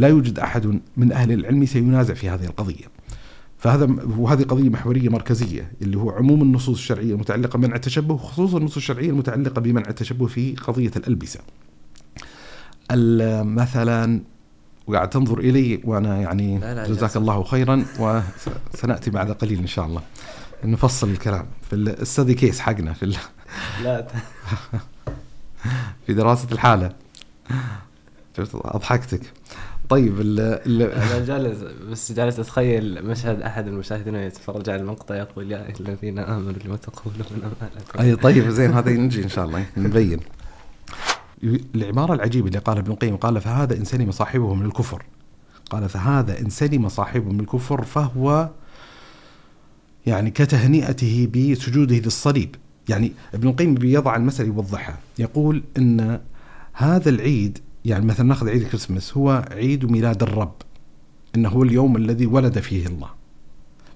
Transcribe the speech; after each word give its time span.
لا 0.00 0.08
يوجد 0.08 0.38
أحد 0.38 0.80
من 0.96 1.12
أهل 1.12 1.32
العلم 1.32 1.66
سينازع 1.66 2.14
في 2.14 2.28
هذه 2.28 2.44
القضية. 2.44 2.84
فهذا 3.58 3.84
وهذه 4.18 4.42
قضية 4.42 4.68
محورية 4.68 5.08
مركزية 5.08 5.72
اللي 5.82 5.98
هو 5.98 6.10
عموم 6.10 6.42
النصوص 6.42 6.78
الشرعية 6.78 7.12
المتعلقة 7.14 7.56
بمنع 7.56 7.74
التشبه 7.74 8.14
وخصوصا 8.14 8.58
النصوص 8.58 8.76
الشرعية 8.76 9.10
المتعلقة 9.10 9.60
بمنع 9.60 9.88
التشبه 9.88 10.26
في 10.26 10.54
قضية 10.56 10.90
الألبسة. 10.96 11.40
مثلا 13.42 14.20
وقاعد 14.86 15.10
تنظر 15.10 15.38
إلي 15.38 15.80
وأنا 15.84 16.20
يعني 16.20 16.58
لا 16.58 16.74
لا 16.74 16.88
جزاك. 16.88 17.16
الله 17.16 17.42
خيرا 17.42 17.84
وسنأتي 17.98 19.10
بعد 19.10 19.30
قليل 19.30 19.58
إن 19.58 19.66
شاء 19.66 19.86
الله 19.86 20.02
نفصل 20.64 21.10
الكلام 21.10 21.46
في 21.70 21.76
الستدي 21.76 22.34
كيس 22.34 22.60
حقنا 22.60 22.92
في 22.92 23.16
لا 23.82 24.06
في 26.06 26.14
دراسة 26.14 26.48
الحالة 26.52 26.92
شفت 28.36 28.54
أضحكتك 28.54 29.20
طيب 29.90 30.20
ال 30.20 30.40
ال 30.40 30.82
أنا 30.82 31.24
جالس 31.24 31.58
بس 31.90 32.12
جالس 32.12 32.38
أتخيل 32.38 33.04
مشهد 33.06 33.42
أحد 33.42 33.66
المشاهدين 33.66 34.14
يتفرج 34.14 34.70
على 34.70 34.80
المقطع 34.80 35.14
يقول 35.16 35.52
يا 35.52 35.66
ايها 35.66 35.74
الذين 35.80 36.18
آمنوا 36.18 36.52
لما 36.64 36.76
تقولون 36.76 37.24
ما 37.32 37.68
لا. 37.96 38.02
أي 38.02 38.16
طيب 38.16 38.48
زين 38.48 38.72
هذا 38.72 38.90
نجي 38.90 39.24
إن 39.24 39.28
شاء 39.28 39.44
الله 39.44 39.66
نبين. 39.76 40.20
العباره 41.74 42.14
العجيبة 42.14 42.48
اللي 42.48 42.58
قالها 42.58 42.82
ابن 42.82 42.92
القيم 42.92 43.16
قال 43.16 43.40
فهذا 43.40 43.76
إن 43.76 43.84
سلم 43.84 44.10
صاحبه 44.10 44.54
من 44.54 44.66
الكفر. 44.66 45.02
قال 45.70 45.88
فهذا 45.88 46.40
إن 46.40 46.50
سلم 46.50 46.88
صاحبه 46.88 47.32
من 47.32 47.40
الكفر 47.40 47.82
فهو 47.84 48.48
يعني 50.06 50.30
كتهنئته 50.30 51.28
بسجوده 51.34 51.96
للصليب. 51.98 52.56
يعني 52.88 53.12
ابن 53.34 53.48
القيم 53.48 53.74
بيضع 53.74 54.16
المسألة 54.16 54.48
يوضحها 54.48 54.98
يقول 55.18 55.62
إن 55.78 56.20
هذا 56.72 57.08
العيد 57.08 57.58
يعني 57.84 58.06
مثلا 58.06 58.26
ناخذ 58.26 58.48
عيد 58.48 58.62
الكريسماس 58.62 59.16
هو 59.16 59.48
عيد 59.50 59.84
ميلاد 59.84 60.22
الرب 60.22 60.54
إنه 61.36 61.48
هو 61.48 61.62
اليوم 61.62 61.96
الذي 61.96 62.26
ولد 62.26 62.58
فيه 62.58 62.86
الله. 62.86 63.10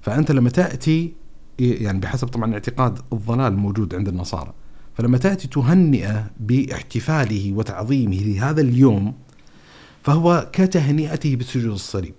فأنت 0.03 0.31
لما 0.31 0.50
تأتي 0.50 1.12
يعني 1.58 2.00
بحسب 2.00 2.28
طبعا 2.28 2.53
اعتقاد 2.53 2.98
الضلال 3.12 3.53
الموجود 3.53 3.95
عند 3.95 4.08
النصارى 4.08 4.53
فلما 4.95 5.19
تأتي 5.19 5.48
تهنئه 5.48 6.31
باحتفاله 6.41 7.53
وتعظيمه 7.53 8.17
لهذا 8.17 8.61
اليوم 8.61 9.14
فهو 10.03 10.51
كتهنئته 10.53 11.36
بسجود 11.36 11.73
الصليب. 11.73 12.14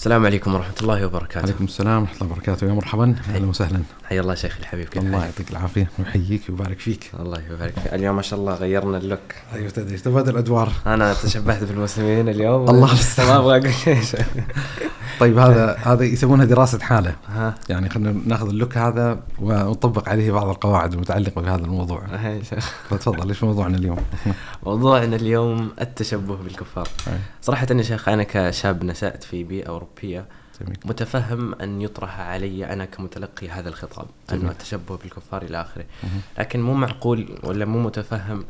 السلام 0.00 0.26
عليكم 0.26 0.54
ورحمة 0.54 0.74
الله 0.82 1.06
وبركاته. 1.06 1.42
عليكم 1.42 1.64
السلام 1.64 2.02
ورحمة 2.02 2.20
الله 2.22 2.32
وبركاته. 2.32 2.66
يا 2.66 2.72
مرحبا. 2.72 3.14
أهلا 3.28 3.46
وسهلا. 3.46 3.82
حيا 4.04 4.20
الله 4.20 4.34
شيخ 4.34 4.56
الحبيب. 4.60 4.88
كيف 4.88 5.02
الله؟ 5.02 5.24
يعطيك 5.24 5.50
العافية 5.50 5.90
ويحييك 5.98 6.42
ويبارك 6.48 6.78
فيك. 6.78 7.10
الله 7.20 7.42
يبارك 7.50 7.72
فيك. 7.72 7.94
اليوم 7.94 8.16
ما 8.16 8.22
شاء 8.22 8.40
الله 8.40 8.54
غيرنا 8.54 8.98
اللوك. 8.98 9.20
أيوه 9.54 9.70
تدري 9.70 9.96
تبادل 9.96 10.30
الأدوار. 10.30 10.72
أنا 10.86 11.14
تشبهت 11.14 11.64
بالمسلمين 11.64 12.28
اليوم. 12.28 12.70
الله. 12.70 12.88
ما 13.28 13.36
أبغى 13.36 13.58
أقول 13.58 13.74
شيء. 13.74 14.24
طيب 15.20 15.38
هذا 15.38 15.76
هذا 15.82 16.04
يسمونها 16.04 16.44
دراسة 16.44 16.78
حالة. 16.78 17.14
ها. 17.28 17.54
يعني 17.68 17.88
خلينا 17.88 18.20
ناخذ 18.26 18.48
اللوك 18.48 18.76
هذا 18.76 19.20
ونطبق 19.38 20.08
عليه 20.08 20.32
بعض 20.32 20.48
القواعد 20.48 20.92
المتعلقة 20.92 21.40
بهذا 21.40 21.64
الموضوع. 21.64 22.02
فتفضل 22.90 23.28
إيش 23.28 23.44
موضوعنا 23.44 23.76
اليوم؟ 23.76 23.98
موضوعنا 24.66 25.16
اليوم 25.16 25.70
التشبه 25.80 26.36
بالكفار. 26.36 26.88
صراحة 27.42 27.66
يا 27.70 27.82
شيخ 27.82 28.08
أنا 28.08 28.22
كشاب 28.22 28.84
نشأت 28.84 29.24
في 29.24 29.44
بيئة 29.44 29.70
أوروبية 29.90 30.26
جميل. 30.60 30.76
متفهم 30.84 31.54
أن 31.54 31.80
يطرح 31.80 32.20
علي 32.20 32.72
أنا 32.72 32.84
كمتلقي 32.84 33.48
هذا 33.48 33.68
الخطاب 33.68 34.06
جميل. 34.30 34.42
أنه 34.42 34.50
التشبه 34.52 34.96
بالكفار 34.96 35.42
إلى 35.42 35.60
آخره. 35.60 35.84
لكن 36.38 36.60
مو 36.62 36.74
معقول 36.74 37.38
ولا 37.44 37.64
مو 37.64 37.80
متفهم 37.80 38.44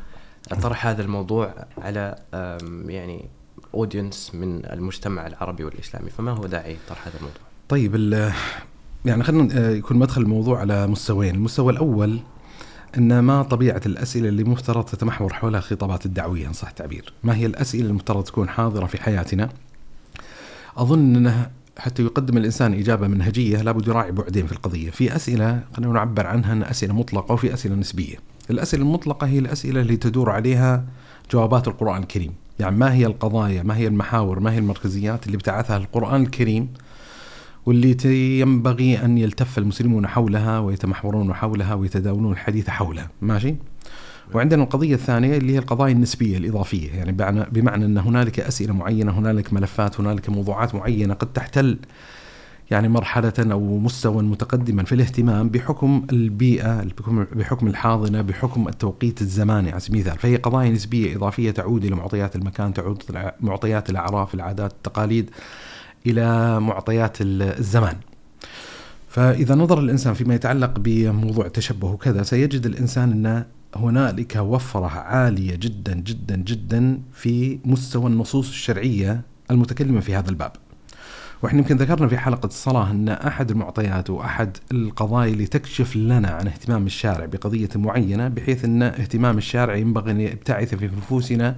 طرح 0.62 0.86
هذا 0.86 1.02
الموضوع 1.02 1.54
على 1.78 2.16
يعني 2.86 3.24
اودينس 3.74 4.34
من 4.34 4.64
المجتمع 4.64 5.26
العربي 5.26 5.64
والإسلامي. 5.64 6.10
فما 6.10 6.30
هو 6.32 6.46
داعي 6.46 6.76
طرح 6.88 7.06
هذا 7.06 7.16
الموضوع؟ 7.16 7.40
طيب 7.68 7.94
ال- 7.94 8.32
يعني 9.04 9.22
خلينا 9.24 9.48
آه، 9.58 9.70
يكون 9.70 9.96
مدخل 9.96 10.22
الموضوع 10.22 10.60
على 10.60 10.86
مستويين، 10.86 11.34
المستوى 11.34 11.72
الأول 11.72 12.20
أن 12.98 13.18
ما 13.18 13.42
طبيعة 13.42 13.80
الأسئلة 13.86 14.28
اللي 14.28 14.44
مفترض 14.44 14.84
تتمحور 14.84 15.32
حولها 15.32 15.60
خطابات 15.60 16.06
الدعوية 16.06 16.46
إن 16.46 16.52
صح 16.52 16.68
التعبير، 16.68 17.12
ما 17.24 17.36
هي 17.36 17.46
الأسئلة 17.46 17.88
المفترض 17.88 18.24
تكون 18.24 18.48
حاضرة 18.48 18.86
في 18.86 19.02
حياتنا؟ 19.02 19.48
أظن 20.76 21.16
أنه 21.16 21.50
حتى 21.78 22.02
يقدم 22.02 22.36
الإنسان 22.36 22.74
إجابة 22.74 23.08
منهجية 23.08 23.62
لابد 23.62 23.88
يراعي 23.88 24.12
بعدين 24.12 24.46
في 24.46 24.52
القضية، 24.52 24.90
في 24.90 25.16
أسئلة 25.16 25.62
خلينا 25.76 25.92
نعبر 25.92 26.26
عنها 26.26 26.52
انها 26.52 26.70
أسئلة 26.70 26.94
مطلقة 26.94 27.32
وفي 27.32 27.54
أسئلة 27.54 27.74
نسبية. 27.74 28.16
الأسئلة 28.50 28.82
المطلقة 28.82 29.26
هي 29.26 29.38
الأسئلة 29.38 29.80
اللي 29.80 29.96
تدور 29.96 30.30
عليها 30.30 30.84
جوابات 31.32 31.68
القرآن 31.68 32.02
الكريم، 32.02 32.32
يعني 32.58 32.76
ما 32.76 32.94
هي 32.94 33.06
القضايا، 33.06 33.62
ما 33.62 33.76
هي 33.76 33.86
المحاور، 33.86 34.40
ما 34.40 34.52
هي 34.52 34.58
المركزيات 34.58 35.26
اللي 35.26 35.36
ابتعثها 35.36 35.76
القرآن 35.76 36.22
الكريم 36.22 36.68
واللي 37.66 37.96
ينبغي 38.40 39.04
أن 39.04 39.18
يلتف 39.18 39.58
المسلمون 39.58 40.06
حولها 40.06 40.58
ويتمحورون 40.58 41.34
حولها 41.34 41.74
ويتداولون 41.74 42.32
الحديث 42.32 42.70
حولها، 42.70 43.10
ماشي؟ 43.22 43.54
وعندنا 44.34 44.62
القضية 44.62 44.94
الثانية 44.94 45.36
اللي 45.36 45.52
هي 45.52 45.58
القضايا 45.58 45.92
النسبية 45.92 46.38
الإضافية، 46.38 46.90
يعني 46.90 47.12
بمعنى 47.52 47.84
أن 47.84 47.98
هنالك 47.98 48.40
أسئلة 48.40 48.72
معينة، 48.72 49.18
هنالك 49.18 49.52
ملفات، 49.52 50.00
هنالك 50.00 50.28
موضوعات 50.30 50.74
معينة 50.74 51.14
قد 51.14 51.32
تحتل 51.32 51.78
يعني 52.70 52.88
مرحلة 52.88 53.32
أو 53.38 53.78
مستوى 53.78 54.22
متقدما 54.22 54.84
في 54.84 54.94
الاهتمام 54.94 55.48
بحكم 55.48 56.06
البيئة 56.12 56.84
بحكم, 57.32 57.66
الحاضنة 57.66 58.22
بحكم 58.22 58.68
التوقيت 58.68 59.20
الزماني 59.20 59.70
على 59.70 59.80
سبيل 59.80 60.00
المثال. 60.00 60.18
فهي 60.18 60.36
قضايا 60.36 60.70
نسبية 60.70 61.16
إضافية 61.16 61.50
تعود 61.50 61.84
إلى 61.84 61.96
معطيات 61.96 62.36
المكان 62.36 62.74
تعود 62.74 63.02
إلى 63.10 63.34
معطيات 63.40 63.90
الأعراف 63.90 64.34
العادات 64.34 64.72
التقاليد 64.72 65.30
إلى 66.06 66.60
معطيات 66.60 67.20
ال- 67.20 67.42
الزمان. 67.58 67.96
فإذا 69.08 69.54
نظر 69.54 69.78
الإنسان 69.80 70.14
فيما 70.14 70.34
يتعلق 70.34 70.78
بموضوع 70.78 71.46
التشبه 71.46 71.90
وكذا 71.90 72.22
سيجد 72.22 72.66
الإنسان 72.66 73.26
أن 73.26 73.44
هنالك 73.76 74.36
وفرة 74.36 74.86
عالية 74.86 75.54
جدا 75.54 75.94
جدا 75.94 76.36
جدا 76.36 77.00
في 77.12 77.58
مستوى 77.64 78.06
النصوص 78.06 78.48
الشرعية 78.48 79.22
المتكلمة 79.50 80.00
في 80.00 80.14
هذا 80.14 80.30
الباب. 80.30 80.52
وإحنا 81.42 81.58
يمكن 81.58 81.76
ذكرنا 81.76 82.08
في 82.08 82.18
حلقة 82.18 82.46
الصلاة 82.46 82.90
أن 82.90 83.08
أحد 83.08 83.50
المعطيات 83.50 84.10
وأحد 84.10 84.56
القضايا 84.72 85.32
اللي 85.32 85.46
تكشف 85.46 85.96
لنا 85.96 86.28
عن 86.28 86.46
اهتمام 86.46 86.86
الشارع 86.86 87.24
بقضية 87.24 87.68
معينة 87.74 88.28
بحيث 88.28 88.64
أن 88.64 88.82
اهتمام 88.82 89.38
الشارع 89.38 89.74
ينبغي 89.74 90.10
أن 90.10 90.20
يبتعث 90.20 90.74
في 90.74 90.86
نفوسنا 90.86 91.56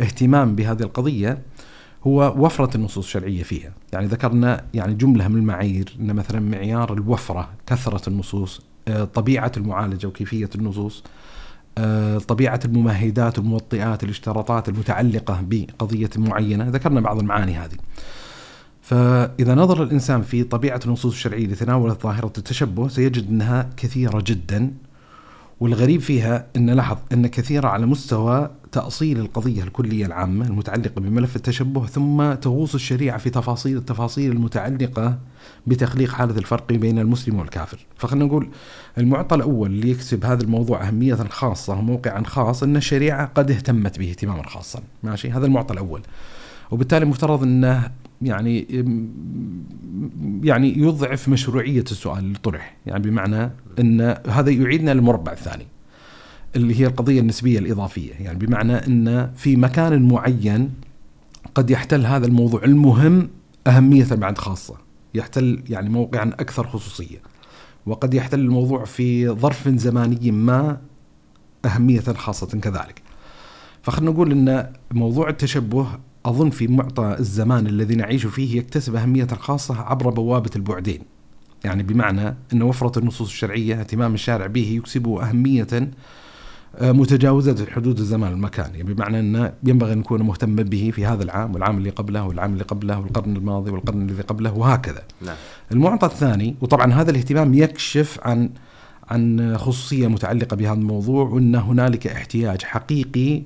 اهتمام 0.00 0.54
بهذه 0.54 0.82
القضية 0.82 1.38
هو 2.06 2.34
وفرة 2.38 2.76
النصوص 2.76 3.04
الشرعية 3.04 3.42
فيها. 3.42 3.72
يعني 3.92 4.06
ذكرنا 4.06 4.64
يعني 4.74 4.94
جملة 4.94 5.28
من 5.28 5.36
المعايير 5.36 5.96
أن 6.00 6.14
مثلا 6.14 6.40
معيار 6.40 6.92
الوفرة 6.92 7.48
كثرة 7.66 8.08
النصوص 8.08 8.62
آه، 8.88 9.04
طبيعة 9.04 9.52
المعالجة 9.56 10.06
وكيفية 10.06 10.50
النصوص 10.54 11.04
آه، 11.78 12.18
طبيعة 12.18 12.60
الممهدات 12.64 13.38
والموطئات 13.38 14.04
الاشتراطات 14.04 14.68
المتعلقة 14.68 15.44
بقضية 15.48 16.10
معينة. 16.16 16.68
ذكرنا 16.68 17.00
بعض 17.00 17.18
المعاني 17.18 17.56
هذه. 17.56 17.76
فإذا 18.82 19.54
نظر 19.54 19.82
الإنسان 19.82 20.22
في 20.22 20.44
طبيعة 20.44 20.80
النصوص 20.86 21.12
الشرعية 21.12 21.44
اللي 21.44 21.56
تناولت 21.56 22.02
ظاهرة 22.02 22.32
التشبه 22.38 22.88
سيجد 22.88 23.28
أنها 23.28 23.70
كثيرة 23.76 24.22
جدا 24.26 24.72
والغريب 25.60 26.00
فيها 26.00 26.46
أن 26.56 26.70
لاحظ 26.70 26.98
أن 27.12 27.26
كثيرة 27.26 27.68
على 27.68 27.86
مستوى 27.86 28.50
تأصيل 28.76 29.18
القضية 29.18 29.62
الكلية 29.62 30.06
العامة 30.06 30.46
المتعلقة 30.46 31.00
بملف 31.00 31.36
التشبه 31.36 31.86
ثم 31.86 32.34
تغوص 32.34 32.74
الشريعة 32.74 33.18
في 33.18 33.30
تفاصيل 33.30 33.76
التفاصيل 33.76 34.32
المتعلقة 34.32 35.18
بتخليق 35.66 36.12
حالة 36.12 36.38
الفرق 36.38 36.72
بين 36.72 36.98
المسلم 36.98 37.38
والكافر. 37.38 37.86
فخلنا 37.96 38.24
نقول 38.24 38.48
المعطى 38.98 39.36
الأول 39.36 39.70
اللي 39.70 39.90
يكسب 39.90 40.24
هذا 40.24 40.42
الموضوع 40.42 40.88
أهمية 40.88 41.14
خاصة 41.14 41.78
وموقعا 41.78 42.22
خاص 42.24 42.62
أن 42.62 42.76
الشريعة 42.76 43.30
قد 43.34 43.50
اهتمت 43.50 43.98
به 43.98 44.10
اهتماما 44.10 44.42
خاصا. 44.48 44.82
ماشي؟ 45.02 45.30
هذا 45.30 45.46
المعطى 45.46 45.74
الأول. 45.74 46.00
وبالتالي 46.70 47.04
مفترض 47.04 47.42
أنه 47.42 47.90
يعني 48.22 48.66
يعني 50.42 50.78
يضعف 50.78 51.28
مشروعية 51.28 51.84
السؤال 51.90 52.18
اللي 52.18 52.38
طرح 52.38 52.76
يعني 52.86 53.02
بمعنى 53.02 53.50
أن 53.80 54.16
هذا 54.28 54.50
يعيدنا 54.50 54.94
للمربع 54.94 55.32
الثاني. 55.32 55.66
اللي 56.56 56.80
هي 56.80 56.86
القضية 56.86 57.20
النسبية 57.20 57.58
الإضافية. 57.58 58.12
يعني 58.12 58.38
بمعنى 58.38 58.72
أن 58.72 59.30
في 59.36 59.56
مكان 59.56 60.08
معين 60.08 60.70
قد 61.54 61.70
يحتل 61.70 62.06
هذا 62.06 62.26
الموضوع. 62.26 62.64
المهم 62.64 63.28
أهمية 63.66 64.06
بعد 64.10 64.38
خاصة. 64.38 64.74
يحتل 65.14 65.62
يعني 65.68 65.88
موقعا 65.88 66.28
أكثر 66.28 66.66
خصوصية. 66.66 67.22
وقد 67.86 68.14
يحتل 68.14 68.40
الموضوع 68.40 68.84
في 68.84 69.28
ظرف 69.28 69.68
زماني 69.68 70.30
ما 70.30 70.80
أهمية 71.64 72.00
خاصة 72.00 72.46
كذلك. 72.60 73.02
فخلنا 73.82 74.10
نقول 74.10 74.32
أن 74.32 74.72
موضوع 74.90 75.28
التشبه 75.28 75.86
أظن 76.26 76.50
في 76.50 76.66
معطى 76.66 77.16
الزمان 77.18 77.66
الذي 77.66 77.94
نعيش 77.94 78.26
فيه 78.26 78.58
يكتسب 78.58 78.96
أهمية 78.96 79.26
خاصة 79.26 79.80
عبر 79.80 80.10
بوابة 80.10 80.50
البعدين. 80.56 81.00
يعني 81.64 81.82
بمعنى 81.82 82.36
إن 82.52 82.62
وفرة 82.62 82.98
النصوص 82.98 83.28
الشرعية 83.28 83.80
اهتمام 83.80 84.14
الشارع 84.14 84.46
به 84.46 84.72
يكسبه 84.76 85.28
أهمية 85.28 85.90
متجاوزة 86.80 87.66
حدود 87.70 87.98
الزمان 87.98 88.32
والمكان 88.32 88.74
يعني 88.74 88.94
بمعنى 88.94 89.20
أنه 89.20 89.52
ينبغي 89.64 89.92
أن 89.92 89.98
نكون 89.98 90.22
مهتم 90.22 90.56
به 90.56 90.90
في 90.94 91.06
هذا 91.06 91.22
العام 91.22 91.54
والعام 91.54 91.78
اللي 91.78 91.90
قبله 91.90 92.24
والعام 92.26 92.52
اللي 92.52 92.64
قبله 92.64 92.98
والقرن 92.98 93.36
الماضي 93.36 93.70
والقرن 93.70 94.02
الذي 94.02 94.22
قبله 94.22 94.52
وهكذا. 94.52 95.02
نعم. 95.26 95.36
المعطى 95.72 96.06
الثاني 96.06 96.56
وطبعا 96.60 96.92
هذا 96.92 97.10
الاهتمام 97.10 97.54
يكشف 97.54 98.18
عن 98.22 98.50
عن 99.10 99.58
خصوصية 99.58 100.06
متعلقة 100.06 100.56
بهذا 100.56 100.78
الموضوع 100.78 101.28
وأن 101.28 101.54
هنالك 101.54 102.06
احتياج 102.06 102.62
حقيقي 102.62 103.42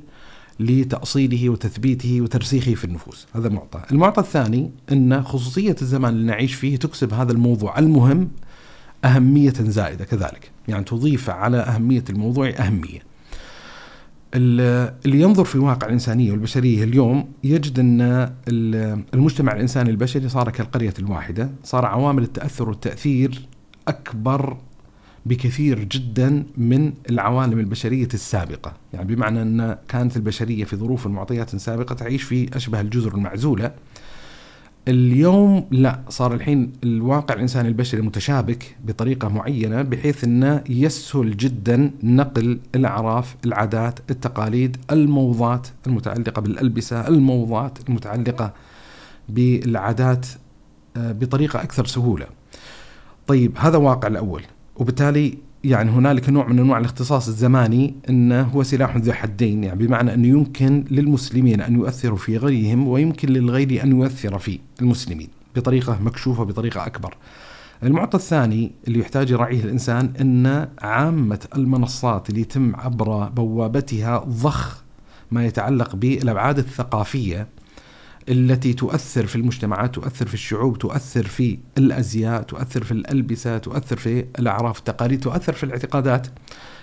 لتأصيله 0.60 1.48
وتثبيته 1.48 2.20
وترسيخه 2.20 2.74
في 2.74 2.84
النفوس. 2.84 3.26
هذا 3.34 3.48
معطى 3.48 3.82
المعطى 3.92 4.20
الثاني 4.20 4.70
أن 4.92 5.22
خصوصية 5.22 5.76
الزمان 5.82 6.12
اللي 6.12 6.26
نعيش 6.26 6.54
فيه 6.54 6.76
تكسب 6.76 7.14
هذا 7.14 7.32
الموضوع 7.32 7.78
المهم 7.78 8.28
أهمية 9.04 9.54
زائدة 9.58 10.04
كذلك. 10.04 10.50
يعني 10.68 10.84
تضيف 10.84 11.30
على 11.30 11.56
أهمية 11.56 12.04
الموضوع 12.10 12.48
أهمية. 12.48 13.09
اللي 14.34 15.20
ينظر 15.20 15.44
في 15.44 15.58
واقع 15.58 15.86
الإنسانية 15.86 16.32
والبشرية 16.32 16.84
اليوم 16.84 17.28
يجد 17.44 17.78
أن 17.78 18.30
المجتمع 19.14 19.52
الإنساني 19.52 19.90
البشري 19.90 20.28
صار 20.28 20.50
كالقرية 20.50 20.94
الواحدة 20.98 21.50
صار 21.64 21.86
عوامل 21.86 22.22
التأثر 22.22 22.68
والتأثير 22.68 23.40
أكبر 23.88 24.56
بكثير 25.26 25.84
جدا 25.84 26.44
من 26.56 26.92
العوالم 27.10 27.58
البشرية 27.58 28.08
السابقة. 28.14 28.72
يعني 28.92 29.14
بمعنى 29.14 29.42
أن 29.42 29.76
كانت 29.88 30.16
البشرية 30.16 30.64
في 30.64 30.76
ظروف 30.76 31.06
المعطيات 31.06 31.56
سابقة 31.56 31.94
تعيش 31.94 32.22
في 32.22 32.56
أشبه 32.56 32.80
الجزر 32.80 33.14
المعزولة 33.14 33.72
اليوم 34.90 35.66
لا 35.70 36.00
صار 36.08 36.34
الحين 36.34 36.72
الواقع 36.84 37.34
الانساني 37.34 37.68
البشري 37.68 38.02
متشابك 38.02 38.76
بطريقة 38.84 39.28
معينة 39.28 39.82
بحيث 39.82 40.24
إنه 40.24 40.64
يسهل 40.68 41.36
جدا 41.36 41.90
نقل 42.02 42.60
الأعراف، 42.74 43.36
العادات، 43.44 43.98
التقاليد، 44.10 44.76
الموضات 44.90 45.68
المتعلقة 45.86 46.40
بالألبسة، 46.40 47.08
الموضات 47.08 47.78
المتعلقة 47.88 48.52
بالعادات 49.28 50.26
آه، 50.96 51.12
بطريقة 51.12 51.62
أكثر 51.62 51.86
سهولة. 51.86 52.26
طيب 53.26 53.52
هذا 53.58 53.76
واقع 53.76 54.08
الأول 54.08 54.42
وبالتالي 54.76 55.38
يعني 55.64 55.90
هنالك 55.90 56.28
نوع 56.28 56.46
من 56.48 56.58
أنواع 56.58 56.78
الاختصاص 56.78 57.28
الزماني 57.28 57.94
إنه 58.08 58.42
هو 58.42 58.62
سلاح 58.62 58.96
ذو 58.96 59.12
حدين 59.12 59.64
يعني 59.64 59.86
بمعنى 59.86 60.14
انه 60.14 60.26
يمكن 60.26 60.84
للمسلمين 60.90 61.60
أن 61.60 61.74
يؤثروا 61.74 62.18
في 62.18 62.36
غيرهم 62.36 62.88
ويمكن 62.88 63.28
للغير 63.28 63.82
أن 63.82 63.90
يؤثر 63.90 64.38
في 64.38 64.58
المسلمين 64.80 65.28
بطريقة 65.56 65.98
مكشوفة 66.02 66.44
بطريقة 66.44 66.86
أكبر. 66.86 67.16
المعطى 67.82 68.16
الثاني 68.16 68.72
اللي 68.88 68.98
يحتاج 68.98 69.30
يراعيه 69.30 69.64
الإنسان 69.64 70.12
إن 70.20 70.68
عامة 70.82 71.38
المنصات 71.56 72.30
اللي 72.30 72.40
يتم 72.40 72.76
عبر 72.76 73.28
بوابتها 73.28 74.18
ضخ 74.18 74.84
ما 75.30 75.46
يتعلق 75.46 75.96
بالأبعاد 75.96 76.58
الثقافية 76.58 77.46
التي 78.30 78.72
تؤثر 78.72 79.26
في 79.26 79.36
المجتمعات 79.36 79.94
تؤثر 79.94 80.26
في 80.26 80.34
الشعوب 80.34 80.78
تؤثر 80.78 81.26
في 81.26 81.58
الأزياء 81.78 82.42
تؤثر 82.42 82.84
في 82.84 82.92
الألبسة 82.92 83.58
تؤثر 83.58 83.96
في 83.96 84.24
الأعراف 84.38 84.78
التقاليد 84.78 85.20
تؤثر 85.20 85.52
في 85.52 85.64
الاعتقادات 85.64 86.26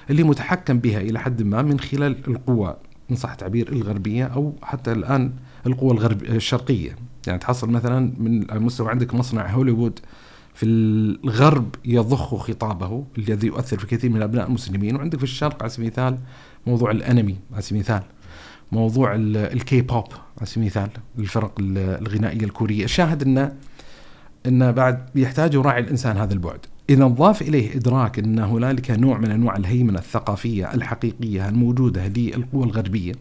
اللي 0.09 0.23
متحكم 0.23 0.79
بها 0.79 1.01
إلى 1.01 1.19
حد 1.19 1.43
ما 1.43 1.61
من 1.61 1.79
خلال 1.79 2.27
القوى 2.27 2.77
إن 3.11 3.15
صح 3.15 3.31
التعبير 3.31 3.71
الغربية 3.71 4.25
أو 4.25 4.53
حتى 4.61 4.91
الآن 4.91 5.31
القوى 5.65 5.91
الغرب 5.91 6.23
الشرقية. 6.23 6.95
يعني 7.27 7.39
تحصل 7.39 7.69
مثلا 7.69 8.13
من 8.17 8.51
المستوى 8.51 8.89
عندك 8.89 9.13
مصنع 9.13 9.51
هوليوود 9.51 9.99
في 10.53 10.65
الغرب 10.65 11.75
يضخ 11.85 12.35
خطابه 12.35 13.03
الذي 13.17 13.47
يؤثر 13.47 13.79
في 13.79 13.87
كثير 13.87 14.09
من 14.09 14.21
أبناء 14.21 14.47
المسلمين 14.47 14.95
وعندك 14.95 15.17
في 15.17 15.23
الشرق 15.23 15.63
على 15.63 15.69
سبيل 15.69 15.87
المثال 15.87 16.17
موضوع 16.67 16.91
الأنمي 16.91 17.35
على 17.53 17.61
سبيل 17.61 17.81
المثال. 17.81 18.03
موضوع 18.71 19.15
الكي 19.15 19.81
بوب 19.81 20.05
على 20.37 20.45
سبيل 20.45 20.63
المثال 20.63 20.89
الفرق 21.19 21.51
الغنائية 21.59 22.43
الكورية. 22.43 22.83
الشاهد 22.83 23.23
انه 23.23 23.53
إنه 24.45 24.71
بعد 24.71 25.09
يحتاج 25.15 25.53
يراعي 25.53 25.81
الإنسان 25.81 26.17
هذا 26.17 26.33
البعد. 26.33 26.59
إذا 26.89 27.07
ضاف 27.07 27.41
إليه 27.41 27.75
إدراك 27.75 28.19
إن 28.19 28.39
هنالك 28.39 28.91
نوع 28.91 29.17
من 29.17 29.31
أنواع 29.31 29.55
الهيمنة 29.55 29.99
الثقافية 29.99 30.73
الحقيقية 30.73 31.49
الموجودة 31.49 32.07
للقوى 32.07 32.63
الغربية 32.63 33.13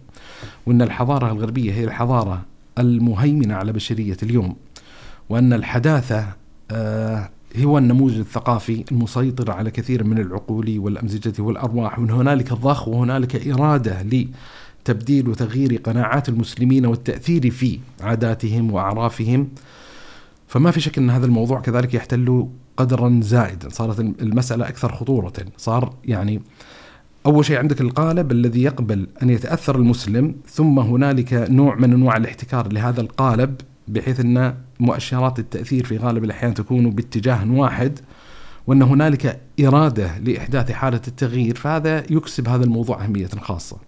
وإن 0.67 0.83
الحضارة 0.83 1.33
الغربية 1.33 1.73
هي 1.73 1.85
الحضارة 1.85 2.43
المهيمنة 2.79 3.55
على 3.55 3.73
بشرية 3.73 4.17
اليوم 4.23 4.57
وإن 5.29 5.53
الحداثة 5.53 6.27
آه 6.71 7.31
هو 7.65 7.79
النموذج 7.79 8.19
الثقافي 8.19 8.85
المسيطر 8.93 9.51
على 9.51 9.71
كثير 9.71 10.05
من 10.05 10.19
العقول 10.19 10.79
والأمزجة 10.79 11.43
والأرواح 11.43 11.99
وإن 11.99 12.11
هنالك 12.11 12.53
ضخ 12.53 12.89
وهنالك 12.89 13.49
إرادة 13.49 14.03
تبديل 14.87 15.29
وتغيير 15.29 15.81
قناعات 15.85 16.29
المسلمين 16.29 16.87
والتأثير 16.87 17.51
في 17.51 17.79
عاداتهم 18.01 18.73
وأعرافهم. 18.73 19.49
فما 20.49 20.71
في 20.71 20.81
شك 20.81 20.99
أن 20.99 21.11
هذا 21.11 21.27
الموضوع 21.27 21.61
كذلك 21.61 21.95
يحتل 21.95 22.49
قدرا 22.77 23.21
زائدا. 23.23 23.69
صارت 23.69 24.01
المسألة 24.01 24.69
أكثر 24.69 24.93
خطورة. 24.93 25.33
صار 25.57 25.95
يعني 26.05 26.43
أول 27.27 27.45
شيء 27.45 27.59
عندك 27.59 27.81
القالب 27.81 28.33
الذي 28.33 28.63
يقبل 28.63 29.07
أن 29.23 29.31
يتأثر 29.31 29.77
المسلم 29.77 30.35
ثم 30.49 30.79
هنالك 30.79 31.33
نوع 31.51 31.75
من 31.75 31.93
أنواع 31.93 32.17
الاحتكار 32.17 32.73
لهذا 32.73 33.01
القالب 33.01 33.55
بحيث 33.89 34.21
أن 34.21 34.55
مؤشرات 34.81 35.39
التأثير 35.39 35.85
في 35.85 35.97
غالب 35.97 36.25
الأحيان 36.25 36.55
تكون 36.55 36.91
باتجاه 36.91 37.51
واحد 37.51 37.99
وأن 38.67 38.83
هنالك 38.83 39.41
إرادة 39.61 40.19
لإحداث 40.19 40.73
حالة 40.73 41.01
التغيير. 41.09 41.57
فهذا 41.57 41.99
يكسب 42.11 42.49
هذا 42.49 42.65
الموضوع 42.65 43.05
أهمية 43.05 43.29
خاصة. 43.41 43.86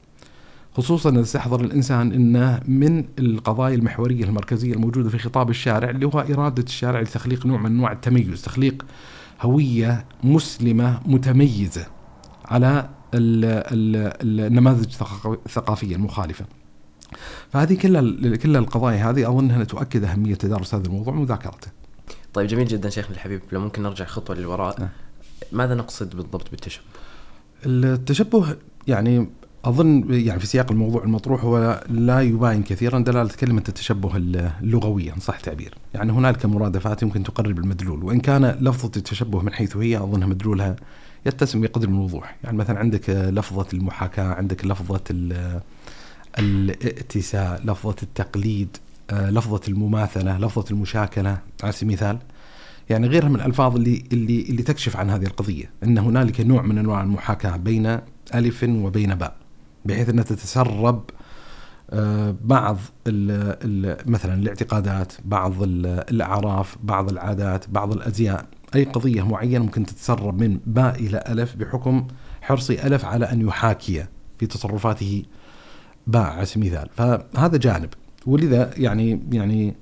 خصوصا 0.78 1.10
إذا 1.10 1.20
استحضر 1.20 1.60
الإنسان 1.60 2.12
إنه 2.12 2.60
من 2.68 3.04
القضايا 3.18 3.74
المحورية 3.74 4.24
المركزية 4.24 4.72
الموجودة 4.72 5.08
في 5.08 5.18
خطاب 5.18 5.50
الشارع 5.50 5.90
اللي 5.90 6.06
هو 6.06 6.20
إرادة 6.20 6.62
الشارع 6.62 7.00
لتخليق 7.00 7.46
نوع 7.46 7.58
من 7.58 7.66
أنواع 7.66 7.92
التميز، 7.92 8.42
تخليق 8.42 8.86
هوية 9.40 10.04
مسلمة 10.24 11.00
متميزة 11.06 11.86
على 12.44 12.88
النماذج 13.14 14.94
الثقافية 15.46 15.96
المخالفة. 15.96 16.44
فهذه 17.52 17.74
كل 17.74 18.36
كل 18.36 18.56
القضايا 18.56 19.10
هذه 19.10 19.28
أظن 19.28 19.50
أنها 19.50 19.64
تؤكد 19.64 20.04
أهمية 20.04 20.34
تدارس 20.34 20.74
هذا 20.74 20.86
الموضوع 20.86 21.14
ومذاكرته. 21.14 21.70
طيب 22.34 22.46
جميل 22.46 22.66
جدا 22.66 22.90
شيخنا 22.90 23.14
الحبيب 23.14 23.40
لو 23.52 23.60
ممكن 23.60 23.82
نرجع 23.82 24.04
خطوة 24.04 24.36
للوراء 24.36 24.80
نعم. 24.80 24.88
ماذا 25.52 25.74
نقصد 25.74 26.16
بالضبط 26.16 26.50
بالتشبه؟ 26.50 26.84
التشبه 27.66 28.56
يعني 28.88 29.28
أظن 29.64 30.04
يعني 30.10 30.40
في 30.40 30.46
سياق 30.46 30.72
الموضوع 30.72 31.04
المطروح 31.04 31.44
هو 31.44 31.84
لا 31.88 32.20
يباين 32.20 32.62
كثيرا 32.62 32.98
دلالة 32.98 33.30
كلمة 33.40 33.62
التشبه 33.68 34.16
اللغويه 34.16 35.14
ان 35.14 35.20
صح 35.20 35.36
التعبير، 35.36 35.74
يعني 35.94 36.12
هنالك 36.12 36.46
مرادفات 36.46 37.02
يمكن 37.02 37.22
تقرب 37.22 37.58
المدلول 37.58 38.04
وإن 38.04 38.20
كان 38.20 38.44
لفظة 38.46 38.90
التشبه 38.96 39.42
من 39.42 39.52
حيث 39.52 39.76
هي 39.76 39.98
أظنها 39.98 40.26
مدلولها 40.26 40.76
يتسم 41.26 41.60
بقدر 41.60 41.88
من 41.88 41.94
الوضوح، 41.94 42.36
يعني 42.44 42.56
مثلا 42.56 42.78
عندك 42.78 43.10
لفظة 43.10 43.66
المحاكاة، 43.72 44.34
عندك 44.34 44.64
لفظة 44.64 45.00
الائتساء، 46.38 47.62
لفظة 47.64 47.96
التقليد، 48.02 48.76
لفظة 49.12 49.60
المماثلة، 49.68 50.38
لفظة 50.38 50.64
المشاكلة 50.70 51.38
على 51.62 51.72
سبيل 51.72 51.88
المثال. 51.88 52.18
يعني 52.90 53.06
غيرها 53.06 53.28
من 53.28 53.36
الألفاظ 53.36 53.76
اللي 53.76 54.04
اللي 54.12 54.42
اللي 54.42 54.62
تكشف 54.62 54.96
عن 54.96 55.10
هذه 55.10 55.24
القضية، 55.26 55.70
إن 55.84 55.98
هنالك 55.98 56.40
نوع 56.40 56.62
من 56.62 56.78
أنواع 56.78 57.02
المحاكاة 57.02 57.56
بين 57.56 57.98
ألف 58.34 58.62
وبين 58.68 59.14
باء. 59.14 59.36
بحيث 59.88 60.08
إنها 60.08 60.24
تتسرب 60.24 61.02
آه، 61.90 62.34
بعض 62.44 62.76
مثلا 64.06 64.34
الاعتقادات 64.34 65.12
بعض 65.24 65.52
الأعراف 65.62 66.76
بعض 66.82 67.08
العادات 67.10 67.70
بعض 67.70 67.92
الأزياء. 67.92 68.46
أي 68.74 68.84
قضية 68.84 69.22
معينة 69.22 69.64
ممكن 69.64 69.86
تتسرب 69.86 70.42
من 70.42 70.60
باء 70.66 70.94
إلى 70.94 71.24
ألف 71.28 71.56
بحكم 71.56 72.06
حرص 72.42 72.70
ألف 72.70 73.04
على 73.04 73.24
أن 73.32 73.40
يحاكي 73.40 74.06
في 74.38 74.46
تصرفاته. 74.46 75.22
باء 76.06 76.22
على 76.22 76.46
سبيل 76.46 76.74
المثال. 76.74 76.88
فهذا 76.96 77.56
جانب. 77.56 77.88
ولذا 78.26 78.70
يعني 78.76 79.22
يعني 79.32 79.74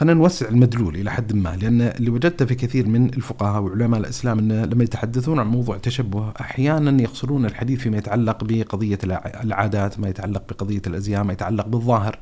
خلينا 0.00 0.14
نوسع 0.14 0.48
المدلول 0.48 0.96
إلى 0.96 1.10
حد 1.10 1.32
ما 1.32 1.56
لأن 1.56 1.80
اللي 1.80 2.10
وجدته 2.10 2.44
في 2.44 2.54
كثير 2.54 2.88
من 2.88 3.06
الفقهاء 3.06 3.62
وعلماء 3.62 4.00
الإسلام 4.00 4.38
إن 4.38 4.64
لما 4.64 4.84
يتحدثون 4.84 5.38
عن 5.38 5.46
موضوع 5.46 5.76
التشبه 5.76 6.32
أحيانا 6.40 7.02
يقصرون 7.02 7.46
الحديث 7.46 7.80
فيما 7.80 7.98
يتعلق 7.98 8.44
بقضية 8.44 8.98
العادات، 9.44 10.00
ما 10.00 10.08
يتعلق 10.08 10.42
بقضية 10.48 10.82
الأزياء، 10.86 11.24
ما 11.24 11.32
يتعلق 11.32 11.66
بالظاهر. 11.66 12.18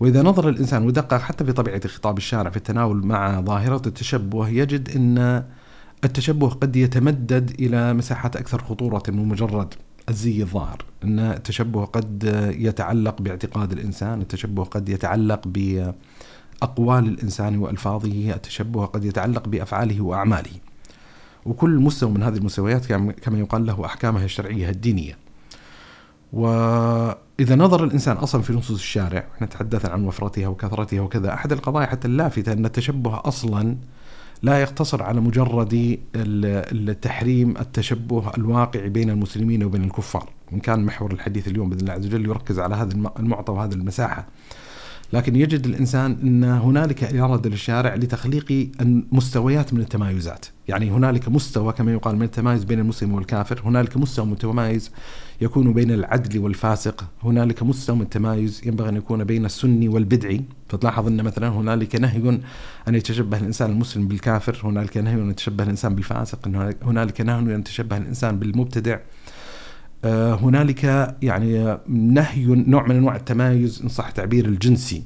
وإذا 0.00 0.22
نظر 0.22 0.48
الإنسان 0.48 0.86
ودقق 0.86 1.20
حتى 1.20 1.44
في 1.44 1.52
طبيعة 1.52 1.88
خطاب 1.88 2.18
الشارع 2.18 2.50
في 2.50 2.56
التناول 2.56 3.06
مع 3.06 3.40
ظاهرة 3.40 3.82
التشبه 3.86 4.48
يجد 4.48 4.90
إن 4.96 5.44
التشبه 6.04 6.48
قد 6.48 6.76
يتمدد 6.76 7.50
إلى 7.60 7.94
مساحات 7.94 8.36
أكثر 8.36 8.62
خطورة 8.62 9.02
من 9.08 9.28
مجرد 9.28 9.74
الزي 10.08 10.42
الظاهر 10.42 10.84
أن 11.04 11.18
التشبه 11.18 11.84
قد 11.84 12.24
يتعلق 12.58 13.22
باعتقاد 13.22 13.72
الإنسان 13.72 14.20
التشبه 14.20 14.64
قد 14.64 14.88
يتعلق 14.88 15.48
بأقوال 16.60 17.08
الإنسان 17.08 17.58
وألفاظه 17.58 18.34
التشبه 18.34 18.84
قد 18.84 19.04
يتعلق 19.04 19.48
بأفعاله 19.48 20.00
وأعماله. 20.00 20.50
وكل 21.46 21.70
مستوى 21.70 22.10
من 22.10 22.22
هذه 22.22 22.36
المستويات 22.36 22.86
كما 23.22 23.38
يقال 23.38 23.66
له 23.66 23.86
أحكامها 23.86 24.24
الشرعية 24.24 24.70
الدينية. 24.70 25.18
وإذا 26.32 27.56
نظر 27.56 27.84
الإنسان 27.84 28.16
أصلا 28.16 28.42
في 28.42 28.52
نصوص 28.52 28.78
الشارع 28.78 29.24
إحنا 29.34 29.46
تحدثنا 29.46 29.92
عن 29.92 30.04
وفرتها 30.04 30.48
وكثرتها 30.48 31.00
وكذا 31.00 31.34
أحد 31.34 31.52
القضايا 31.52 31.86
حتى 31.86 32.08
اللافتة 32.08 32.52
أن 32.52 32.66
التشبه 32.66 33.20
أصلا 33.24 33.76
لا 34.42 34.60
يقتصر 34.60 35.02
على 35.02 35.20
مجرد 35.20 35.98
التحريم 36.16 37.56
التشبه 37.56 38.34
الواقع 38.38 38.86
بين 38.86 39.10
المسلمين 39.10 39.64
وبين 39.64 39.84
الكفار. 39.84 40.28
إن 40.52 40.60
كان 40.60 40.84
محور 40.84 41.12
الحديث 41.12 41.48
اليوم 41.48 41.70
بإذن 41.70 41.80
الله 41.80 41.92
عز 41.92 42.06
وجل 42.06 42.26
يركز 42.26 42.58
على 42.58 42.74
هذا 42.74 42.92
المعطى 43.18 43.52
وهذه 43.52 43.72
المساحة. 43.72 44.26
لكن 45.12 45.36
يجد 45.36 45.66
الإنسان 45.66 46.16
إن 46.22 46.44
هنالك 46.44 47.04
اراده 47.04 47.50
للشارع 47.50 47.94
لتخليق 47.94 48.70
مستويات 49.12 49.74
من 49.74 49.80
التمايزات، 49.80 50.46
يعني 50.68 50.90
هنالك 50.90 51.28
مستوى 51.28 51.72
كما 51.72 51.92
يقال 51.92 52.16
من 52.16 52.22
التمايز 52.22 52.64
بين 52.64 52.78
المسلم 52.78 53.14
والكافر، 53.14 53.62
هنالك 53.64 53.96
مستوى 53.96 54.26
متمايز 54.26 54.90
يكون 55.40 55.72
بين 55.72 55.90
العدل 55.90 56.38
والفاسق، 56.38 57.04
هنالك 57.22 57.62
مستوى 57.62 57.96
من 57.96 58.02
التمايز 58.02 58.62
ينبغي 58.66 58.88
أن 58.88 58.96
يكون 58.96 59.24
بين 59.24 59.44
السني 59.44 59.88
والبدعي، 59.88 60.44
فتلاحظ 60.68 61.06
إن 61.06 61.22
مثلا 61.22 61.48
هنالك 61.48 61.96
نهي 61.96 62.40
أن 62.88 62.94
يتشبه 62.94 63.38
الإنسان 63.38 63.70
المسلم 63.70 64.08
بالكافر، 64.08 64.60
هنالك 64.64 64.96
نهي 64.96 65.14
أن 65.14 65.30
يتشبه 65.30 65.64
الإنسان 65.64 65.94
بالفاسق، 65.94 66.48
هنالك 66.82 67.20
نهي 67.20 67.38
أن 67.38 67.60
يتشبه 67.60 67.96
الإنسان 67.96 68.38
بالمبتدع، 68.38 68.98
هنالك 70.04 70.84
يعني 71.22 71.78
نهي 71.88 72.44
نوع 72.46 72.86
من 72.86 72.96
أنواع 72.96 73.16
التمايز 73.16 73.80
إن 73.82 73.88
صح 73.88 74.06
التعبير 74.06 74.44
الجنسي 74.44 75.02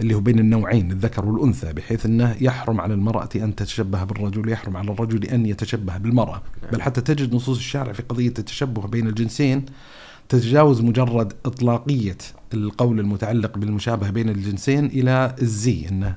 اللي 0.00 0.14
هو 0.14 0.20
بين 0.20 0.38
النوعين 0.38 0.90
الذكر 0.92 1.24
والأنثى 1.24 1.72
بحيث 1.72 2.06
أنه 2.06 2.36
يحرم 2.40 2.80
على 2.80 2.94
المرأة 2.94 3.28
أن 3.36 3.54
تتشبه 3.54 4.04
بالرجل 4.04 4.48
يحرم 4.48 4.76
على 4.76 4.90
الرجل 4.90 5.24
أن 5.24 5.46
يتشبه 5.46 5.96
بالمرأة. 5.96 6.42
بل 6.72 6.82
حتى 6.82 7.00
تجد 7.00 7.34
نصوص 7.34 7.56
الشارع 7.56 7.92
في 7.92 8.02
قضية 8.02 8.28
التشبه 8.38 8.86
بين 8.86 9.06
الجنسين 9.06 9.64
تتجاوز 10.28 10.80
مجرد 10.80 11.32
إطلاقية 11.46 12.16
القول 12.54 13.00
المتعلق 13.00 13.58
بالمشابهة 13.58 14.10
بين 14.10 14.28
الجنسين 14.28 14.86
إلى 14.86 15.34
الزي 15.42 15.88
انه 15.88 16.16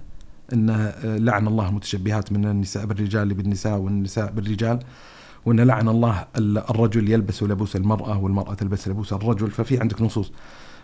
إن 0.54 0.94
لعن 1.04 1.48
الله 1.48 1.70
المتشبهات 1.70 2.32
من 2.32 2.46
النساء 2.46 2.86
بالرجال 2.86 3.34
بالنساء 3.34 3.78
والنساء 3.78 4.32
بالرجال. 4.32 4.80
وإن 5.46 5.60
لعن 5.60 5.88
الله 5.88 6.26
الرجل 6.38 7.12
يلبس 7.12 7.44
لبوس 7.44 7.76
المرأة 7.76 8.20
والمرأة 8.20 8.54
تلبس 8.54 8.88
لبوس 8.88 9.14
الرجل 9.14 9.52
ففي 9.52 9.80
عندك 9.80 10.02
نصوص. 10.02 10.32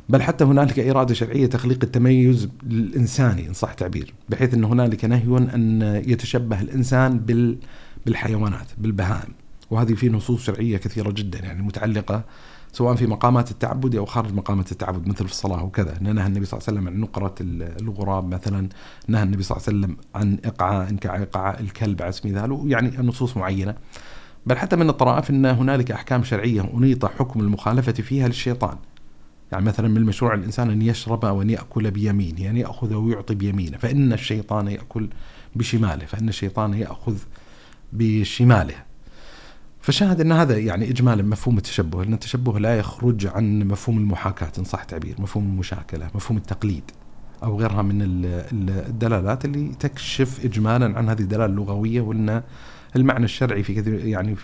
بل 0.09 0.21
حتى 0.21 0.43
هنالك 0.43 0.79
إرادة 0.79 1.13
شرعية 1.13 1.45
تخليق 1.45 1.79
التميز 1.83 2.49
الإنساني 2.63 3.47
إن 3.47 3.53
صح 3.53 3.73
تعبير 3.73 4.13
بحيث 4.29 4.53
إن 4.53 4.63
هنالك 4.63 5.05
نهي 5.05 5.37
أن 5.37 5.81
يتشبه 6.07 6.61
الإنسان 6.61 7.19
بال 7.19 7.57
بالحيوانات 8.05 8.67
بالبهائم. 8.77 9.33
وهذه 9.71 9.93
في 9.93 10.09
نصوص 10.09 10.43
شرعية 10.43 10.77
كثيرة 10.77 11.11
جدا 11.11 11.39
يعني 11.39 11.63
متعلقة 11.63 12.23
سواء 12.71 12.95
في 12.95 13.07
مقامات 13.07 13.51
التعبد 13.51 13.95
أو 13.95 14.05
خارج 14.05 14.33
مقامات 14.33 14.71
التعبد 14.71 15.07
مثل 15.07 15.25
في 15.25 15.31
الصلاة 15.31 15.63
وكذا. 15.63 15.97
نهى 16.01 16.27
النبي 16.27 16.45
صلى 16.45 16.59
الله 16.59 16.67
عليه 16.67 16.79
وسلم 16.79 16.87
عن 16.87 16.99
نقرة 16.99 17.35
الغراب 17.81 18.33
مثلا. 18.33 18.69
نهى 19.07 19.23
النبي 19.23 19.43
صلى 19.43 19.57
الله 19.57 19.67
عليه 19.67 19.77
وسلم 19.77 19.97
عن 20.15 20.37
إقعاء 20.45 20.95
كاقعاء 20.95 21.61
الكلب 21.61 22.01
على 22.01 22.11
سبيل 22.11 22.37
المثال. 22.37 22.71
يعني 22.71 22.99
النصوص 22.99 23.37
معينة. 23.37 23.75
بل 24.47 24.57
حتى 24.57 24.75
من 24.75 24.89
الطرائف 24.89 25.29
أن 25.29 25.45
هنالك 25.45 25.91
أحكام 25.91 26.23
شرعية 26.23 26.69
أنيط 26.73 27.05
حكم 27.05 27.39
المخالفة 27.39 27.91
فيها 27.91 28.27
للشيطان. 28.27 28.77
يعني 29.51 29.65
مثلا 29.65 29.87
من 29.87 29.97
المشروع 29.97 30.33
الإنسان 30.33 30.69
أن 30.69 30.81
يشرب 30.81 31.25
أو 31.25 31.41
أن 31.41 31.49
يأكل 31.49 31.91
بيمينه 31.91 32.41
يعني 32.41 32.59
يأخذ 32.59 32.93
ويعطي 32.93 33.35
بيمينه 33.35 33.77
فإن 33.77 34.13
الشيطان 34.13 34.67
يأكل 34.67 35.09
بشماله 35.55 36.05
فإن 36.05 36.29
الشيطان 36.29 36.73
يأخذ 36.73 37.17
بشماله. 37.93 38.75
فشاهد 39.81 40.21
أن 40.21 40.31
هذا 40.31 40.57
يعني 40.57 40.89
إجمالا 40.89 41.23
مفهوم 41.23 41.57
التشبه 41.57 42.03
أن 42.03 42.13
التشبه 42.13 42.59
لا 42.59 42.77
يخرج 42.77 43.27
عن 43.27 43.59
مفهوم 43.59 43.97
المحاكاة 43.97 44.51
إن 44.59 44.63
صح 44.63 44.83
تعبير 44.83 45.15
مفهوم 45.19 45.43
المشاكلة 45.43 46.09
مفهوم 46.15 46.37
التقليد 46.37 46.91
أو 47.43 47.59
غيرها 47.59 47.81
من 47.81 48.01
الدلالات 48.69 49.45
اللي 49.45 49.71
تكشف 49.79 50.45
إجمالا 50.45 50.97
عن 50.97 51.09
هذه 51.09 51.21
الدلالة 51.21 51.45
اللغوية 51.45 52.01
وأن 52.01 52.43
المعنى 52.95 53.25
الشرعي 53.25 53.63
في 53.63 53.75
كثير 53.75 54.05
يعني 54.05 54.35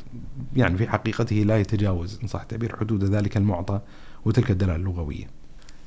يعني 0.56 0.78
في 0.78 0.88
حقيقته 0.88 1.36
لا 1.36 1.58
يتجاوز 1.58 2.20
إن 2.24 2.28
صح 2.28 2.42
التعبير 2.42 2.76
حدود 2.76 3.04
ذلك 3.04 3.38
المعطى 3.38 3.82
وتلك 4.26 4.52
الدلالة 4.52 4.76
اللغوية. 4.76 5.28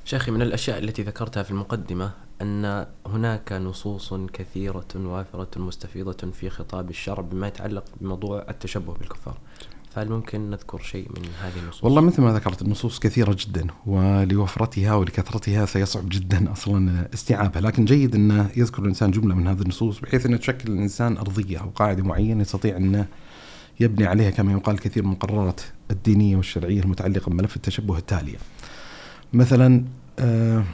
شيخي 0.04 0.30
من 0.30 0.42
الأشياء 0.42 0.78
التي 0.78 1.02
ذكرتها 1.02 1.42
في 1.42 1.50
المقدمة 1.50 2.10
أن 2.42 2.86
هناك 3.06 3.52
نصوص 3.52 4.14
كثيرة 4.14 4.88
وافرة 4.94 5.48
مستفيضة 5.56 6.30
في 6.30 6.50
خطاب 6.50 6.90
الشرع 6.90 7.22
بما 7.22 7.48
يتعلق 7.48 7.84
بموضوع 8.00 8.46
التشبه 8.48 8.94
بالكفار. 8.94 9.38
فهل 9.96 10.10
ممكن 10.10 10.50
نذكر 10.50 10.82
شيء 10.82 11.08
من 11.08 11.22
هذه 11.42 11.62
النصوص؟ 11.62 11.84
والله 11.84 12.00
مثل 12.00 12.22
ما 12.22 12.32
ذكرت 12.32 12.62
النصوص 12.62 12.98
كثيرة 12.98 13.36
جدا 13.38 13.66
ولوفرتها 13.86 14.94
ولكثرتها 14.94 15.66
سيصعب 15.66 16.08
جدا 16.08 16.52
أصلا 16.52 17.08
استيعابها 17.14 17.62
لكن 17.62 17.84
جيد 17.84 18.14
أن 18.14 18.48
يذكر 18.56 18.82
الإنسان 18.82 19.10
جملة 19.10 19.34
من 19.34 19.46
هذه 19.46 19.60
النصوص 19.60 20.00
بحيث 20.00 20.26
أن 20.26 20.40
تشكل 20.40 20.72
الإنسان 20.72 21.16
أرضية 21.16 21.58
أو 21.58 21.68
قاعدة 21.68 22.02
معينة 22.02 22.40
يستطيع 22.40 22.76
أن 22.76 23.06
يبني 23.80 24.06
عليها 24.06 24.30
كما 24.30 24.52
يقال 24.52 24.78
كثير 24.78 25.02
من 25.02 25.12
القرارات 25.12 25.60
الدينية 25.90 26.36
والشرعية 26.36 26.80
المتعلقة 26.80 27.30
بملف 27.30 27.56
التشبه 27.56 27.98
التالية 27.98 28.38
مثلا 29.32 29.84
آه 30.18 30.64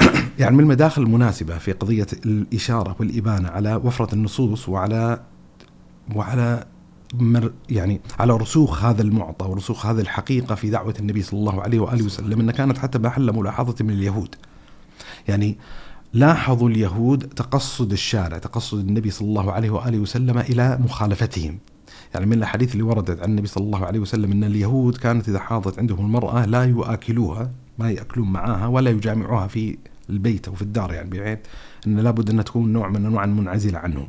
يعني 0.40 0.56
من 0.56 0.60
المداخل 0.60 1.02
المناسبة 1.02 1.58
في 1.58 1.72
قضية 1.72 2.06
الإشارة 2.26 2.96
والإبانة 3.00 3.48
على 3.48 3.74
وفرة 3.74 4.14
النصوص 4.14 4.68
وعلى 4.68 5.20
وعلى 6.14 6.64
يعني 7.70 8.00
على 8.18 8.32
رسوخ 8.36 8.84
هذا 8.84 9.02
المعطى 9.02 9.46
ورسوخ 9.46 9.86
هذه 9.86 10.00
الحقيقة 10.00 10.54
في 10.54 10.70
دعوة 10.70 10.94
النبي 11.00 11.22
صلى 11.22 11.40
الله 11.40 11.62
عليه 11.62 11.80
وآله 11.80 12.04
وسلم 12.04 12.40
ان 12.40 12.50
كانت 12.50 12.78
حتى 12.78 12.98
محل 12.98 13.36
ملاحظة 13.36 13.84
من 13.84 13.90
اليهود. 13.90 14.34
يعني 15.28 15.58
لاحظوا 16.12 16.68
اليهود 16.68 17.28
تقصد 17.28 17.92
الشارع، 17.92 18.38
تقصد 18.38 18.78
النبي 18.78 19.10
صلى 19.10 19.28
الله 19.28 19.52
عليه 19.52 19.70
وآله 19.70 19.98
وسلم 19.98 20.38
إلى 20.38 20.78
مخالفتهم. 20.84 21.58
يعني 22.14 22.26
من 22.26 22.32
الاحاديث 22.32 22.72
اللي 22.72 22.82
وردت 22.82 23.22
عن 23.22 23.30
النبي 23.30 23.46
صلى 23.46 23.64
الله 23.64 23.86
عليه 23.86 24.00
وسلم 24.00 24.32
إن 24.32 24.44
اليهود 24.44 24.96
كانت 24.96 25.28
إذا 25.28 25.38
حاضت 25.38 25.78
عندهم 25.78 26.06
المرأة 26.06 26.46
لا 26.46 26.64
يؤكلوها، 26.64 27.50
ما 27.78 27.90
يأكلون 27.90 28.32
معها 28.32 28.66
ولا 28.66 28.90
يجامعوها 28.90 29.46
في 29.46 29.78
البيت 30.10 30.48
أو 30.48 30.54
في 30.54 30.62
الدار 30.62 30.92
يعني 30.92 31.10
بحيث 31.10 31.38
إن 31.86 32.00
لابد 32.00 32.30
ان 32.30 32.44
تكون 32.44 32.72
نوع 32.72 32.88
من 32.88 33.06
أنواع 33.06 33.24
المنعزله 33.24 33.78
عنهم. 33.78 34.08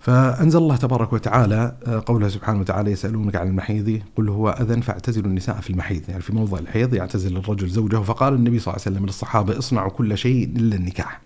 فأنزل 0.00 0.58
الله 0.58 0.76
تبارك 0.76 1.12
وتعالى 1.12 1.76
آه، 1.86 2.02
قوله 2.06 2.28
سبحانه 2.28 2.60
وتعالى 2.60 2.90
يسألونك 2.90 3.36
عن 3.36 3.48
المحيض 3.48 4.00
قل 4.16 4.28
هو 4.28 4.50
أذن 4.50 4.80
فاعتزلوا 4.80 5.26
النساء 5.26 5.60
في 5.60 5.70
المحيض. 5.70 6.02
يعني 6.08 6.22
في 6.22 6.32
موضع 6.32 6.58
الحيض 6.58 6.94
يعتزل 6.94 7.36
الرجل 7.36 7.68
زوجه 7.68 7.96
فقال 7.96 8.34
النبي 8.34 8.58
صلى 8.58 8.74
الله 8.74 8.84
عليه 8.86 8.96
وسلم 8.96 9.06
للصحابة 9.06 9.58
اصنعوا 9.58 9.90
كل 9.90 10.18
شيء 10.18 10.44
إلا 10.56 10.76
النكاح. 10.76 11.20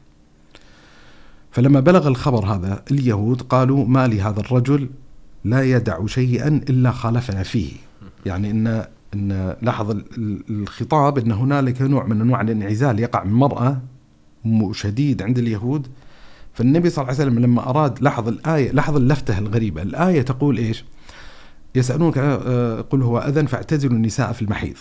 فلما 1.51 1.81
بلغ 1.81 2.09
الخبر 2.09 2.47
هذا 2.47 2.83
اليهود 2.91 3.43
قالوا 3.43 3.87
ما 3.87 4.07
لهذا 4.07 4.41
الرجل 4.41 4.91
لا 5.45 5.63
يدع 5.63 6.07
شيئا 6.07 6.49
إلا 6.49 6.91
خالفنا 6.91 7.43
فيه. 7.43 7.73
يعني 8.27 8.51
إن 8.51 8.87
إن 9.15 9.57
لاحظ 9.63 9.97
الخطاب 10.51 11.19
إن 11.19 11.33
هنالك 11.33 11.83
نوع 11.83 12.07
من 12.07 12.21
أنواع 12.21 12.41
الانعزال 12.41 13.01
يقع 13.01 13.25
من 13.25 13.31
المراه 13.31 13.81
شديد 14.73 15.23
عند 15.23 15.39
اليهود 15.39 15.87
فالنبي 16.55 16.91
صلى 16.91 17.03
الله 17.03 17.15
عليه 17.15 17.25
وسلم 17.31 17.39
لما 17.45 17.71
أراد 17.71 18.03
لاحظ 18.03 18.29
الآية 18.29 18.73
لاحظ 18.73 18.97
اللفتة 18.97 19.39
الغريبة. 19.39 19.83
الآية 19.83 20.23
تقول 20.23 20.59
إيش؟ 20.59 20.85
يسألونك 21.75 22.19
آه، 22.19 22.81
قل 22.81 23.03
هو 23.03 23.19
أذن 23.19 23.47
فاعتزلوا 23.47 23.97
النساء 23.97 24.33
في 24.33 24.43
المحيض. 24.43 24.77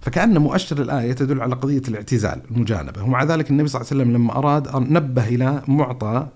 فكأن 0.00 0.38
مؤشر 0.38 0.82
الآية 0.82 1.12
تدل 1.12 1.40
على 1.40 1.54
قضية 1.54 1.82
الاعتزال 1.88 2.40
المجانبة. 2.50 3.02
ومع 3.02 3.24
ذلك 3.24 3.50
النبي 3.50 3.68
صلى 3.68 3.80
الله 3.80 3.90
عليه 3.92 4.02
وسلم 4.02 4.16
لما 4.16 4.38
أراد 4.38 4.76
نبه 4.76 5.28
إلى 5.28 5.62
معطى 5.68 6.26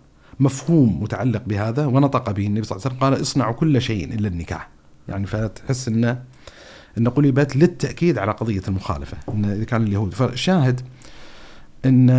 مفهوم 0.40 1.02
متعلق 1.02 1.42
بهذا 1.46 1.86
ونطق 1.86 2.30
به 2.30 2.46
النبي 2.46 2.66
صلى 2.66 2.76
الله 2.76 2.86
عليه 2.86 2.96
وسلم 2.96 3.10
قال 3.10 3.22
اصنعوا 3.22 3.54
كل 3.54 3.82
شيء 3.82 4.14
إلا 4.14 4.28
النكاح. 4.28 4.68
يعني 5.08 5.26
فتحس 5.26 5.88
أن 5.88 6.18
أن 6.98 7.08
قلبت 7.08 7.56
للتأكيد 7.56 8.18
على 8.18 8.32
قضية 8.32 8.62
المخالفة 8.68 9.16
إذا 9.34 9.64
كان 9.64 9.82
اليهود. 9.82 10.14
فشاهد 10.14 10.80
أن 11.84 12.10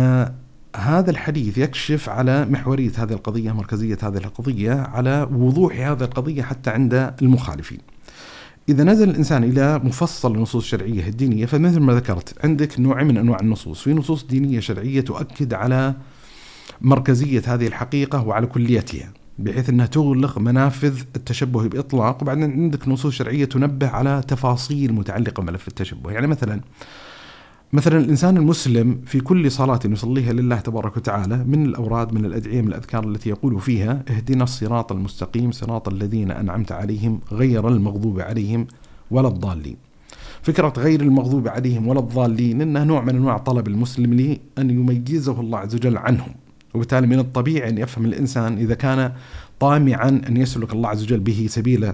هذا 0.76 1.10
الحديث 1.10 1.58
يكشف 1.58 2.08
على 2.08 2.44
محورية 2.44 2.92
هذه 2.96 3.12
القضية 3.12 3.52
مركزية 3.52 3.98
هذه 4.02 4.16
القضية 4.16 4.72
على 4.72 5.28
وضوح 5.32 5.76
هذه 5.76 6.04
القضية 6.04 6.42
حتى 6.42 6.70
عند 6.70 7.14
المخالفين. 7.22 7.78
إذا 8.68 8.84
نزل 8.84 9.10
الإنسان 9.10 9.44
إلى 9.44 9.78
مفصل 9.78 10.34
النصوص 10.34 10.62
الشرعية 10.62 11.08
الدينية 11.08 11.46
فمثل 11.46 11.80
ما 11.80 11.94
ذكرت 11.94 12.44
عندك 12.44 12.80
نوع 12.80 13.02
من 13.02 13.16
أنواع 13.16 13.40
النصوص. 13.40 13.82
في 13.82 13.92
نصوص 13.92 14.24
دينية 14.24 14.60
شرعية 14.60 15.00
تؤكد 15.00 15.54
على 15.54 15.94
مركزية 16.80 17.42
هذه 17.46 17.66
الحقيقة 17.66 18.26
وعلى 18.26 18.46
كليتها 18.46 19.12
بحيث 19.38 19.68
إنها 19.68 19.86
تغلق 19.86 20.38
منافذ 20.38 21.00
التشبه 21.16 21.68
بإطلاق. 21.68 22.22
وبعدين 22.22 22.52
عندك 22.52 22.88
نصوص 22.88 23.14
شرعية 23.14 23.44
تنبه 23.44 23.88
على 23.88 24.22
تفاصيل 24.28 24.92
متعلقة 24.92 25.42
بملف 25.42 25.68
التشبه. 25.68 26.10
يعني 26.10 26.26
مثلا 26.26 26.60
مثلا 27.72 27.98
الإنسان 27.98 28.36
المسلم 28.36 29.00
في 29.06 29.20
كل 29.20 29.50
صلاة 29.50 29.80
يصليها 29.84 30.32
لله 30.32 30.56
تبارك 30.56 30.96
وتعالى 30.96 31.44
من 31.44 31.66
الأوراد 31.66 32.12
من 32.12 32.24
الأدعية 32.24 32.62
من 32.62 32.68
الأذكار 32.68 33.08
التي 33.08 33.28
يقول 33.28 33.60
فيها 33.60 34.02
اهدنا 34.08 34.44
الصراط 34.44 34.92
المستقيم 34.92 35.52
صراط 35.52 35.88
الذين 35.88 36.30
أنعمت 36.30 36.72
عليهم 36.72 37.20
غير 37.32 37.68
المغضوب 37.68 38.20
عليهم 38.20 38.66
ولا 39.10 39.28
الضالين. 39.28 39.76
فكرة 40.42 40.72
غير 40.78 41.00
المغضوب 41.00 41.48
عليهم 41.48 41.88
ولا 41.88 42.00
الضالين 42.00 42.62
إنها 42.62 42.84
نوع 42.84 43.02
من 43.04 43.16
أنواع 43.16 43.38
طلب 43.38 43.68
المسلم 43.68 44.14
لأن 44.14 44.70
يميزه 44.70 45.40
الله 45.40 45.58
عز 45.58 45.74
وجل 45.74 45.96
عنهم. 45.96 46.34
وبالتالي 46.74 47.06
من 47.06 47.18
الطبيعي 47.18 47.68
أن 47.68 47.78
يفهم 47.78 48.04
الإنسان 48.04 48.58
إذا 48.58 48.74
كان 48.74 49.12
طامعا 49.60 50.08
أن 50.28 50.36
يسلك 50.36 50.72
الله 50.72 50.88
عز 50.88 51.02
وجل 51.02 51.20
به 51.20 51.46
سبيل 51.50 51.92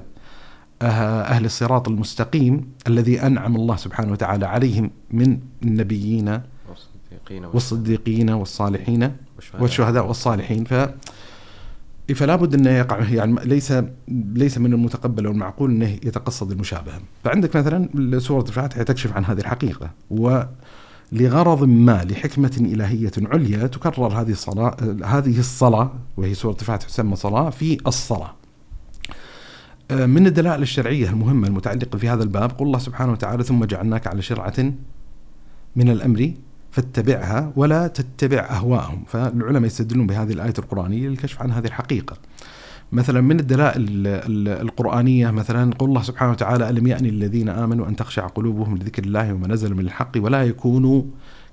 أهل 0.83 1.45
الصراط 1.45 1.89
المستقيم 1.89 2.73
الذي 2.87 3.23
أنعم 3.23 3.57
الله 3.57 3.77
سبحانه 3.77 4.13
وتعالى 4.13 4.47
عليهم 4.47 4.91
من 5.11 5.39
النبيين 5.63 6.41
والصديقين, 6.69 7.45
والصديقين 7.45 8.31
والصالحين 8.31 9.13
والشهداء. 9.61 10.07
والصالحين. 10.07 10.65
ف 10.65 10.75
فلا 12.15 12.37
بد 12.37 12.55
انه 12.55 12.71
يقع 12.71 12.99
يعني 13.09 13.37
ليس 13.45 13.75
ليس 14.35 14.59
من 14.59 14.73
المتقبل 14.73 15.27
والمعقول 15.27 15.71
أنه 15.71 15.89
يتقصد 15.89 16.51
المشابهة، 16.51 17.01
فعندك 17.25 17.57
مثلا 17.57 17.89
سورة 18.19 18.43
الفاتحة 18.43 18.83
تكشف 18.83 19.13
عن 19.13 19.25
هذه 19.25 19.39
الحقيقة 19.39 19.91
ولغرض 20.11 21.65
ما 21.65 22.05
لحكمة 22.05 22.53
إلهية 22.61 23.13
عليا 23.19 23.67
تكرر 23.67 24.21
هذه 24.21 24.31
الصلاه 24.31 24.77
هذه 25.05 25.39
الصلاة 25.39 25.93
وهي 26.17 26.35
سورة 26.35 26.57
الفاتحة 26.61 26.89
تسمى 26.89 27.17
صلاة 27.17 27.51
في 27.51 27.79
الصلاة. 27.87 28.35
آه، 29.91 30.07
من 30.07 30.27
الدلائل 30.27 30.63
الشرعية 30.63 31.11
المهمة 31.11 31.49
المتعلقة 31.49 31.99
في 31.99 32.09
هذا 32.09 32.23
الباب 32.23 32.51
قول 32.51 32.67
الله 32.67 32.79
سبحانه 32.79 33.13
وتعالى 33.13 33.43
ثم 33.43 33.65
جعلناك 33.65 34.07
على 34.07 34.23
شرعة 34.23 34.73
من 35.77 35.91
الأمر 35.91 36.33
فاتبعها 36.71 37.53
ولا 37.57 37.87
تتبع 37.87 38.39
أهواءهم. 38.51 39.05
فالعلماء 39.07 39.65
يستدلون 39.65 40.07
بهذه 40.07 40.33
الآية 40.33 40.55
القرآنية 40.59 41.09
للكشف 41.09 41.43
عن 41.43 41.51
هذه 41.51 41.67
الحقيقة. 41.67 42.17
مثلا 42.93 43.21
من 43.21 43.41
الدلائل 43.41 44.07
القرآنية 44.49 45.31
مثلا 45.31 45.75
قول 45.75 45.89
الله 45.89 46.03
سبحانه 46.03 46.33
وتعالى 46.33 46.71
ألم 46.71 46.87
يأني 46.87 47.09
الذين 47.09 47.49
آمنوا 47.49 47.89
أن 47.89 47.97
تخشع 47.97 48.27
قلوبهم 48.27 48.77
لذكر 48.77 49.05
الله 49.05 49.33
وما 49.33 49.49
نزل 49.49 49.75
من 49.75 49.81
الحق 49.81 50.13
ولا 50.17 50.45
يكونوا 50.45 51.03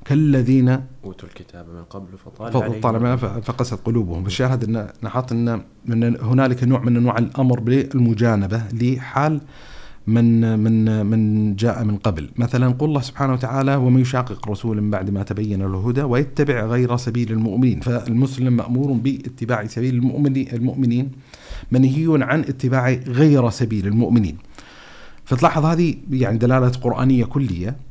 كالذين 0.07 0.69
أوتوا 1.03 1.29
الكتاب 1.29 1.65
من 1.69 1.83
قبل 1.83 2.17
فطال, 2.25 2.53
فطال 2.53 2.95
عليهم. 2.95 3.17
فقست 3.41 3.73
قلوبهم. 3.73 4.25
الشاهد 4.25 4.63
أن 4.63 4.87
نحط 5.03 5.31
أن 5.31 5.61
من 5.85 6.15
هنالك 6.21 6.63
نوع 6.63 6.79
من 6.83 6.97
أنواع 6.97 7.17
الأمر 7.17 7.59
بالمجانبة 7.59 8.63
لحال 8.73 9.41
من 10.07 10.59
من 10.59 11.05
من 11.05 11.55
جاء 11.55 11.83
من 11.83 11.97
قبل. 11.97 12.29
مثلا 12.37 12.67
قل 12.67 12.85
الله 12.85 13.01
سبحانه 13.01 13.33
وتعالى 13.33 13.75
ومن 13.75 14.01
يشاقق 14.01 14.49
رسول 14.49 14.81
من 14.81 14.89
بعد 14.89 15.09
ما 15.09 15.23
تبين 15.23 15.59
له 15.59 15.67
الهدى 15.67 16.01
ويتبع 16.01 16.65
غير 16.65 16.97
سبيل 16.97 17.31
المؤمنين 17.31 17.79
فالمسلم 17.79 18.53
مأمور 18.53 18.91
باتباع 18.91 19.65
سبيل 19.65 19.95
المؤمنين 19.95 20.47
المؤمنين 20.53 21.11
منهي 21.71 22.05
عن 22.21 22.39
اتباع 22.39 22.89
غير 23.07 23.49
سبيل 23.49 23.87
المؤمنين. 23.87 24.37
فتلاحظ 25.25 25.65
هذه 25.65 25.95
يعني 26.11 26.37
دلالة 26.37 26.69
قرآنية 26.69 27.25
كلية. 27.25 27.86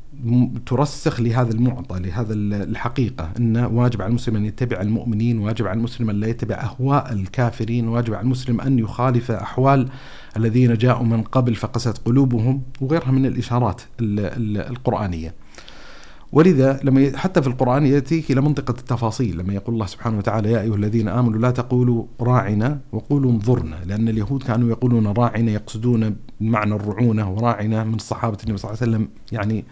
ترسخ 0.65 1.21
لهذا 1.21 1.51
المعطى 1.51 1.99
لهذا 1.99 2.33
الحقيقة 2.33 3.31
أن 3.37 3.57
واجب 3.57 4.01
على 4.01 4.09
المسلم 4.09 4.35
أن 4.35 4.45
يتبع 4.45 4.81
المؤمنين 4.81 5.39
واجب 5.39 5.67
على 5.67 5.77
المسلم 5.77 6.09
أن 6.09 6.19
لا 6.19 6.27
يتبع 6.27 6.55
أهواء 6.55 7.13
الكافرين 7.13 7.87
واجب 7.87 8.13
على 8.13 8.23
المسلم 8.23 8.61
أن 8.61 8.79
يخالف 8.79 9.31
أحوال 9.31 9.89
الذين 10.37 10.77
جاءوا 10.77 11.05
من 11.05 11.21
قبل 11.21 11.55
فقست 11.55 11.97
قلوبهم 11.97 12.61
وغيرها 12.81 13.11
من 13.11 13.25
الإشارات 13.25 13.81
القرآنية. 14.01 15.33
ولذا 16.31 16.79
لما 16.83 17.17
حتى 17.17 17.41
في 17.41 17.47
القرآن 17.47 17.85
يأتيك 17.85 18.31
إلى 18.31 18.41
منطقة 18.41 18.71
التفاصيل 18.71 19.37
لما 19.37 19.53
يقول 19.53 19.73
الله 19.73 19.85
سبحانه 19.85 20.17
وتعالى 20.17 20.51
يا 20.51 20.61
أيها 20.61 20.75
الذين 20.75 21.07
آمنوا 21.07 21.39
لا 21.39 21.51
تقولوا 21.51 22.03
راعنا 22.21 22.79
وقولوا 22.91 23.31
انظرنا. 23.31 23.75
لأن 23.85 24.09
اليهود 24.09 24.43
كانوا 24.43 24.69
يقولون 24.69 25.07
راعنا 25.07 25.51
يقصدون 25.51 26.15
معنى 26.41 26.75
الرعونة 26.75 27.31
وراعنا 27.31 27.83
من 27.83 27.97
صحابة 27.97 28.37
النبي 28.43 28.57
صلى 28.57 28.71
الله 28.71 28.81
عليه 28.81 28.91
وسلم 28.91 29.09
يعني 29.31 29.65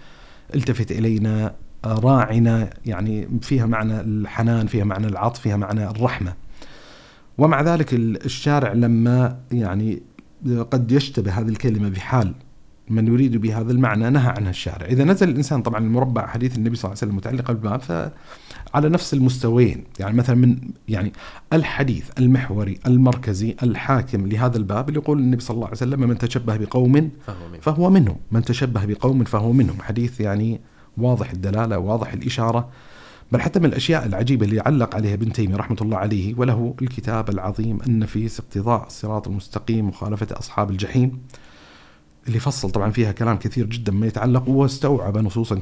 التفت 0.55 0.91
إلينا 0.91 1.55
راعنا 1.85 2.69
يعني 2.85 3.39
فيها 3.41 3.65
معنى 3.65 4.01
الحنان 4.01 4.67
فيها 4.67 4.85
معنى 4.85 5.07
العطف 5.07 5.39
فيها 5.39 5.57
معنى 5.57 5.89
الرحمة. 5.89 6.33
ومع 7.37 7.61
ذلك 7.61 7.93
الشارع 7.93 8.73
لما 8.73 9.39
يعني 9.51 10.01
قد 10.71 10.91
يشتبه 10.91 11.31
هذه 11.31 11.47
الكلمة 11.49 11.89
بحال 11.89 12.33
من 12.89 13.07
يريد 13.07 13.37
بهذا 13.37 13.71
المعنى 13.71 14.09
نهى 14.09 14.29
عنها 14.37 14.49
الشارع. 14.49 14.87
إذا 14.87 15.03
نزل 15.03 15.29
الإنسان 15.29 15.61
طبعا 15.61 15.79
المربع 15.79 16.27
حديث 16.27 16.57
النبي 16.57 16.75
صلى 16.75 16.89
الله 16.89 17.01
عليه 17.01 17.11
وسلم 17.11 17.15
متعلقة 17.15 17.53
بالباب 17.53 18.11
فعلى 18.75 18.89
نفس 18.89 19.13
المستويين. 19.13 19.83
يعني 19.99 20.17
مثلا 20.17 20.35
من 20.35 20.57
يعني 20.87 21.13
الحديث 21.53 22.09
المحوري 22.19 22.79
المركزي 22.87 23.55
الحاكم 23.63 24.27
لهذا 24.27 24.57
الباب 24.57 24.89
اللي 24.89 24.99
يقول 24.99 25.19
النبي 25.19 25.41
صلى 25.41 25.55
الله 25.55 25.65
عليه 25.65 25.77
وسلم 25.77 25.99
من 25.99 26.17
تشبه 26.17 26.57
بقوم 26.57 27.11
فهو, 27.27 27.47
منه. 27.51 27.59
فهو 27.61 27.89
منهم. 27.89 28.15
من 28.31 28.41
تشبه 28.41 28.85
بقوم 28.85 29.23
فهو 29.23 29.51
منهم. 29.51 29.81
حديث 29.81 30.21
يعني 30.21 30.61
واضح 30.97 31.31
الدلالة 31.31 31.77
واضح 31.77 32.13
الإشارة. 32.13 32.69
بل 33.31 33.41
حتى 33.41 33.59
من 33.59 33.65
الأشياء 33.65 34.05
العجيبة 34.05 34.45
اللي 34.45 34.59
علق 34.59 34.95
عليها 34.95 35.13
ابن 35.13 35.31
تيمية 35.31 35.55
رحمة 35.55 35.77
الله 35.81 35.97
عليه 35.97 36.35
وله 36.37 36.75
الكتاب 36.81 37.29
العظيم 37.29 37.77
النفيس 37.87 38.39
اقتضاء 38.39 38.87
الصراط 38.87 39.27
المستقيم 39.27 39.87
مخالفة 39.87 40.27
أصحاب 40.31 40.71
الجحيم. 40.71 41.19
اللي 42.27 42.39
فصل 42.39 42.69
طبعا 42.69 42.91
فيها 42.91 43.11
كلام 43.11 43.37
كثير 43.37 43.65
جدا 43.65 43.91
ما 43.91 44.07
يتعلق 44.07 44.49
واستوعب 44.49 45.17
نصوصا 45.17 45.55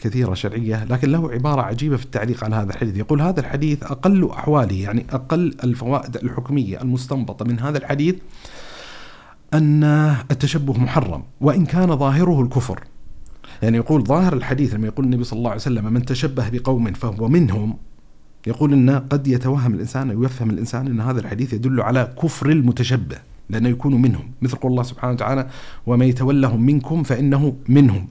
كثيرة 0.00 0.34
شرعية 0.34 0.84
لكن 0.84 1.10
له 1.10 1.30
عبارة 1.32 1.62
عجيبة 1.62 1.96
في 1.96 2.04
التعليق 2.04 2.44
على 2.44 2.56
هذا 2.56 2.70
الحديث. 2.70 2.96
يقول 2.96 3.20
هذا 3.20 3.40
الحديث 3.40 3.82
أقل 3.82 4.30
أحواله 4.30 4.82
يعني 4.82 5.06
أقل 5.10 5.54
الفوائد 5.64 6.16
الحكمية 6.16 6.82
المستنبطة 6.82 7.44
من 7.44 7.60
هذا 7.60 7.78
الحديث 7.78 8.14
أن 9.54 9.84
التشبه 10.30 10.78
محرم 10.78 11.22
وإن 11.40 11.66
كان 11.66 11.96
ظاهره 11.96 12.42
الكفر. 12.42 12.84
يعني 13.62 13.76
يقول 13.76 14.04
ظاهر 14.04 14.32
الحديث 14.32 14.74
لما 14.74 14.86
يقول 14.86 15.04
النبي 15.04 15.24
صلى 15.24 15.38
الله 15.38 15.50
عليه 15.50 15.60
وسلم 15.60 15.92
من 15.92 16.04
تشبه 16.04 16.48
بقوم 16.48 16.92
فهو 16.92 17.28
منهم 17.28 17.76
يقول 18.46 18.72
أن 18.72 18.90
قد 18.90 19.26
يتوهم 19.26 19.74
الإنسان 19.74 20.10
أو 20.10 20.24
يفهم 20.24 20.50
الإنسان 20.50 20.86
أن 20.86 21.00
هذا 21.00 21.20
الحديث 21.20 21.52
يدل 21.52 21.80
على 21.80 22.14
كفر 22.22 22.50
المتشبه. 22.50 23.18
لأنه 23.50 23.68
يكون 23.68 24.02
منهم 24.02 24.30
مثل 24.42 24.56
قول 24.56 24.70
الله 24.70 24.82
سبحانه 24.82 25.12
وتعالى 25.12 25.48
ومن 25.86 26.06
يتولهم 26.06 26.62
منكم 26.62 27.02
فإنه 27.02 27.54
منهم 27.68 28.06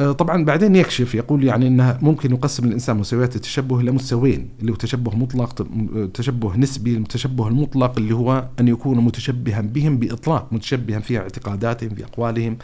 آه، 0.00 0.12
طبعا 0.12 0.44
بعدين 0.44 0.76
يكشف 0.76 1.14
يقول 1.14 1.44
يعني 1.44 1.66
انه 1.66 1.98
ممكن 2.02 2.30
يقسم 2.30 2.64
الإنسان 2.64 2.96
مستويات 2.96 3.36
التشبه 3.36 3.80
إلى 3.80 3.90
مستويين 3.90 4.48
اللي 4.60 4.72
هو 4.72 4.76
تشبه 4.76 5.16
مطلق 5.16 5.66
تشبه 6.14 6.56
نسبي 6.56 6.96
التشبه 6.96 7.48
المطلق 7.48 7.98
اللي 7.98 8.14
هو 8.14 8.48
أن 8.60 8.68
يكون 8.68 8.98
متشبها 8.98 9.60
بهم 9.60 9.98
بإطلاق 9.98 10.52
متشبها 10.52 10.98
في 10.98 11.18
اعتقاداتهم 11.18 11.90
في 11.90 12.04
أقوالهم 12.04 12.56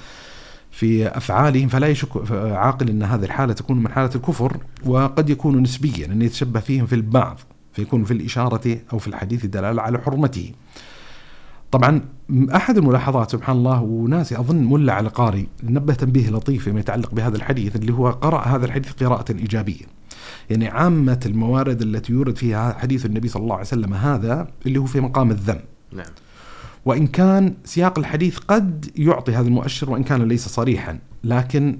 في 0.71 1.09
أفعالهم 1.09 1.69
فلا 1.69 1.87
يشك 1.87 2.33
عاقل 2.33 2.88
إن 2.88 3.03
هذه 3.03 3.25
الحالة 3.25 3.53
تكون 3.53 3.83
من 3.83 3.88
حالة 3.88 4.11
الكفر 4.15 4.57
وقد 4.87 5.31
يكون 5.31 5.62
نسبيا 5.62 6.07
أن 6.07 6.23
يتشبه 6.23 6.61
فيهم 6.61 6.87
في 6.87 6.95
البعض 6.95 7.38
فيكون 7.73 8.05
في 8.05 8.11
الإشارة 8.11 8.79
أو 8.93 8.99
في 8.99 9.09
الحديث 9.09 9.47
دلالة 9.47 9.83
على 9.83 9.99
حرمته. 9.99 10.53
طبعا 11.73 12.01
أحد 12.55 12.79
الملاحظات 12.79 13.31
سبحان 13.31 13.57
الله 13.57 13.83
وناسي 13.83 14.39
أظن 14.39 14.65
ملا 14.65 14.93
على 14.93 15.09
قاري 15.09 15.49
نبه 15.63 15.95
تنبيه 15.95 16.31
لطيف 16.31 16.65
فيما 16.65 16.81
يتعلق 16.81 17.15
بهذا 17.15 17.37
الحديث 17.37 17.77
اللي 17.77 17.93
هو 17.93 18.11
قرأ 18.11 18.41
هذا 18.49 18.67
الحديث 18.67 18.93
قراءة 18.93 19.33
إيجابية. 19.33 19.85
يعني 20.51 20.69
عامة 20.69 21.21
الموارد 21.27 21.83
التي 21.83 22.13
يورد 22.13 22.37
فيها 22.37 22.77
حديث 22.79 23.07
النبي 23.07 23.29
صلى 23.29 23.43
الله 23.43 23.55
عليه 23.55 23.67
وسلم 23.67 23.95
هذا 23.95 24.49
اللي 24.67 24.79
هو 24.79 24.85
في 24.85 25.01
مقام 25.01 25.31
الذم. 25.31 25.61
نعم. 25.93 26.07
وإن 26.85 27.07
كان 27.07 27.55
سياق 27.65 27.99
الحديث 27.99 28.39
قد 28.39 28.91
يعطي 28.97 29.33
هذا 29.33 29.49
المؤشر 29.49 29.91
وإن 29.91 30.03
كان 30.03 30.23
ليس 30.23 30.49
صريحا، 30.49 30.99
لكن 31.25 31.79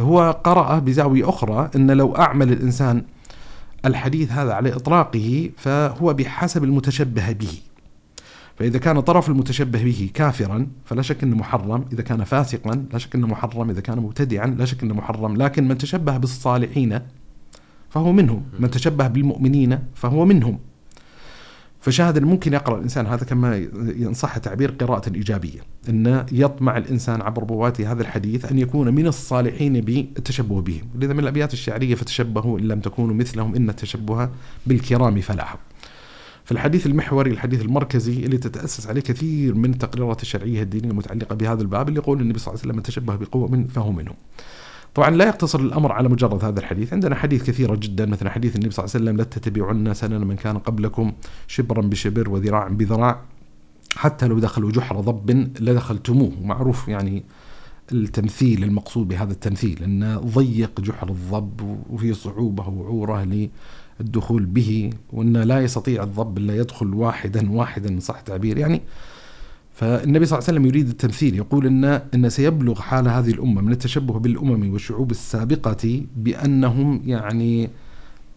هو 0.00 0.40
قرأ 0.44 0.78
بزاوية 0.78 1.28
أخرى 1.28 1.70
أن 1.76 1.90
لو 1.90 2.16
أعمل 2.16 2.52
الإنسان 2.52 3.02
الحديث 3.86 4.32
هذا 4.32 4.52
على 4.52 4.76
إطلاقه 4.76 5.50
فهو 5.56 6.14
بحسب 6.14 6.64
المتشبه 6.64 7.32
به 7.32 7.58
فإذا 8.56 8.78
كان 8.78 9.00
طرف 9.00 9.28
المتشبه 9.28 9.84
به 9.84 10.10
كافرا 10.14 10.66
فلا 10.84 11.02
شك 11.02 11.22
أنه 11.22 11.36
محرم 11.36 11.84
إذا 11.92 12.02
كان 12.02 12.24
فاسقا 12.24 12.86
لا 12.92 12.98
شك 12.98 13.14
أنه 13.14 13.26
محرم 13.26 13.70
إذا 13.70 13.80
كان 13.80 13.98
مبتدعا 13.98 14.46
لا 14.46 14.64
شك 14.64 14.82
أنه 14.82 14.94
محرم 14.94 15.36
لكن 15.36 15.68
من 15.68 15.78
تشبه 15.78 16.16
بالصالحين 16.16 17.00
فهو 17.90 18.12
منهم 18.12 18.42
من 18.58 18.70
تشبه 18.70 19.08
بالمؤمنين 19.08 19.78
فهو 19.94 20.24
منهم. 20.24 20.58
فشاهد 21.80 22.18
ممكن 22.18 22.52
يقرأ 22.52 22.76
الإنسان 22.76 23.06
هذا 23.06 23.24
كما 23.24 23.56
ينصح 23.96 24.38
تعبير 24.38 24.70
قراءة 24.70 25.14
إيجابية 25.14 25.60
أن 25.88 26.26
يطمع 26.32 26.76
الإنسان 26.76 27.22
عبر 27.22 27.42
ربوات 27.42 27.80
هذا 27.80 28.02
الحديث 28.02 28.52
أن 28.52 28.58
يكون 28.58 28.94
من 28.94 29.06
الصالحين 29.06 29.80
بالتشبه 29.80 30.60
بهم. 30.60 30.82
لذا 30.94 31.12
من 31.12 31.20
الأبيات 31.20 31.52
الشعرية 31.52 31.94
فتشبهوا 31.94 32.58
إن 32.58 32.68
لم 32.68 32.80
تكونوا 32.80 33.14
مثلهم 33.14 33.54
إن 33.54 33.68
التشبه 33.68 34.28
بالكرام 34.66 35.20
فلاح. 35.20 35.56
في 36.44 36.52
الحديث 36.52 36.86
المحوري 36.86 37.30
الحديث 37.30 37.62
المركزي 37.62 38.24
اللي 38.24 38.38
تتأسس 38.38 38.86
عليه 38.86 39.00
كثير 39.00 39.54
من 39.54 39.70
التقريرات 39.70 40.22
الشرعية 40.22 40.62
الدينية 40.62 40.90
المتعلقة 40.90 41.34
بهذا 41.34 41.62
الباب 41.62 41.88
اللي 41.88 42.00
يقول 42.00 42.20
النبي 42.20 42.38
صلى 42.38 42.52
الله 42.54 42.60
عليه 42.62 42.72
وسلم 42.72 42.82
تشبه 42.82 43.16
بقوم 43.16 43.64
فهو 43.64 43.92
منهم. 43.92 44.14
طبعا 44.94 45.10
لا 45.10 45.24
يقتصر 45.24 45.60
الأمر 45.60 45.92
على 45.92 46.08
مجرد 46.08 46.44
هذا 46.44 46.60
الحديث، 46.60 46.92
عندنا 46.92 47.14
حديث 47.14 47.42
كثيرة 47.42 47.74
جدا 47.74 48.06
مثلا 48.06 48.30
حديث 48.30 48.56
النبي 48.56 48.70
صلى 48.70 48.84
الله 48.84 48.94
عليه 48.94 49.04
وسلم 49.04 49.16
لا 49.16 49.24
تتبعن 49.24 49.94
سنن 49.94 50.26
من 50.26 50.36
كان 50.36 50.58
قبلكم 50.58 51.12
شبرا 51.46 51.82
بشبر 51.82 52.30
وذراعا 52.30 52.68
بذراع 52.68 53.20
حتى 53.96 54.26
لو 54.26 54.38
دخلوا 54.38 54.70
جحر 54.70 55.00
ضب 55.00 55.30
لدخلتموه، 55.60 56.32
معروف 56.42 56.88
يعني 56.88 57.24
التمثيل 57.92 58.64
المقصود 58.64 59.08
بهذا 59.08 59.32
التمثيل 59.32 59.82
انه 59.82 60.16
ضيق 60.16 60.80
جحر 60.80 61.08
الضب 61.08 61.78
وفي 61.90 62.14
صعوبة 62.14 62.68
وعورة 62.68 63.48
للدخول 64.00 64.46
به 64.46 64.90
وانه 65.12 65.44
لا 65.44 65.60
يستطيع 65.60 66.02
الضب 66.02 66.38
الا 66.38 66.56
يدخل 66.56 66.94
واحدا 66.94 67.52
واحدا 67.52 67.88
ان 67.88 68.00
صح 68.00 68.18
التعبير. 68.18 68.58
يعني 68.58 68.82
فالنبي 69.74 70.26
صلى 70.26 70.38
الله 70.38 70.48
عليه 70.48 70.58
وسلم 70.58 70.66
يريد 70.66 70.88
التمثيل 70.88 71.36
يقول 71.36 71.66
إن 71.66 71.84
إن 71.84 72.30
سيبلغ 72.30 72.80
حال 72.80 73.08
هذه 73.08 73.30
الأمة 73.30 73.60
من 73.60 73.72
التشبه 73.72 74.18
بالأمم 74.18 74.72
والشعوب 74.72 75.10
السابقة 75.10 76.02
بأنهم 76.16 77.02
يعني 77.06 77.70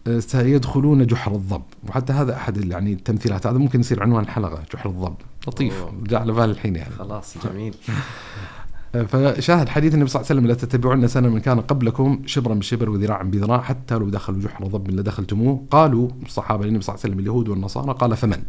آه، 0.06 0.18
سيدخلون 0.18 1.06
جحر 1.06 1.34
الضب. 1.34 1.62
وحتى 1.88 2.12
هذا 2.12 2.36
أحد 2.36 2.64
يعني 2.64 2.92
التمثيلات 2.92 3.46
هذا 3.46 3.58
ممكن 3.58 3.80
يصير 3.80 4.02
عنوان 4.02 4.24
الحلقة 4.24 4.62
جحر 4.74 4.90
الضب. 4.90 5.14
لطيف. 5.48 5.84
جاء 6.02 6.20
على 6.20 6.32
بال 6.32 6.50
الحين 6.50 6.76
يعني. 6.76 6.94
خلاص 6.94 7.34
جميل. 7.46 7.74
فشاهد 8.92 9.68
حديث 9.68 9.94
النبي 9.94 10.08
صلى 10.10 10.20
الله 10.20 10.30
عليه 10.30 10.40
وسلم 10.40 10.46
لا 10.46 10.54
تتبعون 10.54 11.06
سنة 11.06 11.28
من 11.28 11.40
كان 11.40 11.60
قبلكم 11.60 12.22
شبرا 12.26 12.54
بشبر 12.54 12.90
وذراعا 12.90 13.22
بذراع 13.22 13.60
حتى 13.60 13.94
لو 13.94 14.08
دخلوا 14.08 14.40
جحر 14.40 14.66
ضب 14.66 14.90
لدخلتموه 14.90 15.64
قالوا 15.70 16.08
الصحابة 16.26 16.66
للنبي 16.66 16.82
صلى 16.82 16.94
الله 16.94 17.04
عليه 17.04 17.14
وسلم 17.14 17.24
اليهود 17.24 17.48
والنصارى. 17.48 17.92
قال 17.92 18.16
فمن؟ 18.16 18.42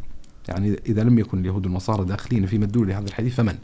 يعني 0.48 0.80
إذا 0.86 1.04
لم 1.04 1.20
يكن 1.20 1.40
اليهود 1.40 1.66
والنصارى 1.66 2.06
داخلين 2.06 2.46
في 2.46 2.58
مدلول 2.58 2.88
لهذا 2.88 3.08
الحديث 3.08 3.36
فمن؟ 3.36 3.56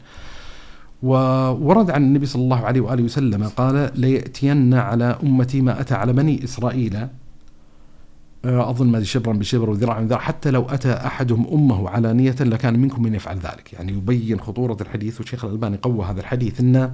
وورد 1.02 1.90
عن 1.90 2.02
النبي 2.02 2.26
صلى 2.26 2.42
الله 2.42 2.66
عليه 2.66 2.80
وآله 2.80 3.02
وسلم 3.02 3.44
قال 3.44 3.90
ليأتين 3.94 4.74
على 4.74 5.18
أمتي 5.22 5.60
ما 5.60 5.80
أتى 5.80 5.94
على 5.94 6.12
بني 6.12 6.44
إسرائيل. 6.44 7.08
أظن 8.46 8.86
ما 8.86 9.02
شبرا 9.02 9.32
بشبر 9.32 9.70
وذراعا 9.70 10.00
بذراع 10.00 10.20
حتى 10.20 10.50
لو 10.50 10.62
أتى 10.62 10.92
أحدهم 10.92 11.46
أمه 11.52 11.88
علانية 11.88 12.36
لكان 12.40 12.78
منكم 12.78 13.02
من 13.02 13.14
يفعل 13.14 13.36
ذلك. 13.36 13.72
يعني 13.72 13.92
يبين 13.92 14.40
خطورة 14.40 14.76
الحديث 14.80 15.20
والشيخ 15.20 15.44
الألباني 15.44 15.76
قوى 15.76 16.04
هذا 16.04 16.20
الحديث 16.20 16.60
أن 16.60 16.92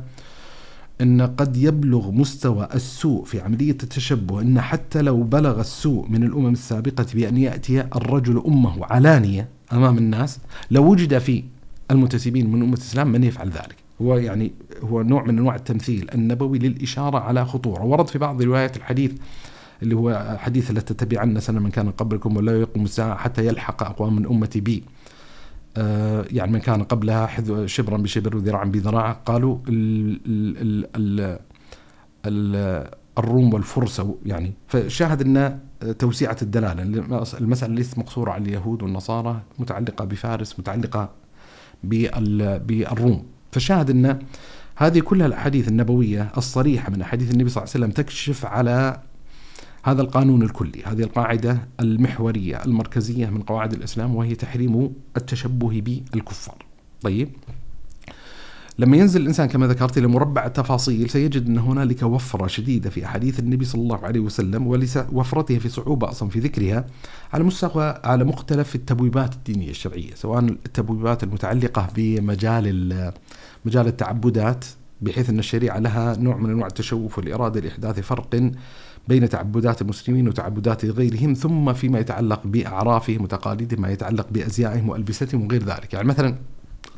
أن 1.00 1.22
قد 1.22 1.56
يبلغ 1.56 2.10
مستوى 2.10 2.68
السوء 2.74 3.24
في 3.24 3.40
عملية 3.40 3.70
التشبه 3.70 4.40
أن 4.40 4.60
حتى 4.60 5.02
لو 5.02 5.22
بلغ 5.22 5.60
السوء 5.60 6.08
من 6.08 6.22
الأمم 6.22 6.52
السابقة 6.52 7.06
بأن 7.14 7.36
يأتي 7.36 7.80
الرجل 7.80 8.42
أمه 8.46 8.86
علانية 8.86 9.48
أمام 9.72 9.98
الناس 9.98 10.38
لو 10.70 10.90
وجد 10.90 11.18
في 11.18 11.44
المنتسبين 11.90 12.50
من 12.50 12.62
أمة 12.62 12.74
الإسلام 12.74 13.12
من 13.12 13.24
يفعل 13.24 13.48
ذلك. 13.48 13.76
هو 14.02 14.16
يعني 14.16 14.52
هو 14.82 15.02
نوع 15.02 15.24
من 15.24 15.38
أنواع 15.38 15.54
التمثيل 15.54 16.10
النبوي 16.14 16.58
للإشارة 16.58 17.18
على 17.18 17.44
خطورة. 17.44 17.82
ورد 17.82 18.08
في 18.08 18.18
بعض 18.18 18.42
روايات 18.42 18.76
الحديث 18.76 19.12
اللي 19.82 19.94
هو 19.94 20.36
حديث 20.38 20.70
لا 20.70 20.80
تتبعن 20.80 21.40
سنة 21.40 21.60
من 21.60 21.70
كان 21.70 21.90
قبلكم 21.90 22.36
ولا 22.36 22.60
يقوم 22.60 22.84
الساعة 22.84 23.16
حتى 23.16 23.46
يلحق 23.46 23.82
أقوام 23.82 24.16
من 24.16 24.26
أمتي 24.26 24.60
بي. 24.60 24.84
آه 25.76 26.24
يعني 26.30 26.52
من 26.52 26.58
كان 26.58 26.82
قبلها 26.82 27.28
شبرا 27.66 27.96
بشبر 27.96 28.36
وذراعا 28.36 28.64
بذراع 28.64 29.12
قالوا 29.12 29.58
ال 29.68 30.20
ال 30.26 30.88
ال 30.96 31.38
ال 32.26 32.90
الروم 33.18 33.54
والفرس 33.54 34.02
يعني 34.26 34.52
فشاهد 34.68 35.22
ان 35.22 35.58
توسيعة 35.98 36.36
الدلالة. 36.42 36.82
المسألة 37.40 37.74
ليست 37.74 37.98
مقصورة 37.98 38.30
على 38.30 38.44
اليهود 38.44 38.82
والنصارى 38.82 39.40
متعلقة 39.58 40.04
بفارس 40.04 40.58
متعلقة 40.58 41.10
بالروم. 41.84 43.26
فشاهد 43.52 43.90
ان 43.90 44.18
هذه 44.76 45.00
كلها 45.00 45.26
الأحاديث 45.26 45.68
النبوية 45.68 46.32
الصريحة 46.36 46.90
من 46.90 47.02
أحاديث 47.02 47.30
النبي 47.30 47.50
صلى 47.50 47.62
الله 47.62 47.72
عليه 47.74 47.84
وسلم 47.84 47.90
تكشف 48.04 48.46
على 48.46 49.00
هذا 49.82 50.02
القانون 50.02 50.42
الكلي 50.42 50.82
هذه 50.84 51.02
القاعدة 51.02 51.68
المحورية 51.80 52.64
المركزية 52.64 53.26
من 53.26 53.42
قواعد 53.42 53.72
الإسلام 53.72 54.14
وهي 54.16 54.34
تحريم 54.34 54.92
التشبه 55.16 55.80
بالكفار. 55.80 56.66
طيب. 57.02 57.28
لما 58.78 58.96
ينزل 58.96 59.20
الإنسان 59.20 59.48
كما 59.48 59.66
ذكرت 59.66 59.98
إلى 59.98 60.06
مربع 60.06 60.46
التفاصيل 60.46 61.10
سيجد 61.10 61.46
أن 61.46 61.58
هنالك 61.58 62.02
وفرة 62.02 62.46
شديدة 62.46 62.90
في 62.90 63.04
أحاديث 63.04 63.38
النبي 63.38 63.64
صلى 63.64 63.82
الله 63.82 64.04
عليه 64.04 64.20
وسلم 64.20 64.66
ولوفرتها 64.66 65.58
في 65.58 65.68
صعوبة 65.68 66.08
أصلا 66.10 66.28
في 66.28 66.38
ذكرها 66.38 66.86
على 67.32 67.44
مستوى 67.44 68.00
على 68.04 68.24
مختلف 68.24 68.74
التبويبات 68.74 69.34
الدينية 69.34 69.70
الشرعية، 69.70 70.14
سواء 70.14 70.38
التبويبات 70.38 71.24
المتعلقة 71.24 71.88
بمجال 71.96 73.12
مجال 73.64 73.86
التعبدات 73.86 74.64
بحيث 75.00 75.30
أن 75.30 75.38
الشريعة 75.38 75.78
لها 75.78 76.16
نوع 76.16 76.36
من 76.36 76.50
أنواع 76.50 76.66
التشوف 76.66 77.18
والإرادة 77.18 77.60
لإحداث 77.60 78.00
فرق 78.00 78.52
بين 79.08 79.28
تعبدات 79.28 79.82
المسلمين 79.82 80.28
وتعبدات 80.28 80.84
غيرهم 80.84 81.34
ثم 81.34 81.72
فيما 81.72 81.98
يتعلق 81.98 82.40
بأعرافهم 82.44 83.22
وتقاليدهم 83.22 83.80
ما 83.80 83.90
يتعلق 83.90 84.26
بأزيائهم 84.30 84.88
وألبستهم 84.88 85.46
وغير 85.46 85.64
ذلك، 85.64 85.94
يعني 85.94 86.08
مثلا 86.08 86.34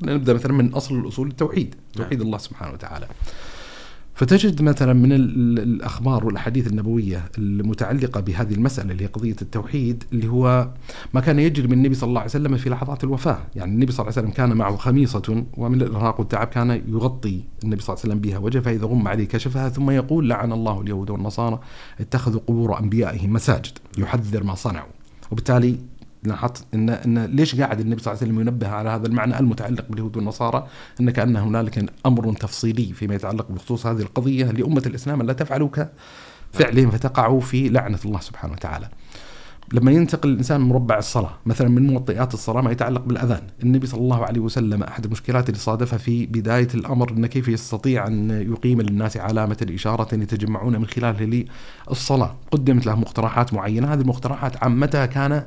نبدا 0.02 0.34
مثلا 0.34 0.52
من 0.52 0.74
أصل 0.74 0.98
الأصول 0.98 1.28
التوحيد. 1.28 1.74
نعم. 1.74 2.04
توحيد 2.04 2.20
الله 2.20 2.38
سبحانه 2.38 2.72
وتعالى. 2.72 3.06
فتجد 4.14 4.62
مثلا 4.62 4.92
من 4.92 5.12
الأخبار 5.12 6.26
والأحاديث 6.26 6.66
النبوية 6.66 7.24
المتعلقة 7.38 8.20
بهذه 8.20 8.54
المسألة 8.54 8.92
اللي 8.92 9.04
هي 9.04 9.08
قضية 9.08 9.36
التوحيد 9.42 10.04
اللي 10.12 10.28
هو 10.28 10.68
ما 11.14 11.20
كان 11.20 11.38
يجري 11.38 11.66
من 11.66 11.72
النبي 11.72 11.94
صلى 11.94 12.08
الله 12.08 12.20
عليه 12.20 12.30
وسلم 12.30 12.56
في 12.56 12.70
لحظات 12.70 13.04
الوفاة، 13.04 13.38
يعني 13.56 13.72
النبي 13.72 13.92
صلى 13.92 14.04
الله 14.04 14.12
عليه 14.16 14.28
وسلم 14.28 14.36
كان 14.36 14.56
معه 14.56 14.76
خميصة 14.76 15.44
ومن 15.56 15.82
الإرهاق 15.82 16.20
والتعب 16.20 16.46
كان 16.46 16.82
يغطي 16.88 17.40
النبي 17.64 17.82
صلى 17.82 17.94
الله 17.94 18.04
عليه 18.04 18.14
وسلم 18.14 18.18
بها. 18.20 18.38
وجهه 18.38 18.60
فاذا 18.60 18.86
غم 18.86 19.08
عليه 19.08 19.24
كشفها 19.24 19.68
ثم 19.68 19.90
يقول 19.90 20.28
لعن 20.28 20.52
الله 20.52 20.80
اليهود 20.80 21.10
والنصارى 21.10 21.60
اتخذوا 22.00 22.40
قبور 22.46 22.78
أنبيائهم 22.78 23.32
مساجد 23.32 23.78
يحذر 23.98 24.44
ما 24.44 24.54
صنعوا، 24.54 24.90
وبالتالي 25.30 25.78
لاحظت 26.24 26.64
ان 26.74 26.90
ان 26.90 27.24
ليش 27.24 27.60
قاعد 27.60 27.80
النبي 27.80 28.02
صلى 28.02 28.12
الله 28.12 28.22
عليه 28.22 28.32
وسلم 28.32 28.48
ينبه 28.48 28.68
على 28.68 28.90
هذا 28.90 29.06
المعنى 29.06 29.38
المتعلق 29.38 29.84
باليهود 29.90 30.16
والنصارى؟ 30.16 30.66
إن 31.00 31.10
كأن 31.10 31.36
هنالك 31.36 31.92
أمر 32.06 32.32
تفصيلي 32.32 32.92
فيما 32.92 33.14
يتعلق 33.14 33.52
بخصوص 33.52 33.86
هذه 33.86 34.00
القضية 34.00 34.44
لأمة 34.44 34.82
الإسلام 34.86 35.20
الا 35.20 35.32
تفعلوا 35.32 35.68
كفعلهم 36.54 36.90
فتقعوا 36.90 37.40
في 37.40 37.68
لعنة 37.68 37.98
الله 38.04 38.20
سبحانه 38.20 38.52
وتعالى. 38.52 38.88
لما 39.72 39.92
ينتقل 39.92 40.28
الإنسان 40.28 40.60
من 40.60 40.68
مربع 40.68 40.98
الصلاة، 40.98 41.30
مثلا 41.46 41.68
من 41.68 41.86
موطئات 41.86 42.34
الصلاة 42.34 42.60
ما 42.60 42.72
يتعلق 42.72 43.00
بالأذان، 43.00 43.42
النبي 43.62 43.86
صلى 43.86 44.00
الله 44.00 44.24
عليه 44.24 44.40
وسلم 44.40 44.82
أحد 44.82 45.04
المشكلات 45.04 45.48
اللي 45.48 45.60
صادفها 45.60 45.98
في 45.98 46.26
بداية 46.26 46.68
الأمر 46.74 47.10
ان 47.10 47.26
كيف 47.26 47.48
يستطيع 47.48 48.06
أن 48.06 48.30
يقيم 48.30 48.80
للناس 48.80 49.16
علامة 49.16 49.56
الإشارة 49.62 50.14
يتجمعون 50.14 50.76
من 50.76 50.86
خلالها 50.86 51.44
للصلاة، 51.88 52.36
قدمت 52.50 52.86
له 52.86 52.94
مقترحات 52.94 53.54
معينة، 53.54 53.94
هذه 53.94 54.00
المقترحات 54.00 54.62
عامتها 54.62 55.06
كان 55.06 55.46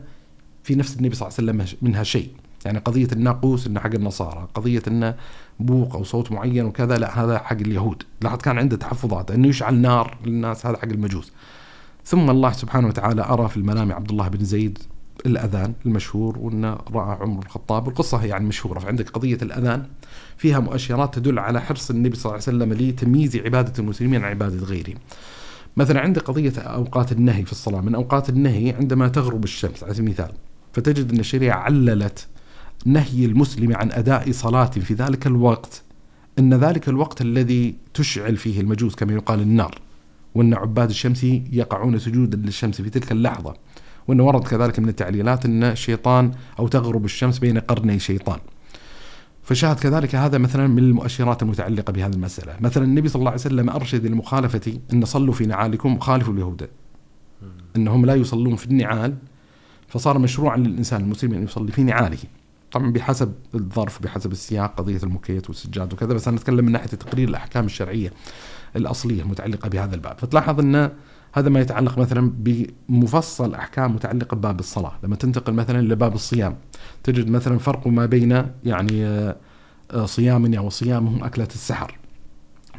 في 0.68 0.76
نفس 0.76 0.98
النبي 0.98 1.16
صلى 1.16 1.28
الله 1.28 1.38
عليه 1.40 1.64
وسلم 1.64 1.78
منها 1.82 2.04
شيء. 2.04 2.30
يعني 2.66 2.80
قضية 2.80 3.08
الناقوس 3.12 3.68
إنه 3.68 3.80
حق 3.80 3.94
النصارى، 3.94 4.48
قضية 4.54 4.82
إنه 4.88 5.16
بوق 5.60 5.96
أو 5.96 6.04
صوت 6.04 6.32
معين 6.32 6.66
وكذا 6.66 6.98
لا 6.98 7.24
هذا 7.24 7.38
حق 7.38 7.56
اليهود، 7.56 8.04
لاحظ 8.22 8.38
كان 8.38 8.58
عنده 8.58 8.78
تحفظات 8.78 9.32
إنه 9.32 9.48
يشعل 9.48 9.76
نار 9.76 10.18
للناس 10.26 10.66
هذا 10.66 10.78
حق 10.78 10.86
المجوس. 10.86 11.32
ثم 12.06 12.30
الله 12.30 12.52
سبحانه 12.52 12.88
وتعالى 12.88 13.22
أرى 13.22 13.50
في 13.50 13.58
المنام 13.58 13.92
عبد 13.92 14.10
الله 14.10 14.28
بن 14.28 14.46
زيد 14.46 14.80
الأذان 15.26 15.74
المشهور 15.86 16.38
وانه 16.38 16.78
رأى 16.94 17.18
عمر 17.22 17.46
الخطاب، 17.46 17.88
القصة 17.88 18.18
هي 18.18 18.28
يعني 18.28 18.46
مشهورة. 18.46 18.80
فعندك 18.80 19.10
قضية 19.10 19.38
الأذان 19.42 19.86
فيها 20.38 20.60
مؤشرات 20.60 21.16
تدل 21.16 21.40
على 21.40 21.62
حرص 21.62 21.90
النبي 21.90 22.16
صلى 22.16 22.26
الله 22.26 22.44
عليه 22.48 22.58
وسلم 22.58 22.74
لتمييز 22.74 23.36
عبادة 23.36 23.74
المسلمين 23.80 24.24
عن 24.24 24.30
عبادة 24.30 24.66
غيرهم. 24.66 24.98
مثلا 25.78 26.00
عندك 26.02 26.22
قضية 26.22 26.54
أوقات 26.60 27.12
النهي 27.12 27.46
في 27.46 27.52
الصلاة، 27.52 27.82
من 27.82 27.96
أوقات 27.96 28.30
النهي 28.30 28.72
عندما 28.72 29.08
تغرب 29.08 29.44
الشمس 29.44 29.84
على 29.84 29.94
سبيل 29.94 30.06
المثال 30.06 30.32
فتجد 30.78 31.12
أن 31.12 31.20
الشريعة 31.20 31.58
عللت 31.58 32.28
نهي 32.86 33.26
المسلم 33.26 33.76
عن 33.76 33.92
أداء 33.92 34.32
صلاة 34.32 34.66
في 34.66 34.94
ذلك 34.94 35.28
الوقت. 35.28 35.84
أن 36.40 36.54
ذلك 36.54 36.90
الوقت 36.90 37.22
الذي 37.22 37.76
تشعل 37.94 38.38
فيه 38.38 38.62
المجوس 38.62 38.96
كما 38.96 39.14
يقال 39.14 39.42
النار. 39.42 39.82
وأن 40.36 40.54
عباد 40.54 40.90
الشمس 40.90 41.24
يقعون 41.52 42.00
سجودا 42.00 42.38
للشمس 42.38 42.82
في 42.82 42.90
تلك 42.90 43.12
اللحظة. 43.12 43.54
وأن 44.08 44.20
ورد 44.20 44.44
كذلك 44.44 44.80
من 44.80 44.90
التعليلات 44.90 45.46
أن 45.46 45.64
الشيطان 45.64 46.32
أو 46.60 46.68
تغرب 46.68 47.06
الشمس 47.06 47.40
بين 47.40 47.58
قرني 47.58 48.00
شيطان. 48.00 48.40
فشاهد 49.44 49.80
كذلك 49.80 50.16
هذا 50.16 50.38
مثلا 50.38 50.68
من 50.68 50.80
المؤشرات 50.80 51.44
المتعلقة 51.44 51.94
بهذه 51.94 52.14
المسألة. 52.14 52.56
مثلا 52.60 52.84
النبي 52.84 53.10
صلى 53.10 53.20
الله 53.20 53.32
عليه 53.32 53.42
وسلم 53.42 53.70
أرشد 53.70 54.06
للمخالفة 54.06 54.80
أن 54.94 55.06
صلوا 55.06 55.34
في 55.34 55.46
نعالكم 55.46 56.00
خالفوا 56.00 56.34
اليهود. 56.34 56.70
أنهم 57.76 58.06
لا 58.06 58.16
يصلون 58.16 58.56
في 58.56 58.66
النعال 58.66 59.16
فصار 59.88 60.20
مشروعا 60.20 60.58
للإنسان 60.58 61.02
المسلم 61.02 61.34
أن 61.34 61.44
يصلي 61.44 61.72
في 61.72 61.84
نعاله. 61.84 62.18
طبعا 62.72 62.92
بحسب 62.92 63.34
الظرف 63.56 64.02
بحسب 64.02 64.32
السياق 64.32 64.76
قضية 64.76 65.00
المكيت 65.04 65.50
والسجاد 65.50 65.94
وكذا 65.94 66.14
بس 66.14 66.28
أنا 66.28 66.38
أتكلم 66.38 66.66
من 66.66 66.72
ناحية 66.72 66.88
تقرير 66.88 67.30
الأحكام 67.30 67.66
الشرعية 67.66 68.14
الأصلية 68.76 69.22
المتعلقة 69.22 69.70
بهذا 69.70 69.96
الباب. 69.96 70.18
فتلاحظ 70.20 70.60
أن 70.60 70.92
هذا 71.34 71.50
ما 71.50 71.60
يتعلق 71.60 71.98
مثلا 71.98 72.32
بمفصل 72.38 73.56
أحكام 73.56 73.96
متعلقة 73.96 74.36
بباب 74.36 74.60
الصلاة، 74.60 74.94
لما 75.04 75.16
تنتقل 75.16 75.54
مثلا 75.54 75.82
لباب 75.82 76.16
الصيام 76.16 76.56
تجد 77.04 77.30
مثلا 77.30 77.58
فرق 77.58 77.88
ما 77.88 78.06
بين 78.06 78.46
يعني 78.64 79.06
آه، 79.06 80.06
صيامنا 80.06 80.60
وصيامهم 80.60 81.24
أكلة 81.24 81.48
السحر. 81.56 81.98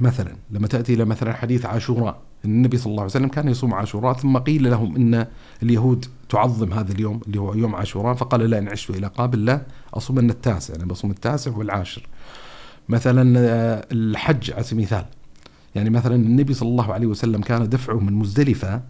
مثلا 0.00 0.36
لما 0.50 0.66
تأتي 0.66 0.94
إلى 0.94 1.04
مثلا 1.04 1.32
حديث 1.32 1.66
عاشوراء 1.66 2.27
النبي 2.44 2.76
صلى 2.76 2.90
الله 2.90 3.02
عليه 3.02 3.10
وسلم 3.10 3.28
كان 3.28 3.48
يصوم 3.48 3.74
عاشوراء 3.74 4.12
ثم 4.12 4.38
قيل 4.38 4.70
لهم 4.70 4.96
إن 4.96 5.26
اليهود 5.62 6.06
تعظم 6.28 6.72
هذا 6.72 6.92
اليوم 6.92 7.20
اللي 7.26 7.40
هو 7.40 7.54
يوم 7.54 7.74
عاشوراء 7.74 8.14
فقال 8.14 8.40
لا 8.40 8.58
ان 8.58 8.68
عشت 8.68 8.90
إلى 8.90 9.06
قابل 9.06 9.44
لا 9.44 9.62
اصومن 9.94 10.30
التاسع 10.30 10.74
يعني 10.74 10.86
بصوم 10.86 11.10
التاسع 11.10 11.56
والعاشر. 11.56 12.02
مثلا 12.88 13.38
آه، 13.38 13.86
الحج 13.92 14.50
على 14.50 14.62
سبيل 14.62 14.78
المثال 14.78 15.04
يعني 15.74 15.90
مثلا 15.90 16.14
النبي 16.14 16.54
صلى 16.54 16.68
الله 16.68 16.92
عليه 16.92 17.06
وسلم 17.06 17.40
كان 17.40 17.68
دفعه 17.68 17.94
من 17.94 18.12
مزدلفة 18.12 18.82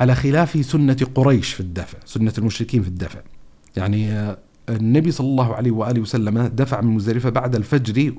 على 0.00 0.14
خلاف 0.14 0.66
سنة 0.66 0.96
قريش 1.14 1.52
في 1.52 1.60
الدفع 1.60 1.98
سنة 2.04 2.32
المشركين 2.38 2.82
في 2.82 2.88
الدفع. 2.88 3.20
يعني 3.76 4.12
آه، 4.12 4.38
النبي 4.68 5.10
صلى 5.10 5.26
الله 5.26 5.54
عليه 5.54 5.70
وآله 5.70 6.00
وسلم 6.00 6.38
دفع 6.46 6.80
من 6.80 6.94
مزدلفة 6.94 7.30
بعد 7.30 7.54
الفجر 7.54 8.14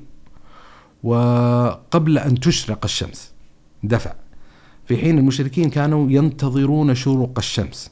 وقبل 1.04 2.18
أن 2.18 2.40
تشرق 2.40 2.80
الشمس 2.84 3.32
دفع. 3.84 4.14
في 4.88 4.98
حين 4.98 5.18
المشركين 5.18 5.70
كانوا 5.70 6.12
ينتظرون 6.12 6.96
شروق 6.96 7.34
الشمس 7.38 7.92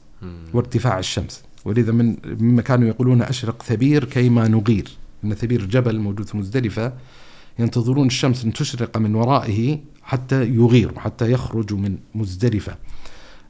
وارتفاع 0.54 1.00
الشمس. 1.00 1.44
ولذا 1.66 1.92
من 1.92 2.16
مما 2.26 2.62
كانوا 2.62 2.88
يقولون 2.88 3.22
أشرق 3.22 3.64
ثبير 3.64 4.06
كيما 4.06 4.48
نغير. 4.48 4.88
أن 5.24 5.34
ثبير 5.34 5.66
جبل 5.66 6.00
موجود 6.00 6.28
في 6.28 6.38
مزدلفة 6.38 6.94
ينتظرون 7.60 8.08
الشمس 8.08 8.46
أن 8.46 8.54
تشرق 8.54 8.98
من 8.98 9.16
ورائه 9.16 9.80
حتى 10.04 10.44
يغير 10.44 10.92
وحتى 10.96 11.32
يخرج 11.32 11.74
من 11.74 11.98
مزدلفة 12.16 12.76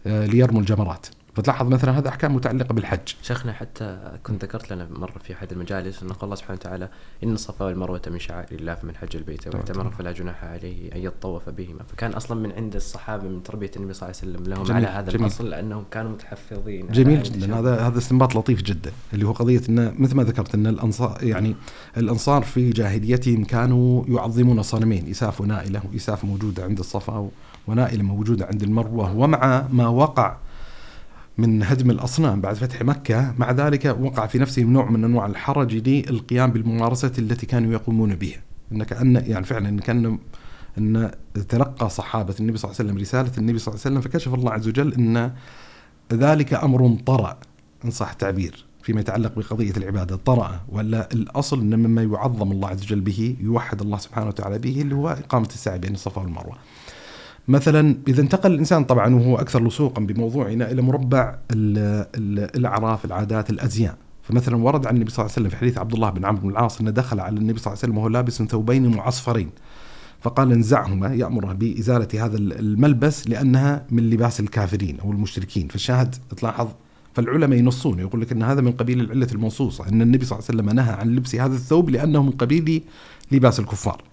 آه، 0.07 0.25
ليرموا 0.25 0.61
الجمرات. 0.61 1.07
فتلاحظ 1.35 1.67
مثلا 1.67 1.97
هذا 1.97 2.09
أحكام 2.09 2.35
متعلقة 2.35 2.73
بالحج. 2.73 3.13
شيخنا 3.21 3.53
حتى 3.53 4.17
كنت 4.23 4.43
ذكرت 4.43 4.73
لنا 4.73 4.87
مرة 4.91 5.19
في 5.23 5.33
أحد 5.33 5.51
المجالس 5.51 6.03
أن 6.03 6.09
الله 6.23 6.35
سبحانه 6.35 6.59
وتعالى 6.59 6.89
إن 7.23 7.33
الصفا 7.33 7.65
والمروة 7.65 8.01
من 8.07 8.19
شعائر 8.19 8.59
الله 8.59 8.75
فمن 8.75 8.95
حج 8.95 9.15
البيت 9.15 9.55
واعتمر 9.55 9.89
فلا 9.89 10.11
جناح 10.11 10.43
عليه 10.43 10.95
أن 10.95 10.97
يطوف 10.97 11.49
بهما، 11.49 11.83
فكان 11.87 12.11
أصلا 12.11 12.39
من 12.39 12.51
عند 12.51 12.75
الصحابة 12.75 13.23
من 13.23 13.43
تربية 13.43 13.71
النبي 13.75 13.93
صلى 13.93 14.09
الله 14.09 14.19
عليه 14.21 14.31
وسلم 14.31 14.53
لهم 14.53 14.63
جميل 14.63 14.85
على 14.85 14.87
هذا 14.87 15.11
جميل. 15.11 15.25
الأصل 15.25 15.49
لأنهم 15.49 15.83
كانوا 15.91 16.11
متحفظين. 16.11 16.87
جميل 16.87 17.23
جدا. 17.23 17.59
هذا 17.59 17.87
هذا 17.87 17.97
استنباط 17.97 18.35
لطيف 18.35 18.61
جدا 18.61 18.91
اللي 19.13 19.25
هو 19.25 19.31
قضية 19.31 19.61
إن 19.69 19.95
مثل 19.99 20.15
ما 20.15 20.23
ذكرت 20.23 20.55
إن 20.55 20.67
الانصار 20.67 21.17
يعني 21.23 21.55
الأنصار 21.97 22.43
في 22.43 22.69
جاهليتهم 22.69 23.43
كانوا 23.43 24.03
يعظمون 24.07 24.61
صنمين 24.61 25.09
إساف 25.09 25.41
ونائلة 25.41 25.81
وإساف 25.93 26.25
موجودة 26.25 26.63
عند 26.63 26.79
الصفا 26.79 27.29
ونائلة 27.67 28.03
موجودة 28.03 28.45
عند 28.45 28.63
المروة 28.63 29.17
ومع 29.17 29.67
ما 29.71 29.87
وقع 29.87 30.37
من 31.37 31.63
هدم 31.63 31.91
الأصنام 31.91 32.41
بعد 32.41 32.55
فتح 32.55 32.81
مكة. 32.81 33.33
مع 33.37 33.51
ذلك 33.51 33.97
وقع 33.99 34.25
في 34.25 34.39
نفسه 34.39 34.61
نوع 34.61 34.89
من 34.89 35.03
أنواع 35.03 35.25
الحرج 35.25 35.89
للقيام 35.89 36.51
بالممارسة 36.51 37.11
التي 37.19 37.45
كانوا 37.45 37.73
يقومون 37.73 38.15
بها. 38.15 38.41
إن 38.71 38.83
كأن 38.83 39.23
يعني 39.27 39.45
فعلا 39.45 39.69
إن 39.69 39.79
كان 39.79 40.19
أن 40.77 41.11
تلقى 41.49 41.89
صحابة 41.89 42.35
النبي 42.39 42.57
صلى 42.57 42.71
الله 42.71 42.79
عليه 42.79 42.89
وسلم 42.89 43.01
رسالة 43.01 43.37
النبي 43.37 43.59
صلى 43.59 43.73
الله 43.73 43.85
عليه 43.85 43.97
وسلم 43.97 44.11
فكشف 44.11 44.33
الله 44.33 44.51
عز 44.51 44.67
وجل 44.67 44.93
أن 44.93 45.31
ذلك 46.13 46.53
أمر 46.53 46.97
طرأ. 47.05 47.37
إن 47.85 47.91
صح 47.91 48.11
التعبير 48.11 48.65
فيما 48.83 49.01
يتعلق 49.01 49.39
بقضية 49.39 49.73
العبادة. 49.77 50.15
طرأ. 50.15 50.61
ولا 50.69 51.09
الأصل 51.13 51.59
أن 51.59 51.79
مما 51.79 52.03
يعظم 52.03 52.51
الله 52.51 52.69
عز 52.69 52.83
وجل 52.83 53.01
به 53.01 53.35
يوحد 53.39 53.81
الله 53.81 53.97
سبحانه 53.97 54.27
وتعالى 54.27 54.59
به 54.59 54.81
اللي 54.81 54.95
هو 54.95 55.09
إقامة 55.09 55.47
السعي 55.47 55.79
بين 55.79 55.93
الصفا 55.93 56.21
والمروة. 56.21 56.55
مثلا 57.47 57.97
إذا 58.07 58.21
انتقل 58.21 58.51
الإنسان 58.51 58.83
طبعا 58.83 59.15
وهو 59.15 59.35
أكثر 59.35 59.67
لصوقا 59.67 60.01
بموضوعنا 60.01 60.71
إلى 60.71 60.81
مربع 60.81 61.37
الأعراف 62.55 63.05
العادات 63.05 63.49
الأزياء. 63.49 63.97
فمثلا 64.23 64.55
ورد 64.55 64.87
عن 64.87 64.95
النبي 64.95 65.11
صلى 65.11 65.23
الله 65.23 65.31
عليه 65.31 65.41
وسلم 65.41 65.49
في 65.49 65.57
حديث 65.57 65.77
عبد 65.77 65.93
الله 65.93 66.09
بن 66.09 66.25
عمرو 66.25 66.41
بن 66.41 66.49
العاص 66.49 66.79
أنه 66.81 66.91
دخل 66.91 67.19
على 67.19 67.37
النبي 67.37 67.59
صلى 67.59 67.67
الله 67.67 67.79
عليه 67.83 67.93
وسلم 67.93 67.97
وهو 67.97 68.07
لابس 68.07 68.43
ثوبين 68.43 68.87
معصفرين. 68.87 69.49
فقال 70.21 70.51
انزعهما 70.51 71.13
يامره 71.13 71.53
بازاله 71.53 72.25
هذا 72.25 72.37
الملبس 72.37 73.27
لأنها 73.27 73.85
من 73.91 74.09
لباس 74.09 74.39
الكافرين 74.39 74.99
أو 74.99 75.11
المشركين. 75.11 75.67
فالشاهد 75.67 76.15
تلاحظ 76.37 76.67
فالعلماء 77.13 77.59
ينصون 77.59 77.99
يقول 77.99 78.21
لك 78.21 78.31
إن 78.31 78.43
هذا 78.43 78.61
من 78.61 78.71
قبيل 78.71 79.01
العلة 79.01 79.27
المنصوصة 79.31 79.89
إن 79.89 80.01
النبي 80.01 80.25
صلى 80.25 80.39
الله 80.39 80.47
عليه 80.49 80.61
وسلم 80.61 80.75
نهى 80.75 80.93
عن 80.93 81.15
لبس 81.15 81.35
هذا 81.35 81.55
الثوب 81.55 81.89
لأنه 81.89 82.23
من 82.23 82.31
قبيل 82.31 82.83
لباس 83.31 83.59
الكفار. 83.59 84.03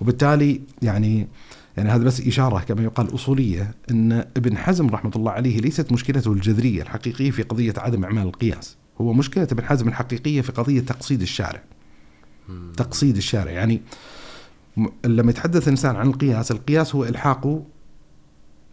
وبالتالي 0.00 0.60
يعني 0.82 1.28
يعني 1.76 1.90
هذا 1.90 2.04
بس 2.04 2.20
إشارة 2.20 2.60
كما 2.60 2.82
يقال 2.82 3.14
أصولية 3.14 3.74
أن 3.90 4.12
ابن 4.12 4.56
حزم 4.56 4.88
رحمة 4.88 5.12
الله 5.16 5.32
عليه 5.32 5.60
ليست 5.60 5.92
مشكلته 5.92 6.32
الجذرية 6.32 6.82
الحقيقية 6.82 7.30
في 7.30 7.42
قضية 7.42 7.74
عدم 7.76 8.04
إعمال 8.04 8.26
القياس. 8.26 8.76
هو 9.00 9.12
مشكلة 9.12 9.48
ابن 9.52 9.64
حزم 9.64 9.88
الحقيقية 9.88 10.40
في 10.40 10.52
قضية 10.52 10.80
تقصيد 10.80 11.22
الشارع. 11.22 11.62
تقصيد 12.76 13.16
الشارع. 13.16 13.50
يعني 13.50 13.82
لما 15.04 15.30
يتحدث 15.30 15.62
الإنسان 15.62 15.96
عن 15.96 16.06
القياس 16.06 16.50
القياس 16.50 16.94
هو 16.94 17.04
إلحاق 17.04 17.62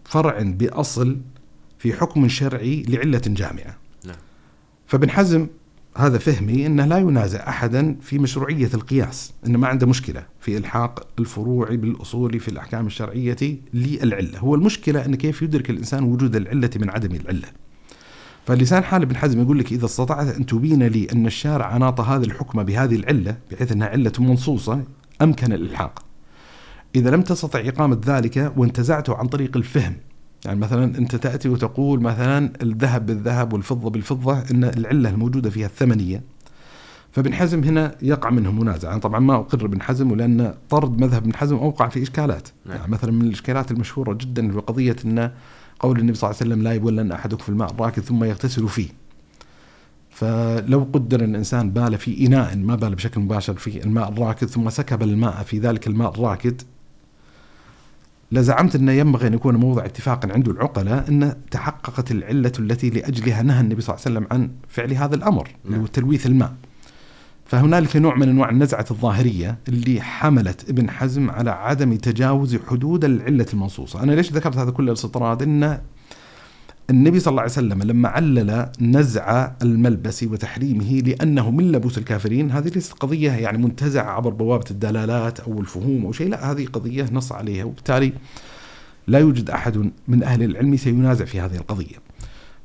فرع 0.06 0.42
بأصل 0.42 1.18
في 1.80 1.94
حكم 1.94 2.28
شرعي 2.28 2.84
لعلة 2.84 3.22
جامعة. 3.26 3.78
نعم. 4.06 4.16
فابن 4.88 5.10
حزم 5.10 5.48
هذا 5.98 6.18
فهمي 6.18 6.66
إنه 6.66 6.86
لا 6.86 6.98
ينازع 6.98 7.50
أحدا 7.50 7.96
في 8.02 8.20
مشروعية 8.20 8.70
القياس، 8.74 9.34
إنه 9.48 9.58
ما 9.58 9.68
عنده 9.68 9.88
مشكلة 9.88 10.26
في 10.40 10.58
إلحاق 10.58 11.08
الفروع 11.20 11.76
بالأصول 11.76 12.40
في 12.40 12.48
الأحكام 12.48 12.88
الشرعية 12.88 13.60
للعلة، 13.74 14.40
هو 14.40 14.56
المشكلة 14.56 15.06
إن 15.06 15.16
كيف 15.16 15.42
يدرك 15.42 15.70
الإنسان 15.70 16.04
وجود 16.04 16.36
العلة 16.36 16.70
من 16.76 16.90
عدم 16.90 17.16
العلة. 17.16 17.48
فلسان 18.46 18.84
حال 18.84 19.02
ابن 19.02 19.16
حزم 19.16 19.42
يقول 19.42 19.60
لك 19.60 19.72
إذا 19.72 19.86
استطعت 19.86 20.36
أن 20.36 20.46
تبين 20.46 20.84
لي 20.84 21.08
أن 21.14 21.26
الشارع 21.26 21.76
أناط 21.76 22.02
هذا 22.02 22.26
الحكم 22.26 22.64
بهذه 22.64 22.96
العلة 22.96 23.38
بحيث 23.52 23.72
أنها 23.72 23.88
علة 23.88 24.14
منصوصة 24.20 24.84
أمكن 25.22 25.54
الإلحاق. 25.54 26.06
إذا 26.96 27.10
لم 27.10 27.22
تستطع 27.22 27.60
إقامة 27.60 28.02
ذلك 28.06 28.54
وانتزعته 28.58 29.16
عن 29.16 29.28
طريق 29.28 29.58
الفهم 29.58 29.96
يعني 30.45 30.60
مثلا 30.60 30.97
أنت 30.97 31.15
تأتي 31.15 31.50
وتقول 31.50 32.02
مثلا 32.02 32.54
الذهب 32.62 33.06
بالذهب 33.06 33.54
والفضة 33.54 33.89
بالفضة 33.89 34.43
إن 34.52 34.63
العلة 34.63 35.10
الموجودة 35.10 35.50
فيها 35.50 35.65
الثمنية. 35.65 36.23
فابن 37.12 37.34
حزم 37.34 37.63
هنا 37.63 37.95
يقع 38.02 38.30
منه 38.30 38.52
منازعه 38.52 38.89
يعني 38.89 39.02
طبعا 39.02 39.19
ما 39.19 39.36
أقر 39.36 39.65
ابن 39.65 39.82
حزم 39.82 40.12
ولأن 40.12 40.54
طرد 40.69 41.02
مذهب 41.02 41.21
ابن 41.21 41.36
حزم 41.36 41.56
أوقع 41.56 41.88
في 41.88 42.04
إشكالات. 42.04 42.47
نعم. 42.65 42.78
يعني 42.78 42.91
مثلا 42.91 43.12
من 43.12 43.21
الإشكالات 43.21 43.71
المشهورة 43.71 44.13
جدا 44.13 44.52
في 44.52 44.60
قضية 44.60 44.95
إن 45.06 45.32
قول 45.80 46.00
النبي 46.00 46.17
صلى 46.17 46.30
الله 46.30 46.39
عليه 46.41 46.52
وسلم 46.52 46.63
لا 46.63 46.73
يبولن 46.73 47.12
أحدكم 47.12 47.43
في 47.43 47.50
الماء 47.50 47.71
الراكد 47.71 48.02
ثم 48.04 48.23
يغتسل 48.23 48.67
فيه. 48.67 48.89
فلو 50.10 50.88
قدر 50.93 51.23
إن 51.23 51.30
الانسان 51.30 51.71
بال 51.71 51.97
في 51.97 52.28
إناء 52.28 52.58
ما 52.58 52.76
بال 52.76 52.95
بشكل 52.95 53.21
مباشر 53.21 53.54
في 53.54 53.84
الماء 53.84 54.10
الراكد 54.10 54.47
ثم 54.47 54.69
سكب 54.69 55.04
الماء 55.04 55.43
في 55.43 55.60
ذلك 55.60 55.88
الماء 55.88 56.10
الراكد 56.10 56.62
لزعمت 58.32 58.76
أنه 58.76 58.92
ينبغي 58.92 59.28
أن 59.28 59.34
يكون 59.34 59.56
موضع 59.56 59.86
اتفاق 59.86 60.32
عند 60.32 60.48
العقلاء 60.48 61.10
أن 61.10 61.36
تحققت 61.52 62.12
العلة 62.12 62.52
التي 62.60 62.90
لأجلها 62.90 63.44
نهى 63.44 63.62
النبي 63.62 63.82
صلى 63.82 63.96
الله 63.96 64.06
عليه 64.06 64.18
وسلم 64.18 64.28
عن 64.32 64.52
فعل 64.70 64.94
هذا 64.94 65.16
الأمر 65.16 65.50
اللي 65.66 65.78
هو 65.78 65.82
نعم. 65.82 65.88
تلويث 65.88 66.26
الماء. 66.26 66.54
فهنالك 67.46 67.96
نوع 67.96 68.16
من 68.16 68.30
أنواع 68.30 68.50
النزعة 68.50 68.86
الظاهرية 68.92 69.58
اللي 69.68 70.02
حملت 70.02 70.70
ابن 70.70 70.90
حزم 70.90 71.30
على 71.30 71.50
عدم 71.50 71.96
تجاوز 71.96 72.58
حدود 72.68 73.06
العلة 73.06 73.46
المنصوصة. 73.54 74.04
أنا 74.04 74.12
ليش 74.12 74.32
ذكرت 74.32 74.58
هذا 74.58 74.72
كله 74.72 74.88
الاستطراد 74.88 75.42
أن 75.42 75.80
النبي 76.89 77.19
صلى 77.19 77.32
الله 77.32 77.41
عليه 77.41 77.52
وسلم 77.52 77.84
لما 77.84 78.10
علل 78.10 78.69
نزع 78.82 79.52
الملبس 79.62 80.23
وتحريمه 80.23 81.00
لأنه 81.00 81.52
من 81.52 81.71
لبوس 81.71 81.97
الكافرين 81.97 82.52
هذه 82.52 82.67
ليست 82.67 82.93
قضية 82.93 83.32
يعني 83.32 83.58
منتزعة 83.58 84.12
عبر 84.12 84.30
بوابة 84.30 84.65
الدلالات 84.71 85.39
أو 85.39 85.60
الفهوم 85.62 86.06
أو 86.06 86.12
شيء 86.12 86.30
لا 86.30 86.52
هذه 86.52 86.65
قضية 86.65 87.06
نص 87.12 87.32
عليها 87.32 87.63
وبالتالي 87.63 88.13
لا 89.08 89.19
يوجد 89.19 89.50
أحد 89.50 89.91
من 90.08 90.23
أهل 90.23 90.43
العلم 90.43 90.78
سينازع 90.78 91.26
في 91.26 91.39
هذه 91.39 91.56
القضية. 91.56 91.95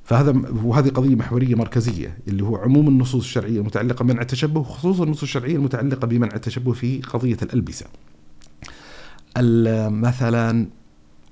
فهذا 0.05 0.43
وهذه 0.65 0.89
قضية 0.89 1.15
محورية 1.17 1.55
مركزية 1.55 2.19
اللي 2.29 2.45
هو 2.45 2.57
عموم 2.57 2.89
النصوص 2.89 3.25
الشرعية 3.25 3.59
المتعلقة 3.61 4.03
بمنع 4.05 4.21
التشبه 4.21 4.61
وخصوصا 4.61 5.05
النصوص 5.05 5.23
الشرعية 5.23 5.57
المتعلقة 5.57 6.07
بمنع 6.07 6.35
التشبه 6.35 6.73
في 6.73 7.01
قضية 7.01 7.37
الألبسة. 7.43 7.87
مثلا 9.91 10.67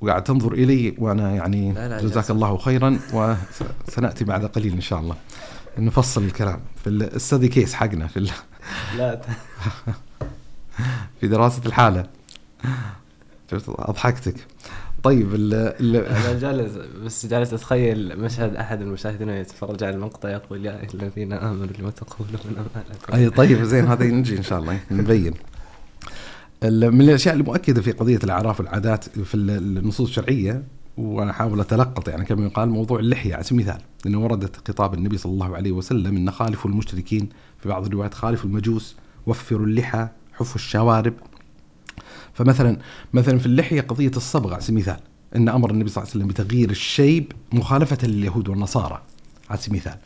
وقاعد 0.00 0.24
تنظر 0.24 0.52
إلي 0.52 0.94
وأنا 0.98 1.34
يعني 1.34 1.72
لا 1.72 1.88
لا 1.88 2.00
جزاك 2.00 2.30
الله 2.30 2.56
خيرا 2.56 2.98
وسناتي 3.12 4.24
بعد 4.24 4.44
قليل 4.44 4.72
إن 4.72 4.80
شاء 4.80 5.00
الله. 5.00 5.16
نفصل 5.78 6.24
الكلام 6.24 6.60
في 6.84 6.90
الستدي 6.90 7.48
كيس 7.48 7.74
حقنا 7.74 8.06
في 8.06 8.20
لا. 8.98 9.20
في 11.20 11.28
دراسة 11.28 11.62
الحالة. 11.66 12.06
أضحكتك. 13.68 14.34
طيب 15.02 15.34
ال 15.34 15.96
أنا 15.96 16.38
جالس 16.38 16.72
بس 17.04 17.26
جالس 17.26 17.52
أتخيل 17.52 18.18
مشهد 18.20 18.56
أحد 18.56 18.80
المشاهدين 18.80 19.28
يتفرج 19.28 19.84
على 19.84 19.94
المقطع 19.96 20.28
يقول 20.28 20.66
يا 20.66 20.86
الذين 20.94 21.32
آمنوا 21.32 21.66
لما 21.78 21.90
تقولون 21.90 22.66
ما 23.10 23.16
أي 23.16 23.30
طيب 23.30 23.62
زين 23.62 23.86
هذا 23.86 24.04
نجي 24.04 24.38
إن 24.38 24.42
شاء 24.42 24.58
الله 24.58 24.80
نبين. 24.90 25.34
من 26.64 27.00
الأشياء 27.00 27.34
المؤكدة 27.34 27.82
في 27.82 27.92
قضية 27.92 28.18
الأعراف 28.24 28.60
والعادات 28.60 29.04
في 29.04 29.34
النصوص 29.34 30.08
الشرعية 30.08 30.62
وأنا 30.96 31.30
احاول 31.30 31.60
أتلقط 31.60 32.08
يعني 32.08 32.24
كما 32.24 32.46
يقال 32.46 32.68
موضوع 32.68 32.98
اللحية 33.00 33.34
على 33.34 33.44
سبيل 33.44 33.60
المثال 33.60 33.82
لأنه 34.04 34.18
وردت 34.24 34.68
خطاب 34.68 34.94
النبي 34.94 35.18
صلى 35.18 35.32
الله 35.32 35.56
عليه 35.56 35.72
وسلم 35.72 36.16
إن 36.16 36.30
خالفوا 36.30 36.70
المشركين 36.70 37.28
في 37.58 37.68
بعض 37.68 37.86
الروايات 37.86 38.14
خالفوا 38.14 38.50
المجوس 38.50 38.96
وفروا 39.26 39.66
اللحى 39.66 40.08
حفوا 40.32 40.54
الشوارب. 40.54 41.14
فمثلا 42.32 42.78
مثلا 43.12 43.38
في 43.38 43.46
اللحية 43.46 43.80
قضية 43.80 44.12
الصبغة 44.16 44.52
على 44.52 44.62
سبيل 44.62 44.76
المثال 44.76 45.00
إن 45.36 45.48
أمر 45.48 45.70
النبي 45.70 45.90
صلى 45.90 46.02
الله 46.02 46.12
عليه 46.14 46.24
وسلم 46.24 46.44
بتغيير 46.44 46.70
الشيب 46.70 47.32
مخالفة 47.52 48.06
لليهود 48.06 48.48
والنصارى 48.48 49.02
على 49.50 49.58
سبيل 49.58 49.74
المثال. 49.74 49.98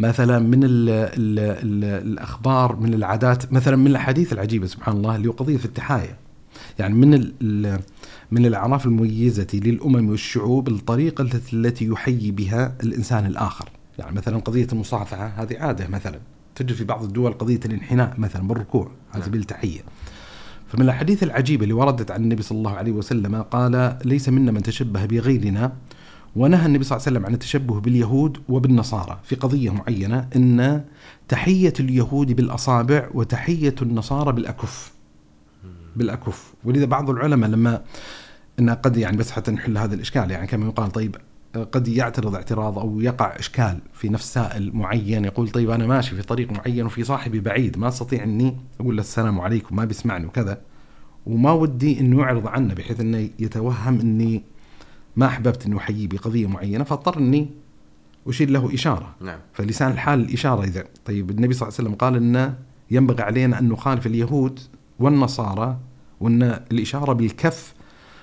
مثلا 0.00 0.38
من 0.38 0.64
ال 0.64 0.88
ال 0.90 1.38
ال 1.38 1.84
الأخبار 1.84 2.76
من 2.76 2.94
العادات 2.94 3.52
مثلا 3.52 3.76
من 3.76 3.86
الأحاديث 3.86 4.32
العجيبة 4.32 4.66
سبحان 4.66 4.96
الله 4.96 5.16
اللي 5.16 5.28
هو 5.28 5.32
قضية 5.32 5.64
التحايا 5.64 6.16
يعني 6.78 6.94
من 6.94 7.14
ال 7.14 7.80
من 8.30 8.46
الأعراف 8.46 8.86
المميزة 8.86 9.46
للأمم 9.54 10.08
والشعوب 10.08 10.68
الطريقة 10.68 11.40
التي 11.52 11.86
يحيي 11.86 12.30
بها 12.30 12.74
الإنسان 12.82 13.26
الآخر. 13.26 13.68
يعني 13.98 14.16
مثلا 14.16 14.38
قضية 14.38 14.66
المصافحة 14.72 15.26
هذه 15.26 15.58
عادة 15.58 15.88
مثلا. 15.88 16.18
تجد 16.54 16.72
في 16.72 16.84
بعض 16.84 17.04
الدول 17.04 17.32
قضية 17.32 17.60
الانحناء 17.64 18.14
مثلا 18.18 18.48
بالركوع 18.48 18.90
على 19.14 19.24
سبيل 19.24 19.40
التحيه 19.40 19.80
فمن 20.68 20.82
الأحاديث 20.82 21.22
العجيبة 21.22 21.62
اللي 21.62 21.74
وردت 21.74 22.10
عن 22.10 22.22
النبي 22.22 22.42
صلى 22.42 22.58
الله 22.58 22.70
عليه 22.70 22.92
وسلم 22.92 23.42
قال 23.42 23.98
ليس 24.04 24.28
منا 24.28 24.52
من 24.52 24.62
تشبه 24.62 25.06
بغيرنا 25.06 25.72
ونهى 26.36 26.66
النبي 26.66 26.84
صلى 26.84 26.96
الله 26.96 27.06
عليه 27.06 27.16
وسلم 27.16 27.26
عن 27.26 27.34
التشبه 27.34 27.80
باليهود 27.80 28.38
وبالنصارى 28.48 29.18
في 29.24 29.34
قضية 29.36 29.70
معينة 29.70 30.28
إن 30.36 30.84
تحية 31.28 31.72
اليهود 31.80 32.32
بالأصابع 32.32 33.08
وتحية 33.14 33.74
النصارى 33.82 34.32
بالأكف. 34.32 34.92
بالأكف. 35.96 36.54
ولذا 36.64 36.84
بعض 36.84 37.10
العلماء 37.10 37.50
لما 37.50 37.82
إن 38.58 38.70
قد 38.70 38.96
يعني 38.96 39.16
بس 39.16 39.30
حتى 39.30 39.50
نحل 39.50 39.78
هذا 39.78 39.94
الإشكال 39.94 40.30
يعني 40.30 40.46
كما 40.46 40.66
يقال 40.66 40.90
طيب 40.90 41.16
قد 41.72 41.88
يعترض 41.88 42.34
اعتراض 42.34 42.78
أو 42.78 43.00
يقع 43.00 43.38
إشكال 43.38 43.78
في 43.92 44.08
نفس 44.08 44.34
سائل 44.34 44.76
معين 44.76 45.24
يقول 45.24 45.48
طيب 45.48 45.70
أنا 45.70 45.86
ماشي 45.86 46.16
في 46.16 46.22
طريق 46.22 46.52
معين 46.52 46.86
وفي 46.86 47.04
صاحبي 47.04 47.40
بعيد 47.40 47.78
ما 47.78 47.88
أستطيع 47.88 48.22
إني 48.22 48.56
أقول 48.80 48.96
له 48.96 49.00
السلام 49.00 49.40
عليكم 49.40 49.76
ما 49.76 49.84
بيسمعني 49.84 50.26
وكذا 50.26 50.60
وما 51.26 51.52
ودي 51.52 52.00
إنه 52.00 52.20
يعرض 52.20 52.46
عنه 52.46 52.74
بحيث 52.74 53.00
إنه 53.00 53.28
يتوهم 53.38 54.00
إني 54.00 54.42
ما 55.20 55.26
أحببت 55.26 55.66
أني 55.66 55.76
احييه 55.76 56.08
بقضية 56.08 56.46
معينة 56.46 56.84
فاضطر 56.84 57.18
أني 57.18 57.48
أشير 58.26 58.50
له 58.50 58.74
إشارة. 58.74 59.14
نعم. 59.20 59.38
فلسان 59.52 59.90
الحال 59.90 60.20
الإشارة 60.20 60.64
إذا 60.64 60.84
طيب 61.04 61.30
النبي 61.30 61.54
صلى 61.54 61.68
الله 61.68 61.78
عليه 61.78 61.88
وسلم 61.88 61.94
قال 61.94 62.16
إن 62.16 62.54
ينبغي 62.90 63.22
علينا 63.22 63.58
أن 63.58 63.68
نخالف 63.68 64.06
اليهود 64.06 64.60
والنصارى 64.98 65.76
وأن 66.20 66.42
الإشارة 66.42 67.12
بالكف 67.12 67.74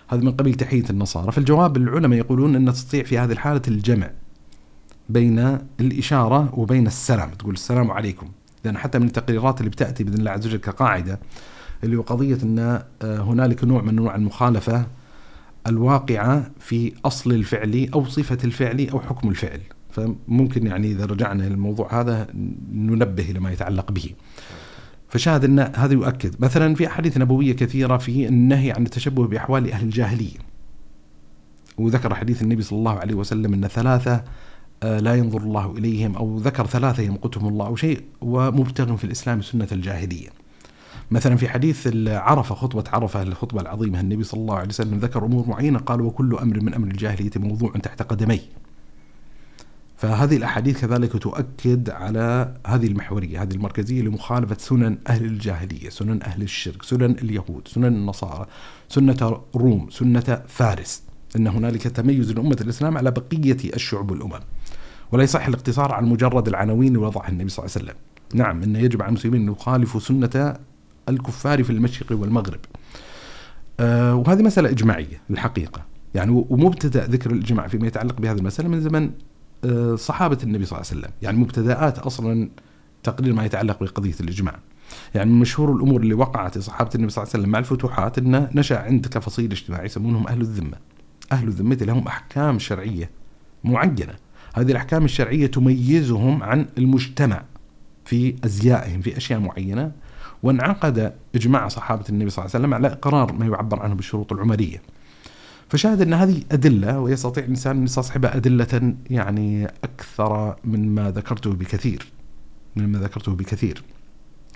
هذا 0.07 0.21
من 0.21 0.31
قبيل 0.31 0.53
تحية 0.53 0.83
النصارى. 0.89 1.31
فالجواب 1.31 1.77
العلماء 1.77 2.19
يقولون 2.19 2.55
أن 2.55 2.73
تستطيع 2.73 3.03
في 3.03 3.17
هذه 3.17 3.31
الحالة 3.31 3.61
الجمع 3.67 4.09
بين 5.09 5.57
الإشارة 5.79 6.59
وبين 6.59 6.87
السلام. 6.87 7.29
تقول 7.31 7.53
السلام 7.53 7.91
عليكم. 7.91 8.27
لأن 8.63 8.77
حتى 8.77 8.99
من 8.99 9.05
التقريرات 9.05 9.59
اللي 9.59 9.69
بتأتي 9.69 10.03
بإذن 10.03 10.19
الله 10.19 10.31
عز 10.31 10.47
وجل 10.47 10.57
كقاعدة 10.57 11.19
اللي 11.83 11.95
هو 11.95 12.01
قضية 12.01 12.37
أن 12.43 12.59
آه، 13.01 13.19
هنالك 13.19 13.63
نوع 13.63 13.81
من 13.81 13.89
أنواع 13.89 14.15
المخالفة 14.15 14.85
الواقعة 15.67 16.51
في 16.59 16.93
أصل 17.05 17.31
الفعل 17.31 17.89
أو 17.93 18.05
صفة 18.05 18.37
الفعل 18.43 18.87
أو 18.89 18.99
حكم 18.99 19.29
الفعل 19.29 19.59
فممكن 19.89 20.67
يعني 20.67 20.91
إذا 20.91 21.05
رجعنا 21.05 21.43
للموضوع 21.43 22.01
هذا 22.01 22.27
ننبه 22.71 23.31
إلى 23.31 23.39
ما 23.39 23.51
يتعلق 23.51 23.91
به. 23.91 24.09
فشاهد 25.09 25.43
أن 25.45 25.59
هذا 25.59 25.93
يؤكد 25.93 26.35
مثلا 26.39 26.75
في 26.75 26.87
أحاديث 26.87 27.17
نبوية 27.17 27.53
كثيرة 27.53 27.97
في 27.97 28.27
النهي 28.27 28.71
عن 28.71 28.85
التشبه 28.85 29.27
بأحوال 29.27 29.71
أهل 29.71 29.85
الجاهلية. 29.85 30.37
وذكر 31.77 32.15
حديث 32.15 32.41
النبي 32.41 32.61
صلى 32.61 32.79
الله 32.79 32.99
عليه 32.99 33.15
وسلم 33.15 33.53
أن 33.53 33.67
ثلاثة 33.67 34.23
آه، 34.83 34.99
لا 34.99 35.15
ينظر 35.15 35.41
الله 35.41 35.77
إليهم 35.77 36.15
أو 36.15 36.37
ذكر 36.37 36.65
ثلاثة 36.65 37.03
يمقتهم 37.03 37.47
الله 37.47 37.67
أو 37.67 37.75
شيء 37.75 38.01
ومبتغ 38.21 38.95
في 38.95 39.03
الإسلام 39.03 39.41
سنة 39.41 39.67
الجاهلية. 39.71 40.29
مثلا 41.11 41.35
في 41.35 41.49
حديث 41.49 42.07
عرفه 42.07 42.55
خطبة 42.55 42.83
عرفة 42.93 43.21
الخطبة 43.21 43.61
العظيمة 43.61 43.99
النبي 43.99 44.23
صلى 44.23 44.41
الله 44.41 44.55
عليه 44.55 44.69
وسلم 44.69 44.99
ذكر 44.99 45.25
أمور 45.25 45.47
معينة 45.47 45.79
قال 45.79 46.01
وكل 46.01 46.35
أمر 46.35 46.59
من 46.61 46.73
أمر 46.73 46.87
الجاهلية 46.87 47.31
موضوع 47.35 47.71
تحت 47.71 48.01
قدمي. 48.01 48.41
فهذه 49.97 50.37
الأحاديث 50.37 50.81
كذلك 50.81 51.17
تؤكد 51.17 51.89
على 51.89 52.53
هذه 52.67 52.87
المحورية، 52.87 53.41
هذه 53.41 53.53
المركزية 53.53 54.01
لمخالفة 54.01 54.57
سنن 54.59 54.97
أهل 55.07 55.25
الجاهلية، 55.25 55.89
سنن 55.89 56.23
أهل 56.23 56.41
الشرك، 56.41 56.83
سنن 56.83 57.11
اليهود، 57.11 57.67
سنن 57.67 57.85
النصارى، 57.85 58.45
سنة 58.89 59.41
روم، 59.55 59.89
سنة 59.89 60.41
فارس، 60.47 61.03
إن 61.35 61.47
هنالك 61.47 61.81
تميز 61.81 62.31
لأمة 62.31 62.57
الإسلام 62.61 62.97
على 62.97 63.11
بقية 63.11 63.57
الشعوب 63.75 64.11
والامم. 64.11 64.39
ولا 65.11 65.23
يصح 65.23 65.47
الاقتصار 65.47 65.91
على 65.91 66.05
مجرد 66.05 66.47
العناوين 66.47 66.87
اللي 66.87 67.05
وضعها 67.07 67.29
النبي 67.29 67.49
صلى 67.49 67.65
الله 67.65 67.75
عليه 67.75 67.85
وسلم. 67.85 67.99
نعم 68.33 68.63
انه 68.63 68.79
يجب 68.79 69.01
على 69.01 69.09
المسلمين 69.09 69.41
أن 69.41 69.51
يخالفوا 69.51 69.99
سنة 69.99 70.57
الكفار 71.09 71.63
في 71.63 71.69
المشرق 71.69 72.11
والمغرب. 72.11 72.59
آه 73.79 74.15
وهذه 74.15 74.41
مسألة 74.41 74.69
إجماعية 74.69 75.21
الحقيقة، 75.29 75.85
يعني 76.15 76.45
ومبتدأ 76.49 77.05
ذكر 77.05 77.31
الإجماع 77.31 77.67
فيما 77.67 77.87
يتعلق 77.87 78.21
بهذه 78.21 78.37
المسألة 78.37 78.69
من 78.69 78.81
زمن 78.81 79.11
آه، 79.65 79.95
صحابة 79.95 80.37
النبي 80.43 80.65
صلى 80.65 80.79
الله 80.79 80.89
عليه 80.89 80.99
وسلم. 81.01 81.13
يعني 81.21 81.37
مبتدآت 81.37 81.99
أصلا 81.99 82.49
تقرير 83.03 83.33
ما 83.33 83.45
يتعلق 83.45 83.83
بقضية 83.83 84.15
الإجماع. 84.19 84.59
يعني 85.15 85.31
من 85.31 85.39
مشهور 85.39 85.75
الأمور 85.75 86.01
اللي 86.01 86.13
وقعت 86.13 86.57
لصحابة 86.57 86.89
النبي 86.95 87.11
صلى 87.11 87.23
الله 87.23 87.33
عليه 87.33 87.43
وسلم 87.43 87.51
مع 87.51 87.59
الفتوحات 87.59 88.17
أنه 88.17 88.49
نشأ 88.55 88.79
عندك 88.79 89.17
فصيل 89.19 89.51
اجتماعي 89.51 89.85
يسمونهم 89.85 90.27
أهل 90.27 90.41
الذمة. 90.41 90.77
أهل 91.31 91.47
الذمة 91.47 91.75
لهم 91.81 92.07
أحكام 92.07 92.59
شرعية 92.59 93.09
معينة. 93.63 94.15
هذه 94.55 94.71
الأحكام 94.71 95.05
الشرعية 95.05 95.47
تميزهم 95.47 96.43
عن 96.43 96.65
المجتمع 96.77 97.43
في 98.05 98.35
أزيائهم 98.45 99.01
في 99.01 99.17
أشياء 99.17 99.39
معينة. 99.39 99.91
وانعقد 100.43 101.13
إجماع 101.35 101.67
صحابة 101.67 102.03
النبي 102.09 102.29
صلى 102.29 102.45
الله 102.45 102.55
عليه 102.55 102.65
وسلم 102.65 102.73
على 102.73 102.87
إقرار 102.87 103.33
ما 103.33 103.45
يعبر 103.45 103.79
عنه 103.79 103.93
بالشروط 103.95 104.33
العمرية. 104.33 104.81
فشاهد 105.69 106.01
أن 106.01 106.13
هذه 106.13 106.41
أدلة 106.51 106.99
ويستطيع 106.99 107.43
الإنسان 107.43 107.77
أن 107.77 107.83
يستصحب 107.83 108.25
أدلة 108.25 108.93
يعني 109.09 109.65
أكثر 109.65 110.55
من 110.63 110.95
ما 110.95 111.11
ذكرته 111.11 111.53
بكثير 111.53 112.07
من 112.75 112.91
ما 112.91 112.99
ذكرته 112.99 113.35
بكثير. 113.35 113.83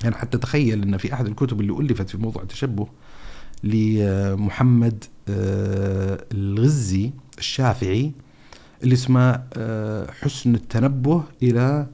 يعني 0.04 0.16
حتى 0.16 0.38
تخيل 0.38 0.82
أن 0.82 0.98
في 0.98 1.14
أحد 1.14 1.28
الكتب 1.28 1.62
اللي 1.62 1.74
ألفت 1.74 2.10
في 2.10 2.18
موضوع 2.18 2.42
التشبه 2.42 2.88
لمحمد 3.64 5.04
آه، 5.30 6.26
الغزي 6.32 7.12
الشافعي 7.38 8.12
اللي 8.84 8.94
اسمه 8.94 9.44
آه، 9.54 10.12
حسن 10.12 10.56
التنبه 10.56 11.24
إلى 11.44 11.88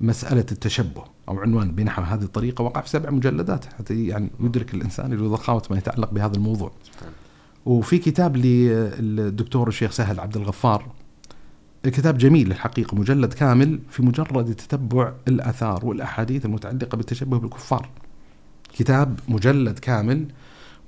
مسألة 0.00 0.46
التشبه. 0.52 1.04
أو 1.28 1.38
عنوان 1.38 1.72
بنحو 1.72 2.02
هذه 2.02 2.22
الطريقة 2.22 2.62
وقع 2.62 2.80
في 2.80 2.88
سبع 2.88 3.10
مجلدات 3.10 3.64
حتى 3.64 4.06
يعني 4.06 4.30
يدرك 4.40 4.74
الإنسان 4.74 5.28
ضخامه 5.30 5.62
ما 5.70 5.78
يتعلق 5.78 6.10
بهذا 6.10 6.36
الموضوع. 6.36 6.72
وفي 7.66 7.98
كتاب 7.98 8.36
للدكتور 8.36 9.68
الشيخ 9.68 9.90
سهل 9.90 10.20
عبد 10.20 10.36
الغفار 10.36 10.86
كتاب 11.84 12.18
جميل 12.18 12.50
الحقيقة 12.52 12.96
مجلد 12.96 13.32
كامل 13.32 13.80
في 13.90 14.02
مجرد 14.02 14.54
تتبع 14.54 15.12
الآثار 15.28 15.86
والأحاديث 15.86 16.46
المتعلقة 16.46 16.96
بالتشبه 16.96 17.38
بالكفار 17.38 17.88
كتاب 18.72 19.20
مجلد 19.28 19.78
كامل 19.78 20.26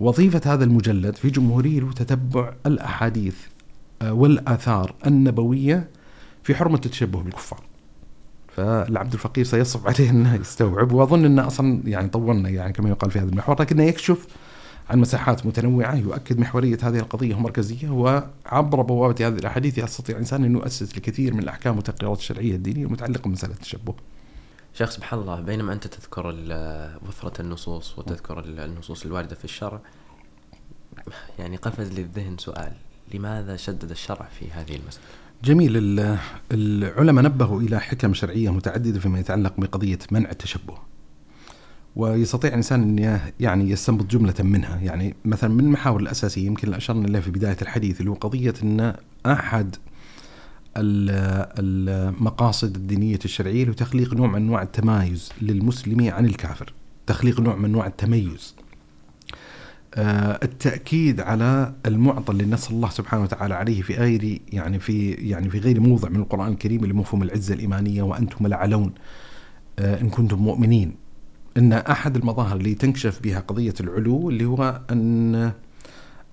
وظيفة 0.00 0.40
هذا 0.54 0.64
المجلد 0.64 1.16
في 1.16 1.30
جمهورية 1.30 1.80
تتبع 1.80 2.52
الأحاديث 2.66 3.36
آه، 4.02 4.12
والآثار 4.12 4.94
النبوية 5.06 5.88
في 6.42 6.54
حرمة 6.54 6.80
التشبه 6.84 7.22
بالكفار 7.22 7.60
فالعبد 8.56 9.12
الفقير 9.12 9.44
سيصعب 9.44 9.86
عليه 9.94 10.10
أنه 10.10 10.34
يستوعب 10.34 10.92
وأظن 10.92 11.24
أنه 11.24 11.46
أصلا 11.46 11.82
يعني 11.84 12.08
طولنا 12.08 12.48
يعني 12.48 12.72
كما 12.72 12.88
يقال 12.88 13.10
في 13.10 13.18
هذا 13.18 13.28
المحور 13.28 13.60
لكنه 13.60 13.82
يكشف 13.82 14.26
عن 14.90 14.98
مساحات 14.98 15.46
متنوعة 15.46 15.94
يؤكد 15.94 16.38
محورية 16.38 16.78
هذه 16.82 16.98
القضية 16.98 17.34
ومركزية 17.34 17.90
وعبر 17.90 18.82
بوابة 18.82 19.26
هذه 19.26 19.38
الأحاديث 19.38 19.78
يستطيع 19.78 20.14
الإنسان 20.14 20.44
أن 20.44 20.52
يؤسس 20.52 20.96
الكثير 20.96 21.34
من 21.34 21.42
الأحكام 21.42 21.76
والتقريرات 21.76 22.18
الشرعية 22.18 22.54
الدينية 22.54 22.84
المتعلقة 22.84 23.28
بمسألة 23.28 23.54
التشبه 23.54 23.94
شيخ 24.74 24.90
سبحان 24.90 25.20
الله 25.20 25.40
بينما 25.40 25.72
أنت 25.72 25.86
تذكر 25.86 26.26
وفرة 27.08 27.40
النصوص 27.40 27.98
وتذكر 27.98 28.38
النصوص 28.38 29.04
الواردة 29.04 29.34
في 29.34 29.44
الشرع 29.44 29.80
يعني 31.38 31.56
قفز 31.56 31.92
للذهن 31.98 32.38
سؤال 32.38 32.72
لماذا 33.14 33.56
شدد 33.56 33.90
الشرع 33.90 34.28
في 34.38 34.50
هذه 34.50 34.76
المسألة؟ 34.76 35.04
جميل. 35.44 35.72
العلماء 36.52 37.24
نبهوا 37.24 37.60
إلى 37.60 37.80
حكم 37.80 38.14
شرعية 38.14 38.52
متعددة 38.52 39.00
فيما 39.00 39.20
يتعلق 39.20 39.54
بقضية 39.58 39.98
منع 40.10 40.30
التشبه. 40.30 40.74
ويستطيع 41.96 42.50
الإنسان 42.50 42.82
أن 42.82 43.20
يعني 43.40 43.70
يستنبط 43.70 44.06
جملة 44.06 44.34
منها، 44.40 44.76
يعني 44.76 45.16
مثلا 45.24 45.50
من 45.50 45.64
المحاور 45.64 46.00
الأساسية 46.00 46.46
يمكن 46.46 46.66
اللي 46.66 46.76
أشرنا 46.76 47.08
إليها 47.08 47.20
في 47.20 47.30
بداية 47.30 47.56
الحديث 47.62 48.00
اللي 48.00 48.10
هو 48.10 48.14
قضية 48.14 48.54
أن 48.62 48.94
أحد 49.26 49.76
المقاصد 51.58 52.76
الدينية 52.76 53.18
الشرعية 53.24 53.64
لتخليق 53.64 54.14
نوع 54.14 54.26
من 54.26 54.36
أنواع 54.36 54.62
التمايز 54.62 55.32
للمسلم 55.42 56.10
عن 56.10 56.26
الكافر، 56.26 56.72
تخليق 57.06 57.40
نوع 57.40 57.56
من 57.56 57.64
أنواع 57.64 57.86
التميز. 57.86 58.54
آه، 59.94 60.38
التأكيد 60.42 61.20
على 61.20 61.72
المعطى 61.86 62.32
اللي 62.32 62.44
نص 62.44 62.70
الله 62.70 62.90
سبحانه 62.90 63.22
وتعالى 63.22 63.54
عليه 63.54 63.82
في 63.82 63.94
غير 63.94 64.40
يعني 64.52 64.78
في 64.78 65.10
يعني 65.10 65.50
في 65.50 65.58
غير 65.58 65.80
موضع 65.80 66.08
من 66.08 66.20
القرآن 66.20 66.52
الكريم 66.52 66.84
لمفهوم 66.84 67.22
العزة 67.22 67.54
الإيمانية 67.54 68.02
وأنتم 68.02 68.46
لعلون 68.46 68.92
آه، 69.78 70.00
إن 70.00 70.10
كنتم 70.10 70.38
مؤمنين 70.38 70.94
إن 71.56 71.72
أحد 71.72 72.16
المظاهر 72.16 72.56
اللي 72.56 72.74
تنكشف 72.74 73.20
بها 73.22 73.40
قضية 73.40 73.74
العلو 73.80 74.30
اللي 74.30 74.44
هو 74.44 74.80
أن 74.90 75.52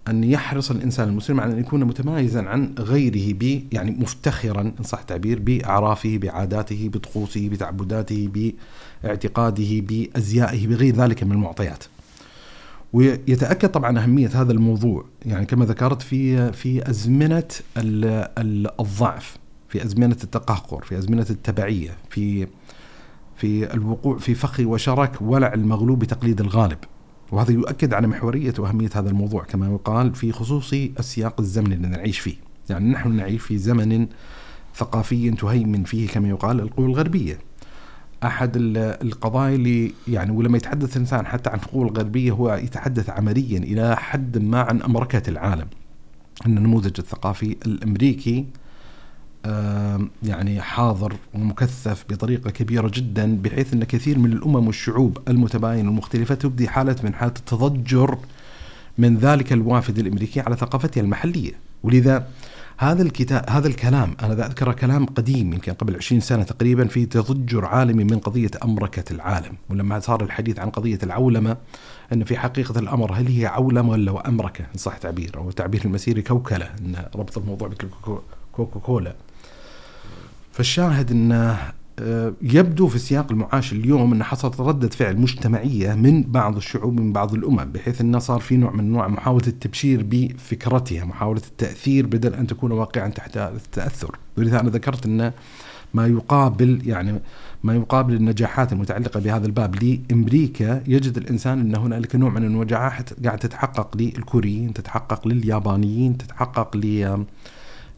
أن 0.08 0.24
يحرص 0.24 0.72
الإنسان 0.72 1.10
المسلم 1.10 1.40
على 1.40 1.54
أن 1.54 1.60
يكون 1.60 1.84
متمايزا 1.84 2.42
عن 2.42 2.76
غيره 2.80 3.34
ب 3.34 3.64
يعني 3.72 3.92
مفتخرا 3.92 4.62
إن 4.62 4.84
صح 4.84 5.00
التعبير 5.00 5.40
بأعرافه 5.40 6.18
بعاداته 6.18 6.90
بطقوسه 6.94 7.50
بتعبداته 7.50 8.54
باعتقاده 9.04 9.80
بأزيائه 9.80 10.68
بغير 10.68 10.96
ذلك 10.96 11.24
من 11.24 11.32
المعطيات. 11.32 11.84
ويتأكد 12.94 13.70
طبعا 13.70 14.00
أهمية 14.00 14.30
هذا 14.42 14.52
الموضوع. 14.52 15.06
يعني 15.26 15.46
كما 15.46 15.66
ذكرت 15.66 16.02
في 16.02 16.52
في 16.52 16.90
أزمنة 16.90 17.48
الضعف 17.78 19.38
في 19.70 19.86
أزمنة 19.86 20.18
التقهقر 20.24 20.84
في 20.84 20.98
أزمنة 20.98 21.26
التبعية 21.30 21.98
في 22.10 22.48
في 23.36 23.74
الوقوع 23.74 24.18
في 24.18 24.36
فخ 24.36 24.60
وشرك 24.60 25.22
ولع 25.22 25.54
المغلوب 25.54 26.00
بتقليد 26.00 26.42
الغالب. 26.42 26.78
وهذا 27.32 27.52
يؤكد 27.52 27.94
على 27.94 28.08
محورية 28.08 28.54
وأهمية 28.60 28.90
هذا 28.96 29.10
الموضوع. 29.10 29.44
كما 29.44 29.68
يقال 29.68 30.16
في 30.16 30.32
خصوص 30.32 30.74
السياق 30.74 31.40
الزمني 31.40 31.76
اللي 31.76 31.88
نعيش 31.88 32.20
فيه. 32.20 32.36
يعني 32.70 32.90
نحن 32.90 33.12
نعيش 33.12 33.42
في 33.42 33.58
زمن 33.58 34.08
ثقافي 34.76 35.32
تهيمن 35.32 35.84
فيه 35.84 36.08
كما 36.08 36.30
يقال 36.30 36.60
القوى 36.60 36.86
الغربية. 36.86 37.38
أحد 38.24 38.52
القضايا 38.56 39.56
اللي 39.56 39.92
يعني 40.08 40.32
ولما 40.32 40.58
يتحدث 40.58 40.96
الإنسان 40.96 41.26
حتى 41.26 41.50
عن 41.50 41.60
القوى 41.60 41.90
الغربية 41.90 42.32
هو 42.32 42.54
يتحدث 42.54 43.10
عمليا 43.10 43.58
إلى 43.58 43.96
حد 43.98 44.38
ما 44.38 44.62
عن 44.62 44.82
أمركة 44.82 45.30
العالم. 45.30 45.68
أن 46.46 46.58
النموذج 46.58 46.94
الثقافي 47.00 47.56
الأمريكي 47.66 48.46
يعني 50.24 50.62
حاضر 50.62 51.14
ومكثف 51.34 52.06
بطريقة 52.10 52.50
كبيرة 52.50 52.92
جدا 52.94 53.38
بحيث 53.42 53.74
أن 53.74 53.84
كثير 53.84 54.20
من 54.20 54.32
الأمم 54.34 54.68
والشعوب 54.68 55.18
المتباينة 55.28 55.90
المختلفة 55.90 56.36
تبدي 56.36 56.70
حالة 56.70 56.96
من 57.04 57.14
حالة 57.14 57.34
التضجر 57.40 58.18
من 58.98 59.18
ذلك 59.18 59.54
الوافد 59.54 60.00
الأمريكي 60.00 60.40
على 60.40 60.56
ثقافتها 60.56 61.02
المحلية. 61.02 61.52
ولذا 61.84 62.28
هذا 62.78 63.02
الكتاب 63.02 63.50
هذا 63.50 63.68
الكلام 63.68 64.16
أنا 64.24 64.46
أذكر 64.46 64.74
كلام 64.74 65.06
قديم 65.06 65.54
يمكن 65.54 65.74
قبل 65.74 65.96
20 65.96 66.22
سنة 66.22 66.44
تقريبا 66.44 66.88
في 66.88 67.06
تضجر 67.06 67.66
عالمي 67.66 68.04
من 68.04 68.20
قضية 68.20 68.52
أمركة 68.64 69.14
العالم 69.14 69.56
ولما 69.70 70.00
صار 70.00 70.24
الحديث 70.24 70.60
عن 70.60 70.70
قضية 70.70 71.00
العولمة 71.04 71.58
إن 72.14 72.24
في 72.24 72.38
حقيقة 72.38 72.80
الأمر 72.80 73.14
هل 73.14 73.28
هي 73.28 73.46
عولمة 73.46 73.90
ولا 73.90 74.28
أمركة؟ 74.28 74.66
إن 74.74 74.78
صح 74.78 74.98
تعبير 74.98 75.38
أو 75.38 75.52
تعبير 75.52 75.86
المسيري 75.86 76.22
كوكله 76.22 76.66
إن 76.66 77.06
ربط 77.16 77.38
الموضوع 77.38 77.70
بكوكا 78.54 79.14
فالشاهد 80.52 81.12
انه 81.12 81.52
آه، 81.52 81.74
يبدو 82.42 82.88
في 82.88 83.00
سياق 83.00 83.32
المعاش 83.32 83.74
اليوم 83.74 84.14
ان 84.14 84.24
حصلت 84.24 84.62
ردة 84.62 84.90
فعل 84.90 85.18
مجتمعية 85.18 85.94
من 85.94 86.24
بعض 86.24 86.56
الشعوب 86.56 87.00
من 87.00 87.14
بعض 87.14 87.34
الأمم 87.34 87.64
بحيث 87.64 88.02
انه 88.02 88.20
صار 88.20 88.40
في 88.40 88.58
نوع 88.58 88.72
من 88.72 88.80
انواع 88.80 89.08
محاولة 89.08 89.48
التبشير 89.48 90.06
بفكرتها، 90.10 91.06
محاولة 91.06 91.42
التأثير 91.48 92.06
بدل 92.06 92.34
أن 92.34 92.48
تكون 92.48 92.72
واقعا 92.72 93.08
تحت 93.08 93.38
التأثر، 93.38 94.18
ولذا 94.38 94.60
أنا 94.60 94.70
ذكرت 94.70 95.06
انه 95.06 95.34
ما 95.94 96.08
يقابل 96.08 96.82
يعني 96.86 97.22
ما 97.64 97.76
يقابل 97.76 98.14
النجاحات 98.14 98.74
المتعلقة 98.74 99.20
بهذا 99.20 99.46
الباب 99.46 99.84
لأمريكا 99.84 100.84
يجد 100.88 101.18
الإنسان 101.18 101.60
أن 101.60 101.76
هنالك 101.76 102.16
نوع 102.16 102.30
من 102.30 102.44
النجاحات 102.44 103.26
قاعد 103.26 103.40
تتحقق 103.40 103.98
للكوريين، 103.98 104.74
تتحقق 104.74 105.28
لليابانيين، 105.28 106.18
تتحقق 106.18 106.78
ل 106.78 107.26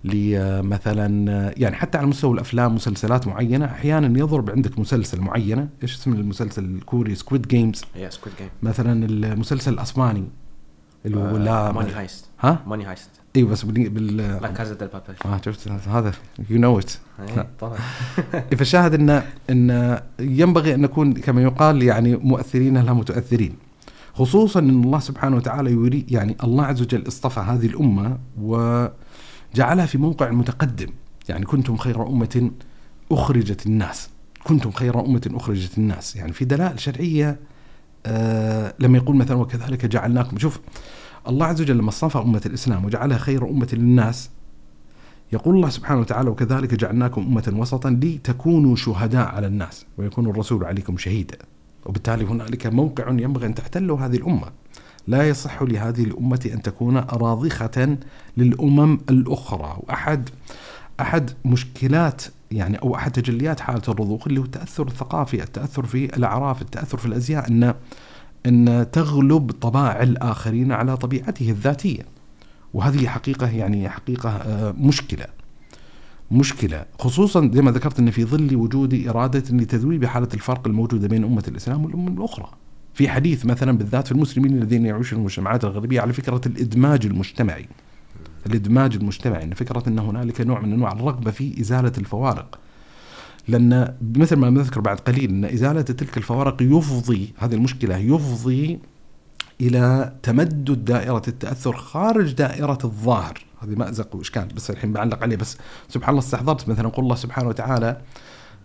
لمثلا 0.03 1.53
يعني 1.57 1.75
حتى 1.75 1.97
على 1.97 2.07
مستوى 2.07 2.33
الأفلام 2.33 2.75
مسلسلات 2.75 3.27
معينة 3.27 3.65
أحيانا 3.65 4.19
يضرب 4.19 4.49
عندك 4.49 4.79
مسلسل 4.79 5.21
معينة. 5.21 5.69
إيش 5.83 5.95
اسم 5.95 6.13
المسلسل؟ 6.13 6.63
الكوري 6.63 7.15
Squid 7.15 7.47
Games 7.47 7.81
Squid 8.09 8.35
Game 8.37 8.49
مثلا 8.61 9.05
المسلسل 9.05 9.73
الأسباني 9.73 10.23
اللي 11.05 11.17
هو 11.17 11.37
La 11.37 11.71
Money 11.71 11.91
Heist 11.91 12.25
ها؟ 12.39 12.63
Money 12.67 12.85
Heist 12.85 13.09
أيوه 13.35 13.49
بس 13.49 13.63
بال, 13.63 13.89
بال... 13.89 14.17
La 14.17 14.47
Casa 14.47 14.75
de 14.75 14.87
Papel 14.87 15.15
آه 15.25 15.41
شفت؟ 15.45 15.67
هذا 15.87 16.11
you 16.49 16.59
know 16.59 16.79
it 16.79 16.91
طبعا. 17.59 17.77
فالشاهد 18.57 18.93
ان 18.93 19.23
إن 19.49 19.99
ينبغي 20.19 20.73
أن 20.73 20.81
نكون 20.81 21.13
كما 21.13 21.41
يقال 21.43 21.83
يعني 21.83 22.15
مؤثرين 22.15 22.77
لا 22.77 22.93
متاثرين 22.93 23.55
خصوصا 24.13 24.59
إن 24.59 24.83
الله 24.83 24.99
سبحانه 24.99 25.35
وتعالى 25.35 25.71
يريد 25.71 26.11
يعني 26.11 26.35
الله 26.43 26.65
عز 26.65 26.81
وجل 26.81 27.07
اصطفى 27.07 27.39
هذه 27.39 27.65
الأمة 27.65 28.17
و 28.41 28.85
جعلها 29.55 29.85
في 29.85 29.97
موقع 29.97 30.31
متقدم. 30.31 30.89
يعني 31.29 31.45
كنتم 31.45 31.77
خير 31.77 32.07
أمة 32.07 32.51
أخرجت 33.11 33.65
الناس. 33.65 34.09
كنتم 34.43 34.71
خير 34.71 35.05
أمة 35.05 35.31
أخرجت 35.33 35.77
الناس. 35.77 36.15
يعني 36.15 36.33
في 36.33 36.45
دلائل 36.45 36.79
شرعية 36.79 37.39
آه 38.05 38.73
لما 38.79 38.97
يقول 38.97 39.15
مثلا 39.15 39.37
وكذلك 39.37 39.85
جعلناكم. 39.85 40.37
شوف 40.37 40.59
الله 41.27 41.45
عز 41.45 41.61
وجل 41.61 41.77
لما 41.77 41.89
اصطفى 41.89 42.17
أمة 42.17 42.41
الإسلام 42.45 42.85
وجعلها 42.85 43.17
خير 43.17 43.49
أمة 43.49 43.67
للناس 43.73 44.29
يقول 45.33 45.55
الله 45.55 45.69
سبحانه 45.69 45.99
وتعالى 45.99 46.29
وكذلك 46.29 46.73
جعلناكم 46.73 47.21
أمة 47.21 47.53
وسطا 47.57 47.89
لتكونوا 47.89 48.75
شهداء 48.75 49.27
على 49.27 49.47
الناس 49.47 49.85
ويكون 49.97 50.29
الرسول 50.29 50.65
عليكم 50.65 50.97
شهيدا. 50.97 51.37
وبالتالي 51.85 52.25
هنالك 52.25 52.67
موقع 52.67 53.09
ينبغي 53.09 53.47
أن 53.47 53.55
تحتله 53.55 54.05
هذه 54.05 54.15
الأمة. 54.15 54.47
لا 55.07 55.29
يصح 55.29 55.61
لهذه 55.61 56.03
الأمة 56.03 56.49
أن 56.53 56.61
تكون 56.61 56.97
راضخة 56.97 57.97
للأمم 58.37 58.99
الأخرى. 59.09 59.77
وأحد 59.79 60.29
أحد 60.99 61.31
مشكلات 61.45 62.23
يعني 62.51 62.77
أو 62.77 62.95
أحد 62.95 63.11
تجليات 63.11 63.59
حالة 63.59 63.81
الرضوخ 63.87 64.27
اللي 64.27 64.39
هو 64.39 64.43
التأثر 64.43 64.87
الثقافي 64.87 65.43
التأثر 65.43 65.85
في 65.85 66.05
الأعراف 66.17 66.61
التأثر 66.61 66.97
في 66.97 67.05
الأزياء 67.05 67.47
أن 67.47 67.73
أن 68.45 68.87
تغلب 68.91 69.51
طباع 69.51 70.03
الآخرين 70.03 70.71
على 70.71 70.97
طبيعته 70.97 71.49
الذاتية. 71.49 72.01
وهذه 72.73 73.07
حقيقة 73.07 73.49
يعني 73.49 73.89
حقيقة 73.89 74.29
آه، 74.29 74.71
مشكلة. 74.77 75.25
مشكلة. 76.31 76.85
خصوصا 76.99 77.51
زي 77.53 77.61
ما 77.61 77.71
ذكرت 77.71 77.99
أن 77.99 78.11
في 78.11 78.25
ظل 78.25 78.55
وجود 78.55 79.07
إرادة 79.07 79.43
لتذويب 79.57 80.05
حالة 80.05 80.27
الفرق 80.33 80.67
الموجودة 80.67 81.07
بين 81.07 81.23
أمة 81.23 81.43
الإسلام 81.47 81.85
والأمم 81.85 82.07
الأخرى. 82.07 82.49
في 82.93 83.09
حديث 83.09 83.45
مثلا 83.45 83.77
بالذات 83.77 84.05
في 84.07 84.11
المسلمين 84.11 84.57
الذين 84.57 84.85
يعيشون 84.85 85.19
المجتمعات 85.19 85.63
الغربية 85.63 86.01
على 86.01 86.13
فكرة 86.13 86.41
الإدماج 86.45 87.05
المجتمعي. 87.05 87.67
الإدماج 88.45 88.95
المجتمعي 88.95 89.43
أن 89.43 89.53
فكرة 89.53 89.83
أن 89.87 89.99
هنالك 89.99 90.41
نوع 90.41 90.59
من 90.59 90.73
أنواع 90.73 90.91
الرغبة 90.91 91.31
في 91.31 91.61
إزالة 91.61 91.91
الفوارق. 91.97 92.59
لأن 93.47 93.95
مثل 94.15 94.35
ما 94.35 94.49
نذكر 94.49 94.81
بعد 94.81 94.99
قليل 94.99 95.29
أن 95.29 95.45
إزالة 95.45 95.81
تلك 95.81 96.17
الفوارق 96.17 96.61
يفضي 96.61 97.33
هذه 97.37 97.53
المشكلة 97.53 97.97
يفضي 97.97 98.79
إلى 99.61 100.13
تمدد 100.23 100.85
دائرة 100.85 101.21
التأثر 101.27 101.77
خارج 101.77 102.33
دائرة 102.33 102.79
الظاهر. 102.83 103.45
هذه 103.59 103.75
مأزق 103.75 104.15
وإشكال 104.15 104.45
بس 104.55 104.69
الحين 104.69 104.93
بعلق 104.93 105.23
عليه. 105.23 105.35
بس 105.35 105.57
سبحان 105.89 106.09
الله 106.09 106.21
استحضرت 106.21 106.69
مثلا 106.69 106.89
قول 106.89 107.03
الله 107.03 107.15
سبحانه 107.15 107.49
وتعالى 107.49 108.01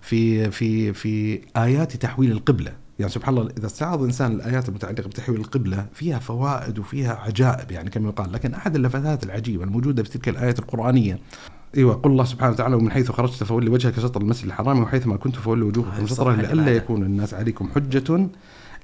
في 0.00 0.50
في 0.50 0.92
في 0.92 1.40
آيات 1.56 1.96
تحويل 1.96 2.32
القبلة. 2.32 2.87
يعني 2.98 3.10
سبحان 3.12 3.38
الله 3.38 3.50
إذا 3.58 3.66
استعرض 3.66 3.98
الانسان 4.00 4.32
الآيات 4.32 4.68
المتعلقة 4.68 5.08
بتحويل 5.08 5.40
القبلة 5.40 5.86
فيها 5.94 6.18
فوائد 6.18 6.78
وفيها 6.78 7.14
عجائب 7.14 7.70
يعني 7.70 7.90
كما 7.90 8.08
يقال 8.08 8.32
لكن 8.32 8.54
أحد 8.54 8.76
اللفتات 8.76 9.24
العجيبة 9.24 9.64
الموجودة 9.64 10.02
في 10.02 10.10
تلك 10.10 10.28
الايات 10.28 10.58
القرآنية 10.58 11.18
أيوه 11.76 11.94
قل 11.94 12.10
الله 12.10 12.24
سبحانه 12.24 12.52
وتعالى 12.52 12.76
ومن 12.76 12.90
حيث 12.90 13.10
خرجت 13.10 13.44
فولي 13.44 13.70
وجهك 13.70 14.00
شطر 14.00 14.20
المسجد 14.20 14.46
الحرام 14.46 14.82
وحيث 14.82 15.06
ما 15.06 15.16
كنت 15.16 15.36
فولوا 15.36 15.68
وجوهكم 15.68 16.06
شطره 16.06 16.34
لئلا 16.34 16.76
يكون 16.76 17.02
الناس 17.02 17.34
عليكم 17.34 17.68
حجة 17.74 18.28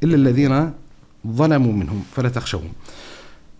إلا 0.02 0.14
الذين 0.14 0.70
ظلموا 1.26 1.72
منهم 1.72 2.02
فلا 2.12 2.28
تخشوهم. 2.28 2.72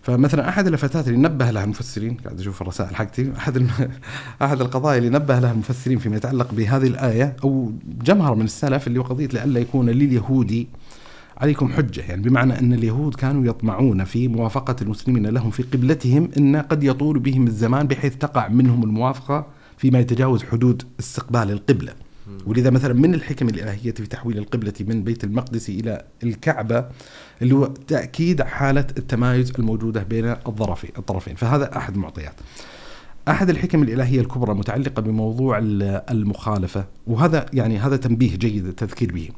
فمثلا 0.05 0.49
أحد 0.49 0.67
اللفتات 0.67 1.07
اللي 1.07 1.19
نبه 1.19 1.51
لها 1.51 1.63
المفسرين 1.63 2.13
قاعد 2.13 2.39
أشوف 2.39 2.61
الرسائل 2.61 2.95
حقتي 2.95 3.31
أحد 3.37 3.55
الم... 3.55 3.69
أحد 4.41 4.61
القضايا 4.61 4.97
اللي 4.97 5.09
نبه 5.09 5.39
لها 5.39 5.51
المفسرين 5.51 5.97
فيما 5.97 6.15
يتعلق 6.15 6.53
بهذه 6.53 6.87
الآية 6.87 7.35
أو 7.43 7.71
جمهر 8.03 8.35
من 8.35 8.45
السلف 8.45 8.87
اللي 8.87 8.99
هو 8.99 9.03
قضية 9.03 9.27
لئلا 9.27 9.59
يكون 9.59 9.89
لليهودي 9.89 10.67
عليكم 11.37 11.73
حجة. 11.73 12.01
يعني 12.01 12.21
بمعنى 12.21 12.59
أن 12.59 12.73
اليهود 12.73 13.15
كانوا 13.15 13.45
يطمعون 13.45 14.03
في 14.03 14.27
موافقة 14.27 14.75
المسلمين 14.81 15.27
لهم 15.27 15.51
في 15.51 15.63
قبلتهم 15.63 16.29
إن 16.37 16.55
قد 16.55 16.83
يطول 16.83 17.19
بهم 17.19 17.47
الزمان 17.47 17.87
بحيث 17.87 18.15
تقع 18.15 18.47
منهم 18.47 18.83
الموافقة 18.83 19.45
فيما 19.77 19.99
يتجاوز 19.99 20.43
حدود 20.43 20.83
استقبال 20.99 21.51
القبلة. 21.51 21.93
ولذا 22.45 22.69
مثلا 22.69 22.93
من 22.93 23.13
الحكم 23.13 23.49
الإلهية 23.49 23.91
في 23.91 24.05
تحويل 24.05 24.37
القبلة 24.37 24.73
من 24.79 25.03
بيت 25.03 25.23
المقدس 25.23 25.69
إلى 25.69 26.05
الكعبة 26.23 26.85
اللي 27.41 27.55
هو 27.55 27.65
تأكيد 27.65 28.41
حالة 28.41 28.87
التمايز 28.97 29.51
الموجودة 29.59 30.03
بين 30.03 30.35
الظرفين 30.47 30.91
الطرفين. 30.97 31.35
فهذا 31.35 31.77
أحد 31.77 31.95
المعطيات. 31.95 32.33
أحد 33.27 33.49
الحكم 33.49 33.83
الإلهية 33.83 34.21
الكبرى 34.21 34.53
متعلقة 34.53 35.01
بموضوع 35.01 35.59
المخالفة 36.11 36.85
وهذا 37.07 37.45
يعني 37.53 37.77
هذا 37.77 37.97
تنبيه 37.97 38.35
جيد 38.35 38.65
التذكير 38.65 39.11
به. 39.11 39.29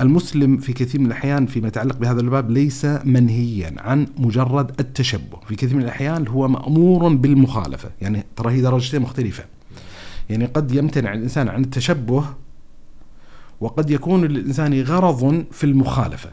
المسلم 0.00 0.56
في 0.56 0.72
كثير 0.72 1.00
من 1.00 1.06
الأحيان 1.06 1.46
فيما 1.46 1.68
يتعلق 1.68 1.96
بهذا 1.96 2.20
الباب 2.20 2.50
ليس 2.50 2.84
منهيا 2.84 3.74
عن 3.78 4.06
مجرد 4.18 4.80
التشبه. 4.80 5.40
في 5.48 5.56
كثير 5.56 5.76
من 5.76 5.82
الأحيان 5.82 6.28
هو 6.28 6.48
مأمور 6.48 7.08
بالمخالفة. 7.14 7.90
يعني 8.00 8.24
ترى 8.36 8.52
هي 8.52 8.60
درجتين 8.60 9.02
مختلفة. 9.02 9.44
يعني 10.30 10.44
قد 10.44 10.72
يمتنع 10.72 11.12
الإنسان 11.12 11.48
عن 11.48 11.64
التشبه 11.64 12.24
وقد 13.60 13.90
يكون 13.90 14.24
للإنسان 14.24 14.82
غرض 14.82 15.44
في 15.50 15.64
المخالفة. 15.64 16.30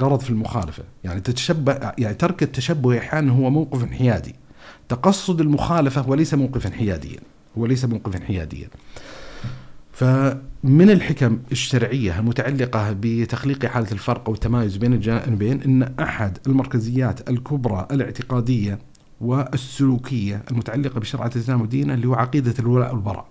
غرض 0.00 0.20
في 0.20 0.30
المخالفة. 0.30 0.82
يعني 1.04 1.20
تتشبه 1.20 1.92
يعني 1.98 2.14
ترك 2.14 2.42
التشبه 2.42 2.98
أحيانا 2.98 3.32
هو 3.32 3.50
موقف 3.50 3.82
انحيادي. 3.82 4.34
تقصد 4.88 5.40
المخالفة 5.40 6.08
وليس 6.08 6.34
موقفا 6.34 6.70
حياديا 6.70 7.20
هو 7.58 7.66
ليس 7.66 7.84
موقفا 7.84 8.24
حياديا 8.24 8.68
فمن 9.92 10.90
الحكم 10.90 11.38
الشرعية 11.52 12.18
المتعلقة 12.18 12.96
بتخليق 13.00 13.66
حالة 13.66 13.92
الفرق 13.92 14.28
أو 14.28 14.34
التمايز 14.34 14.76
بين 14.76 14.92
الجانبين 14.92 15.62
أن 15.62 15.82
أحد 16.00 16.38
المركزيات 16.46 17.30
الكبرى 17.30 17.88
الاعتقادية 17.90 18.78
والسلوكية 19.20 20.42
المتعلقة 20.50 21.00
بشرعة 21.00 21.30
الإسلام 21.36 21.60
ودينه 21.60 21.94
اللي 21.94 22.08
هو 22.08 22.14
عقيدة 22.14 22.54
الولاء 22.58 22.94
والبراء. 22.94 23.26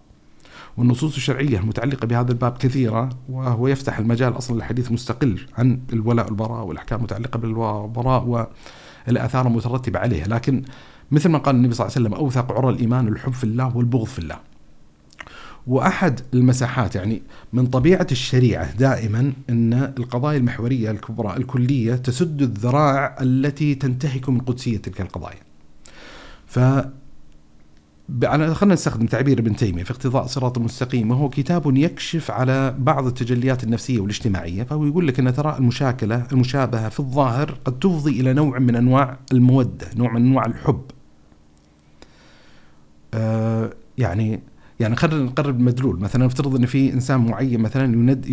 والنصوص 0.78 1.16
الشرعية 1.16 1.60
المتعلقة 1.60 2.08
بهذا 2.08 2.32
الباب 2.32 2.58
كثيرة 2.58 3.10
وهو 3.30 3.68
يفتح 3.68 4.00
المجال 4.00 4.38
أصلا 4.38 4.60
لحديث 4.60 4.92
مستقل 4.92 5.40
عن 5.58 5.80
الولاء 5.94 6.26
والبراء 6.26 6.66
والأحكام 6.66 7.00
المتعلقة 7.00 7.40
بالولاء 7.40 8.50
والآثار 9.08 9.48
المترتبة 9.48 10.00
عليها. 10.00 10.28
لكن 10.28 10.64
مثل 11.12 11.30
ما 11.30 11.38
قال 11.38 11.56
النبي 11.56 11.74
صلى 11.74 11.86
الله 11.86 11.96
عليه 11.98 12.08
وسلم 12.08 12.20
أوثق 12.20 12.52
عرى 12.52 12.70
الإيمان 12.70 13.08
الحب 13.08 13.34
في 13.34 13.44
الله 13.44 13.78
والبغض 13.78 14.06
في 14.06 14.20
الله. 14.20 14.40
وأحد 15.68 16.20
المساحات 16.34 16.96
يعني 16.96 17.22
من 17.54 17.66
طبيعة 17.66 18.08
الشريعة 18.12 18.76
دائما 18.76 19.34
إن 19.50 19.74
القضايا 19.74 20.38
المحورية 20.38 20.92
الكبرى 20.92 21.38
الكلية 21.38 21.96
تسد 21.96 22.42
الذرائع 22.42 23.16
التي 23.22 23.76
تنتهك 23.76 24.30
من 24.30 24.40
قدسية 24.40 24.78
تلك 24.78 25.02
القضايا. 25.02 25.40
ف 26.56 26.60
خلينا 28.54 28.74
نستخدم 28.74 29.06
تعبير 29.06 29.40
ابن 29.40 29.56
تيمية 29.56 29.84
في 29.84 29.92
اقتضاء 29.92 30.26
صراط 30.26 30.58
المستقيم 30.58 31.12
وهو 31.12 31.30
كتاب 31.30 31.78
يكشف 31.78 32.32
على 32.32 32.76
بعض 32.80 33.06
التجليات 33.06 33.64
النفسية 33.64 34.00
والاجتماعية 34.00 34.64
فهو 34.64 34.86
يقول 34.86 35.08
لك 35.08 35.20
إن 35.20 35.34
ترى 35.34 35.58
المشاكلة 35.58 36.28
المشابهة 36.32 36.90
في 36.90 37.00
الظاهر 37.00 37.58
قد 37.66 37.80
تفضي 37.80 38.22
إلى 38.22 38.34
نوع 38.34 38.60
من 38.60 38.76
أنواع 38.76 39.18
المودة، 39.32 39.88
نوع 39.96 40.14
من 40.14 40.26
أنواع 40.26 40.46
الحب. 40.46 40.82
آه 43.14 43.74
يعني 43.98 44.40
يعني 44.80 44.96
خلينا 44.96 45.24
نقرب 45.24 45.60
مدلول 45.60 46.00
مثلا 46.00 46.26
نفترض 46.26 46.56
إن 46.56 46.66
في 46.66 46.94
إنسان 46.94 47.26
معين 47.26 47.60
مثلا 47.60 47.94
يند 47.94 48.26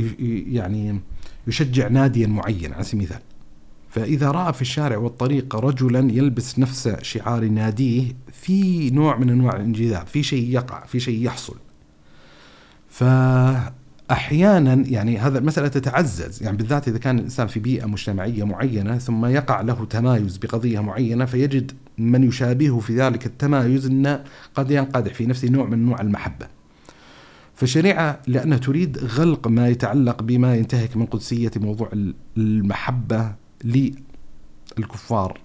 يعني 0.49 1.01
يشجع 1.47 1.89
ناديا 1.89 2.27
معين 2.27 2.73
على 2.73 2.85
سبيل 2.85 3.01
المثال 3.01 3.32
فإذا 3.93 4.30
رأى 4.30 4.53
في 4.53 4.62
الشارع 4.62 4.97
والطريق 4.97 5.57
رجلا 5.57 6.12
يلبس 6.12 6.59
نفس 6.59 6.97
شعار 7.03 7.45
ناديه 7.45 8.12
في 8.32 8.90
نوع 8.90 9.16
من 9.16 9.30
أنواع 9.30 9.57
الانجذاب 9.57 10.07
في 10.07 10.22
شيء 10.22 10.51
يقع 10.51 10.86
في 10.86 11.01
شيء 11.01 11.24
يحصل 11.24 11.57
ف 12.88 13.05
أحيانا 14.11 14.74
يعني 14.74 15.18
هذا 15.18 15.38
المسألة 15.38 15.68
تتعزز 15.68 16.43
يعني 16.43 16.57
بالذات 16.57 16.88
إذا 16.88 16.99
كان 16.99 17.18
الإنسان 17.18 17.47
في 17.47 17.61
بيئة 17.61 17.86
مجتمعية 17.86 18.45
معينة 18.45 18.99
ثم 18.99 19.26
يقع 19.26 19.61
له 19.61 19.84
تمايز 19.84 20.36
بقضية 20.36 20.80
معينة 20.80 21.24
فيجد 21.24 21.72
من 21.99 22.24
يشابهه 22.24 22.80
في 22.80 22.97
ذلك 22.97 23.26
التمايز 23.26 23.86
إنه 23.86 24.24
قد 24.55 24.70
ينقدح 24.70 25.14
في 25.14 25.26
نفسه 25.26 25.49
نوع 25.49 25.66
من 25.66 25.72
أنواع 25.72 26.01
المحبة. 26.01 26.47
فالشريعة 27.55 28.20
لأنها 28.26 28.59
تريد 28.59 28.99
غلق 28.99 29.49
ما 29.49 29.68
يتعلق 29.68 30.22
بما 30.22 30.57
ينتهك 30.57 30.97
من 30.97 31.07
قدسية 31.07 31.51
موضوع 31.57 31.90
المحبة 32.36 33.41
للكفار 33.65 35.41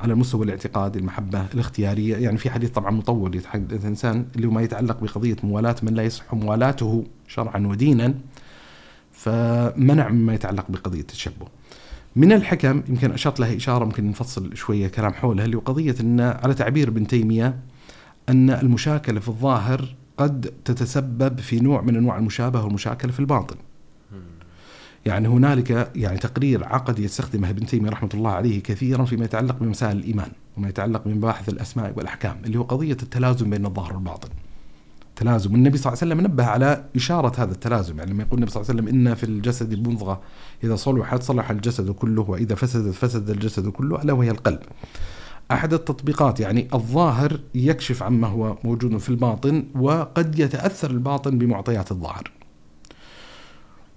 على 0.00 0.12
المستوى 0.12 0.44
الاعتقادي 0.44 0.98
المحبة 0.98 1.46
الاختيارية. 1.54 2.16
يعني 2.16 2.38
في 2.38 2.50
حديث 2.50 2.70
طبعا 2.70 2.90
مطول 2.90 3.34
يتحدث 3.34 3.82
الإنسان 3.82 4.26
اللي 4.36 4.46
هو 4.46 4.50
ما 4.50 4.62
يتعلق 4.62 5.00
بقضية 5.00 5.36
موالاة 5.42 5.76
من 5.82 5.94
لا 5.94 6.02
يصح 6.02 6.34
موالاته 6.34 7.04
شرعا 7.28 7.66
ودينا 7.66 8.14
فمنع 9.12 10.08
مما 10.08 10.34
يتعلق 10.34 10.70
بقضية 10.70 11.00
التشبه. 11.00 11.46
من 12.16 12.32
الحكم 12.32 12.82
يمكن 12.88 13.12
أشرت 13.12 13.40
لها 13.40 13.56
إشارة 13.56 13.84
ممكن 13.84 14.10
نفصل 14.10 14.56
شوية 14.56 14.88
كلام 14.88 15.12
حولها 15.12 15.44
اللي 15.44 15.56
قضية 15.56 15.94
أن 16.00 16.20
على 16.20 16.54
تعبير 16.54 16.88
ابن 16.88 17.06
تيمية 17.06 17.58
أن 18.28 18.50
المشاكلة 18.50 19.20
في 19.20 19.28
الظاهر 19.28 19.94
قد 20.16 20.52
تتسبب 20.64 21.40
في 21.40 21.60
نوع 21.60 21.82
من 21.82 21.96
أنواع 21.96 22.18
المشابهة 22.18 22.64
والمشاكلة 22.64 23.12
في 23.12 23.20
الباطن. 23.20 23.56
يعني 25.06 25.28
هنالك 25.28 25.90
يعني 25.96 26.18
تقرير 26.18 26.64
عقدي 26.64 27.04
يستخدمه 27.04 27.50
ابن 27.50 27.66
تيمية 27.66 27.90
رحمة 27.90 28.08
الله 28.14 28.30
عليه 28.30 28.62
كثيرا 28.62 29.04
فيما 29.04 29.24
يتعلق 29.24 29.58
بمسائل 29.58 29.96
الإيمان 29.96 30.30
وما 30.56 30.68
يتعلق 30.68 31.02
بمباحث 31.04 31.48
الأسماء 31.48 31.92
والأحكام 31.96 32.36
اللي 32.44 32.58
هو 32.58 32.62
قضية 32.62 32.96
التلازم 33.02 33.50
بين 33.50 33.66
الظاهر 33.66 33.94
والباطن. 33.94 34.28
تلازم 35.16 35.54
النبي 35.54 35.78
صلى 35.78 35.92
الله 35.92 36.02
عليه 36.02 36.14
وسلم 36.14 36.32
نبه 36.32 36.44
على 36.44 36.84
إشارة 36.96 37.42
هذا 37.42 37.52
التلازم 37.52 37.98
يعني 37.98 38.10
لما 38.10 38.22
يقول 38.22 38.38
النبي 38.38 38.50
صلى 38.50 38.62
الله 38.62 38.70
عليه 38.72 38.82
وسلم 38.82 39.06
إن 39.06 39.14
في 39.14 39.24
الجسد 39.24 39.88
مضغه 39.88 40.20
إذا 40.64 40.76
صلحت 40.76 41.22
صلح 41.22 41.50
الجسد 41.50 41.90
كله 41.90 42.22
وإذا 42.22 42.54
فسدت 42.54 42.94
فسد 42.94 43.30
الجسد 43.30 43.68
كله 43.68 44.02
ألا 44.02 44.12
وهي 44.12 44.30
القلب. 44.30 44.60
أحد 45.50 45.72
التطبيقات 45.72 46.40
يعني 46.40 46.68
الظاهر 46.74 47.40
يكشف 47.54 48.02
عما 48.02 48.28
هو 48.28 48.56
موجود 48.64 48.96
في 48.96 49.08
الباطن 49.08 49.64
وقد 49.74 50.38
يتأثر 50.38 50.90
الباطن 50.90 51.38
بمعطيات 51.38 51.92
الظاهر. 51.92 52.30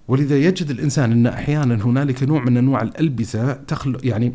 ولذا 0.08 0.38
يجد 0.38 0.70
الإنسان 0.70 1.12
أن 1.12 1.26
أحيانا 1.26 1.74
هنالك 1.74 2.22
نوع 2.22 2.44
من 2.44 2.56
أنواع 2.56 2.82
الألبسة 2.82 3.52
تخلق 3.52 4.06
يعني 4.06 4.32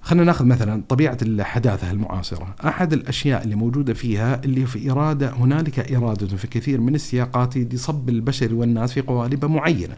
خلينا 0.00 0.24
نأخذ 0.24 0.44
مثلا 0.44 0.82
طبيعة 0.88 1.18
الحداثة 1.22 1.90
المعاصرة، 1.90 2.54
أحد 2.64 2.92
الأشياء 2.92 3.44
اللي 3.44 3.54
موجودة 3.54 3.94
فيها 3.94 4.40
اللي 4.44 4.66
في 4.66 4.90
إرادة 4.90 5.30
هنالك 5.30 5.92
إرادة 5.92 6.36
في 6.36 6.46
كثير 6.46 6.80
من 6.80 6.94
السياقات 6.94 7.56
لصب 7.56 8.08
البشر 8.08 8.54
والناس 8.54 8.92
في 8.92 9.00
قوالب 9.00 9.44
معينة. 9.44 9.96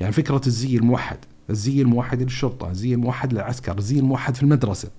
يعني 0.00 0.12
فكرة 0.12 0.40
الزي 0.46 0.76
الموحد، 0.76 1.18
الزي 1.50 1.82
الموحد 1.82 2.22
للشرطة، 2.22 2.70
الزي 2.70 2.94
الموحد 2.94 3.32
للعسكر، 3.32 3.78
الزي 3.78 3.98
الموحد 3.98 4.34
في 4.34 4.42
المدرسة. 4.42 4.90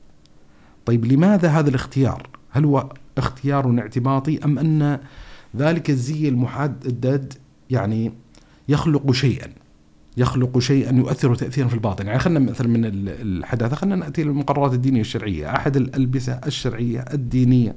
طيب 0.86 1.06
لماذا 1.06 1.50
هذا 1.50 1.70
الاختيار؟ 1.70 2.30
هل 2.50 2.66
هو 2.66 2.94
اختيار 3.18 3.80
اعتباطي 3.80 4.40
أم 4.46 4.60
أن 4.60 5.00
ذلك 5.56 5.90
الزي 5.90 6.30
المحدد 6.30 7.34
يعني 7.70 8.12
يخلق 8.70 9.12
شيئا 9.12 9.48
يخلق 10.20 10.60
شيئا 10.60 10.96
يؤثر 10.96 11.36
تاثيرا 11.36 11.68
في 11.68 11.74
الباطن، 11.74 12.08
يعني 12.08 12.20
خلينا 12.20 12.40
مثلا 12.40 12.68
من 12.68 12.82
الحداثة 12.86 13.76
خلينا 13.76 13.96
نأتي 13.96 14.24
للمقررات 14.24 14.74
الدينية 14.74 15.02
الشرعية، 15.02 15.56
أحد 15.56 15.78
الألبسة 15.78 16.34
الشرعية 16.48 17.06
الدينية 17.14 17.76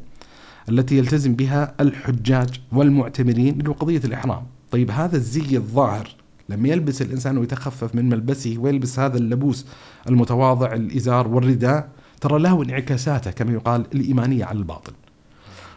التي 0.69 0.99
يلتزم 0.99 1.35
بها 1.35 1.75
الحجاج 1.81 2.61
والمعتمرين 2.73 3.59
اللي 3.59 3.69
هو 3.69 3.73
قضية 3.73 4.01
الإحرام، 4.05 4.43
طيب 4.71 4.91
هذا 4.91 5.17
الزي 5.17 5.57
الظاهر 5.57 6.09
لما 6.49 6.69
يلبس 6.69 7.03
الإنسان 7.03 7.39
ويتخفف 7.39 7.95
من 7.95 8.09
ملبسه 8.09 8.57
ويلبس 8.59 8.99
هذا 8.99 9.19
اللبوس 9.19 9.67
المتواضع 10.09 10.73
الإزار 10.73 11.29
والرداء 11.29 11.89
ترى 12.21 12.39
له 12.39 12.63
انعكاساته 12.63 13.31
كما 13.31 13.53
يقال 13.53 13.87
الإيمانية 13.95 14.45
على 14.45 14.59
الباطن. 14.59 14.93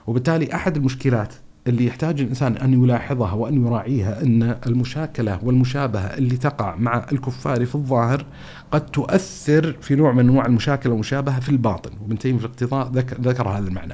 وبالتالي 0.08 0.54
أحد 0.54 0.78
المشكلات 0.78 1.34
اللي 1.68 1.86
يحتاج 1.86 2.22
الإنسان 2.22 2.58
أن 2.58 2.84
يلاحظها 2.84 3.34
وأن 3.34 3.66
يراعيها 3.66 4.24
أن 4.24 4.58
المشاكلة 4.68 5.40
والمشابهة 5.44 6.06
اللي 6.06 6.38
تقع 6.38 6.76
مع 6.76 7.06
الكفار 7.12 7.66
في 7.66 7.76
الظاهر 7.76 8.26
قد 8.72 8.86
تؤثر 8.86 9.76
في 9.82 9.96
نوع 9.96 10.12
من 10.12 10.20
أنواع 10.20 10.46
المشاكلة 10.46 10.92
والمشابهة 10.92 11.40
في 11.40 11.50
الباطن، 11.50 11.92
وابن 12.02 12.18
تيمية 12.18 12.40
في 12.40 12.46
الاقتضاء 12.46 12.92
ذكر, 12.92 13.22
ذكر 13.22 13.50
هذا 13.50 13.68
المعنى. 13.68 13.94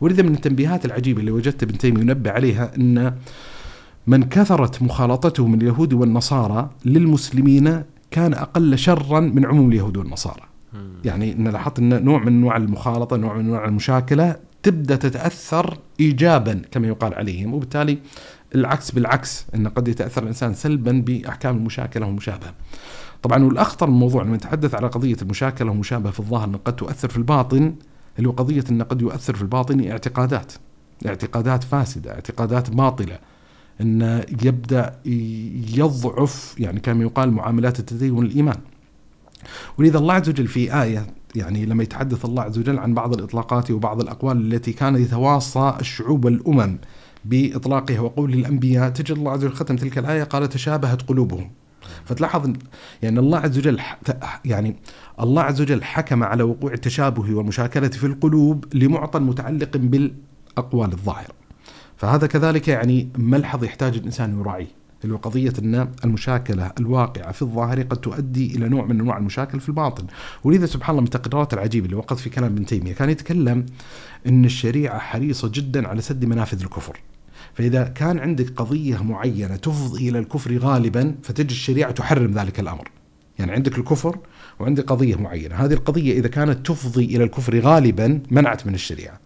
ولذا 0.00 0.22
من 0.22 0.34
التنبيهات 0.34 0.84
العجيبة 0.84 1.20
اللي 1.20 1.30
وجدت 1.30 1.62
ابن 1.62 1.78
تيمية 1.78 2.00
ينبه 2.00 2.30
عليها 2.30 2.76
أن 2.76 3.14
من 4.06 4.22
كثرت 4.22 4.82
مخالطته 4.82 5.46
من 5.46 5.62
اليهود 5.62 5.92
والنصارى 5.92 6.70
للمسلمين 6.84 7.82
كان 8.10 8.34
أقل 8.34 8.78
شرا 8.78 9.20
من 9.20 9.46
عموم 9.46 9.68
اليهود 9.68 9.96
والنصارى. 9.96 10.42
يعني 11.04 11.32
إن 11.32 11.48
لاحظت 11.48 11.78
إن 11.78 12.04
نوع 12.04 12.18
من 12.18 12.28
أنواع 12.28 12.56
المخالطة، 12.56 13.16
نوع 13.16 13.34
من 13.34 13.40
أنواع 13.40 13.64
المشاكلة 13.64 14.36
تبدأ 14.66 14.96
تتأثر 14.96 15.78
ايجابا 16.00 16.62
كما 16.70 16.86
يقال 16.86 17.14
عليهم 17.14 17.54
وبالتالي 17.54 17.98
العكس 18.54 18.90
بالعكس 18.90 19.46
إن 19.54 19.68
قد 19.68 19.88
يتأثر 19.88 20.22
الإنسان 20.22 20.54
سلبا 20.54 20.92
بأحكام 21.06 21.56
المشاكلة 21.56 22.06
والمشابهه. 22.06 22.54
طبعا 23.22 23.44
والاخطر 23.44 23.86
من 23.86 23.94
الموضوع 23.94 24.22
لما 24.22 24.36
نتحدث 24.36 24.74
على 24.74 24.86
قضية 24.86 25.16
المشاكلة 25.22 25.70
والمشابهه 25.70 26.12
في 26.12 26.20
الظاهر 26.20 26.56
قد 26.64 26.76
تؤثر 26.76 27.08
في 27.08 27.16
الباطن 27.16 27.74
اللي 28.18 28.28
هو 28.28 28.32
قضية 28.32 28.64
انه 28.70 28.84
قد 28.84 29.02
يؤثر 29.02 29.34
في 29.34 29.42
الباطن 29.42 29.90
اعتقادات 29.90 30.52
اعتقادات 31.06 31.64
فاسدة، 31.64 32.14
اعتقادات 32.14 32.70
باطلة 32.70 33.18
إن 33.80 34.24
يبدأ 34.42 34.98
يضعف 35.74 36.54
يعني 36.58 36.80
كما 36.80 37.04
يقال 37.04 37.30
معاملات 37.30 37.78
التدين 37.78 38.10
والإيمان. 38.10 38.58
ولذا 39.78 39.98
الله 39.98 40.14
عز 40.14 40.28
وجل 40.28 40.46
في 40.46 40.82
آية 40.82 41.06
يعني 41.36 41.66
لما 41.66 41.82
يتحدث 41.82 42.24
الله 42.24 42.42
عز 42.42 42.58
وجل 42.58 42.78
عن 42.78 42.94
بعض 42.94 43.14
الإطلاقات 43.14 43.70
وبعض 43.70 44.00
الأقوال 44.00 44.54
التي 44.54 44.72
كان 44.72 44.96
يتواصى 44.96 45.74
الشعوب 45.80 46.24
والأمم 46.24 46.78
بإطلاقها 47.24 48.00
وقول 48.00 48.34
الأنبياء 48.34 48.90
تجد 48.90 49.16
الله 49.16 49.32
عز 49.32 49.44
وجل 49.44 49.54
ختم 49.54 49.76
تلك 49.76 49.98
الآية 49.98 50.22
قال 50.22 50.48
تشابهت 50.48 51.02
قلوبهم. 51.02 51.50
فتلاحظ 52.04 52.52
يعني 53.02 53.20
الله 53.20 53.38
عز 53.38 53.58
وجل 53.58 53.80
يعني 54.44 54.76
الله 55.20 55.42
عز 55.42 55.60
وجل 55.60 55.84
حكم 55.84 56.22
على 56.22 56.42
وقوع 56.42 56.72
التشابه 56.72 57.34
والمشاكلة 57.34 57.88
في 57.88 58.06
القلوب 58.06 58.64
لمعطى 58.74 59.18
متعلق 59.18 59.76
بالأقوال 59.76 60.92
الظاهرة. 60.92 61.34
فهذا 61.96 62.26
كذلك 62.26 62.68
يعني 62.68 63.08
ملحظ 63.18 63.64
يحتاج 63.64 63.96
الإنسان 63.96 64.40
يراعيه. 64.40 64.85
اللي 65.04 65.14
هو 65.14 65.18
قضية 65.18 65.52
أن 65.58 65.88
المشاكلة 66.04 66.72
الواقعة 66.80 67.32
في 67.32 67.42
الظاهر 67.42 67.82
قد 67.82 67.96
تؤدي 67.96 68.56
إلى 68.56 68.68
نوع 68.68 68.84
من 68.84 69.00
أنواع 69.00 69.18
المشاكل 69.18 69.60
في 69.60 69.68
الباطن. 69.68 70.06
ولذا 70.44 70.66
سبحان 70.66 70.90
الله 70.90 71.00
من 71.00 71.06
التقريرات 71.06 71.54
العجيبة 71.54 71.86
اللي 71.86 71.96
وقت 71.96 72.18
في 72.18 72.30
كلام 72.30 72.52
ابن 72.52 72.66
تيمية. 72.66 72.92
كان 72.92 73.10
يتكلم 73.10 73.66
أن 74.26 74.44
الشريعة 74.44 74.98
حريصة 74.98 75.50
جدا 75.54 75.88
على 75.88 76.02
سد 76.02 76.24
منافذ 76.24 76.62
الكفر. 76.62 77.00
فإذا 77.54 77.84
كان 77.84 78.18
عندك 78.18 78.52
قضية 78.56 79.02
معينة 79.02 79.56
تفضي 79.56 80.08
إلى 80.08 80.18
الكفر 80.18 80.58
غالبا 80.58 81.14
فتجد 81.22 81.50
الشريعة 81.50 81.90
تحرم 81.90 82.32
ذلك 82.32 82.60
الأمر. 82.60 82.90
يعني 83.38 83.52
عندك 83.52 83.78
الكفر 83.78 84.18
وعندك 84.60 84.84
قضية 84.84 85.16
معينة. 85.16 85.54
هذه 85.54 85.72
القضية 85.72 86.18
إذا 86.18 86.28
كانت 86.28 86.66
تفضي 86.66 87.04
إلى 87.04 87.24
الكفر 87.24 87.60
غالبا 87.60 88.20
منعت 88.30 88.66
من 88.66 88.74
الشريعة. 88.74 89.20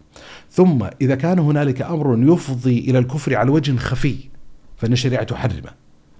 ثم 0.50 0.86
إذا 1.00 1.14
كان 1.14 1.38
هنالك 1.38 1.82
أمر 1.82 2.32
يفضي 2.32 2.78
إلى 2.78 2.98
الكفر 2.98 3.36
على 3.36 3.50
وجه 3.50 3.76
خفي 3.76 4.29
فإن 4.80 4.92
الشريعة 4.92 5.22
تحرمه. 5.22 5.70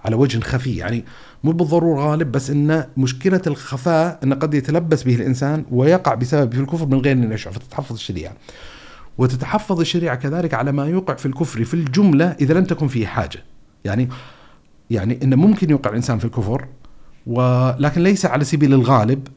على 0.05 0.15
وجه 0.15 0.39
خفي 0.39 0.75
يعني 0.75 1.05
مو 1.43 1.51
بالضرورة 1.51 2.11
غالب 2.11 2.31
بس 2.31 2.49
إن 2.49 2.85
مشكلة 2.97 3.41
الخفاء 3.47 4.19
أنه 4.23 4.35
قد 4.35 4.53
يتلبس 4.53 5.03
به 5.03 5.15
الإنسان 5.15 5.65
ويقع 5.71 6.13
بسبب 6.13 6.53
في 6.53 6.59
الكفر 6.59 6.85
من 6.85 6.99
غير 6.99 7.11
أن 7.11 7.31
يشعر 7.31 7.53
فتتحفظ 7.53 7.93
الشريعة. 7.93 8.33
وتتحفظ 9.17 9.79
الشريعة 9.79 10.15
كذلك 10.15 10.53
على 10.53 10.71
ما 10.71 10.87
يوقع 10.87 11.13
في 11.13 11.25
الكفر 11.25 11.63
في 11.63 11.73
الجملة 11.73 12.25
إذا 12.25 12.53
لم 12.53 12.65
تكن 12.65 12.87
فيه 12.87 13.07
حاجة. 13.07 13.43
يعني 13.85 14.09
يعني 14.89 15.19
إنه 15.23 15.35
ممكن 15.35 15.69
يوقع 15.69 15.89
الإنسان 15.89 16.19
في 16.19 16.25
الكفر 16.25 16.67
ولكن 17.27 18.03
ليس 18.03 18.25
على 18.25 18.43
سبيل 18.43 18.73
الغالب. 18.73 19.27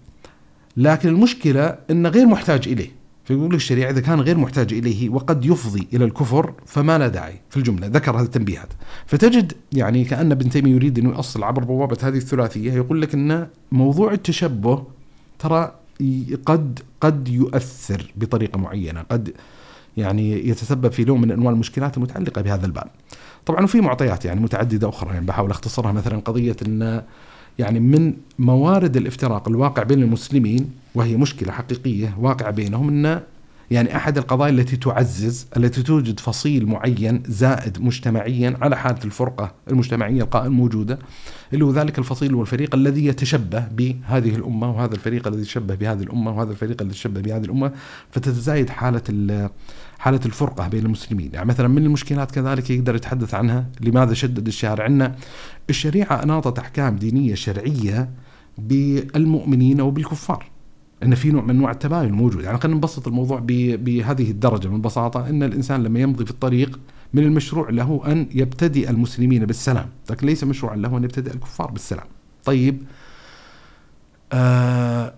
لكن 0.77 1.09
المشكلة 1.09 1.79
أنه 1.91 2.09
غير 2.09 2.27
محتاج 2.27 2.69
إليه. 2.69 3.04
فيقول 3.25 3.49
لك 3.49 3.55
الشريعة 3.55 3.91
إذا 3.91 4.01
كان 4.01 4.21
غير 4.21 4.39
محتاج 4.39 4.73
إليه 4.73 5.09
وقد 5.09 5.45
يفضي 5.45 5.89
إلى 5.93 6.05
الكفر 6.05 6.53
فما 6.67 6.99
لا 6.99 7.09
داعي 7.09 7.41
في 7.51 7.57
الجملة 7.57 7.87
ذكر 7.87 8.17
هذه 8.17 8.25
التنبيهات 8.25 8.69
فتجد 9.07 9.53
يعني 9.73 10.05
كأن 10.05 10.33
ابن 10.33 10.51
تيمية 10.51 10.75
يريد 10.75 10.99
أن 10.99 11.05
يؤصل 11.05 11.45
عبر 11.45 11.65
بوابة 11.65 11.99
هذه 12.03 12.17
الثلاثية 12.17 12.73
يقول 12.73 13.03
لك 13.03 13.15
أن 13.15 13.49
موضوع 13.73 14.13
التشبه 14.13 14.85
ترى 15.39 15.73
قد 16.47 16.81
قد 17.01 17.29
يؤثر 17.29 18.13
بطريقة 18.17 18.59
معينة 18.59 19.01
قد 19.11 19.35
يعني 19.97 20.49
يتسبب 20.49 20.93
في 20.93 21.05
نوع 21.05 21.17
من 21.17 21.31
أنواع 21.31 21.53
المشكلات 21.53 21.97
المتعلقة 21.97 22.43
بهذا 22.43 22.67
الباب. 22.67 22.91
طبعا 23.47 23.65
وفي 23.65 23.81
معطيات 23.81 24.25
يعني 24.25 24.41
متعددة 24.41 24.89
أخرى 24.89 25.11
يعني 25.15 25.27
بحاول 25.27 25.51
أختصرها 25.51 25.93
مثلا 25.93 26.21
قضية 26.21 26.57
إن 26.67 27.03
يعني 27.59 27.81
من 27.81 28.15
موارد 28.39 28.97
الافتراق 28.97 29.49
الواقع 29.49 29.83
بين 29.83 30.03
المسلمين 30.03 30.71
وهي 30.95 31.17
مشكلة 31.17 31.53
حقيقية 31.53 32.17
واقعة 32.21 32.51
بينهم 32.51 32.89
إن 32.89 33.21
يعني 33.71 33.97
أحد 33.97 34.19
القضايا 34.19 34.51
التي 34.53 34.77
تعزز 34.77 35.47
التي 35.57 35.83
توجد 35.83 36.21
فصيل 36.21 36.67
معين 36.67 37.23
زائد 37.27 37.79
مجتمعيا 37.83 38.57
على 38.61 38.77
حالة 38.77 38.99
الفرقة 39.05 39.55
المجتمعية 39.71 40.23
القائمة 40.23 40.47
الموجوده 40.49 40.99
اللي 41.53 41.65
هو 41.65 41.71
ذلك 41.71 41.99
الفصيل 41.99 42.35
والفريق 42.35 42.75
الذي 42.75 43.07
يتشبه 43.07 43.61
بهذه 43.69 44.35
الأمة 44.37 44.71
وهذا 44.71 44.95
الفريق 44.95 45.27
الذي 45.29 45.41
يتشبه 45.43 45.75
بهذه 45.75 46.03
الأمة 46.03 46.31
وهذا 46.37 46.51
الفريق 46.51 46.83
الذي 46.83 46.93
يتشبه 46.95 47.21
بهذه 47.21 47.45
الأمة 47.45 47.73
فتتزايد 48.11 48.71
حالة 48.71 49.03
ال- 49.09 49.51
حالة 49.99 50.21
الفرقة 50.27 50.69
بين 50.69 50.85
المسلمين، 50.87 51.31
يعني 51.35 51.49
مثلا 51.49 51.69
من 51.69 51.85
المشكلات 51.87 52.31
كذلك 52.31 52.71
يقدر 52.71 52.95
يتحدث 52.95 53.35
عنها 53.35 53.67
لماذا 53.81 54.15
شدد 54.15 54.47
الشارع؟ 54.47 54.87
إن 54.87 55.15
الشريعة 55.71 56.23
أناطت 56.23 56.59
أحكام 56.59 56.97
دينية 56.97 57.35
شرعية 57.35 58.11
بالمؤمنين 58.59 59.81
وبالكفار. 59.81 60.47
إن 61.05 61.15
في 61.15 61.31
نوع 61.31 61.43
من 61.43 61.51
انواع 61.51 61.71
التباين 61.71 62.13
موجود، 62.13 62.45
يعني 62.45 62.59
خلينا 62.59 62.77
نبسط 62.79 63.09
الموضوع 63.09 63.39
بهذه 63.45 64.31
الدرجة 64.31 64.69
من 64.69 64.75
البساطه 64.75 65.29
إن 65.29 65.43
الإنسان 65.43 65.83
لما 65.83 66.01
يمضي 66.01 66.25
في 66.25 66.31
الطريق 66.31 66.81
من 67.15 67.23
المشروع 67.23 67.71
له 67.71 68.03
أن 68.07 68.27
يبتدئ 68.35 68.91
المسلمين 68.91 69.47
بالسلام، 69.47 69.89
لكن 70.11 70.27
ليس 70.27 70.45
مشروعا 70.45 70.77
له 70.77 70.97
أن 70.97 71.05
يبتدئ 71.05 71.35
الكفار 71.35 71.71
بالسلام. 71.71 72.07
طيب. 72.45 72.83
آه 74.33 75.15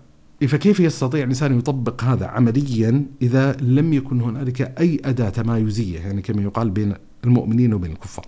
فكيف 0.47 0.79
يستطيع 0.79 1.23
الإنسان 1.23 1.57
يطبق 1.57 2.03
هذا 2.03 2.27
عمليا 2.27 3.05
إذا 3.21 3.57
لم 3.61 3.93
يكن 3.93 4.21
هنالك 4.21 4.61
أي 4.79 5.01
أداة 5.05 5.29
تمايزية؟ 5.29 5.99
يعني 5.99 6.21
كما 6.21 6.41
يقال 6.41 6.69
بين 6.69 6.93
المؤمنين 7.23 7.73
وبين 7.73 7.91
الكفار. 7.91 8.25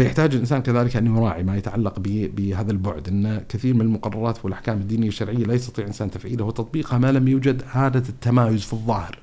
فيحتاج 0.00 0.34
الإنسان 0.34 0.62
كذلك 0.62 0.96
أن 0.96 1.16
يراعي 1.16 1.42
ما 1.42 1.56
يتعلق 1.56 1.94
بهذا 2.34 2.72
البعد 2.72 3.08
إن 3.08 3.44
كثير 3.48 3.74
من 3.74 3.80
المقررات 3.80 4.44
والأحكام 4.44 4.76
الدينية 4.76 5.08
الشرعيه 5.08 5.36
لا 5.36 5.54
يستطيع 5.54 5.84
الإنسان 5.84 6.10
تفعيلها 6.10 6.46
وتطبيقها 6.46 6.98
ما 6.98 7.12
لم 7.12 7.28
يوجد 7.28 7.62
حاله 7.62 8.02
التمايز 8.08 8.64
في 8.64 8.72
الظاهر 8.72 9.18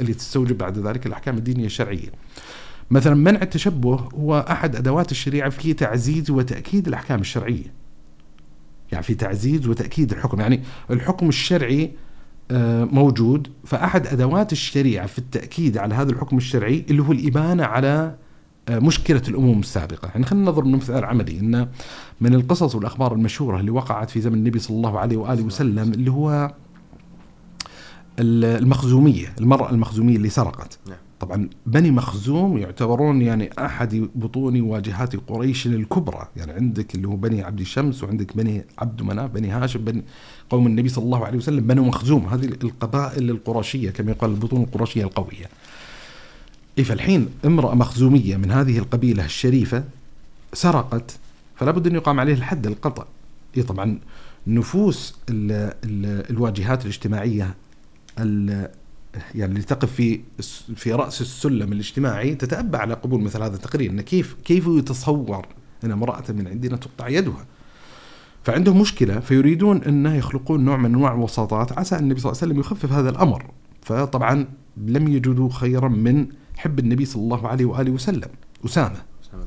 اللي 0.00 0.14
تستوجب 0.14 0.58
بعد 0.58 0.78
ذلك 0.78 1.06
الأحكام 1.06 1.36
الدينية 1.36 1.66
الشرعية. 1.66 2.08
مثلا 2.90 3.14
منع 3.14 3.42
التشبه 3.42 3.94
هو 3.94 4.46
أحد 4.50 4.76
أدوات 4.76 5.10
الشريعة 5.12 5.48
في 5.48 5.72
تعزيز 5.72 6.30
وتأكيد 6.30 6.88
الأحكام 6.88 7.20
الشرعية. 7.20 7.72
يعني 8.92 9.04
في 9.04 9.14
تعزيز 9.14 9.66
وتأكيد 9.66 10.12
الحكم، 10.12 10.40
يعني 10.40 10.62
الحكم 10.90 11.28
الشرعي 11.28 11.90
آه، 12.50 12.84
موجود 12.84 13.48
فأحد 13.64 14.06
أدوات 14.06 14.52
الشريعة 14.52 15.06
في 15.06 15.18
التأكيد 15.18 15.78
على 15.78 15.94
هذا 15.94 16.10
الحكم 16.10 16.36
الشرعي 16.36 16.84
اللي 16.90 17.02
هو 17.02 17.12
الابانه 17.12 17.64
على 17.64 18.14
آه، 18.68 18.78
مشكلة 18.78 19.22
الأمم 19.28 19.60
السابقة، 19.60 20.08
يعني 20.08 20.24
خلينا 20.24 20.50
نضرب 20.50 20.66
مثال 20.66 21.04
عملي 21.04 21.40
إن 21.40 21.68
من 22.20 22.34
القصص 22.34 22.74
والأخبار 22.74 23.12
المشهورة 23.12 23.60
اللي 23.60 23.70
وقعت 23.70 24.10
في 24.10 24.20
زمن 24.20 24.34
النبي 24.34 24.58
صلى 24.58 24.76
الله 24.76 24.98
عليه 24.98 25.16
وآله 25.16 25.42
وسلم 25.42 25.92
اللي 25.92 26.10
هو 26.10 26.54
ال- 28.18 28.44
المخزومية، 28.44 29.34
المرأة 29.40 29.70
المخزومية 29.70 30.16
اللي 30.16 30.28
سرقت. 30.28 30.78
نعم. 30.88 30.96
طبعا 31.20 31.48
بني 31.66 31.90
مخزوم 31.90 32.58
يعتبرون 32.58 33.22
يعني 33.22 33.50
أحد 33.58 34.08
بطون 34.14 34.60
واجهات 34.60 35.16
قريش 35.16 35.66
الكبرى، 35.66 36.28
يعني 36.36 36.52
عندك 36.52 36.94
اللي 36.94 37.08
هو 37.08 37.16
بني 37.16 37.42
عبد 37.42 37.60
الشمس 37.60 38.04
وعندك 38.04 38.36
بني 38.36 38.64
عبد 38.78 39.02
مناف، 39.02 39.30
بني 39.30 39.50
هاشم، 39.50 39.84
بني 39.84 40.02
قوم 40.50 40.66
النبي 40.66 40.88
صلى 40.88 41.04
الله 41.04 41.26
عليه 41.26 41.38
وسلم 41.38 41.66
بنو 41.66 41.84
مخزوم، 41.84 42.26
هذه 42.26 42.44
القبائل 42.44 43.30
القرشية 43.30 43.90
كما 43.90 44.10
يقال 44.10 44.30
البطون 44.30 44.62
القرشية 44.62 45.04
القوية. 45.04 45.46
إيه 46.78 46.84
فالحين 46.84 47.28
امرأة 47.44 47.74
مخزومية 47.74 48.36
من 48.36 48.50
هذه 48.50 48.78
القبيلة 48.78 49.24
الشريفة 49.24 49.84
سرقت 50.52 51.18
فلا 51.56 51.70
بد 51.70 51.86
أن 51.86 51.94
يقام 51.94 52.20
عليه 52.20 52.34
الحد 52.34 52.66
القطع. 52.66 53.04
إيه 53.56 53.62
طبعا 53.62 53.98
نفوس 54.46 55.16
ال 55.28 55.52
ال 55.84 56.30
الواجهات 56.30 56.82
الاجتماعية 56.82 57.54
ال 58.18 58.68
يعني 59.34 59.52
اللي 59.52 59.62
تقف 59.62 59.92
في 59.92 60.20
في 60.76 60.92
رأس 60.92 61.20
السلم 61.20 61.72
الاجتماعي 61.72 62.34
تتأبى 62.34 62.76
على 62.76 62.94
قبول 62.94 63.20
مثل 63.20 63.42
هذا 63.42 63.56
التقرير. 63.56 63.90
إن 63.90 64.00
كيف 64.00 64.36
كيف 64.44 64.66
يتصور 64.66 65.46
أن 65.84 65.90
امرأة 65.90 66.24
من 66.28 66.48
عندنا 66.48 66.76
تقطع 66.76 67.08
يدها؟ 67.08 67.46
فعندهم 68.44 68.80
مشكلة 68.80 69.20
فيريدون 69.20 69.82
أنه 69.82 70.14
يخلقون 70.14 70.64
نوع 70.64 70.76
من 70.76 70.84
أنواع 70.84 71.14
الوساطات 71.14 71.78
عسى 71.78 71.96
النبي 71.96 72.20
صلى 72.20 72.32
الله 72.32 72.42
عليه 72.42 72.52
وسلم 72.52 72.60
يخفف 72.60 72.92
هذا 72.92 73.10
الأمر. 73.10 73.50
فطبعا 73.82 74.46
لم 74.76 75.08
يجدوا 75.08 75.50
خيرا 75.52 75.88
من 75.88 76.26
حب 76.56 76.78
النبي 76.78 77.04
صلى 77.04 77.22
الله 77.22 77.48
عليه 77.48 77.64
وآله 77.64 77.90
وسلم. 77.90 78.28
أسامة. 78.64 78.96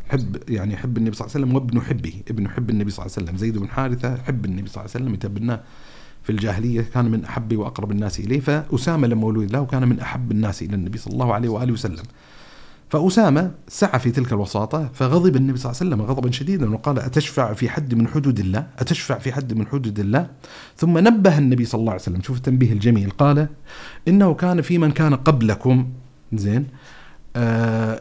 حب 0.09 0.49
يعني 0.49 0.77
حب 0.77 0.97
النبي 0.97 1.15
صلى 1.15 1.25
الله 1.25 1.35
عليه 1.35 1.45
وسلم 1.45 1.55
وابن 1.55 1.81
حبه. 1.81 2.13
ابن 2.29 2.49
حب 2.49 2.69
النبي 2.69 2.91
صلى 2.91 3.05
الله 3.05 3.15
عليه 3.17 3.25
وسلم. 3.25 3.37
زيد 3.37 3.57
بن 3.57 3.69
حارثة 3.69 4.17
حب 4.17 4.45
النبي 4.45 4.69
صلى 4.69 4.81
الله 4.81 4.91
عليه 4.95 5.05
وسلم. 5.05 5.13
يتبناه 5.13 5.61
في 6.23 6.29
الجاهلية 6.29 6.81
كان 6.93 7.05
من 7.11 7.25
أحب 7.25 7.55
وأقرب 7.57 7.91
الناس 7.91 8.19
إليه. 8.19 8.39
فأسامة 8.39 9.07
لما 9.07 9.25
ولد 9.25 9.51
له 9.51 9.65
كان 9.65 9.87
من 9.87 9.99
أحب 9.99 10.31
الناس 10.31 10.61
إلى 10.61 10.75
النبي 10.75 10.97
صلى 10.97 11.13
الله 11.13 11.33
عليه 11.33 11.49
وآله 11.49 11.73
وسلم. 11.73 12.03
فأسامة 12.89 13.51
سعى 13.67 13.99
في 13.99 14.11
تلك 14.11 14.33
الوساطة 14.33 14.89
فغضب 14.93 15.35
النبي 15.35 15.57
صلى 15.57 15.71
الله 15.71 15.81
عليه 15.81 15.89
وسلم 15.89 16.01
غضبا 16.01 16.31
شديدا 16.31 16.73
وقال 16.73 16.99
أتشفع 16.99 17.53
في 17.53 17.69
حد 17.69 17.95
من 17.95 18.07
حدود 18.07 18.39
الله؟ 18.39 18.67
أتشفع 18.79 19.17
في 19.17 19.33
حد 19.33 19.53
من 19.53 19.67
حدود 19.67 19.99
الله؟ 19.99 20.29
ثم 20.77 20.97
نبه 20.97 21.37
النبي 21.37 21.65
صلى 21.65 21.79
الله 21.79 21.91
عليه 21.91 22.01
وسلم. 22.01 22.21
شوف 22.21 22.37
التنبيه 22.37 22.73
الجميل. 22.73 23.09
قال 23.09 23.47
إنه 24.07 24.33
كان 24.33 24.61
في 24.61 24.77
من 24.77 24.91
كان 24.91 25.15
قبلكم. 25.15 25.89
زين. 26.33 26.65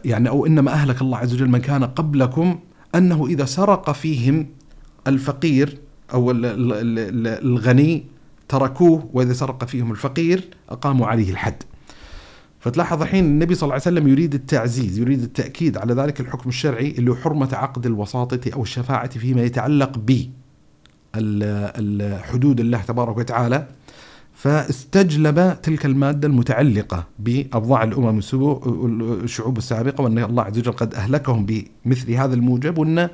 يعني 0.04 0.28
أو 0.28 0.46
إنما 0.46 0.72
أهلك 0.72 1.00
الله 1.02 1.18
عز 1.18 1.34
وجل 1.34 1.48
من 1.48 1.58
كان 1.58 1.84
قبلكم 1.84 2.58
أنه 2.94 3.26
إذا 3.26 3.44
سرق 3.44 3.90
فيهم 3.92 4.46
الفقير 5.06 5.78
أو 6.14 6.30
ال- 6.30 6.46
ال- 6.46 6.72
ال- 6.72 7.44
الغني 7.44 8.04
تركوه 8.48 9.10
وإذا 9.12 9.32
سرق 9.32 9.64
فيهم 9.64 9.90
الفقير 9.92 10.44
أقاموا 10.70 11.06
عليه 11.06 11.30
الحد. 11.30 11.62
فتلاحظ 12.60 13.02
الحين 13.02 13.24
النبي 13.24 13.54
صلى 13.54 13.62
الله 13.62 13.72
عليه 13.72 13.82
وسلم 13.82 14.08
يريد 14.08 14.34
التعزيز 14.34 14.98
يريد 14.98 15.22
التأكيد 15.22 15.78
على 15.78 15.94
ذلك 15.94 16.20
الحكم 16.20 16.48
الشرعي 16.48 16.90
اللي 16.90 17.10
هو 17.10 17.14
حرمة 17.14 17.48
عقد 17.52 17.86
الوساطة 17.86 18.40
أو 18.54 18.62
الشفاعة 18.62 19.08
فيما 19.08 19.42
يتعلق 19.42 19.98
ب 19.98 20.10
حدود 22.22 22.60
الله 22.60 22.80
تبارك 22.80 23.16
وتعالى. 23.16 23.66
فاستجلب 24.34 25.56
تلك 25.62 25.86
المادة 25.86 26.28
المتعلقة 26.28 27.06
بأبضاع 27.18 27.82
الأمم 27.82 28.18
الشعوب 29.24 29.58
السابقة 29.58 30.02
وأن 30.02 30.18
الله 30.18 30.42
عز 30.42 30.58
وجل 30.58 30.72
قد 30.72 30.94
أهلكهم 30.94 31.46
بمثل 31.46 32.12
هذا 32.12 32.34
الموجب 32.34 32.78
وأن 32.78 33.08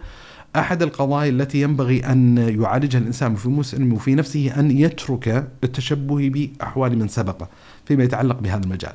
أحد 0.57 0.83
القضايا 0.83 1.31
التي 1.31 1.63
ينبغي 1.63 2.01
أن 2.01 2.39
يعالجها 2.61 2.99
الإنسان 2.99 3.35
في 3.35 3.49
مسلم 3.49 3.93
وفي 3.93 4.15
نفسه 4.15 4.61
أن 4.61 4.71
يترك 4.71 5.49
التشبه 5.65 6.29
بأحوال 6.29 6.99
من 6.99 7.09
سبقه 7.09 7.49
فيما 7.85 8.05
يتعلق 8.05 8.41
بهذا 8.41 8.65
المجال. 8.65 8.93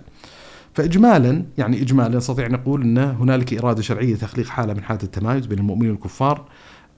فاجمالا 0.74 1.44
يعني 1.58 1.82
اجمالا 1.82 2.18
نستطيع 2.18 2.48
نقول 2.48 2.82
أن 2.82 2.98
هنالك 2.98 3.54
إرادة 3.54 3.82
شرعية 3.82 4.16
تخليق 4.16 4.48
حالة 4.48 4.74
من 4.74 4.84
حالات 4.84 5.04
التمايز 5.04 5.46
بين 5.46 5.60
المؤمنين 5.60 5.92
والكفار 5.92 6.46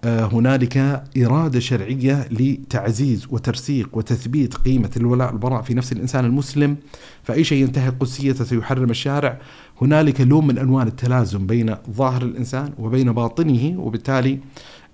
هنالك 0.05 1.03
إرادة 1.17 1.59
شرعية 1.59 2.27
لتعزيز 2.31 3.27
وترسيخ 3.31 3.87
وتثبيت 3.93 4.53
قيمة 4.53 4.89
الولاء 4.97 5.31
والبراء 5.31 5.61
في 5.61 5.73
نفس 5.73 5.91
الإنسان 5.91 6.25
المسلم 6.25 6.77
فأي 7.23 7.43
شيء 7.43 7.61
ينتهك 7.61 7.93
قدسيته 7.99 8.43
سيحرم 8.43 8.89
الشارع. 8.89 9.37
هنالك 9.81 10.21
لون 10.21 10.47
من 10.47 10.57
ألوان 10.57 10.87
التلازم 10.87 11.47
بين 11.47 11.75
ظاهر 11.91 12.21
الإنسان 12.21 12.73
وبين 12.79 13.11
باطنه 13.11 13.79
وبالتالي 13.79 14.39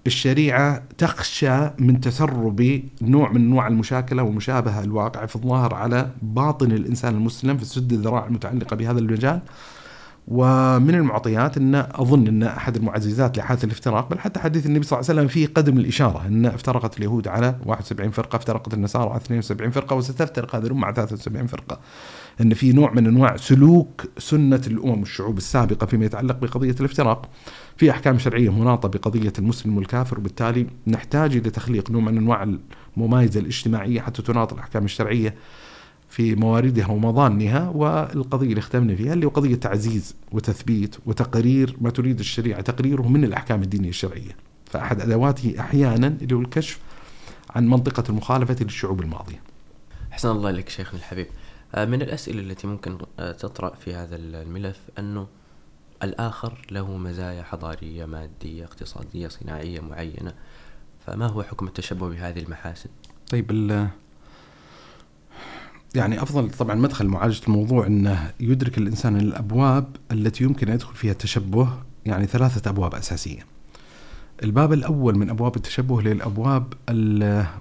الشريعة 0.08 0.84
تخشى 0.98 1.70
من 1.80 2.02
تسرب 2.02 2.82
نوع 3.02 3.32
من 3.32 3.42
أنواع 3.42 3.68
المشاكلة 3.68 4.24
والمشابهة 4.24 4.84
الواقعة 4.84 5.26
في 5.26 5.36
الظاهر 5.36 5.76
على 5.76 6.10
باطن 6.22 6.72
الإنسان 6.72 7.16
المسلم 7.16 7.58
في 7.58 7.66
سد 7.66 7.94
الذراع 7.94 8.28
المتعلقة 8.28 8.76
بهذا 8.76 9.00
المجال. 9.00 9.40
ومن 10.28 10.96
المعطيات 10.96 11.58
إن 11.58 11.76
أظن 11.76 12.28
إن 12.28 12.44
أحد 12.44 12.76
المعززات 12.76 13.38
لحاله 13.38 13.64
الافتراق 13.64 14.10
بل 14.10 14.20
حتى 14.20 14.40
حديث 14.40 14.66
النبي 14.66 14.86
صلى 14.86 15.00
الله 15.00 15.10
عليه 15.10 15.20
وسلم 15.20 15.28
فيه 15.28 15.48
قدم 15.56 15.78
الإشارة 15.78 16.28
إن 16.28 16.46
افترقت 16.46 16.98
اليهود 16.98 17.28
على 17.28 17.56
71 17.66 18.12
فرقة 18.12 18.36
افترقت 18.36 18.74
النصارى 18.74 19.10
على 19.10 19.18
72 19.22 19.72
فرقة 19.72 19.96
وستفترق 19.96 20.56
هذه 20.56 20.66
الأمة 20.66 20.86
على 20.86 20.96
73 20.96 21.48
فرقة. 21.48 21.80
إن 22.42 22.54
في 22.54 22.74
نوع 22.74 22.92
من 22.94 23.08
أنواع 23.08 23.38
سلوك 23.38 24.06
سنة 24.18 24.62
الأمم 24.68 25.00
والشعوب 25.00 25.38
السابقة 25.38 25.86
فيما 25.86 26.06
يتعلق 26.06 26.36
بقضية 26.36 26.76
الافتراق. 26.80 27.30
في 27.78 27.92
أحكام 27.92 28.20
شرعية 28.20 28.50
مناطة 28.50 28.90
بقضية 28.90 29.34
المسلم 29.40 29.78
والكافر 29.78 30.20
وبالتالي 30.20 30.68
نحتاج 30.88 31.36
إلى 31.36 31.50
تخليق 31.50 31.92
نوع 31.92 32.02
من 32.02 32.18
أنواع 32.18 32.56
الممايزة 32.98 33.40
الاجتماعية 33.40 34.02
حتى 34.02 34.22
تناط 34.22 34.54
الأحكام 34.54 34.86
الشرعية 34.86 35.36
في 36.14 36.36
مواردها 36.36 36.88
ومظانها 36.88 37.70
والقضية 37.70 38.48
اللي 38.48 38.60
اختمنا 38.60 38.96
فيها 38.96 39.14
اللي 39.14 39.26
هو 39.26 39.30
قضية 39.30 39.56
تعزيز 39.56 40.16
وتثبيت 40.32 40.96
وتقرير 41.06 41.76
ما 41.82 41.90
تريد 41.90 42.20
الشريعة 42.20 42.62
تقريره 42.62 43.02
من 43.02 43.24
الأحكام 43.24 43.64
الدينية 43.64 43.90
الشرعية. 43.90 44.36
فأحد 44.66 45.02
أدواته 45.02 45.56
أحيانا 45.60 46.08
اللي 46.08 46.36
هو 46.36 46.42
الكشف 46.42 46.80
عن 47.50 47.68
منطقة 47.68 48.04
المخالفة 48.10 48.56
للشعوب 48.62 49.02
الماضية. 49.02 49.42
أحسن 50.12 50.30
الله 50.30 50.52
لك 50.52 50.70
شيخنا 50.70 51.00
الحبيب. 51.00 51.28
آه، 51.76 51.86
من 51.86 52.02
الأسئلة 52.02 52.40
التي 52.40 52.68
ممكن 52.68 52.98
آه، 53.20 53.32
تطرأ 53.32 53.76
في 53.76 53.94
هذا 53.94 54.16
الملف 54.16 54.80
أنه 55.00 55.28
الآخر 56.04 56.66
له 56.72 56.98
مزايا 56.98 57.44
حضارية 57.44 58.06
مادية 58.06 58.64
اقتصادية 58.64 59.28
صناعية 59.28 59.80
معينة. 59.80 60.34
فما 61.08 61.28
هو 61.28 61.44
حكم 61.44 61.68
التشبه 61.68 62.10
بهذه 62.10 62.40
المحاسن؟ 62.40 62.90
طيب 63.32 63.52
يعني 65.96 66.22
أفضل 66.22 66.50
طبعا 66.50 66.76
مدخل 66.76 67.08
معالجة 67.08 67.42
الموضوع 67.48 67.88
إنه 67.88 68.32
يدرك 68.40 68.78
الإنسان 68.78 69.18
الأبواب 69.18 69.96
التي 70.12 70.44
يمكن 70.44 70.68
أن 70.68 70.74
يدخل 70.74 70.96
فيها 70.96 71.12
التشبه 71.12 71.70
يعني 72.06 72.26
ثلاثة 72.26 72.70
أبواب 72.70 72.96
أساسية. 72.96 73.46
الباب 74.44 74.74
الأول 74.74 75.18
من 75.18 75.30
أبواب 75.30 75.56
التشبه 75.56 76.02
للأبواب 76.02 76.74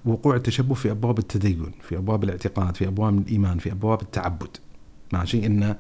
وقوع 0.05 0.37
التشبه 0.37 0.75
في 0.75 0.91
أبواب 0.91 1.19
التدين، 1.19 1.73
في 1.83 1.97
أبواب 1.97 2.25
الاعتقاد، 2.25 2.77
في 2.77 2.89
أبواب 2.89 3.19
الإيمان، 3.19 3.59
في 3.59 3.73
أبواب 3.73 4.03
التعبد. 4.03 4.57
ماشي 5.13 5.47
إن 5.47 5.77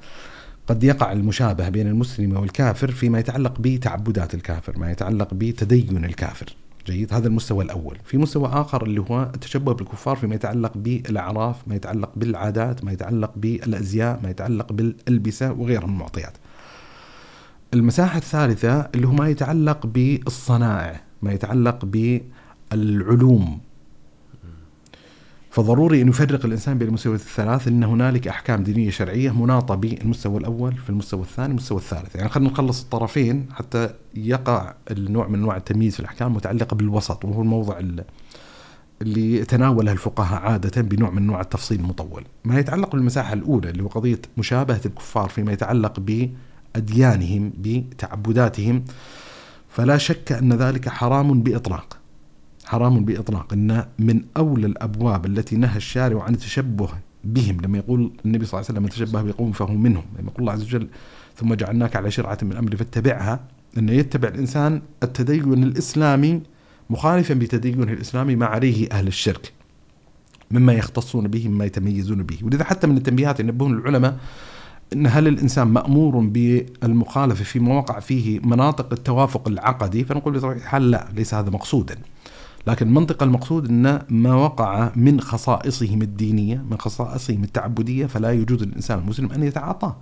قد 0.66 0.84
يقع 0.84 1.12
المشابه 1.12 1.68
بين 1.68 1.86
المسلم 1.86 2.36
والكافر 2.36 2.90
فيما 2.90 3.18
يتعلق 3.18 3.55
بتعبدات 3.61 4.34
الكافر، 4.34 4.78
ما 4.78 4.90
يتعلق 4.90 5.34
بتدين 5.34 6.05
الكافر. 6.05 6.46
جيد 6.87 7.14
هذا 7.14 7.28
المستوى 7.28 7.64
الأول. 7.64 7.99
في 8.05 8.18
مستوى 8.18 8.49
آخر 8.49 8.83
اللي 8.83 9.01
هو 9.01 9.22
التشبه 9.35 9.74
بالكفار 9.74 10.16
فيما 10.16 10.35
يتعلق 10.35 10.72
بالأعراف 10.76 11.68
ما 11.68 11.74
يتعلق 11.74 12.11
بالعادات 12.16 12.85
ما 12.85 12.93
يتعلق 12.93 13.33
بالأزياء 13.37 14.20
ما 14.22 14.30
يتعلق 14.30 14.72
بالألبسة 14.72 15.53
وغيرها 15.53 15.87
من 15.87 15.93
المعطيات. 15.93 16.33
المساحة 17.74 18.18
الثالثة 18.18 18.80
اللي 18.95 19.07
هو 19.07 19.12
ما 19.12 19.28
يتعلق 19.28 19.87
بالصنائع 19.87 21.01
ما 21.22 21.33
يتعلق 21.33 21.85
بالعلوم. 21.85 23.61
فضروري 25.53 26.03
أن 26.03 26.09
يفرق 26.09 26.44
الإنسان 26.44 26.78
بين 26.78 26.88
المستويات 26.88 27.20
الثلاث 27.20 27.68
أن 27.68 27.84
هنالك 27.84 28.28
أحكام 28.28 28.62
دينية 28.62 28.90
شرعية 28.90 29.30
مناطة 29.30 29.74
بالمستوى 29.74 30.38
الأول 30.38 30.74
في 30.74 30.90
المستوى 30.90 31.22
الثاني 31.22 31.48
والمستوى 31.48 31.78
الثالث. 31.78 32.16
يعني 32.16 32.28
خلينا 32.28 32.50
نخلص 32.50 32.82
الطرفين 32.82 33.46
حتى 33.55 33.90
يقع 34.14 34.74
النوع 34.90 35.28
من 35.28 35.34
أنواع 35.38 35.57
التمييز 35.57 35.94
في 35.94 36.00
الأحكام 36.00 36.30
المتعلقة 36.30 36.74
بالوسط 36.74 37.24
وهو 37.24 37.42
الموضع 37.42 37.80
اللي 39.03 39.36
يتناوله 39.36 39.92
الفقهاء 39.92 40.42
عادة 40.42 40.82
بنوع 40.82 41.11
من 41.11 41.22
أنواع 41.22 41.40
التفصيل 41.40 41.80
المطول. 41.80 42.24
ما 42.44 42.59
يتعلق 42.59 42.92
بالمساحة 42.92 43.32
الأولى 43.32 43.70
اللي 43.70 43.82
هو 43.82 43.88
قضية 43.88 44.20
مشابهة 44.36 44.80
الكفار 44.86 45.28
فيما 45.28 45.53
يتعلق 45.53 46.00
بأديانهم 46.00 47.53
بتعبداتهم 47.59 48.84
فلا 49.68 49.98
شك 49.98 50.32
أن 50.32 50.53
ذلك 50.53 50.88
حرام 50.88 51.42
بإطلاق. 51.42 52.01
حرام 52.73 53.05
بإطلاق. 53.05 53.53
أن 53.53 53.85
من 53.99 54.25
أولى 54.37 54.66
الأبواب 54.66 55.27
التي 55.27 55.57
نهى 55.57 55.77
الشارع 55.77 56.23
عن 56.23 56.35
التشبه 56.35 56.89
بهم 57.25 57.61
لما 57.61 57.79
يقول 57.79 58.12
النبي 58.25 58.45
صلى 58.45 58.61
الله 58.61 58.68
عليه 58.68 58.75
وسلم 58.75 58.83
من 58.83 58.89
تشبه 58.89 59.23
بقوم 59.23 59.53
فهو 59.53 59.75
منهم 59.75 60.05
لما 60.18 60.31
يقول 60.31 60.41
الله 60.41 60.53
عز 60.53 60.62
وجل 60.62 60.89
ثم 61.37 61.55
جعلناك 61.55 61.97
على 61.97 62.11
شرعة 62.11 62.39
من 62.43 62.57
أمر 62.57 62.77
فاتبعها 62.77 63.41
أن 63.79 63.89
يتبع 63.89 64.29
الإنسان 64.29 64.83
التدين 65.03 65.62
الإسلامي 65.62 66.41
مخالفا 66.91 67.35
بتدينه 67.35 67.93
الإسلامي 67.93 68.37
ما 68.37 68.47
عليه 68.47 68.89
أهل 68.93 69.07
الشرك 69.07 69.53
مما 70.51 70.73
يختصون 70.73 71.29
به 71.29 71.49
مما 71.49 71.64
يتميزون 71.64 72.23
به. 72.23 72.39
ولذا 72.43 72.64
حتى 72.64 72.87
من 72.87 72.97
التنبيهات 72.97 73.41
ينبهون 73.41 73.79
العلماء 73.79 74.18
إن 74.93 75.07
هل 75.07 75.29
الإنسان 75.29 75.68
مأمور 75.68 76.18
بالمخالفة 76.18 77.45
في 77.45 77.59
مواقع 77.59 78.01
فيه 78.01 78.41
مناطق 78.41 78.93
التوافق 78.93 79.49
العقدي؟ 79.49 80.05
فنقول 80.05 80.35
بطبيعه 80.35 80.57
الحال 80.57 80.91
لا 80.91 81.09
ليس 81.16 81.35
هذا 81.35 81.51
مقصودا. 81.51 81.99
لكن 82.66 82.86
المنطقة 82.86 83.24
المقصود 83.24 83.68
أن 83.68 84.02
ما 84.08 84.34
وقع 84.34 84.92
من 84.96 85.20
خصائصهم 85.20 86.02
الدينية 86.02 86.64
من 86.70 86.78
خصائصهم 86.78 87.44
التعبدية 87.44 88.06
فلا 88.06 88.32
يجوز 88.32 88.62
للإنسان 88.62 88.98
المسلم 88.98 89.32
أن 89.32 89.42
يتعاطاه. 89.42 89.96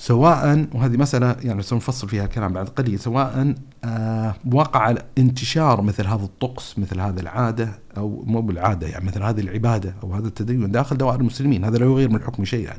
سواء 0.00 0.66
وهذه 0.74 0.96
مسألة 0.96 1.36
يعني 1.42 1.62
سنفصل 1.62 2.08
فيها 2.08 2.26
كلام 2.26 2.52
بعد 2.52 2.68
قليل 2.68 2.98
سواء 2.98 3.54
آه 3.84 4.34
وقع 4.52 4.94
انتشار 5.18 5.82
مثل 5.82 6.06
هذا 6.06 6.24
الطقس 6.24 6.78
مثل 6.78 7.00
هذه 7.00 7.20
العادة 7.20 7.78
أو 7.96 8.22
مو 8.26 8.40
بالعادة 8.40 8.86
يعني 8.86 9.04
مثل 9.04 9.22
هذه 9.22 9.40
العبادة 9.40 9.94
أو 10.02 10.14
هذا 10.14 10.28
التدين 10.28 10.70
داخل 10.70 10.96
دوائر 10.96 11.20
المسلمين 11.20 11.64
هذا 11.64 11.78
لا 11.78 11.86
يغير 11.86 12.10
من 12.10 12.22
حكم 12.22 12.44
شيئا. 12.44 12.74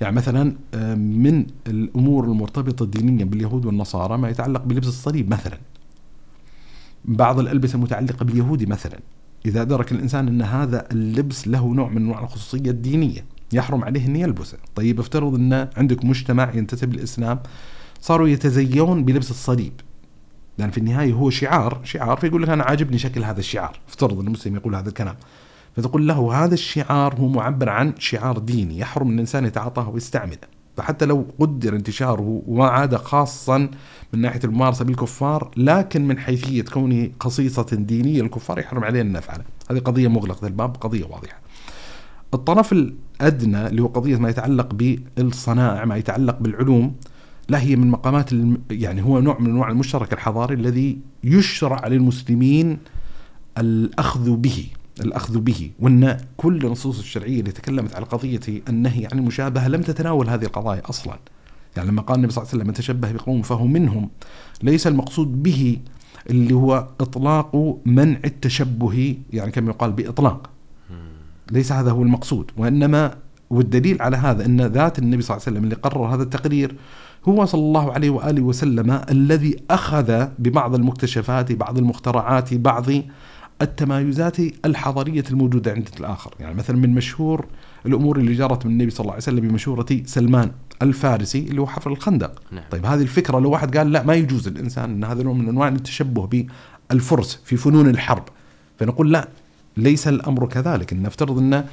يعني 0.00 0.16
مثلا 0.16 0.56
آه، 0.74 0.94
من 0.94 1.46
الأمور 1.66 2.24
المرتبطة 2.24 2.86
دينيا 2.86 3.24
باليهود 3.24 3.66
والنصارى 3.66 4.18
ما 4.18 4.28
يتعلق 4.28 4.62
بلبس 4.64 4.88
الصليب 4.88 5.30
مثلا. 5.30 5.58
بعض 7.04 7.38
الألبسة 7.38 7.76
المتعلقة 7.76 8.24
باليهود 8.24 8.68
مثلا. 8.68 8.98
إذا 9.46 9.62
أدرك 9.62 9.92
الإنسان 9.92 10.28
أن 10.28 10.42
هذا 10.42 10.86
اللبس 10.92 11.48
له 11.48 11.74
نوع 11.74 11.88
من 11.88 11.96
أنواع 11.96 12.20
الخصوصية 12.22 12.70
الدينية 12.70 13.24
يحرم 13.52 13.84
عليه 13.84 14.06
أن 14.06 14.16
يلبسه. 14.16 14.58
طيب 14.74 15.00
افترض 15.00 15.34
أن 15.34 15.68
عندك 15.76 16.04
مجتمع 16.04 16.54
ينتسب 16.54 16.92
للإسلام 16.92 17.38
صاروا 18.00 18.28
يتزيون 18.28 19.04
بلبس 19.04 19.30
الصليب. 19.30 19.72
لأن 20.58 20.70
في 20.70 20.78
النهاية 20.78 21.12
هو 21.12 21.30
شعار 21.30 21.80
شعار 21.84 22.16
فيقول 22.16 22.42
لك 22.42 22.48
أنا 22.48 22.64
عاجبني 22.64 22.98
شكل 22.98 23.24
هذا 23.24 23.40
الشعار. 23.40 23.80
افترض 23.88 24.20
أن 24.20 24.26
المسلم 24.26 24.56
يقول 24.56 24.74
هذا 24.74 24.88
الكلام. 24.88 25.16
فتقول 25.76 26.08
له 26.08 26.44
هذا 26.44 26.54
الشعار 26.54 27.14
هو 27.14 27.28
معبر 27.28 27.68
عن 27.68 27.94
شعار 27.98 28.38
ديني 28.38 28.78
يحرم 28.78 29.08
أن 29.08 29.14
الإنسان 29.14 29.44
يتعاطاه 29.44 29.88
ويستعمله. 29.88 30.51
فحتى 30.76 31.04
لو 31.04 31.26
قدر 31.38 31.74
انتشاره 31.76 32.42
وما 32.46 32.66
عاد 32.66 32.96
خاصا 32.96 33.58
من 34.12 34.20
ناحية 34.20 34.40
الممارسة 34.44 34.84
بالكفار 34.84 35.50
لكن 35.56 36.08
من 36.08 36.18
حيثية 36.18 36.62
كونه 36.62 37.10
خصيصة 37.20 37.66
دينية 37.72 38.20
الكفار 38.20 38.58
يحرم 38.58 38.84
علينا 38.84 39.08
أن 39.08 39.12
نفعله 39.12 39.44
هذه 39.70 39.78
قضية 39.78 40.08
مغلقة 40.08 40.46
الباب 40.46 40.76
قضية 40.76 41.04
واضحة 41.04 41.40
الطرف 42.34 42.72
الأدنى 42.72 43.66
اللي 43.66 43.82
هو 43.82 43.86
قضية 43.86 44.16
ما 44.16 44.30
يتعلق 44.30 44.74
بالصنائع 44.74 45.84
ما 45.84 45.96
يتعلق 45.96 46.38
بالعلوم 46.38 46.94
لا 47.48 47.60
هي 47.60 47.76
من 47.76 47.90
مقامات. 47.90 48.30
يعني 48.70 49.02
هو 49.02 49.20
نوع 49.20 49.38
من 49.38 49.50
أنواع 49.50 49.70
المشترك 49.70 50.12
الحضاري 50.12 50.54
الذي 50.54 50.98
يشرع 51.24 51.86
للمسلمين 51.86 52.78
الأخذ 53.58 54.36
به 54.36 54.66
الأخذ 55.00 55.38
به 55.38 55.70
وأن 55.80 56.16
كل 56.36 56.66
النصوص 56.66 56.98
الشرعية 56.98 57.40
اللي 57.40 57.52
تكلمت 57.52 57.96
على 57.96 58.04
قضية 58.04 58.40
النهي 58.68 59.08
عن 59.12 59.18
المشابهة 59.18 59.68
لم 59.68 59.82
تتناول 59.82 60.28
هذه 60.28 60.44
القضايا 60.44 60.82
أصلا. 60.88 61.18
يعني 61.76 61.88
لما 61.88 62.02
قال 62.02 62.16
النبي 62.16 62.32
صلى 62.32 62.42
الله 62.42 62.48
عليه 62.52 62.58
وسلم 62.58 62.68
من 62.68 62.74
تشبه 62.74 63.12
بقوم 63.12 63.42
فهو 63.42 63.66
منهم 63.66 64.10
ليس 64.62 64.86
المقصود 64.86 65.42
به 65.42 65.78
اللي 66.30 66.54
هو 66.54 66.88
إطلاق 67.00 67.80
منع 67.86 68.18
التشبه 68.24 69.16
يعني 69.32 69.50
كما 69.50 69.70
يقال 69.70 69.92
بإطلاق. 69.92 70.50
ليس 71.50 71.72
هذا 71.72 71.90
هو 71.90 72.02
المقصود 72.02 72.50
وإنما 72.56 73.14
والدليل 73.50 74.02
على 74.02 74.16
هذا 74.16 74.44
أن 74.44 74.60
ذات 74.60 74.98
النبي 74.98 75.22
صلى 75.22 75.36
الله 75.36 75.46
عليه 75.46 75.56
وسلم 75.56 75.64
اللي 75.64 75.74
قرر 75.74 76.14
هذا 76.14 76.22
التقرير 76.22 76.74
هو 77.28 77.44
صلى 77.44 77.60
الله 77.60 77.92
عليه 77.92 78.10
وآله 78.10 78.42
وسلم 78.42 79.00
الذي 79.10 79.56
أخذ 79.70 80.26
ببعض 80.38 80.74
المكتشفات 80.74 81.52
بعض 81.52 81.78
المخترعات 81.78 82.54
بعض 82.54 82.86
التمايزات 83.62 84.36
الحضارية 84.64 85.24
الموجودة 85.30 85.72
عند 85.72 85.88
الآخر، 86.00 86.34
يعني 86.40 86.54
مثلا 86.54 86.76
من 86.76 86.94
مشهور 86.94 87.46
الأمور 87.86 88.18
اللي 88.18 88.34
جرت 88.34 88.66
من 88.66 88.72
النبي 88.72 88.90
صلى 88.90 89.00
الله 89.00 89.12
عليه 89.12 89.22
وسلم 89.22 89.48
بمشوره 89.48 89.86
سلمان 90.04 90.50
الفارسي 90.82 91.38
اللي 91.38 91.60
هو 91.60 91.66
حفر 91.66 91.90
الخندق. 91.90 92.42
نعم. 92.52 92.64
طيب 92.70 92.86
هذه 92.86 93.02
الفكرة 93.02 93.38
لو 93.38 93.50
واحد 93.50 93.76
قال 93.76 93.92
لا 93.92 94.02
ما 94.02 94.14
يجوز 94.14 94.48
الإنسان 94.48 94.90
إن 94.90 95.04
هذا 95.04 95.22
نوع 95.22 95.32
من 95.32 95.48
أنواع 95.48 95.68
التشبه 95.68 96.46
بالفرس 96.90 97.40
في 97.44 97.56
فنون 97.56 97.88
الحرب، 97.88 98.24
فنقول 98.78 99.12
لا 99.12 99.28
ليس 99.76 100.08
الأمر 100.08 100.46
كذلك، 100.46 100.92
نفترض 100.92 101.38
إن 101.38 101.64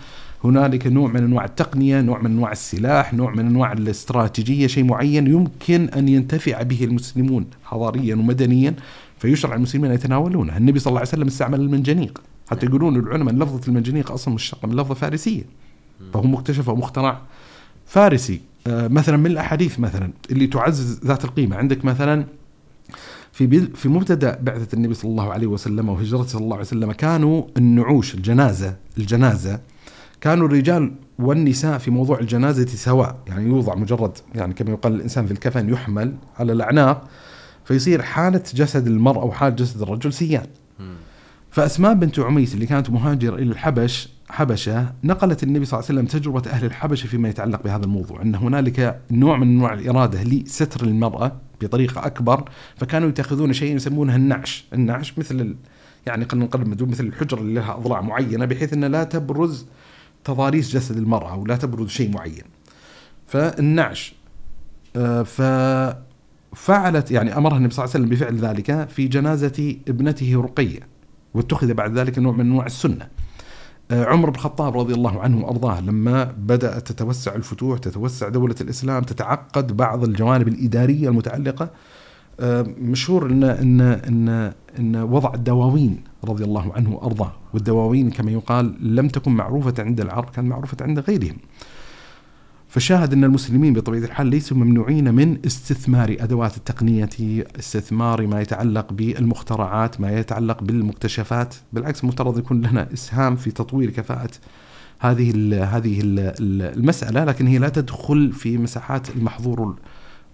هنالك 0.44 0.88
نوع 0.88 1.10
من 1.12 1.24
أنواع 1.24 1.46
التقنية، 1.46 2.02
نوع 2.02 2.22
من 2.22 2.32
أنواع 2.32 2.52
السلاح، 2.52 3.14
نوع 3.14 3.32
من 3.32 3.48
أنواع 3.48 3.74
الاستراتيجية، 3.74 4.68
شيء 4.68 4.84
معين 4.84 5.28
يمكن 5.28 5.90
أن 5.90 6.08
ينتفع 6.08 6.62
به 6.62 6.84
المسلمون 6.84 7.46
حضاريا 7.64 8.16
ومدنيا 8.16 8.74
فيشرع 9.20 9.56
المسلمين 9.56 9.92
أن 9.92 9.96
يتناولونه، 9.96 10.58
النبي 10.58 10.80
صلى 10.80 10.92
الله 10.92 11.00
عليه 11.00 11.10
وسلم 11.10 11.28
استعمل 11.28 11.62
المنجنيق، 11.62 12.22
حتى 12.52 12.66
يقولون 12.66 12.96
العلماء 12.96 13.34
إن 13.34 13.40
لفظة 13.40 13.68
المنجنيق 13.68 14.12
أصلا 14.12 14.34
مشتقه 14.34 14.68
من 14.68 14.76
لفظة 14.76 14.94
فارسية. 14.94 15.44
فهو 16.14 16.24
مكتشف 16.24 16.70
ومخترع 16.70 17.22
فارسي، 17.86 18.42
آه 18.68 18.88
مثلا 18.88 19.18
من 19.18 19.26
الأحاديث 19.26 19.80
مثلا 19.80 20.14
اللي 20.32 20.48
تعزز 20.48 21.00
ذات 21.06 21.26
القيمة، 21.26 21.56
عندك 21.56 21.86
مثلا 21.86 22.26
في 23.32 23.68
في 23.76 23.90
مبتدأ 23.90 24.40
بعثة 24.42 24.76
النبي 24.76 24.94
صلى 24.94 25.12
الله 25.12 25.34
عليه 25.34 25.48
وسلم 25.48 25.90
وهجرته 25.90 26.28
صلى 26.28 26.42
الله 26.42 26.56
عليه 26.56 26.66
وسلم 26.66 26.92
كانوا 26.92 27.44
النعوش 27.58 28.16
الجنازة 28.16 28.76
الجنازة. 28.98 29.60
كانوا 30.22 30.48
الرجال 30.48 30.94
والنساء 31.20 31.78
في 31.78 31.92
موضوع 31.92 32.20
الجنازة 32.20 32.66
سواء 32.66 33.18
يعني 33.28 33.50
يوضع 33.50 33.76
مجرد 33.76 34.18
يعني 34.36 34.54
كما 34.54 34.72
يقال 34.72 34.96
الإنسان 34.96 35.26
في 35.26 35.32
الكفن 35.32 35.70
يحمل 35.70 36.16
على 36.40 36.54
الأعناق. 36.54 37.08
فيصير 37.70 38.02
حالة 38.02 38.44
جسد 38.54 38.88
المراه 38.88 39.26
وحاله 39.26 39.56
جسد 39.56 39.82
الرجل 39.82 40.14
سيان. 40.14 40.48
فأسماء 41.52 41.94
بنت 41.94 42.20
عميس 42.20 42.54
اللي 42.54 42.66
كانت 42.66 42.90
مهاجرة 42.90 43.36
إلى 43.36 43.52
الحبش 43.52 44.10
حبشة 44.30 44.94
نقلت 45.04 45.44
النبي 45.44 45.66
صلى 45.66 45.80
الله 45.80 45.90
عليه 45.90 46.00
وسلم 46.00 46.22
تجربة 46.22 46.50
أهل 46.50 46.66
الحبشة 46.66 47.08
فيما 47.08 47.30
يتعلق 47.30 47.64
بهذا 47.64 47.84
الموضوع 47.86 48.22
إن 48.22 48.36
هنالك 48.36 49.02
نوع 49.12 49.38
من 49.38 49.48
أنواع 49.48 49.74
الإرادة 49.74 50.24
لستر 50.24 50.86
المرأة 50.86 51.32
بطريقة 51.62 52.06
أكبر 52.06 52.50
فكانوا 52.76 53.10
يتخذون 53.10 53.54
شيء 53.54 53.76
يسمونه 53.76 54.16
النعش، 54.16 54.66
النعش 54.74 55.18
مثل. 55.18 55.56
يعني 56.06 56.26
خلينا 56.26 56.46
نقرب 56.46 56.90
مثل 56.90 57.06
الحجرة 57.06 57.40
اللي 57.40 57.54
لها 57.54 57.78
أضلاع 57.78 58.02
معينة 58.02 58.46
بحيث 58.46 58.74
إن 58.74 58.86
لا 58.86 59.04
تبرز 59.04 59.66
تضاريس 60.24 60.74
جسد 60.74 60.98
المرأة 60.98 61.32
أو 61.32 61.46
لا 61.46 61.56
تبرز 61.56 61.90
شيء 61.90 62.12
معين. 62.12 62.44
فالنعش 63.28 64.14
آه، 64.96 65.24
ففعلت 66.54 67.12
يعني 67.12 67.38
أمرها 67.38 67.58
النبي 67.58 67.74
صلى 67.74 67.86
الله 67.86 67.96
عليه 67.96 68.06
وسلم 68.06 68.18
بفعل 68.18 68.38
ذلك 68.38 68.90
في 68.90 69.08
جنازة 69.08 69.76
ابنته 69.88 70.42
رقية 70.42 70.80
واتخذ 71.34 71.74
بعد 71.74 71.98
ذلك 71.98 72.20
نوع 72.20 72.34
من 72.34 72.40
أنواع 72.40 72.66
السنة. 72.66 73.08
آه، 73.92 74.06
عمر 74.06 74.30
بن 74.30 74.36
الخطاب 74.36 74.78
رضي 74.78 74.94
الله 74.94 75.22
عنه 75.22 75.46
وأرضاه 75.46 75.82
لما 75.82 76.24
بدات 76.24 76.92
تتوسع 76.92 77.36
الفتوح 77.36 77.80
تتوسع 77.80 78.30
دولة 78.30 78.56
الإسلام 78.62 79.04
تتعقد 79.04 79.78
بعض 79.78 80.04
الجوانب 80.04 80.48
الإدارية 80.48 81.10
المتعلقة 81.10 81.70
آه، 82.40 82.66
مشهور 82.78 83.26
ان 83.26 83.44
ان 83.44 83.82
ان 83.82 84.54
إن 84.80 84.96
وضع 84.96 85.34
الدواوين 85.34 86.04
رضي 86.24 86.44
الله 86.44 86.74
عنه 86.74 86.96
وأرضاه 86.96 87.32
والدواوين 87.54 88.12
كما 88.12 88.32
يقال 88.32 88.96
لم 88.96 89.08
تكن 89.08 89.32
معروفة 89.32 89.74
عند 89.80 90.02
العرب 90.02 90.30
كانت 90.30 90.48
معروفة 90.48 90.78
عند 90.82 91.00
غيرهم. 91.00 91.38
فشاهد 92.70 93.14
أن 93.14 93.24
المسلمين 93.24 93.74
بطبيعة 93.74 94.02
الحال 94.02 94.28
ليسوا 94.28 94.58
ممنوعين 94.58 95.14
من 95.14 95.38
استثمار 95.46 96.16
أدوات 96.20 96.58
التقنية، 96.58 97.10
استثمار 97.60 98.28
ما 98.28 98.42
يتعلق 98.42 98.94
بالمخترعات، 98.94 100.02
ما 100.02 100.20
يتعلق 100.20 100.64
بالمكتشفات، 100.64 101.56
بالعكس 101.74 102.04
المفترض 102.04 102.40
يكون 102.40 102.62
لنا 102.62 102.94
إسهام 102.94 103.36
في 103.36 103.52
تطوير 103.52 103.90
كفاءة 103.90 104.32
هذه 105.00 105.32
ال 105.36 105.54
هذه 105.54 106.02
ال 106.04 106.20
المسألة، 106.78 107.24
لكن 107.24 107.48
هي 107.48 107.58
لا 107.58 107.70
تدخل 107.70 108.32
في 108.32 108.58
مساحات 108.58 109.10
المحظور 109.10 109.76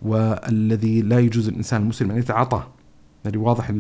والذي 0.02 1.02
لا 1.02 1.20
يجوز 1.20 1.48
الإنسان 1.48 1.82
المسلم 1.82 2.12
أن 2.12 2.18
يتعاطاه. 2.18 2.68
يعني 3.26 3.38
واضح 3.38 3.72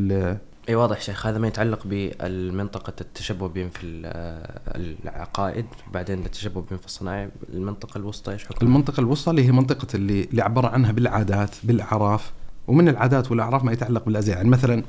إي 0.69 0.75
واضح 0.75 1.01
شيخ. 1.01 1.25
هذا 1.25 1.37
ما 1.37 1.47
يتعلق 1.47 1.87
بالمنطقة 1.87 2.93
التشبه 3.01 3.47
بهم 3.47 3.69
في 3.69 3.85
ال- 3.85 4.95
العقائد 5.03 5.65
بعدين 5.93 6.25
التشبه 6.25 6.61
بهم 6.61 6.77
في 6.79 6.85
الصناعة. 6.85 7.29
المنطقة 7.53 7.97
الوسطى 7.97 8.31
إيش 8.31 8.45
حكم؟ 8.45 8.65
المنطقة 8.65 9.01
الوسطى 9.01 9.31
اللي 9.31 9.45
هي 9.45 9.51
منطقة 9.51 9.87
اللي 9.95 10.23
اللي 10.23 10.41
عبر 10.41 10.65
عنها 10.65 10.91
بالعادات 10.91 11.55
بالأعراف 11.63 12.31
ومن 12.67 12.89
العادات 12.89 13.31
والأعراف 13.31 13.63
ما 13.63 13.71
يتعلق 13.71 14.05
بالأزياء. 14.05 14.37
يعني 14.37 14.49
مثلا 14.49 14.83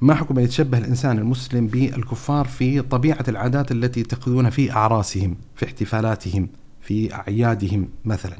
ما 0.00 0.14
حكم 0.14 0.38
أن 0.38 0.44
يتشبه 0.44 0.78
الإنسان 0.78 1.18
المسلم 1.18 1.66
بالكفار 1.66 2.44
في 2.46 2.82
طبيعة 2.82 3.24
العادات 3.28 3.72
التي 3.72 4.00
يتخذونها 4.00 4.50
في 4.50 4.72
أعراسهم 4.72 5.36
في 5.56 5.64
احتفالاتهم 5.66 6.48
في 6.80 7.14
أعيادهم 7.14 7.88
مثلا؟ 8.04 8.36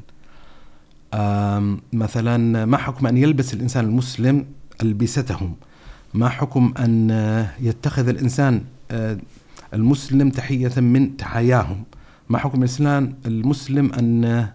مثلا 1.93 2.65
ما 2.67 2.77
حكم 2.77 3.07
أن 3.07 3.17
يلبس 3.17 3.55
الإنسان 3.55 3.85
المسلم 3.85 4.47
ألبستهم؟ 4.83 5.55
ما 6.15 6.29
حكم 6.29 6.75
أن 6.79 7.11
يتخذ 7.61 8.09
الإنسان 8.09 8.63
آه، 8.91 9.19
المسلم 9.75 10.31
تحية 10.31 10.81
من 10.81 11.17
تحاياهم؟ 11.17 11.85
ما 12.29 12.39
حكم 12.39 12.59
الإسلام 12.59 13.15
المسلم 13.27 13.93
أن 13.93 14.49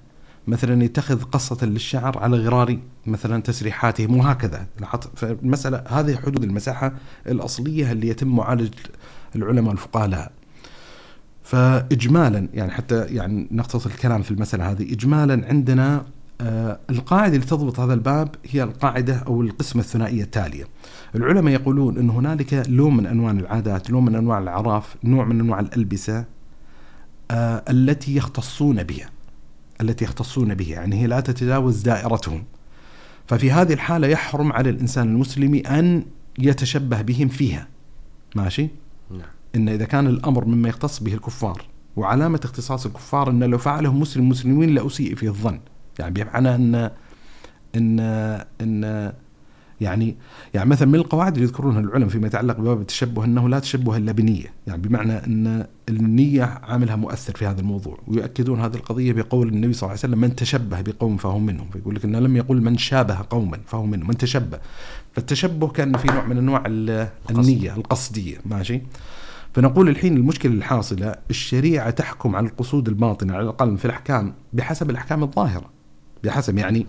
مثلا 0.47 0.83
يتخذ 0.83 1.21
قصة 1.21 1.65
للشعر 1.65 2.19
على 2.19 2.37
غرار 2.37 2.77
مثلا 3.05 3.41
تسريحاتهم 3.41 4.17
وهكذا 4.17 4.67
فالمسألة 5.15 5.83
هذه 5.87 6.15
حدود 6.15 6.43
المساحة 6.43 6.93
الأصلية 7.27 7.91
اللي 7.91 8.07
يتم 8.07 8.27
معالجة 8.27 8.71
العلماء 9.35 9.69
والفقهاء 9.69 10.07
لها. 10.07 10.29
فإجمالا 11.43 12.47
يعني 12.53 12.71
حتى 12.71 13.05
يعني 13.05 13.47
نختصر 13.51 13.89
الكلام 13.89 14.21
في 14.21 14.31
المسألة 14.31 14.71
هذه 14.71 14.93
إجمالا 14.93 15.47
عندنا 15.47 16.05
القاعدة 16.41 17.35
اللي 17.35 17.45
تضبط 17.45 17.79
هذا 17.79 17.93
الباب 17.93 18.35
هي 18.49 18.63
القاعدة 18.63 19.15
أو 19.15 19.41
القسمة 19.41 19.81
الثنائية 19.81 20.23
التالية. 20.23 20.63
العلماء 21.15 21.53
يقولون 21.53 21.97
أن 21.97 22.09
هنالك 22.09 22.63
لون 22.67 22.97
من 22.97 23.05
أنواع 23.05 23.31
العادات 23.31 23.89
لون 23.89 24.05
من 24.05 24.15
أنواع 24.15 24.39
الأعراف 24.39 24.95
نوع 25.03 25.25
من 25.25 25.39
أنواع 25.39 25.59
الألبسة 25.59 26.25
آه 27.31 27.63
التي 27.69 28.15
يختصون 28.15 28.83
بها 28.83 29.09
التي 29.81 30.05
يختصون 30.05 30.53
بها 30.53 30.67
يعني 30.67 31.01
هي 31.01 31.07
لا 31.07 31.19
تتجاوز 31.19 31.81
دائرتهم. 31.81 32.43
ففي 33.27 33.51
هذه 33.51 33.73
الحالة 33.73 34.07
يحرم 34.07 34.51
على 34.51 34.69
الإنسان 34.69 35.07
المسلم 35.07 35.55
أن 35.55 36.05
يتشبه 36.39 37.01
بهم 37.01 37.27
فيها. 37.27 37.67
ماشي؟ 38.35 38.69
نعم. 39.11 39.27
إن 39.55 39.69
إذا 39.69 39.85
كان 39.85 40.07
الأمر 40.07 40.45
مما 40.45 40.69
يختص 40.69 40.99
به 40.99 41.13
الكفار 41.13 41.65
وعلامة 41.95 42.39
اختصاص 42.43 42.85
الكفار 42.85 43.29
إن 43.29 43.43
لو 43.43 43.57
فعله 43.57 43.93
مسلم 43.93 44.29
مسلمين 44.29 44.69
لأسيء 44.69 45.15
فيه 45.15 45.29
الظن. 45.29 45.59
يعني 45.99 46.13
بمعنى 46.13 46.55
ان 46.55 46.91
ان 47.75 47.99
إن 48.61 49.13
يعني 49.81 50.15
يعني 50.53 50.69
مثلا 50.69 50.87
من 50.87 50.95
القواعد 50.95 51.33
اللي 51.33 51.43
يذكرونها 51.47 51.79
العلماء 51.79 52.09
فيما 52.09 52.27
يتعلق 52.27 52.57
بباب 52.57 52.81
التشبه 52.81 53.25
أنه 53.25 53.49
لا 53.49 53.59
تشبه 53.59 53.97
إلا 53.97 54.11
بنية، 54.11 54.53
يعني 54.67 54.81
بمعنى 54.81 55.13
إن 55.13 55.65
النية 55.89 56.43
عاملها 56.43 56.95
مؤثر 56.95 57.35
في 57.35 57.45
هذا 57.45 57.61
الموضوع، 57.61 57.99
ويؤكدون 58.07 58.61
هذه 58.61 58.73
القضية 58.75 59.13
بقول 59.13 59.47
النبي 59.47 59.73
صلى 59.73 59.81
الله 59.81 59.89
عليه 59.89 59.99
وسلم 59.99 60.19
من 60.19 60.35
تشبه 60.35 60.81
بقوم 60.81 61.17
فهو 61.17 61.39
منهم، 61.39 61.69
فيقول 61.73 61.95
لك 61.95 62.05
إنه 62.05 62.19
لم 62.19 62.35
يقل 62.37 62.61
من 62.61 62.77
شابه 62.77 63.17
قوما 63.29 63.59
فهو 63.65 63.85
منهم، 63.85 64.07
من 64.07 64.17
تشبه. 64.17 64.59
فالتشبه 65.13 65.67
كان 65.67 65.97
في 65.97 66.07
نوع 66.07 66.25
من 66.25 66.37
أنواع 66.37 66.63
ال- 66.65 67.07
النية 67.29 67.75
القصدية، 67.75 68.37
ماشي؟ 68.45 68.81
فنقول 69.53 69.89
الحين 69.89 70.17
المشكلة 70.17 70.53
الحاصلة 70.53 71.15
الشريعة 71.29 71.89
تحكم 71.89 72.35
على 72.35 72.47
القصود 72.47 72.87
الباطنة 72.87 73.33
على 73.33 73.43
الأقل 73.43 73.77
في 73.77 73.85
الأحكام 73.85 74.33
بحسب 74.53 74.89
الأحكام 74.89 75.23
الظاهرة 75.23 75.74
بحسب. 76.25 76.57
يعني 76.57 76.85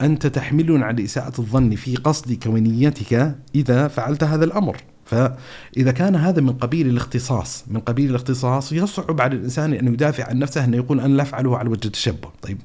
أنت 0.00 0.26
تحملون 0.26 0.82
على 0.82 1.04
إساءة 1.04 1.40
الظن 1.40 1.74
في 1.74 1.96
قصدك 1.96 2.46
ونيتك 2.46 3.36
إذا 3.54 3.88
فعلت 3.88 4.24
هذا 4.24 4.44
الأمر. 4.44 4.76
فإذا 5.04 5.92
كان 5.92 6.16
هذا 6.16 6.40
من 6.40 6.52
قبيل 6.52 6.88
الاختصاص 6.88 7.64
من 7.68 7.80
قبيل 7.80 8.10
الاختصاص 8.10 8.72
يصعب 8.72 9.20
على 9.20 9.36
الإنسان 9.36 9.72
أن 9.72 9.86
يدافع 9.86 10.28
عن 10.28 10.38
نفسه 10.38 10.64
أنه 10.64 10.76
يقول 10.76 11.00
أنا 11.00 11.14
لا 11.14 11.22
أفعله 11.22 11.58
على 11.58 11.68
وجه 11.68 11.86
التشبه. 11.86 12.28
طيب 12.42 12.58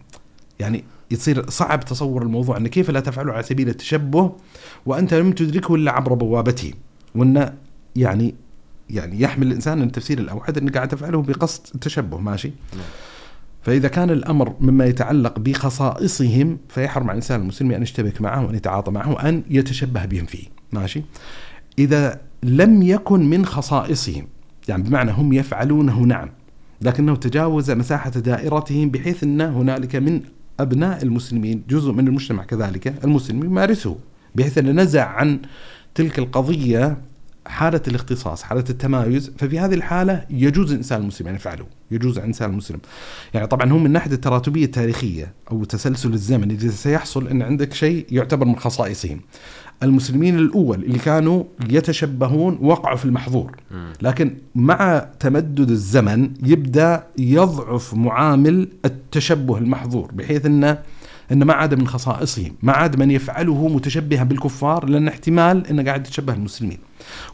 يعني 0.59 0.83
يصير 1.11 1.49
صعب 1.49 1.85
تصور 1.85 2.21
الموضوع 2.21 2.57
أن 2.57 2.67
كيف 2.67 2.89
لا 2.89 2.99
تفعله 2.99 3.33
على 3.33 3.43
سبيل 3.43 3.69
التشبه 3.69 4.31
وأنت 4.85 5.13
لم 5.13 5.31
تدركه 5.31 5.75
إلا 5.75 5.91
عبر 5.91 6.13
بوابته. 6.13 6.73
وأن 7.15 7.53
يعني 7.95 8.35
يعني 8.89 9.21
يحمل 9.21 9.47
الإنسان 9.47 9.81
ان 9.81 9.87
التفسير 9.87 10.19
الأوحد 10.19 10.57
أنك 10.57 10.75
قاعد 10.75 10.87
تفعله 10.87 11.21
بقصد 11.21 11.61
التشبه. 11.75 12.17
ماشي؟ 12.17 12.51
نعم. 12.73 12.85
فإذا 13.67 13.87
كان 13.87 14.09
الأمر 14.09 14.55
مما 14.59 14.85
يتعلق 14.85 15.39
بخصائصهم 15.39 16.57
فيحرم 16.69 17.03
على 17.03 17.11
الإنسان 17.11 17.41
المسلم 17.41 17.71
أن 17.71 17.81
يشتبك 17.81 18.21
معه 18.21 18.45
وان 18.45 18.55
يتعاطى 18.55 18.91
معه 18.91 19.11
وأن 19.11 19.43
يتشبه 19.49 20.05
بهم 20.05 20.25
فيه. 20.25 20.47
ماشي؟ 20.71 21.01
إذا 21.79 22.21
لم 22.43 22.81
يكن 22.81 23.29
من 23.29 23.45
خصائصهم 23.45 24.27
يعني 24.67 24.83
بمعنى 24.83 25.11
هم 25.11 25.33
يفعلونه 25.33 25.99
نعم 25.99 26.29
لكنه 26.81 27.15
تجاوز 27.15 27.71
مساحة 27.71 28.09
دائرتهم 28.09 28.89
بحيث 28.89 29.23
أن 29.23 29.41
هنالك 29.41 29.95
من 29.95 30.21
أبناء 30.59 31.03
المسلمين 31.03 31.63
جزء 31.69 31.91
من 31.91 32.07
المجتمع 32.07 32.43
كذلك 32.43 33.03
المسلم 33.03 33.43
يمارسه 33.43 33.97
بحيث 34.35 34.57
أن 34.57 34.79
نزع 34.79 35.05
عن 35.05 35.39
تلك 35.95 36.19
القضية 36.19 36.97
حالة 37.47 37.81
الاختصاص 37.87 38.43
حالة 38.43 38.65
التمايز. 38.69 39.31
ففي 39.37 39.59
هذه 39.59 39.73
الحالة 39.73 40.25
يجوز 40.29 40.71
الإنسان 40.71 41.01
المسلم 41.01 41.27
أن 41.27 41.35
يفعله. 41.35 41.65
يجوز 41.91 42.17
الإنسان 42.17 42.49
المسلم 42.49 42.79
يعني 43.33 43.47
طبعا 43.47 43.71
هو 43.71 43.77
من 43.77 43.91
ناحية 43.91 44.11
التراتبية 44.11 44.65
التاريخية 44.65 45.33
أو 45.51 45.63
تسلسل 45.63 46.13
الزمن 46.13 46.51
اللي 46.51 46.69
سيحصل 46.69 47.27
أن 47.27 47.41
عندك 47.41 47.73
شيء 47.73 48.05
يعتبر 48.11 48.45
من 48.45 48.55
خصائصهم. 48.55 49.19
المسلمين 49.83 50.39
الأول 50.39 50.83
اللي 50.83 50.99
كانوا 50.99 51.43
يتشبهون 51.69 52.57
وقعوا 52.61 52.97
في 52.97 53.05
المحظور. 53.05 53.55
لكن 54.01 54.37
مع 54.55 55.07
تمدد 55.19 55.69
الزمن 55.69 56.29
يبدأ 56.43 57.03
يضعف 57.17 57.93
معامل 57.93 58.67
التشبه 58.85 59.57
المحظور 59.57 60.11
بحيث 60.11 60.45
أنه 60.45 60.79
أن 61.31 61.43
ما 61.43 61.53
عاد 61.53 61.73
من 61.73 61.87
خصائصهم 61.87 62.55
ما 62.61 62.73
عاد 62.73 62.99
من 62.99 63.11
يفعله 63.11 63.67
متشبها 63.67 64.23
بالكفار 64.23 64.85
لأن 64.85 65.07
احتمال 65.07 65.67
أنه 65.67 65.83
قاعد 65.83 66.07
يتشبه 66.07 66.33
المسلمين. 66.33 66.77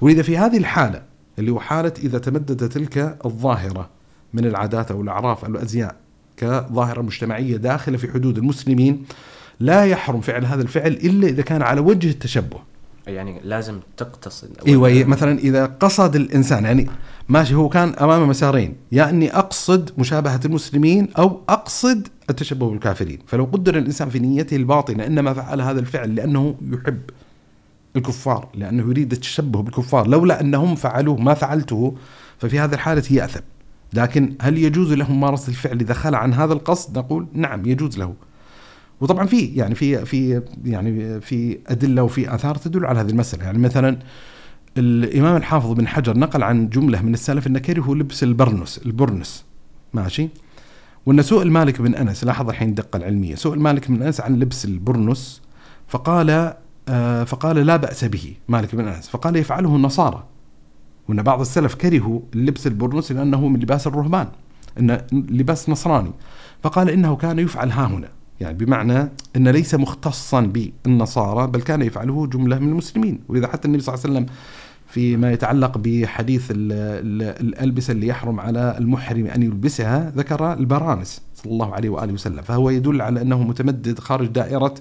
ولذا 0.02 0.22
في 0.22 0.38
هذه 0.38 0.58
الحالة 0.58 1.02
اللي 1.40 1.52
هو 1.52 1.60
حالة 1.60 1.94
إذا 2.04 2.18
تمددت 2.18 2.64
تلك 2.64 3.18
الظاهرة 3.26 3.90
من 4.34 4.46
العادات 4.46 4.92
أو 4.92 5.02
الأعراف 5.02 5.46
أو 5.46 5.52
الأزياء 5.52 5.96
كظاهرة 6.38 7.02
مجتمعية 7.02 7.58
داخلة 7.58 7.98
في 7.98 8.12
حدود 8.12 8.38
المسلمين 8.38 9.06
لا 9.60 9.86
يحرم 9.86 10.22
فعل 10.22 10.46
هذا 10.46 10.62
الفعل 10.62 10.92
إلا 10.92 11.28
إذا 11.28 11.42
كان 11.42 11.62
على 11.62 11.82
وجه 11.82 12.10
التشبه. 12.10 12.60
يعني 13.08 13.42
لازم 13.44 13.80
تقتصد 13.98 14.50
إيوه 14.68 15.04
مثلا 15.04 15.40
إذا 15.40 15.66
قصد 15.66 16.16
الإنسان 16.16 16.66
يعني 16.66 16.90
ماشي 17.30 17.56
هو 17.56 17.70
كان 17.70 17.94
أمام 18.02 18.30
مسارين 18.30 18.76
يا 18.92 18.98
يعني 18.98 19.10
أني 19.10 19.38
أقصد 19.38 19.92
مشابهة 19.98 20.40
المسلمين 20.46 21.08
أو 21.18 21.42
أقصد 21.50 22.08
التشبه 22.30 22.70
بالكافرين. 22.70 23.20
فلو 23.28 23.46
قدر 23.46 23.78
الإنسان 23.78 24.10
في 24.10 24.20
نيته 24.20 24.56
الباطنة 24.56 25.06
إنما 25.06 25.34
فعل 25.34 25.62
هذا 25.62 25.80
الفعل 25.80 26.16
لأنه 26.16 26.56
يحب 26.72 27.02
الكفار 27.96 28.48
لأنه 28.56 28.84
يريد 28.84 29.12
التشبه 29.12 29.62
بالكفار 29.62 30.08
لولا 30.08 30.42
أنهم 30.42 30.76
فعلوه 30.76 31.18
ما 31.18 31.34
فعلته 31.34 31.96
ففي 32.40 32.60
هذه 32.60 32.74
الحالة 32.74 33.04
ياثم 33.12 33.40
لكن 33.94 34.36
هل 34.42 34.58
يجوز 34.58 34.94
له 34.94 35.12
ممارسة 35.12 35.50
الفعل 35.50 35.80
إذا 35.80 35.94
خلع 35.94 36.18
عن 36.18 36.34
هذا 36.34 36.54
القصد؟ 36.54 36.98
نقول 36.98 37.28
نعم 37.34 37.66
يجوز 37.66 37.98
له. 37.98 38.14
وطبعا 39.02 39.26
في 39.26 39.46
يعني 39.46 39.76
في 39.76 40.06
في 40.06 40.42
يعني 40.66 41.22
في 41.22 41.60
أدلة 41.68 42.04
وفي 42.04 42.36
آثار 42.36 42.56
تدل 42.56 42.86
على 42.86 43.00
هذه 43.00 43.10
المسألة. 43.10 43.44
يعني 43.44 43.58
مثلا 43.58 44.00
الإمام 44.78 45.36
الحافظ 45.36 45.72
بن 45.72 45.88
حجر 45.88 46.18
نقل 46.18 46.44
عن 46.44 46.70
جملة 46.70 47.02
من 47.02 47.14
السلف 47.14 47.48
ان 47.48 47.58
كرهوا 47.58 47.96
لبس 47.96 48.24
البرنس 48.24 48.82
البرنس. 48.86 49.46
ماشي؟ 49.94 50.30
وأن 51.06 51.22
سئل 51.22 51.52
مالك 51.52 51.82
بن 51.82 51.96
أنس 51.96 52.24
لاحظ 52.24 52.50
الحين 52.50 52.70
الدقه 52.70 52.98
العلمية 52.98 53.36
سئل 53.36 53.60
مالك 53.60 53.92
بن 53.92 54.02
أنس 54.02 54.22
عن 54.22 54.40
لبس 54.40 54.66
البرنس 54.66 55.42
فقال 55.88 56.54
آه 56.90 57.24
فقال 57.24 57.56
لا 57.56 57.76
بأس 57.76 58.06
به 58.06 58.34
مالك 58.48 58.76
بن 58.76 58.88
أنس. 58.88 59.10
فقال 59.10 59.36
يفعله 59.36 59.76
النصارى. 59.76 60.24
وان 61.10 61.22
بعض 61.22 61.40
السلف 61.42 61.76
كرهوا 61.76 62.20
لبس 62.36 62.68
البرنس 62.68 63.12
لأنه 63.12 63.48
من 63.48 63.60
لباس 63.60 63.88
الرهبان 63.88 64.28
إن 64.80 65.02
لباس 65.12 65.70
نصراني. 65.70 66.12
فقال 66.64 66.90
إنه 66.90 67.16
كان 67.16 67.40
يفعل 67.40 67.72
ها 67.72 67.86
هنا 67.86 68.10
يعني 68.40 68.58
بمعنى 68.58 69.10
أنه 69.36 69.52
ليس 69.52 69.76
مختصا 69.76 70.42
بالنصارى 70.42 71.48
بل 71.48 71.62
كان 71.62 71.82
يفعله 71.82 72.28
جملة 72.28 72.60
من 72.60 72.70
المسلمين. 72.70 73.20
وإذا 73.30 73.48
حتى 73.48 73.68
النبي 73.68 73.84
صلى 73.84 73.96
الله 73.96 74.06
عليه 74.06 74.14
وسلم 74.14 74.36
فيما 74.88 75.32
يتعلق 75.32 75.78
بحديث 75.78 76.48
الألبسة 76.52 77.92
اللي 77.92 78.08
يحرم 78.08 78.40
على 78.40 78.76
المحرم 78.78 79.26
أن 79.26 79.44
يلبسها 79.44 80.14
ذكر 80.16 80.54
البرانس 80.54 81.22
صلى 81.36 81.52
الله 81.52 81.74
عليه 81.74 81.90
وآله 81.90 82.14
وسلم. 82.14 82.42
فهو 82.42 82.70
يدل 82.70 83.02
على 83.02 83.22
أنه 83.22 83.44
متمدد 83.44 84.00
خارج 84.00 84.28
دائرة 84.28 84.74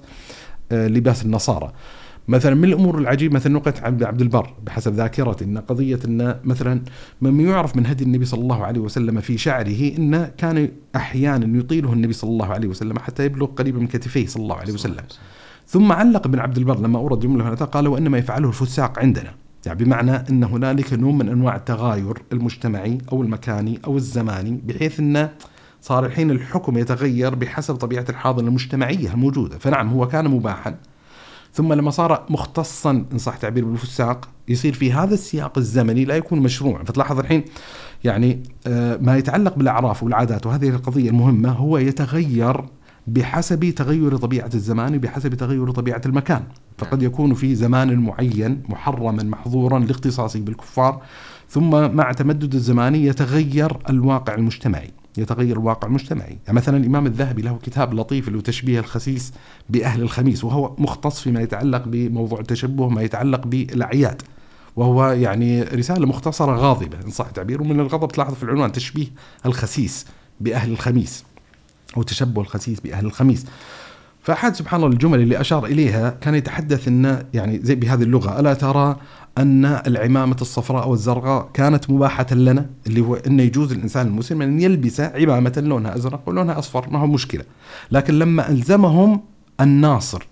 آه، 0.72 0.88
لباس 0.88 1.24
النصارى. 1.24 1.72
مثلا 2.28 2.54
من 2.54 2.64
الأمور 2.64 2.98
العجيبة 2.98 3.34
مثلا 3.34 3.52
نقطه 3.52 3.74
عبد 3.82 4.02
عبد 4.02 4.20
البر 4.20 4.54
بحسب 4.66 4.94
ذاكرتي 4.94 5.44
إن 5.44 5.58
قضية 5.58 5.98
إن 6.04 6.36
مثلا 6.44 6.82
مما 7.22 7.42
يعرف 7.42 7.76
من 7.76 7.86
هدي 7.86 8.04
النبي 8.04 8.24
صلى 8.24 8.40
الله 8.40 8.64
عليه 8.64 8.80
وسلم 8.80 9.20
في 9.20 9.38
شعره 9.38 9.96
انه 9.98 10.30
كان 10.38 10.68
أحيانا 10.96 11.58
يطيله 11.58 11.92
النبي 11.92 12.12
صلى 12.12 12.30
الله 12.30 12.46
عليه 12.46 12.68
وسلم 12.68 12.98
حتى 12.98 13.24
يبلغ 13.24 13.46
قريبا 13.46 13.78
من 13.78 13.86
كتفيه 13.86 14.26
صلى 14.26 14.42
الله 14.42 14.56
عليه 14.56 14.72
وسلم. 14.72 15.04
ثم 15.66 15.92
علق 15.92 16.26
ابن 16.26 16.38
عبد 16.38 16.58
البر 16.58 16.80
لما 16.80 16.98
أورد 16.98 17.20
جملة 17.20 17.54
قال 17.54 17.88
وإنما 17.88 18.18
يفعله 18.18 18.48
الفساق 18.48 18.98
عندنا. 18.98 19.34
يعني 19.66 19.84
بمعنى 19.84 20.16
إن 20.30 20.44
هنالك 20.44 20.92
نوع 20.92 21.12
من 21.12 21.28
أنواع 21.28 21.56
التغاير 21.56 22.22
المجتمعي 22.32 22.98
أو 23.12 23.22
المكاني 23.22 23.80
أو 23.84 23.96
الزماني 23.96 24.60
بحيث 24.66 25.00
انه 25.00 25.30
صار 25.80 26.06
الحين 26.06 26.30
الحكم 26.30 26.78
يتغير 26.78 27.34
بحسب 27.34 27.74
طبيعة 27.74 28.04
الحاضنة 28.08 28.48
المجتمعية 28.48 29.12
الموجودة، 29.12 29.58
فنعم 29.58 29.88
هو 29.88 30.08
كان 30.08 30.28
مباحا 30.28 30.74
ثم 31.52 31.72
لما 31.72 31.90
صار 31.90 32.26
مختصا 32.30 33.04
إن 33.12 33.18
صح 33.18 33.36
تعبير 33.36 33.64
بالفساق 33.64 34.28
يصير 34.48 34.72
في 34.72 34.92
هذا 34.92 35.14
السياق 35.14 35.58
الزمني 35.58 36.04
لا 36.04 36.16
يكون 36.16 36.40
مشروع. 36.40 36.84
فتلاحظ 36.84 37.18
الحين 37.18 37.44
يعني 38.04 38.42
آه، 38.66 38.96
ما 38.96 39.16
يتعلق 39.16 39.54
بالأعراف 39.54 40.02
والعادات 40.02 40.46
وهذه 40.46 40.68
القضية 40.68 41.10
المهمة 41.10 41.50
هو 41.50 41.78
يتغير 41.78 42.64
بحسب 43.06 43.70
تغير 43.70 44.16
طبيعة 44.16 44.50
الزمان 44.54 44.96
وبحسب 44.96 45.34
تغير 45.34 45.70
طبيعة 45.70 46.00
المكان. 46.06 46.42
فقد 46.78 47.02
يكون 47.02 47.34
في 47.34 47.54
زمان 47.54 47.98
معين 47.98 48.62
محرما 48.68 49.22
محظورا 49.22 49.78
لاختصاصه 49.78 50.40
بالكفار 50.40 51.02
ثم 51.48 51.96
مع 51.96 52.12
تمدد 52.12 52.54
الزمان 52.54 52.94
يتغير 52.94 53.76
الواقع 53.90 54.34
المجتمعي. 54.34 54.90
يتغير 55.16 55.56
الواقع 55.56 55.88
المجتمعي 55.88 56.38
يعني 56.46 56.56
مثلا 56.56 56.76
الإمام 56.76 57.06
الذهبي 57.06 57.42
له 57.42 57.58
كتاب 57.62 57.94
لطيف 57.94 58.28
اللي 58.28 58.38
هو 58.38 58.42
تشبيه 58.42 58.80
الخسيس 58.80 59.32
بأهل 59.70 60.02
الخميس 60.02 60.44
وهو 60.44 60.74
مختص 60.78 61.20
فيما 61.20 61.40
يتعلق 61.40 61.82
بموضوع 61.86 62.40
التشبه 62.40 62.88
ما 62.88 63.02
يتعلق 63.02 63.46
بالأعياد 63.46 64.22
وهو 64.76 65.06
يعني 65.06 65.62
رسالة 65.62 66.06
مختصرة 66.06 66.56
غاضبة 66.56 66.98
إن 67.04 67.10
صح 67.10 67.26
التعبير 67.26 67.62
ومن 67.62 67.80
الغضب 67.80 68.12
تلاحظ 68.12 68.34
في 68.34 68.42
العنوان 68.42 68.72
تشبيه 68.72 69.06
الخسيس 69.46 70.06
بأهل 70.40 70.72
الخميس 70.72 71.24
أو 71.96 72.02
تشبه 72.02 72.40
الخسيس 72.40 72.80
بأهل 72.80 73.06
الخميس. 73.06 73.46
فأحد 74.22 74.54
سبحان 74.54 74.80
الله 74.80 74.92
الجمل 74.92 75.20
اللي 75.20 75.40
أشار 75.40 75.66
إليها 75.66 76.10
كان 76.10 76.34
يتحدث 76.34 76.88
أنه 76.88 77.24
يعني 77.34 77.60
زي 77.62 77.74
بهذه 77.74 78.02
اللغة 78.02 78.40
ألا 78.40 78.54
ترى 78.54 78.96
أن 79.38 79.64
العمامة 79.64 80.36
الصفراء 80.40 80.88
والزرقاء 80.88 81.50
كانت 81.54 81.90
مباحة 81.90 82.26
لنا 82.32 82.66
اللي 82.86 83.00
هو 83.00 83.14
أنه 83.14 83.42
يجوز 83.42 83.72
الإنسان 83.72 84.06
المسلم 84.06 84.42
أن 84.42 84.60
يلبس 84.60 85.00
عمامة 85.00 85.52
لونها 85.56 85.96
أزرق 85.96 86.22
ولونها 86.26 86.58
أصفر 86.58 86.90
ما 86.90 86.98
هو 86.98 87.06
مشكلة. 87.06 87.44
لكن 87.90 88.18
لما 88.18 88.50
ألزمهم 88.50 89.20
الناصر 89.60 90.26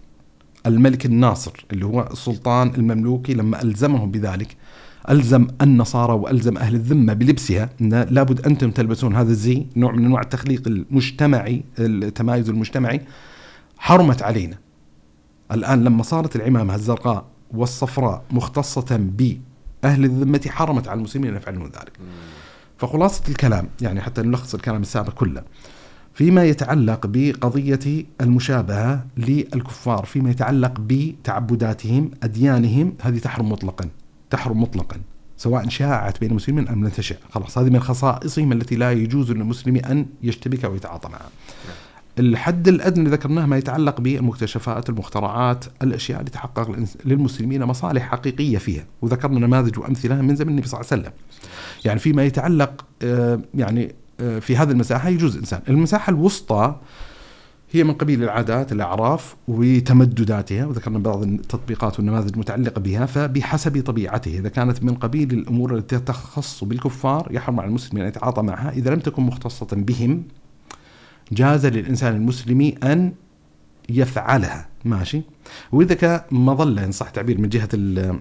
الملك 0.66 1.06
الناصر 1.06 1.66
اللي 1.72 1.86
هو 1.86 2.08
السلطان 2.12 2.74
المملوكي 2.74 3.34
لما 3.34 3.62
ألزمهم 3.62 4.10
بذلك 4.10 4.56
ألزم 5.10 5.46
النصارى 5.62 6.12
وألزم 6.12 6.56
أهل 6.56 6.74
الذمة 6.74 7.12
بلبسها 7.12 7.70
أن 7.80 8.06
لابد 8.10 8.46
أنتم 8.46 8.70
تلبسون 8.70 9.16
هذا 9.16 9.30
الزي 9.30 9.66
نوع 9.76 9.92
من 9.92 10.04
أنواع 10.04 10.20
التخليق 10.20 10.62
المجتمعي 10.66 11.64
التمايز 11.78 12.48
المجتمعي 12.48 13.00
حرمت 13.78 14.22
علينا. 14.22 14.58
الآن 15.52 15.84
لما 15.84 16.02
صارت 16.02 16.36
العمامة 16.36 16.74
الزرقاء 16.74 17.24
والصفراء 17.54 18.22
مختصة 18.30 18.96
بأهل 18.96 20.04
الذمة 20.04 20.40
حرمت 20.48 20.88
على 20.88 20.98
المسلمين 20.98 21.30
أن 21.30 21.36
يفعلون 21.36 21.64
ذلك. 21.64 21.92
فخلاصة 22.78 23.22
الكلام 23.28 23.68
يعني 23.80 24.00
حتى 24.00 24.22
نلخص 24.22 24.54
الكلام 24.54 24.82
السابق 24.82 25.12
كله 25.12 25.42
فيما 26.14 26.44
يتعلق 26.44 27.06
بقضية 27.06 28.04
المشابهة 28.20 29.06
للكفار 29.16 30.04
فيما 30.04 30.30
يتعلق 30.30 30.72
بتعبداتهم 30.80 32.10
أديانهم 32.22 32.94
هذه 33.02 33.18
تحرم 33.18 33.52
مطلقا 33.52 33.88
تحرم 34.30 34.62
مطلقا 34.62 34.96
سواء 35.36 35.68
شاعت 35.68 36.20
بين 36.20 36.30
المسلمين 36.30 36.68
أم 36.68 36.84
لم 36.84 36.90
تشع. 36.90 37.14
خلاص 37.30 37.58
هذه 37.58 37.70
من 37.70 37.80
خصائصهم 37.80 38.52
التي 38.52 38.76
لا 38.76 38.92
يجوز 38.92 39.30
للمسلم 39.30 39.76
أن 39.76 40.06
يشتبك 40.22 40.64
أو 40.64 40.74
يتعاطى 40.74 41.08
معها. 41.08 41.30
الحد 42.18 42.68
الأدنى 42.68 43.08
ذكرناه 43.08 43.46
ما 43.46 43.58
يتعلق 43.58 44.00
بالمكتشفات 44.00 44.88
المخترعات 44.88 45.64
الأشياء 45.82 46.20
اللي 46.20 46.30
تحقق 46.30 46.76
للمسلمين 47.04 47.64
مصالح 47.64 48.02
حقيقية 48.02 48.58
فيها. 48.58 48.84
وذكرنا 49.02 49.46
نماذج 49.46 49.78
وأمثلة 49.78 50.22
من 50.22 50.36
زمن 50.36 50.48
النبي 50.48 50.68
صلى 50.68 50.80
الله 50.80 50.90
عليه 50.92 51.02
وسلم. 51.02 51.12
يعني 51.84 52.00
فيما 52.00 52.24
يتعلق 52.24 52.84
آه، 53.02 53.40
يعني 53.54 53.94
آه، 54.20 54.38
في 54.38 54.56
هذه 54.56 54.70
المساحة 54.70 55.08
يجوز 55.08 55.32
الانسان 55.32 55.60
المساحة 55.68 56.10
الوسطى 56.10 56.74
هي 57.72 57.84
من 57.84 57.94
قبيل 57.94 58.22
العادات 58.22 58.72
الأعراف 58.72 59.36
وتمدداتها 59.48 60.66
وذكرنا 60.66 60.98
بعض 60.98 61.22
التطبيقات 61.22 61.98
والنماذج 61.98 62.32
المتعلقة 62.32 62.80
بها 62.80 63.06
فبحسب 63.06 63.82
طبيعته. 63.84 64.38
إذا 64.38 64.48
كانت 64.48 64.82
من 64.82 64.94
قبيل 64.94 65.32
الأمور 65.32 65.76
التي 65.76 65.98
تخص 65.98 66.64
بالكفار 66.64 67.28
يحرم 67.30 67.60
على 67.60 67.68
المسلم 67.68 68.00
أن 68.00 68.08
يتعاطى 68.08 68.42
معها 68.42 68.70
إذا 68.70 68.90
لم 68.90 69.00
تكن 69.00 69.22
مختصة 69.22 69.66
بهم. 69.72 70.22
جاز 71.32 71.66
للإنسان 71.66 72.16
المسلم 72.16 72.72
أن 72.82 73.12
يفعلها. 73.88 74.68
ماشي؟ 74.84 75.22
وإذا 75.72 75.94
كان 75.94 76.20
مظلة 76.30 76.84
ان 76.84 76.92
صح 76.92 77.10
تعبير 77.10 77.40
من 77.40 77.48
جهة 77.48 77.68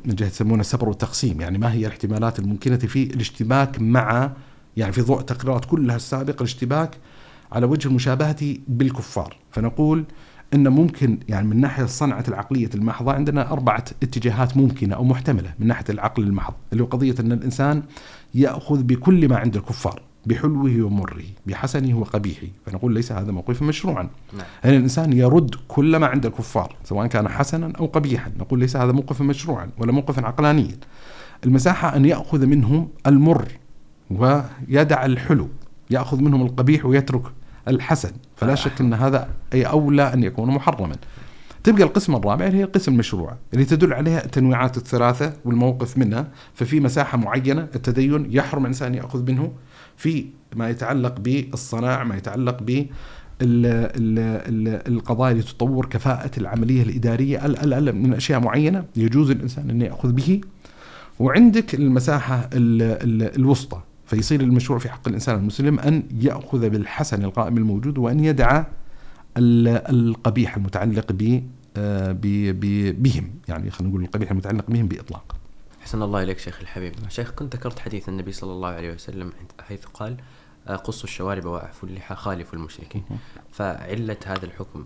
من 0.06 0.16
جهة 0.16 0.28
يسمونها 0.28 0.62
السبر 0.62 0.90
والتقسيم 0.90 1.42
يعني 1.42 1.58
ما 1.58 1.74
هي 1.74 1.86
الاحتمالات 1.86 2.40
الممكنة 2.40 2.78
في 2.78 3.04
الاشتباك 3.04 3.82
مع 3.82 4.32
يعني 4.78 4.94
في 4.94 5.02
ضوء 5.02 5.22
تقريرات 5.22 5.66
كلها 5.66 5.96
السابقة 5.96 6.38
الاشتباك 6.38 6.98
على 7.52 7.66
وجه 7.66 7.88
المشابهة 7.88 8.56
بالكفار. 8.68 9.36
فنقول 9.52 10.06
إن 10.54 10.68
ممكن 10.68 11.20
يعني 11.28 11.48
من 11.48 11.62
ناحية 11.62 11.86
صنعة 11.86 12.24
العقلية 12.28 12.70
المحضة 12.76 13.12
عندنا 13.14 13.52
أربعة 13.52 13.86
اتجاهات 14.04 14.58
ممكنة 14.58 14.96
أو 14.96 15.04
محتملة 15.04 15.54
من 15.60 15.68
ناحية 15.68 15.86
العقل 15.90 16.24
المحض 16.24 16.54
اللي 16.74 16.84
هو 16.84 16.88
قضية 16.88 17.16
إن 17.20 17.32
الإنسان 17.32 17.84
يأخذ 18.36 18.84
بكل 18.84 19.30
ما 19.30 19.38
عند 19.38 19.56
الكفار. 19.56 20.02
بحلوه 20.26 20.82
ومره 20.82 21.24
بحسنه 21.46 22.00
وقبيحه 22.00 22.48
فنقول 22.66 22.94
ليس 22.94 23.12
هذا 23.12 23.32
موقفا 23.32 23.66
مشروعا. 23.66 24.10
نعم. 24.34 24.46
يعني 24.64 24.78
الإنسان 24.78 25.14
يرد 25.14 25.56
كل 25.68 25.96
ما 25.96 26.08
عند 26.08 26.26
الكفار 26.26 26.76
سواء 26.84 27.08
كان 27.08 27.28
حسنا 27.28 27.74
أو 27.80 27.86
قبيحا 27.86 28.32
نقول 28.40 28.60
ليس 28.60 28.76
هذا 28.76 28.92
موقفا 28.92 29.24
مشروعا 29.24 29.70
ولا 29.78 29.92
موقفا 29.92 30.26
عقلانيا. 30.26 30.78
المساحة 31.46 31.96
أن 31.96 32.06
يأخذ 32.06 32.46
منهم 32.46 32.90
المر 33.08 33.48
ويدع 34.10 35.06
الحلو 35.06 35.48
يأخذ 35.90 36.22
منهم 36.22 36.42
القبيح 36.42 36.86
ويترك 36.86 37.24
الحسن 37.68 38.12
فلا 38.36 38.56
شك 38.56 38.82
إن 38.82 38.94
هذا 38.94 39.30
أي 39.54 39.64
أولى 39.64 40.14
أن 40.14 40.24
يكون 40.24 40.50
محرما. 40.50 40.96
تبقى 41.64 41.84
القسم 41.84 42.16
الرابع 42.16 42.48
اللي 42.48 42.58
هي 42.58 42.64
القسم 42.64 42.92
المشروع 42.94 43.36
اللي 43.54 43.66
تدل 43.66 43.94
عليها 43.94 44.26
التنويعات 44.26 44.78
الثلاثة 44.78 45.34
والموقف 45.46 45.98
منها. 45.98 46.28
ففي 46.54 46.80
مساحة 46.80 47.18
معينة 47.18 47.68
التدين 47.76 48.28
يحرم 48.30 48.62
الإنسان 48.62 48.96
يأخذ 48.96 49.32
منه 49.32 49.52
في 49.98 50.26
ما 50.56 50.70
يتعلق 50.70 51.20
بالصناعة 51.20 52.04
ما 52.04 52.16
يتعلق 52.18 52.58
ب 52.64 52.86
القضايا 54.88 55.32
اللي 55.32 55.44
تطور 55.44 55.86
كفاءة 55.86 56.32
العملية 56.38 56.84
الإدارية 56.84 57.46
ال 57.46 57.74
ال 57.74 57.96
من 57.96 58.14
أشياء 58.14 58.40
معينة 58.40 58.86
يجوز 58.96 59.32
الإنسان 59.32 59.70
أن 59.70 59.82
يأخذ 59.82 60.12
به. 60.12 60.42
وعندك 61.20 61.76
المساحة 61.76 62.50
ال 62.54 62.82
ال 62.82 63.36
الوسطى 63.36 63.82
فيصير 64.06 64.42
المشروع 64.42 64.80
في 64.80 64.90
حق 64.90 65.08
الإنسان 65.08 65.36
المسلم 65.36 65.80
أن 65.80 66.04
يأخذ 66.22 66.70
بالحسن 66.70 67.24
القائم 67.24 67.58
الموجود 67.58 67.98
وأن 67.98 68.20
يدع 68.24 68.64
القبيح 69.40 70.56
المتعلق 70.56 71.12
ب 71.12 71.42
بهم. 73.04 73.32
يعني 73.48 73.72
خلينا 73.72 73.92
نقول 73.94 74.04
القبيح 74.04 74.32
المتعلق 74.32 74.66
بهم 74.68 74.88
بإطلاق. 74.88 75.36
أحسن 75.82 76.02
الله 76.02 76.24
إليك 76.24 76.40
شيخ 76.40 76.60
الحبيب. 76.62 76.94
شيخ 77.10 77.32
كنت 77.32 77.56
ذكرت 77.56 77.80
حديث 77.80 78.10
النبي 78.10 78.32
صلى 78.32 78.52
الله 78.52 78.70
عليه 78.70 78.94
وسلم 78.94 79.32
حيث 79.60 79.86
قال 79.86 80.18
آه، 80.68 80.76
قصوا 80.76 81.04
الشوارب 81.04 81.46
وأعفوا 81.46 81.90
اللحى 81.90 82.16
خالفوا 82.16 82.60
المشركين. 82.60 83.04
فعلة 83.52 84.18
هذا 84.26 84.46
الحكم 84.46 84.86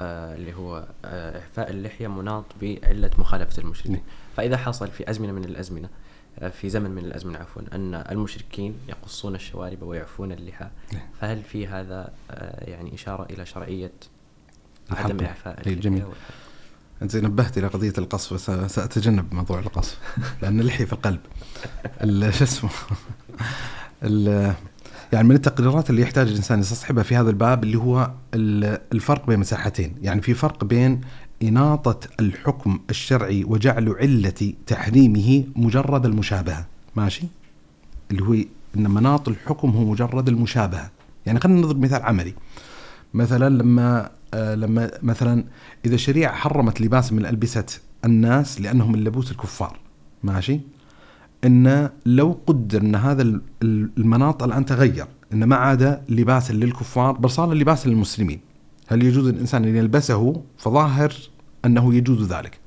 آه، 0.00 0.34
اللي 0.34 0.54
هو 0.54 0.88
آه، 1.04 1.40
إعفاء 1.40 1.70
اللحية 1.70 2.08
مناط 2.08 2.44
بعلة 2.62 3.10
مخالفة 3.18 3.62
المشركين. 3.62 4.02
فإذا 4.36 4.56
حصل 4.56 4.88
في 4.88 5.10
أزمنة 5.10 5.32
من 5.32 5.44
الأزمنة 5.44 5.88
في 6.60 6.68
زمن 6.68 6.90
من 6.90 7.04
الأزمنة 7.04 7.38
عفوا 7.38 7.62
أن 7.72 7.94
المشركين 7.94 8.74
يقصون 8.88 9.34
الشوارب 9.34 9.82
ويعفون 9.82 10.32
اللحى. 10.32 10.68
نعم. 10.92 11.02
فهل 11.20 11.42
في 11.42 11.66
هذا 11.66 12.12
يعني 12.60 12.94
إشارة 12.94 13.26
إلى 13.30 13.46
شرعية 13.46 13.92
عدم 14.90 15.24
إعفاء 15.24 15.60
اللحية 15.60 15.74
جميل. 15.74 16.04
انت 17.02 17.16
نبهت 17.16 17.58
إلى 17.58 17.66
قضية 17.66 17.92
القصف 17.98 18.40
سأتجنب 18.70 19.34
موضوع 19.34 19.58
القصف 19.58 19.98
لأن 20.42 20.60
اللحية 20.60 20.84
في 20.84 20.92
القلب. 20.92 21.20
شو 22.30 22.44
اسمه؟ 22.44 22.70
يعني 25.12 25.28
من 25.28 25.34
التقريرات 25.34 25.90
اللي 25.90 26.02
يحتاج 26.02 26.28
الإنسان 26.28 26.60
يستصحبها 26.60 27.02
في 27.02 27.16
هذا 27.16 27.30
الباب 27.30 27.64
اللي 27.64 27.78
هو 27.78 28.10
الفرق 28.34 29.26
بين 29.26 29.38
مساحتين، 29.38 29.94
يعني 30.02 30.22
في 30.22 30.34
فرق 30.34 30.64
بين 30.64 31.00
إناطة 31.42 32.08
الحكم 32.20 32.80
الشرعي 32.90 33.44
وجعل 33.44 33.88
علة 33.88 34.52
تحريمه 34.66 35.44
مجرد 35.56 36.06
المشابهة، 36.06 36.66
ماشي؟ 36.96 37.26
اللي 38.10 38.22
هو 38.22 38.34
إن 38.76 38.90
مناط 38.90 39.28
الحكم 39.28 39.70
هو 39.70 39.84
مجرد 39.84 40.28
المشابهة، 40.28 40.90
يعني 41.26 41.40
خلينا 41.40 41.60
نضرب 41.60 41.80
مثال 41.80 42.02
عملي. 42.02 42.34
مثلا 43.14 43.48
لما 43.48 44.10
آه 44.34 44.54
لما 44.54 44.90
مثلا 45.02 45.44
إذا 45.84 45.94
الشريعه 45.94 46.34
حرمت 46.34 46.80
لباس 46.80 47.12
من 47.12 47.26
البسه 47.26 47.66
الناس 48.04 48.60
لأنهم 48.60 48.92
من 48.92 49.04
لبوس 49.04 49.30
الكفار. 49.30 49.78
ماشي؟ 50.22 50.60
إن 51.44 51.90
لو 52.06 52.38
قدر 52.46 52.80
إن 52.80 52.94
هذا 52.94 53.40
المناط 53.62 54.42
الآن 54.42 54.64
تغير 54.64 55.06
إن 55.32 55.44
ما 55.44 55.56
عاد 55.56 56.02
لباسا 56.08 56.52
للكفار 56.52 57.12
بل 57.12 57.30
صار 57.30 57.52
لباسا 57.54 57.88
للمسلمين. 57.88 58.40
هل 58.86 59.02
يجوز 59.02 59.28
الإنسان 59.28 59.64
أن 59.64 59.76
يلبسه؟ 59.76 60.42
فظاهر 60.58 61.12
أنه 61.64 61.94
يجوز 61.94 62.32
ذلك. 62.32 62.58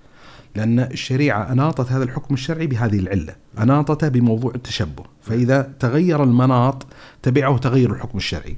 لأن 0.55 0.79
الشريعة 0.79 1.51
أناطت 1.51 1.91
هذا 1.91 2.03
الحكم 2.03 2.33
الشرعي 2.33 2.67
بهذه 2.67 2.99
العلة 2.99 3.35
اناطته 3.59 4.07
بموضوع 4.07 4.51
التشبه. 4.55 5.03
فإذا 5.21 5.73
تغير 5.79 6.23
المناط 6.23 6.85
تبعه 7.21 7.57
تغير 7.57 7.93
الحكم 7.93 8.17
الشرعي. 8.17 8.57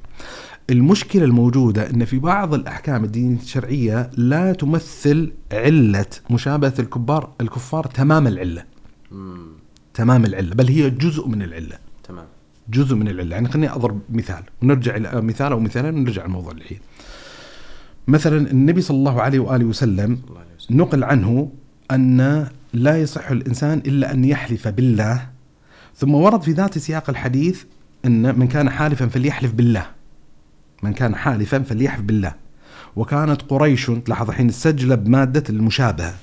المشكلة 0.70 1.24
الموجودة 1.24 1.90
أن 1.90 2.04
في 2.04 2.18
بعض 2.18 2.54
الأحكام 2.54 3.04
الدينية 3.04 3.40
الشرعية 3.40 4.10
لا 4.16 4.52
تمثل 4.52 5.32
علة 5.52 6.06
مشابهة 6.30 6.74
الكبار 6.78 7.32
الكفار 7.40 7.84
تمام 7.86 8.26
العلة. 8.26 8.64
مم. 9.12 9.46
تمام 9.94 10.24
العلة 10.24 10.54
بل 10.54 10.68
هي 10.68 10.90
جزء 10.90 11.28
من 11.28 11.42
العلة. 11.42 11.78
تمام. 12.04 12.26
جزء 12.70 12.94
من 12.94 13.08
العلة. 13.08 13.34
يعني 13.34 13.48
خليني 13.48 13.70
أضرب 13.70 14.00
مثال 14.10 14.42
ونرجع 14.62 14.96
إلى 14.96 15.20
مثال 15.20 15.52
أو 15.52 15.60
مثالين 15.60 15.94
ونرجع 15.94 16.24
الموضوع 16.24 16.52
الحين 16.52 16.78
مثلا 18.08 18.50
النبي 18.50 18.80
صلى 18.80 18.96
الله 18.96 19.22
عليه 19.22 19.38
وآله 19.38 19.64
وسلم 19.64 20.18
نقل 20.70 21.04
عنه 21.04 21.52
أن 21.90 22.46
لا 22.72 23.00
يصح 23.00 23.30
الإنسان 23.30 23.78
إلا 23.78 24.12
أن 24.12 24.24
يحلف 24.24 24.68
بالله. 24.68 25.28
ثم 25.96 26.14
ورد 26.14 26.42
في 26.42 26.52
ذات 26.52 26.78
سياق 26.78 27.10
الحديث 27.10 27.64
أن 28.04 28.38
من 28.38 28.48
كان 28.48 28.70
حالفا 28.70 29.06
فليحلف 29.06 29.52
بالله. 29.52 29.86
من 30.82 30.92
كان 30.92 31.14
حالفا 31.14 31.58
فليحلف 31.58 32.00
بالله. 32.00 32.34
وكانت 32.96 33.42
قريش 33.42 33.86
تلاحظ 33.86 34.28
الحين 34.28 34.48
السجلة 34.48 34.94
بمادة 34.94 35.44
المشابهة 35.50 36.14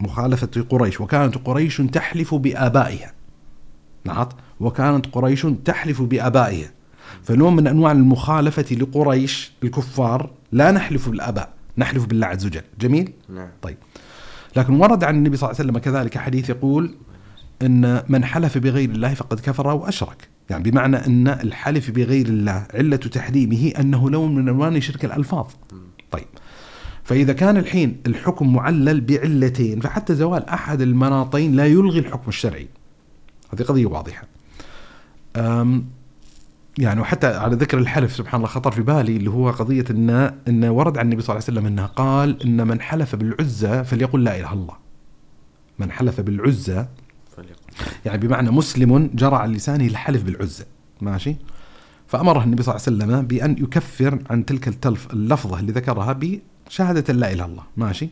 مخالفة 0.00 0.64
قريش. 0.68 1.00
وكانت 1.00 1.34
قريش 1.44 1.76
تحلف 1.76 2.34
بآبائها. 2.34 3.12
لاحظ 4.04 4.28
وكانت 4.60 5.06
قريش 5.06 5.46
تحلف 5.64 6.02
بآبائها. 6.02 6.70
فنوع 7.22 7.50
من 7.50 7.66
أنواع 7.66 7.92
المخالفة 7.92 8.76
لقريش 8.76 9.52
الكفار 9.64 10.30
لا 10.52 10.70
نحلف 10.70 11.08
بالآباء 11.08 11.52
نحلف 11.78 12.06
بالله 12.06 12.26
عز 12.26 12.46
وجل. 12.46 12.62
جميل؟ 12.80 13.12
نعم. 13.28 13.48
طيب. 13.62 13.76
لكن 14.56 14.74
ورد 14.74 15.04
عن 15.04 15.16
النبي 15.16 15.36
صلى 15.36 15.50
الله 15.50 15.60
عليه 15.60 15.70
وسلم 15.70 15.78
كذلك 15.78 16.18
حديث 16.18 16.50
يقول 16.50 16.94
إن 17.62 18.02
من 18.08 18.24
حلف 18.24 18.58
بغير 18.58 18.90
الله 18.90 19.14
فقد 19.14 19.40
كفر 19.40 19.70
أو 19.70 19.88
اشرك 19.88 20.28
يعني 20.50 20.70
بمعنى 20.70 20.96
إن 20.96 21.28
الحلف 21.28 21.90
بغير 21.90 22.26
الله 22.26 22.66
علة 22.74 22.96
تحريمه 22.96 23.72
أنه 23.80 24.10
لون 24.10 24.34
من 24.34 24.48
ألوان 24.48 24.80
شرك 24.80 25.04
الألفاظ. 25.04 25.46
طيب. 26.10 26.26
فإذا 27.04 27.32
كان 27.32 27.56
الحين 27.56 28.00
الحكم 28.06 28.52
معلل 28.54 29.00
بعلتين 29.00 29.80
فحتى 29.80 30.14
زوال 30.14 30.48
أحد 30.48 30.80
المناطين 30.80 31.56
لا 31.56 31.66
يلغي 31.66 31.98
الحكم 31.98 32.28
الشرعي. 32.28 32.68
هذه 33.54 33.62
قضية 33.62 33.86
واضحة. 33.86 34.26
أم 35.36 35.84
يعني 36.78 37.00
وحتى 37.00 37.26
على 37.26 37.56
ذكر 37.56 37.78
الحلف 37.78 38.16
سبحان 38.16 38.40
الله 38.40 38.48
خطر 38.48 38.70
في 38.70 38.82
بالي 38.82 39.16
اللي 39.16 39.30
هو 39.30 39.50
قضية 39.50 39.84
ان 39.90 40.10
إن 40.48 40.64
ورد 40.64 40.98
عن 40.98 41.04
النبي 41.04 41.22
صلى 41.22 41.34
الله 41.34 41.44
عليه 41.48 41.58
وسلم 41.58 41.66
انه 41.66 41.86
قال 41.86 42.42
إن 42.42 42.66
من 42.66 42.80
حلف 42.80 43.14
بالعزى 43.14 43.84
فليقل 43.84 44.24
لا 44.24 44.36
إله 44.36 44.52
إلا 44.52 44.60
الله. 44.60 44.74
من 45.78 45.90
حلف 45.90 46.20
بالعزى 46.20 46.86
يعني 48.04 48.18
بمعنى 48.18 48.50
مسلم 48.50 49.10
جرى 49.14 49.36
على 49.36 49.52
لسانه 49.52 49.86
الحلف 49.86 50.22
بالعزة 50.22 50.66
ماشي 51.00 51.36
فأمره 52.06 52.44
النبي 52.44 52.62
صلى 52.62 52.74
الله 52.74 52.86
عليه 52.86 52.96
وسلم 52.96 53.26
بأن 53.26 53.52
يكفر 53.52 54.18
عن 54.30 54.46
تلك 54.46 54.68
التلف 54.68 55.12
اللفظة 55.12 55.58
اللي 55.60 55.72
ذكرها 55.72 56.12
بشهادة 56.12 57.14
لا 57.14 57.32
إله 57.32 57.34
إلا 57.34 57.44
الله 57.44 57.62
ماشي 57.76 58.08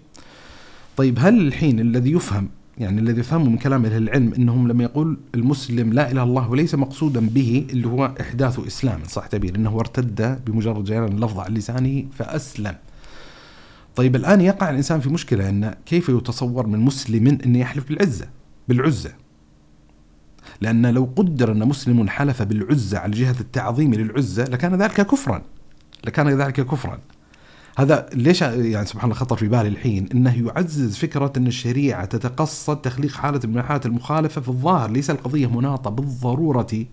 طيب 0.96 1.18
هل 1.20 1.46
الحين 1.46 1.80
الذي 1.80 2.12
يفهم 2.12 2.48
يعني 2.78 3.00
الذي 3.00 3.20
يفهمه 3.20 3.50
من 3.50 3.58
كلام 3.58 3.84
أهل 3.84 4.02
العلم 4.02 4.34
إنهم 4.34 4.68
لما 4.68 4.84
يقول 4.84 5.18
المسلم 5.34 5.92
لا 5.92 6.02
إله 6.02 6.12
إلا 6.12 6.22
الله 6.22 6.50
وليس 6.50 6.74
مقصودا 6.74 7.20
به 7.20 7.66
اللي 7.70 7.86
هو 7.88 8.14
إحداث 8.20 8.66
إسلام 8.66 9.00
صح 9.08 9.26
تعبير 9.26 9.56
انه 9.56 9.80
ارتد 9.80 10.44
بمجرد 10.44 10.84
جريان 10.84 11.04
اللفظ 11.04 11.38
عن 11.38 11.54
لسانه 11.54 12.04
فأسلم. 12.12 12.74
طيب 13.96 14.16
الآن 14.16 14.40
يقع 14.40 14.70
الإنسان 14.70 15.00
في 15.00 15.08
مشكلة 15.08 15.48
إن 15.48 15.74
كيف 15.86 16.08
يتصور 16.08 16.66
من 16.66 16.78
مسلم 16.78 17.38
إنه 17.44 17.58
يحلف 17.58 17.88
بالعزة؟ 17.88 18.26
بالعزة. 18.68 19.12
لأن 20.60 20.86
لو 20.86 21.08
قدر 21.16 21.52
أن 21.52 21.68
مسلم 21.68 22.08
حلف 22.08 22.42
بالعزة 22.42 22.98
على 22.98 23.12
جهة 23.12 23.36
التعظيم 23.40 23.94
للعزة 23.94 24.44
لكان 24.44 24.74
ذلك 24.74 25.00
كفرا. 25.06 25.42
لكان 26.04 26.28
ذلك 26.28 26.66
كفرا. 26.66 26.98
هذا 27.76 28.06
ليش 28.12 28.42
يعني 28.42 28.86
سبحان 28.86 29.04
الله 29.04 29.14
خطر 29.14 29.36
في 29.36 29.48
بالي 29.48 29.68
الحين؟ 29.68 30.08
إنه 30.14 30.46
يعزز 30.46 30.96
فكرة 30.96 31.32
إن 31.36 31.46
الشريعة 31.46 32.04
تتقصد 32.04 32.76
تخليق 32.76 33.12
حالة 33.12 33.40
من 33.44 33.62
حالات 33.62 33.86
المخالفة 33.86 34.40
في 34.40 34.48
الظاهر. 34.48 34.90
ليس 34.90 35.10
القضية 35.10 35.46
مناطة 35.46 35.90
بالضرورة 35.90 36.84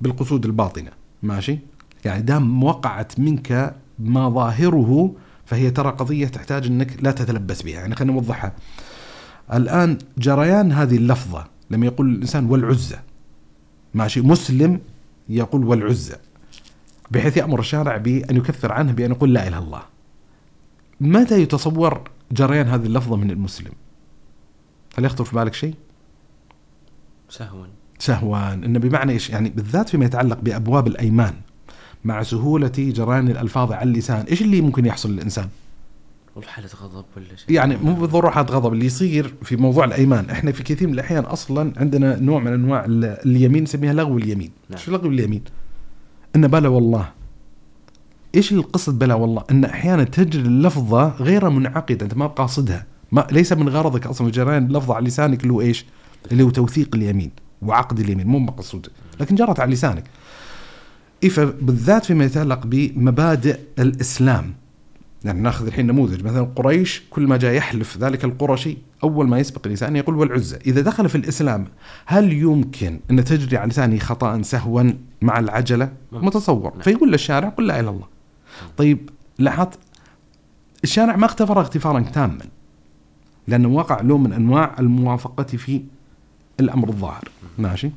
بالقصود 0.00 0.46
الباطنة. 0.46 0.90
ماشي؟ 1.22 1.58
يعني 2.04 2.22
دام 2.22 2.64
وقعت 2.64 3.20
منك 3.20 3.74
ما 3.98 4.28
ظاهره 4.28 5.14
فهي 5.46 5.70
ترى 5.70 5.90
قضية 5.90 6.26
تحتاج 6.26 6.66
إنك 6.66 6.96
لا 7.02 7.10
تتلبس 7.10 7.62
بها. 7.62 7.80
يعني 7.80 7.94
خلينا 7.94 8.12
نوضحها 8.12 8.52
الآن 9.52 9.98
جريان 10.18 10.72
هذه 10.72 10.96
اللفظة. 10.96 11.46
لما 11.70 11.86
يقول 11.86 12.14
الإنسان 12.14 12.46
والعزة. 12.46 13.00
ماشي؟ 13.94 14.20
مسلم 14.20 14.80
يقول 15.28 15.64
والعزى 15.64 16.16
بحيث 17.10 17.36
يأمر 17.36 17.60
الشارع 17.60 17.96
بأن 17.96 18.36
يكفر 18.36 18.72
عنه 18.72 18.92
بأن 18.92 19.10
يقول 19.10 19.34
لا 19.34 19.48
إله 19.48 19.58
إلا 19.58 19.66
الله. 19.66 19.97
متى 21.00 21.42
يتصور 21.42 22.00
جريان 22.32 22.66
هذه 22.68 22.86
اللفظة 22.86 23.16
من 23.16 23.30
المسلم؟ 23.30 23.72
هل 24.98 25.04
يخطر 25.04 25.24
في 25.24 25.36
بالك 25.36 25.54
شيء؟ 25.54 25.74
سهوا 27.28 27.66
سهوا 27.98 28.54
إن 28.54 28.78
بمعنى 28.78 29.12
إيش؟ 29.12 29.30
يعني 29.30 29.48
بالذات 29.48 29.88
فيما 29.88 30.04
يتعلق 30.04 30.40
بأبواب 30.40 30.86
الأيمان 30.86 31.34
مع 32.04 32.22
سهولة 32.22 32.72
جريان 32.78 33.28
الألفاظ 33.28 33.72
على 33.72 33.90
اللسان 33.90 34.24
إيش 34.26 34.42
اللي 34.42 34.60
ممكن 34.60 34.86
يحصل 34.86 35.10
للإنسان؟ 35.12 35.48
والله 36.36 36.50
حالة 36.50 36.68
غضب 36.82 37.04
ولا 37.16 37.36
شيء. 37.36 37.50
يعني 37.56 37.76
مو 37.76 37.94
بالضرورة 37.94 38.30
حالة 38.30 38.48
غضب 38.48 38.72
اللي 38.72 38.86
يصير 38.86 39.34
في 39.42 39.56
موضوع 39.56 39.84
الأيمان. 39.84 40.30
إحنا 40.30 40.52
في 40.52 40.62
كثير 40.62 40.88
من 40.88 40.94
الأحيان 40.94 41.24
أصلا 41.24 41.72
عندنا 41.76 42.18
نوع 42.20 42.40
من 42.40 42.52
أنواع 42.52 42.84
ال- 42.84 43.04
اليمين 43.04 43.62
نسميها 43.62 43.92
لغو 43.92 44.18
اليمين. 44.18 44.50
نعم. 44.70 44.78
شو 44.78 44.90
لغو 44.92 45.08
اليمين؟ 45.08 45.42
إن 46.36 46.46
بلا 46.48 46.68
والله 46.68 47.08
إيش 48.34 48.52
القصد 48.52 48.98
بلا 48.98 49.14
والله 49.14 49.44
إن 49.50 49.64
أحيانا 49.64 50.04
تجري 50.04 50.42
اللفظة 50.42 51.08
غير 51.08 51.50
منعقدة 51.50 52.04
أنت 52.04 52.16
ما 52.16 52.26
بقاصدها 52.26 52.86
ما 53.12 53.26
ليس 53.32 53.52
من 53.52 53.68
غرضك 53.68 54.06
أصلا 54.06 54.30
جريان 54.30 54.66
اللفظة 54.66 54.94
على 54.94 55.06
لسانك 55.06 55.42
اللي 55.42 55.52
هو 55.52 55.60
إيش 55.60 55.84
اللي 56.32 56.42
هو 56.42 56.50
توثيق 56.50 56.94
اليمين 56.94 57.30
وعقد 57.62 58.00
اليمين 58.00 58.26
مو 58.26 58.38
مقصود 58.38 58.88
لكن 59.20 59.34
جرت 59.34 59.60
على 59.60 59.72
لسانك 59.72 60.04
إيه 61.22 61.28
فبالذات 61.28 62.04
فيما 62.04 62.24
يتعلق 62.24 62.66
بمبادئ 62.66 63.58
الإسلام 63.78 64.54
يعني 65.24 65.40
ناخذ 65.40 65.66
الحين 65.66 65.86
نموذج 65.86 66.24
مثلا 66.24 66.48
قريش 66.56 67.02
كل 67.10 67.26
ما 67.26 67.36
جاء 67.36 67.54
يحلف 67.54 67.98
ذلك 67.98 68.24
القرشي 68.24 68.76
أول 69.04 69.28
ما 69.28 69.38
يسبق 69.38 69.68
لسانه 69.68 69.98
يقول 69.98 70.16
والعزى، 70.16 70.56
إذا 70.66 70.80
دخل 70.80 71.08
في 71.08 71.14
الإسلام 71.14 71.66
هل 72.06 72.32
يمكن 72.32 73.00
أن 73.10 73.24
تجري 73.24 73.56
على 73.56 73.70
لسانه 73.70 73.98
خطا 73.98 74.42
سهوا 74.42 74.92
مع 75.22 75.38
العجلة؟ 75.38 75.92
ممكن. 76.12 76.26
متصور، 76.26 76.72
نعم. 76.72 76.82
فيقول 76.82 77.12
للشارع 77.12 77.48
قل 77.48 77.66
لا 77.66 77.74
إله 77.74 77.80
إلا 77.80 77.90
الله. 77.90 78.17
طيب 78.76 79.10
لاحظت 79.38 79.78
الشارع 80.84 81.16
ما 81.16 81.26
اختفر 81.26 81.60
اغتفارا 81.60 82.00
تاما 82.00 82.38
لأنه 83.48 83.68
وقع 83.68 84.00
له 84.00 84.18
من 84.18 84.32
أنواع 84.32 84.74
الموافقة 84.80 85.44
في 85.44 85.82
الأمر 86.60 86.88
الظاهر، 86.88 87.28
ماشي؟ 87.58 87.90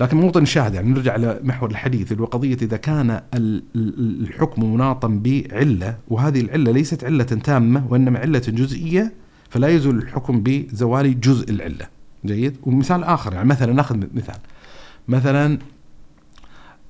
لكن 0.00 0.16
موطن 0.16 0.42
الشاهد 0.42 0.74
يعني 0.74 0.88
نرجع 0.90 1.16
لمحور 1.16 1.70
الحديث 1.70 2.12
اللي 2.12 2.22
هو 2.22 2.26
قضية 2.26 2.54
إذا 2.62 2.76
كان 2.76 3.10
ال- 3.10 3.62
ال- 3.76 4.20
الحكم 4.22 4.74
مناطا 4.74 5.08
بعلة 5.24 5.96
وهذه 6.08 6.40
العلة 6.40 6.72
ليست 6.72 7.04
علة 7.04 7.24
تامة 7.24 7.86
وإنما 7.90 8.18
علة 8.18 8.38
جزئية 8.38 9.12
فلا 9.50 9.68
يزول 9.68 9.98
الحكم 9.98 10.40
بزوال 10.42 11.20
جزء 11.20 11.50
العلة. 11.50 11.86
جيد؟ 12.26 12.56
ومثال 12.62 13.04
آخر 13.04 13.32
يعني 13.32 13.48
مثلا 13.48 13.72
نأخذ 13.72 13.96
مثال. 14.14 14.34
مثلا 15.08 15.58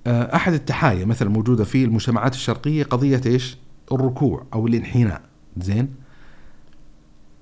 آه، 0.09 0.37
أحد 0.37 0.53
التحايا 0.53 1.05
مثلا 1.05 1.29
موجودة 1.29 1.65
في 1.65 1.85
المجتمعات 1.85 2.35
الشرقية 2.35 2.85
قضية 2.85 3.21
إيش؟ 3.27 3.57
الركوع 3.93 4.47
أو 4.55 4.67
الانحناء. 4.67 5.21
زين؟ 5.57 5.89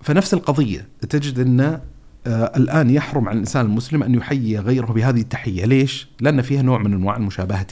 فنفس 0.03 0.35
القضية 0.35 0.89
تجد 1.09 1.39
أن 1.39 1.61
آه 1.61 2.53
الآن 2.57 2.91
يحرم 2.91 3.29
على 3.29 3.35
الإنسان 3.35 3.67
المسلم 3.67 4.03
أن 4.03 4.15
يحيي 4.15 4.59
غيره 4.59 4.87
بهذه 4.87 5.21
التحية. 5.21 5.65
ليش؟ 5.65 6.09
لأن 6.21 6.43
فيها 6.43 6.63
نوع 6.63 6.79
من 6.79 6.93
أنواع 6.93 7.17
المشابهة 7.17 7.67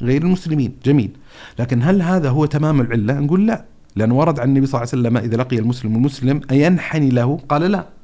لغير 0.00 0.22
المسلمين. 0.22 0.72
جميل. 0.84 1.10
لكن 1.58 1.82
هل 1.82 2.02
هذا 2.02 2.30
هو 2.30 2.46
تمام 2.46 2.80
العلة؟ 2.80 3.20
نقول 3.20 3.46
لا. 3.46 3.64
لأن 3.96 4.10
ورد 4.10 4.40
عن 4.40 4.48
النبي 4.48 4.66
صلى 4.66 4.80
الله 4.80 4.90
عليه 4.92 5.02
وسلم 5.02 5.16
إذا 5.16 5.36
لقي 5.36 5.58
المسلم 5.58 5.96
المسلم 5.96 6.40
أينحني 6.50 7.10
له؟ 7.10 7.40
قال 7.48 7.62
لا. 7.62 7.97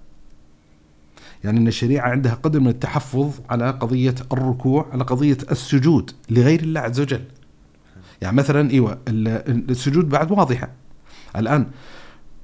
يعني 1.44 1.58
أن 1.58 1.68
الشريعة 1.68 2.08
عندها 2.08 2.34
قدر 2.34 2.60
من 2.60 2.68
التحفظ 2.68 3.30
على 3.50 3.70
قضية 3.70 4.14
الركوع 4.32 4.86
على 4.92 5.04
قضية 5.04 5.38
السجود 5.50 6.10
لغير 6.30 6.60
الله 6.60 6.80
عز 6.80 7.00
وجل. 7.00 7.20
يعني 8.22 8.36
مثلا 8.36 8.70
ال- 9.08 9.70
السجود 9.70 10.08
بعد 10.08 10.30
واضحة. 10.30 10.70
الآن 11.36 11.66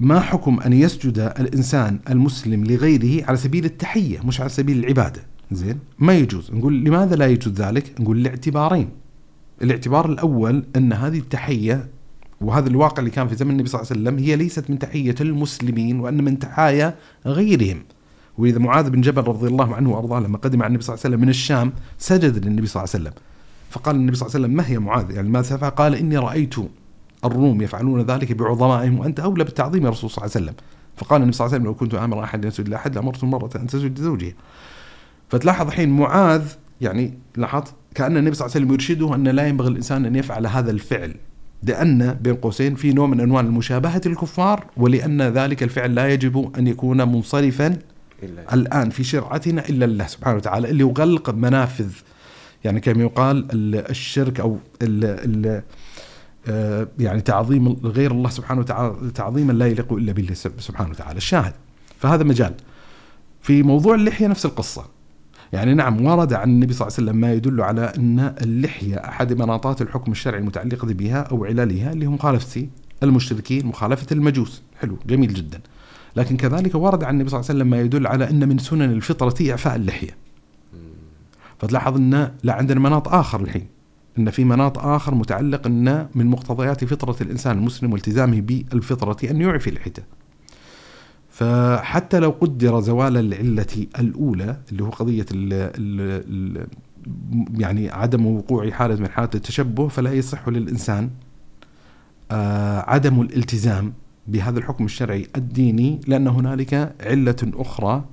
ما 0.01 0.21
حكم 0.21 0.61
أن 0.61 0.73
يسجد 0.73 1.19
الإنسان 1.19 1.99
المسلم 2.11 2.65
لغيره 2.65 3.25
على 3.27 3.37
سبيل 3.37 3.65
التحية 3.65 4.21
مش 4.25 4.41
على 4.41 4.49
سبيل 4.51 4.79
العبادة؟ 4.79 5.23
زين 5.53 5.79
ما 5.99 6.15
يجوز. 6.15 6.51
نقول 6.53 6.85
لماذا 6.85 7.17
لا 7.17 7.27
يجوز 7.27 7.55
ذلك؟ 7.55 8.01
نقول 8.01 8.23
لاعتبارين 8.23 8.89
الاعتبار 9.63 10.07
الأول 10.13 10.65
أن 10.77 10.93
هذه 10.93 11.19
التحية 11.19 11.89
وهذا 12.41 12.69
الواقع 12.69 12.99
اللي 12.99 13.11
كان 13.11 13.29
في 13.29 13.35
زمن 13.35 13.51
النبي 13.51 13.69
صلى 13.69 13.81
الله 13.81 13.91
عليه 13.93 14.01
وسلم 14.03 14.19
هي 14.25 14.37
ليست 14.37 14.71
من 14.71 14.79
تحية 14.79 15.15
المسلمين 15.21 16.01
وأن 16.01 16.25
من 16.25 16.39
تحايا 16.39 16.95
غيرهم. 17.27 17.83
وإذا 18.41 18.59
معاذ 18.59 18.91
بن 18.91 19.01
جبل 19.01 19.23
رضي 19.23 19.49
الله 19.49 19.75
عنه 19.75 19.91
وأرضاه 19.91 20.21
لما 20.21 20.39
قدم 20.39 20.63
على 20.63 20.69
النبي 20.69 20.85
صلى 20.85 20.95
الله 20.95 21.05
عليه 21.05 21.15
وسلم 21.15 21.25
من 21.25 21.29
الشام 21.29 21.73
سجد 21.99 22.47
للنبي 22.47 22.67
صلى 22.67 22.83
الله 22.83 22.95
عليه 22.95 23.05
وسلم. 23.05 23.23
فقال 23.71 23.97
النبي 23.97 24.17
صلى 24.17 24.27
الله 24.27 24.37
عليه 24.37 24.45
وسلم 24.45 24.57
ما 24.57 24.69
هي 24.69 24.79
معاذ؟ 24.79 25.11
يعني 25.11 25.29
ما 25.29 25.43
سفع 25.43 25.69
قال 25.69 25.95
إني 25.95 26.19
رأيت 26.19 26.55
الروم 27.25 27.63
يفعلون 27.63 28.01
ذلك 28.01 28.33
بعظمائهم 28.33 28.99
وأنت 28.99 29.21
أولى 29.21 29.45
بالتعظيم 29.45 29.85
يا 29.85 29.91
رسول 29.91 30.11
صلى 30.11 30.25
الله 30.25 30.37
عليه 30.37 30.47
وسلم. 30.47 30.57
فقال 30.97 31.21
النبي 31.23 31.37
صلى 31.37 31.47
الله 31.47 31.55
عليه 31.55 31.65
وسلم 31.65 31.73
لو 31.73 31.79
كنت 31.79 31.95
آمر 31.95 32.25
أحد 32.25 32.45
يسجد 32.45 32.69
لأحد 32.69 32.95
لأمرت 32.95 33.23
المراه 33.23 33.51
أن 33.57 33.67
تسجد 33.67 33.99
لزوجها. 33.99 34.33
فتلاحظ 35.29 35.67
الحين 35.67 35.91
معاذ 35.91 36.43
يعني 36.81 37.19
لاحظت 37.37 37.75
كأن 37.95 38.17
النبي 38.17 38.35
صلى 38.35 38.47
الله 38.47 38.57
عليه 38.57 38.67
وسلم 38.67 38.75
يرشده 38.75 39.15
أن 39.15 39.29
لا 39.29 39.49
ينبغي 39.49 39.69
الإنسان 39.69 40.07
أن 40.07 40.17
يفعل 40.17 40.47
هذا 40.47 40.71
الفعل 40.71 41.15
لأن 41.63 42.15
بين 42.15 42.35
قوسين 42.35 42.75
في 42.75 42.93
نوع 42.93 43.07
من 43.07 43.21
أنواع 43.21 43.41
المشابهة 43.41 44.01
الكفار 44.07 44.67
ولأن 44.77 45.23
ذلك 45.23 45.63
الفعل 45.63 45.95
لا 45.95 46.09
يجب 46.09 46.53
أن 46.59 46.67
يكون 46.67 47.09
منصرفا 47.09 47.79
إلا 48.23 48.55
الآن 48.55 48.91
في 48.91 49.05
شرعتنا 49.05 49.69
إلا 49.69 49.85
الله 49.85 50.07
سبحانه 50.07 50.37
وتعالى 50.37 50.71
اللي 50.71 50.81
يغلق 50.85 51.31
منافذ 51.31 51.91
يعني 52.65 52.81
كما 52.81 53.03
يقال 53.03 53.47
ال- 53.53 53.91
الشرك 53.91 54.41
أو 54.41 54.59
ال 54.83 55.05
ال 55.05 55.63
آه، 56.49 56.89
يعني 56.99 57.21
تعظيم 57.21 57.69
غير 57.69 58.11
الله 58.11 58.31
سبحانه 58.31 58.61
وتعالى 58.61 58.95
تعظيما 59.15 59.53
لا 59.53 59.67
يليق 59.67 59.93
إلا 59.93 60.13
بالله 60.13 60.35
سب- 60.35 60.61
سبحانه 60.61 60.91
وتعالى. 60.91 61.17
الشاهد 61.17 61.53
فهذا 61.99 62.25
مجال. 62.25 62.55
في 63.43 63.63
موضوع 63.63 63.95
اللحية 63.95 64.27
نفس 64.27 64.47
القصة. 64.47 64.85
يعني 65.53 65.75
نعم 65.75 66.05
ورد 66.07 66.33
عن 66.33 66.51
النبي 66.51 66.73
صلى 66.73 66.87
الله 66.89 66.97
عليه 66.99 67.05
وسلم 67.11 67.21
ما 67.21 67.33
يدل 67.33 67.61
على 67.61 67.93
أن 67.97 68.35
اللحية 68.43 68.97
أحد 68.97 69.33
مناطات 69.33 69.83
الحكم 69.83 70.13
الشرعي 70.13 70.41
المتعلقة 70.41 70.87
بها 70.87 71.21
أو 71.21 71.45
علالها 71.45 71.93
اللي 71.93 72.07
هو 72.07 72.11
مخالفة 72.11 72.67
المشركين 73.03 73.67
مخالفة 73.67 74.07
المجوس. 74.13 74.63
حلو 74.81 74.97
جميل 75.07 75.35
جدا. 75.35 75.61
لكن 76.21 76.37
كذلك 76.37 76.75
ورد 76.75 77.05
عن 77.05 77.15
النبي 77.15 77.31
صلى 77.31 77.41
الله 77.41 77.51
عليه 77.51 77.59
وسلم 77.59 77.71
ما 77.71 77.81
يدل 77.81 78.07
على 78.07 78.31
أن 78.31 78.49
من 78.49 78.59
سنن 78.59 78.83
الفطرة 78.83 79.51
إعفاء 79.51 79.77
اللحية. 79.77 80.17
فتلاحظ 81.59 81.97
أن 81.97 82.31
لا 82.43 82.53
عندنا 82.53 82.81
مناط 82.81 83.09
آخر 83.09 83.41
الحين 83.41 83.67
أن 84.19 84.31
في 84.31 84.45
مناط 84.45 84.79
آخر 84.79 85.15
متعلق 85.15 85.67
أن 85.67 86.09
من 86.15 86.27
مقتضيات 86.27 86.85
فطرة 86.85 87.17
الإنسان 87.21 87.59
المسلم 87.59 87.93
والتزامه 87.93 88.41
بالفطرة 88.41 89.31
أن 89.31 89.41
يعفي 89.41 89.71
لحيته. 89.71 90.03
فحتى 91.31 92.19
لو 92.19 92.31
قدر 92.31 92.81
زوال 92.81 93.17
العلة 93.17 93.87
الأولى 93.99 94.57
اللي 94.73 94.83
هو 94.83 94.91
قضية 94.91 95.27
ال 95.33 95.53
ال 95.53 96.01
ال 96.29 96.67
يعني 97.61 97.91
عدم 97.91 98.27
وقوع 98.27 98.71
حالة 98.71 98.97
من 98.97 99.09
حالات 99.09 99.35
التشبه 99.35 99.89
فلا 99.89 100.13
يصح 100.13 100.49
للإنسان 100.49 101.11
آه 102.31 102.91
عدم 102.91 103.21
الالتزام 103.21 103.93
بهذا 104.27 104.59
الحكم 104.59 104.85
الشرعي 104.85 105.29
الديني 105.37 106.01
لأن 106.07 106.29
هنالك 106.29 106.95
علة 107.01 107.37
أخرى 107.45 108.05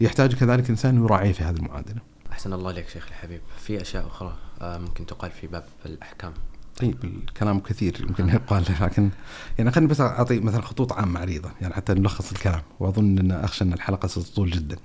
يحتاج 0.00 0.34
كذلك 0.34 0.64
الإنسان 0.64 1.04
يراعيها 1.04 1.32
في 1.32 1.44
هذه 1.44 1.56
المعادلة. 1.56 2.00
أحسن 2.32 2.52
الله 2.52 2.70
عليك 2.70 2.88
شيخ 2.88 3.06
الحبيب. 3.08 3.40
في 3.58 3.80
أشياء 3.82 4.06
أخرى 4.06 4.36
آه، 4.60 4.78
ممكن 4.78 5.06
تقال 5.06 5.30
في 5.30 5.46
باب 5.46 5.64
الأحكام؟ 5.86 6.32
طيب 6.80 7.04
الكلام 7.04 7.60
كثير 7.60 8.00
يمكن 8.00 8.28
يقال 8.28 8.64
لكن 8.80 9.10
يعني 9.58 9.70
خليني 9.70 9.90
بس 9.90 10.00
أعطي 10.00 10.40
مثلا 10.40 10.62
خطوط 10.62 10.92
عامة 10.92 11.20
عريضة 11.20 11.50
يعني 11.60 11.74
حتى 11.74 11.94
نلخص 11.94 12.32
الكلام 12.32 12.62
وأظن 12.80 13.18
أن 13.18 13.32
أخشى 13.32 13.64
أن 13.64 13.72
الحلقة 13.72 14.08
ستطول 14.08 14.50
جدا. 14.50 14.76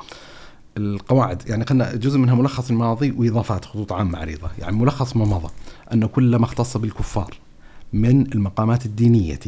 القواعد 0.77 1.49
يعني 1.49 1.65
خلينا 1.65 1.95
جزء 1.95 2.17
منها 2.19 2.35
ملخص 2.35 2.69
الماضي 2.69 3.11
وإضافات 3.11 3.65
خطوط 3.65 3.93
عامة 3.93 4.19
عريضة. 4.19 4.49
يعني 4.59 4.75
ملخص 4.75 5.15
ما 5.15 5.25
مضى 5.25 5.49
أن 5.93 6.05
كل 6.05 6.35
ما 6.35 6.45
اختص 6.45 6.77
بالكفار 6.77 7.37
من 7.93 8.31
المقامات 8.33 8.85
الدينية 8.85 9.39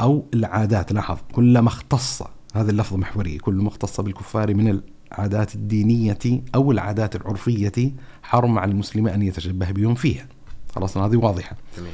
أو 0.00 0.24
العادات. 0.34 0.92
لاحظ 0.92 1.18
كل 1.32 1.58
ما 1.58 1.68
اختص 1.68 2.22
هذه 2.54 2.70
اللفظة 2.70 2.96
محورية 2.96 3.38
كل 3.38 3.54
ما 3.54 3.68
اختص 3.68 4.00
بالكفار 4.00 4.54
من 4.54 4.80
العادات 5.12 5.54
الدينية 5.54 6.18
أو 6.54 6.72
العادات 6.72 7.16
العرفية 7.16 7.92
حرم 8.22 8.58
على 8.58 8.72
المسلم 8.72 9.08
أن 9.08 9.22
يتشبه 9.22 9.70
بهم 9.70 9.94
فيها. 9.94 10.26
خلاص 10.74 10.96
هذه 10.96 11.16
واضحة. 11.16 11.56
جميل. 11.78 11.92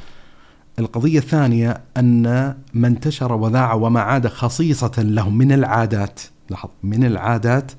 القضية 0.78 1.18
الثانية 1.18 1.80
أن 1.96 2.22
ما 2.74 2.88
انتشر 2.88 3.32
وذاع 3.32 3.74
وما 3.74 4.00
عاد 4.00 4.26
خصيصة 4.26 4.92
لهم 4.98 5.38
من 5.38 5.52
العادات. 5.52 6.20
لاحظ 6.50 6.70
من 6.82 7.04
العادات 7.04 7.72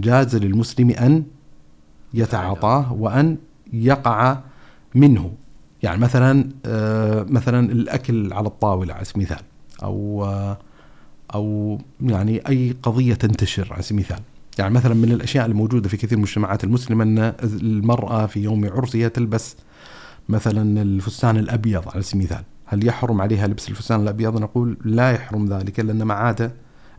جاز 0.00 0.36
للمسلم 0.36 0.90
أن 0.90 1.24
يتعاطاه 2.14 2.92
وأن 2.92 3.36
يقع 3.72 4.38
منه. 4.94 5.32
يعني 5.82 6.00
مثلا 6.00 6.48
آه، 6.66 7.26
مثلا 7.28 7.72
الأكل 7.72 8.32
على 8.32 8.46
الطاولة 8.46 8.94
على 8.94 9.04
سبيل 9.04 9.26
المثال. 9.26 9.51
أو 9.82 10.24
آه، 10.24 10.58
أو 11.34 11.78
يعني 12.00 12.48
أي 12.48 12.74
قضية 12.82 13.14
تنتشر 13.14 13.68
على 13.72 13.82
سبيل 13.82 13.98
المثال. 13.98 14.22
يعني 14.58 14.74
مثلا 14.74 14.94
من 14.94 15.12
الأشياء 15.12 15.46
الموجودة 15.46 15.88
في 15.88 15.96
كثير 15.96 16.18
من 16.18 16.24
المجتمعات 16.24 16.64
المسلمة 16.64 17.04
أن 17.04 17.34
المرأة 17.42 18.26
في 18.26 18.40
يوم 18.40 18.64
عرسها 18.64 19.08
تلبس 19.08 19.56
مثلا 20.28 20.82
الفستان 20.82 21.36
الأبيض 21.36 21.88
على 21.88 22.02
سبيل 22.02 22.20
المثال. 22.22 22.44
هل 22.66 22.86
يحرم 22.86 23.20
عليها 23.20 23.46
لبس 23.46 23.68
الفستان 23.68 24.00
الأبيض؟ 24.00 24.40
نقول 24.40 24.76
لا 24.84 25.10
يحرم 25.10 25.46
ذلك 25.46 25.80
لأن 25.80 26.02
ما 26.02 26.14
عاد 26.14 26.52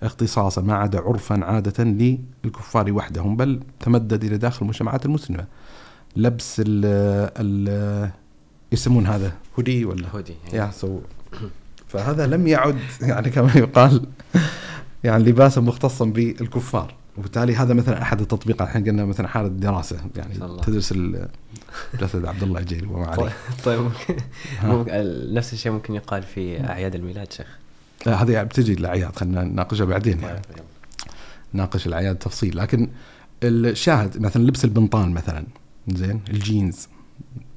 اختصاصا 0.04 0.62
ما 0.62 0.74
عاد 0.74 0.96
عرفا 0.96 1.46
عادة 1.46 1.84
للكفار 2.44 2.94
وحدهم 2.94 3.36
بل 3.36 3.60
تمدد 3.80 4.24
إلى 4.24 4.38
داخل 4.38 4.62
المجتمعات 4.62 5.06
المسلمة. 5.06 5.46
لبس 6.16 6.62
ال 6.66 6.86
ال 7.38 8.12
يسمون 8.72 9.08
هذا 9.08 9.34
هودي 9.60 9.86
ولا؟ 9.86 10.08
هودي 10.16 10.34
يا 10.54 10.72
سو 10.72 11.00
فهذا 11.94 12.28
لم 12.28 12.48
يعد 12.48 12.80
يعني 13.02 13.30
كما 13.30 13.52
يقال 13.56 14.06
يعني 15.04 15.24
لباسا 15.24 15.62
مختصا 15.62 16.06
بالكفار. 16.06 16.94
وبالتالي 17.18 17.56
هذا 17.56 17.74
مثلا 17.74 18.02
أحد 18.02 18.22
التطبيقات. 18.22 18.68
إحنا 18.68 18.82
قلنا 18.86 19.06
مثلا 19.06 19.28
حالة 19.28 19.48
دراسة. 19.48 19.98
يعني 20.16 20.36
الله. 20.36 20.62
تدرس 20.62 20.92
ال- 20.92 21.28
جسد 22.02 22.26
عبد 22.26 22.44
الله 22.44 22.60
الجيلي 22.60 22.88
وما 22.88 23.08
عليه 23.08 23.32
طيب. 23.66 23.80
ممكن. 23.80 24.16
ممكن 24.64 24.92
نفس 25.34 25.54
الشيء 25.54 25.72
ممكن 25.72 25.96
يقال 25.96 26.24
في 26.24 26.64
أعياد 26.70 26.96
الميلاد 26.96 27.32
شيخ. 27.34 27.58
لا، 28.06 28.24
هذه 28.24 28.44
بتجي 28.44 28.74
الاعياد 28.74 29.16
خلينا 29.16 29.44
نناقشها 29.44 29.86
بعدين 29.86 30.20
يعني. 30.20 30.40
طيب. 30.56 30.64
ناقش 31.54 31.88
الأعياد 31.88 32.16
تفصيل. 32.16 32.58
لكن 32.58 32.90
الشاهد 33.44 34.22
مثلا 34.22 34.44
لبس 34.44 34.66
البنطال 34.66 35.12
مثلا 35.12 35.44
زين 35.88 36.22
الجينز 36.30 36.88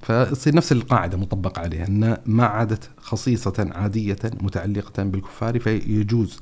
فتصير 0.07 0.55
نفس 0.55 0.73
القاعدة 0.73 1.19
مطبقة 1.19 1.61
عليها 1.61 1.87
إن 1.87 2.16
ما 2.27 2.47
عادت 2.47 2.91
خصيصة 2.99 3.70
عادية 3.73 4.16
متعلقة 4.41 5.03
بالكفار 5.03 5.59
فيجوز 5.59 6.41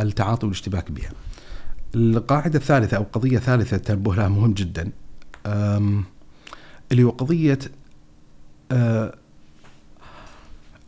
التعاطي 0.00 0.46
والاشتباك 0.46 0.90
بها. 0.90 1.10
القاعدة 1.94 2.58
الثالثة 2.58 2.96
أو 2.96 3.06
قضية 3.12 3.38
ثالثة 3.38 3.76
تنبه 3.76 4.14
لها 4.14 4.28
مهم 4.28 4.52
جدا 4.52 4.90
اللي 6.92 7.02
هو 7.02 7.10
قضية 7.10 7.58
أه، 8.72 9.14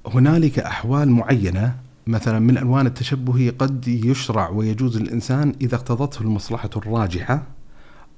هنالك 0.06 0.58
أحوال 0.58 1.10
معينة 1.10 1.76
مثلا 2.06 2.38
من 2.38 2.58
ألوان 2.58 2.86
التشبه 2.86 3.52
قد 3.58 3.88
يشرع 3.88 4.48
ويجوز 4.48 4.98
للانسان 4.98 5.54
إذا 5.60 5.74
اقتضته 5.74 6.22
المصلحة 6.22 6.70
الراجحة 6.76 7.42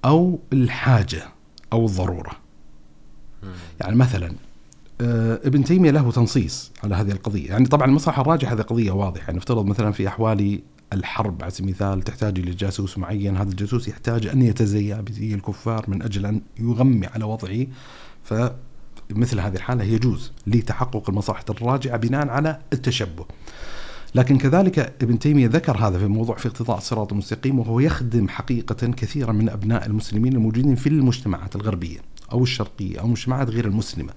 أو 0.04 0.40
الحاجة 0.52 1.22
أو 1.72 1.86
الضرورة. 1.86 2.49
يعني 3.80 3.96
مثلا 3.96 4.32
آه، 5.00 5.40
ابن 5.44 5.64
تيمية 5.64 5.90
له 5.90 6.10
تنصيص 6.10 6.70
على 6.84 6.94
هذه 6.94 7.10
القضية، 7.10 7.48
يعني 7.48 7.66
طبعا 7.66 7.88
المصلحة 7.88 8.22
الراجحه 8.22 8.54
هذه 8.54 8.60
قضية 8.60 8.90
واضحة، 8.90 9.24
يعني 9.24 9.36
نفترض 9.36 9.66
مثلا 9.66 9.92
في 9.92 10.08
احوال 10.08 10.60
الحرب 10.92 11.42
على 11.42 11.50
سبيل 11.50 11.68
المثال 11.68 12.02
تحتاج 12.02 12.38
إلى 12.38 12.50
جاسوس 12.50 12.98
معين، 12.98 13.36
هذا 13.36 13.50
الجاسوس 13.50 13.88
يحتاج 13.88 14.26
أن 14.26 14.42
يتزيا 14.42 14.96
بزي 15.00 15.34
الكفار 15.34 15.84
من 15.88 16.02
أجل 16.02 16.26
أن 16.26 16.40
يغمي 16.58 17.06
على 17.06 17.24
وضعه. 17.24 17.66
فمثل 18.24 19.40
هذه 19.40 19.54
الحالة 19.54 19.84
يجوز 19.84 20.32
لتحقق 20.46 21.10
المصلحة 21.10 21.44
الراجعة 21.50 21.96
بناء 21.96 22.28
على 22.28 22.58
التشبه. 22.72 23.24
لكن 24.14 24.38
كذلك 24.38 24.78
ابن 25.02 25.18
تيمية 25.18 25.46
ذكر 25.46 25.76
هذا 25.76 25.98
في 25.98 26.06
موضوع 26.06 26.36
في 26.36 26.48
اقتضاء 26.48 26.78
الصراط 26.78 27.12
المستقيم 27.12 27.58
وهو 27.58 27.80
يخدم 27.80 28.28
حقيقة 28.28 28.86
كثيرا 28.86 29.32
من 29.32 29.48
أبناء 29.48 29.86
المسلمين 29.86 30.32
الموجودين 30.32 30.74
في 30.74 30.88
المجتمعات 30.88 31.56
الغربية. 31.56 31.98
أو 32.32 32.42
الشرقية 32.42 33.00
أو 33.00 33.06
المجتمعات 33.06 33.50
غير 33.50 33.64
المسلمة. 33.64 34.12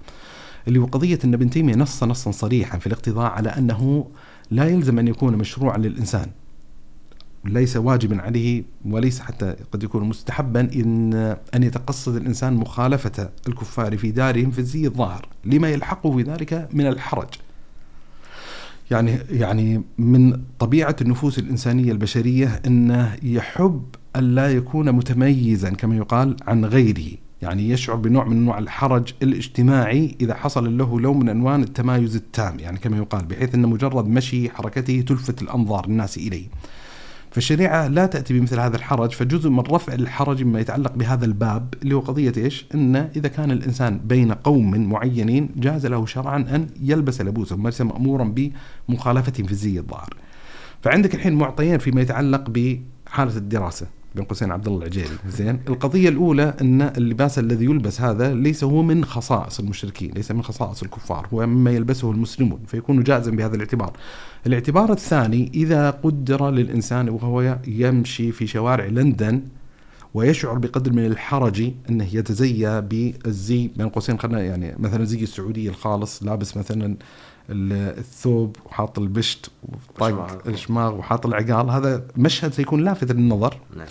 اللي 0.68 0.78
هو 0.78 0.84
قضية 0.84 1.18
إن 1.24 1.34
ابن 1.34 1.50
تيمية 1.50 1.74
نص 1.74 2.04
نصا 2.04 2.30
صريحا 2.30 2.78
في 2.78 2.86
الاقتضاء 2.86 3.30
على 3.30 3.48
أنه 3.48 4.10
لا 4.50 4.68
يلزم 4.68 4.98
أن 4.98 5.08
يكون 5.08 5.36
مشروعا 5.36 5.78
للإنسان. 5.78 6.26
ليس 7.44 7.76
واجبا 7.76 8.22
عليه 8.22 8.64
وليس 8.84 9.20
حتى 9.20 9.56
قد 9.72 9.82
يكون 9.82 10.08
مستحبا 10.08 10.60
ان 10.60 11.14
أن 11.54 11.62
يتقصد 11.62 12.16
الإنسان 12.16 12.54
مخالفة 12.54 13.30
الكفار 13.48 13.98
في 13.98 14.10
دارهم 14.10 14.50
في 14.50 14.58
الزي 14.58 14.86
الظاهر 14.86 15.28
لما 15.44 15.70
يلحقه 15.70 16.16
في 16.16 16.22
ذلك 16.22 16.68
من 16.72 16.86
الحرج. 16.86 17.28
يعني 18.90 19.18
يعني 19.30 19.82
من 19.98 20.40
طبيعة 20.58 20.96
النفوس 21.00 21.38
الإنسانية 21.38 21.92
البشرية 21.92 22.62
إنه 22.66 23.16
يحب 23.22 23.84
أن 24.16 24.34
لا 24.34 24.52
يكون 24.52 24.92
متميزا 24.92 25.70
كما 25.70 25.96
يقال 25.96 26.36
عن 26.46 26.64
غيره، 26.64 27.16
يعني 27.44 27.68
يشعر 27.68 27.96
بنوع 27.96 28.24
من 28.24 28.36
أنواع 28.36 28.58
الحرج 28.58 29.12
الاجتماعي 29.22 30.16
إذا 30.20 30.34
حصل 30.34 30.78
له 30.78 31.00
لون 31.00 31.18
من 31.18 31.28
انواع 31.28 31.56
التمايز 31.56 32.16
التام، 32.16 32.58
يعني 32.58 32.78
كما 32.78 32.96
يقال 32.96 33.24
بحيث 33.24 33.54
ان 33.54 33.62
مجرد 33.62 34.08
مشي 34.08 34.50
حركته 34.50 35.04
تلفت 35.06 35.42
الأنظار 35.42 35.84
الناس 35.84 36.16
إليه. 36.16 36.46
فالشريعة 37.30 37.88
لا 37.88 38.06
تأتي 38.06 38.38
بمثل 38.38 38.60
هذا 38.60 38.76
الحرج 38.76 39.12
فجزء 39.12 39.50
من 39.50 39.60
رفع 39.60 39.94
الحرج 39.94 40.42
مما 40.42 40.60
يتعلق 40.60 40.92
بهذا 40.92 41.24
الباب 41.24 41.74
اللي 41.82 41.94
هو 41.94 42.00
قضية 42.00 42.32
إيش؟ 42.36 42.66
إن 42.74 42.96
إذا 42.96 43.28
كان 43.28 43.50
الإنسان 43.50 43.98
بين 43.98 44.32
قوم 44.32 44.88
معينين 44.88 45.48
جاز 45.56 45.86
له 45.86 46.06
شرعا 46.06 46.36
أن 46.36 46.66
يلبس 46.82 47.20
لبوسهم 47.20 47.64
وليس 47.64 47.80
مامورا 47.80 48.34
بمخالفتهم 48.88 49.46
في 49.46 49.52
الزي 49.52 49.78
الظاهر. 49.78 50.14
فعندك 50.82 51.14
الحين 51.14 51.32
معطيين 51.32 51.78
فيما 51.78 52.00
يتعلق 52.00 52.50
بحالة 52.50 53.36
الدراسة 53.36 53.86
بين 54.14 54.24
قوسين 54.24 54.50
عبد 54.52 54.66
الله 54.66 54.78
العجيري. 54.78 55.08
زين. 55.28 55.60
القضية 55.68 56.08
الأولى 56.08 56.54
أن 56.60 56.82
اللباس 56.82 57.38
الذي 57.38 57.64
يلبس 57.64 58.00
هذا 58.00 58.34
ليس 58.34 58.64
هو 58.64 58.82
من 58.82 59.04
خصائص 59.04 59.60
المشركين 59.60 60.10
ليس 60.10 60.30
من 60.30 60.42
خصائص 60.42 60.82
الكفار 60.82 61.28
هو 61.34 61.46
مما 61.46 61.70
يلبسه 61.70 62.10
المسلمون 62.10 62.60
فيكون 62.66 63.02
جائزا 63.02 63.30
بهذا 63.30 63.54
الاعتبار. 63.54 63.92
الاعتبار 64.46 64.92
الثاني 64.92 65.50
إذا 65.54 65.90
قدر 65.90 66.50
للإنسان 66.50 67.08
وهو 67.08 67.58
يمشي 67.66 68.32
في 68.32 68.46
شوارع 68.46 68.84
لندن 68.84 69.42
ويشعر 70.14 70.58
بقدر 70.58 70.92
من 70.92 71.06
الحرج 71.06 71.70
أنه 71.90 72.08
يتزيا 72.12 72.80
بالزي 72.80 73.70
بين 73.76 73.88
قوسين 73.88 74.18
خلينا 74.18 74.42
يعني 74.42 74.74
مثلا 74.78 75.04
زي 75.04 75.22
السعودي 75.22 75.68
الخالص 75.68 76.22
لابس 76.22 76.56
مثلا 76.56 76.96
ال- 77.50 77.98
الثوب 77.98 78.56
وحاط 78.66 78.98
البشت 78.98 79.50
وطاق. 79.98 80.42
الشماغ 80.48 80.94
وحاط 80.98 81.26
العقال 81.26 81.70
هذا 81.70 82.04
مشهد 82.16 82.52
سيكون 82.52 82.84
لافت 82.84 83.12
للنظر. 83.12 83.56
نعم. 83.76 83.86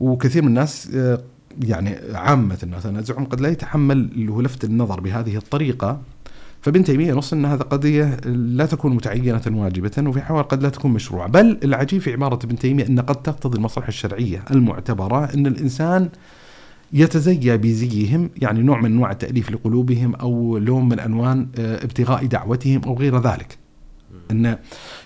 وكثير 0.00 0.42
من 0.42 0.48
الناس 0.48 0.90
آه، 0.94 1.22
يعني 1.62 1.96
عامة 2.14 2.58
الناس 2.62 2.86
أنا 2.86 2.98
أزعم 2.98 3.24
قد 3.24 3.40
لا 3.40 3.48
يتحمل 3.48 3.96
اللي 3.96 4.32
هو 4.32 4.40
لفت 4.40 4.64
النظر 4.64 5.00
بهذه 5.00 5.36
الطريقة 5.36 6.00
فابن 6.62 6.84
تيمية 6.84 7.12
نص 7.12 7.32
أن 7.32 7.44
هذا 7.44 7.62
قضية 7.62 8.16
لا 8.26 8.66
تكون 8.66 8.94
متعينة 8.94 9.42
واجبة 9.46 9.92
وفي 9.98 10.20
حوار 10.20 10.42
قد 10.44 10.62
لا 10.62 10.68
تكون 10.68 10.90
مشروعة 10.90 11.28
بل 11.28 11.58
العجيب 11.64 12.00
في 12.00 12.12
عبارة 12.12 12.38
ابن 12.44 12.58
تيمية 12.58 12.86
أن 12.86 13.00
قد 13.00 13.22
تقتضي 13.22 13.58
المصلحة 13.58 13.88
الشرعية 13.88 14.44
المعتبرة 14.50 15.24
أن 15.34 15.46
الإنسان 15.46 16.08
يتزيا 16.92 17.56
بزيهم 17.56 18.30
يعني 18.36 18.62
نوع 18.62 18.80
من 18.80 18.92
أنواع 18.92 19.10
التأليف 19.10 19.50
لقلوبهم 19.50 20.14
أو 20.14 20.58
لون 20.58 20.88
من 20.88 21.00
انوان 21.00 21.48
آه، 21.58 21.84
ابتغاء 21.84 22.26
دعوتهم 22.26 22.80
أو 22.86 22.94
غير 22.94 23.20
ذلك. 23.20 23.58
إن 24.30 24.58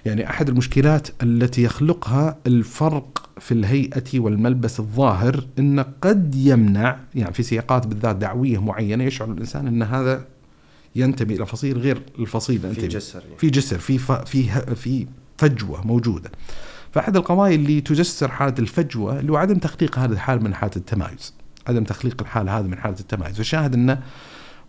يعني 0.06 0.30
أحد 0.30 0.48
المشكلات 0.48 1.08
التي 1.22 1.62
يخلقها 1.62 2.36
الفرق 2.46 3.30
في 3.40 3.52
الهيئة 3.52 4.20
والملبس 4.20 4.80
الظاهر 4.80 5.46
إن 5.58 5.80
قد 6.02 6.34
يمنع 6.34 6.96
يعني 7.14 7.32
في 7.34 7.42
سياقات 7.42 7.86
بالذات 7.86 8.16
دعوية 8.16 8.58
معينة 8.62 9.04
يشعر 9.04 9.30
الإنسان 9.32 9.66
إن 9.66 9.82
هذا 9.82 10.24
ينتمي 10.96 11.34
إلى 11.34 11.46
فصيل 11.46 11.78
غير 11.78 12.02
الفصيل 12.18 12.74
في 12.74 12.86
جسر 12.88 13.20
يعني. 13.20 13.36
في 13.38 13.50
جسر 13.50 13.78
في 13.78 13.98
ف... 13.98 14.12
في 14.12 14.50
ه- 14.50 14.74
في 14.74 15.06
فجوة 15.38 15.86
موجودة. 15.86 16.30
فأحد 16.92 17.16
القضايا 17.16 17.54
اللي 17.54 17.80
تجسر 17.80 18.28
حالة 18.28 18.54
الفجوة 18.58 19.20
اللي 19.20 19.32
هو 19.32 19.36
عدم 19.36 19.58
تخليق 19.58 19.98
هذه 19.98 20.12
الحاله 20.12 20.42
من 20.42 20.54
حالة 20.54 20.72
التمايز. 20.76 21.34
عدم 21.66 21.84
تخليق 21.84 22.16
الحاله 22.20 22.58
هذه 22.58 22.66
من 22.66 22.78
حالة 22.78 23.00
التمايز، 23.00 23.38
والشاهد 23.38 23.74
إنه 23.74 24.00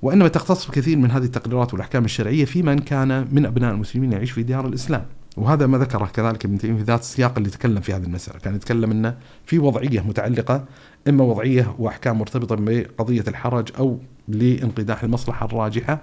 وإنما 0.01 0.27
تختص 0.27 0.71
كثير 0.71 0.97
من 0.97 1.11
هذه 1.11 1.23
التقريرات 1.23 1.73
والأحكام 1.73 2.05
الشرعية 2.05 2.45
في 2.45 2.63
من 2.63 2.79
كان 2.79 3.27
من 3.31 3.45
أبناء 3.45 3.73
المسلمين 3.73 4.11
يعيش 4.11 4.31
في 4.31 4.43
ديار 4.43 4.67
الإسلام. 4.67 5.05
وهذا 5.37 5.67
ما 5.67 5.77
ذكره 5.77 6.05
كذلك 6.05 6.45
ابن 6.45 6.57
تيمية 6.57 6.77
في 6.77 6.83
ذات 6.83 6.99
السياق 6.99 7.37
اللي 7.37 7.49
تكلم 7.49 7.81
في 7.81 7.93
هذه 7.93 8.03
المسألة، 8.03 8.39
كان 8.39 8.55
يتكلم 8.55 8.91
إنه 8.91 9.17
في 9.45 9.59
وضعية 9.59 10.01
متعلقة 10.01 10.65
إما 11.07 11.23
وضعية 11.23 11.75
وأحكام 11.79 12.19
مرتبطة 12.19 12.55
بقضية 12.59 13.23
الحرج 13.27 13.69
أو 13.79 13.99
لانقداح 14.27 15.03
المصلحة 15.03 15.45
الراجحة 15.45 16.01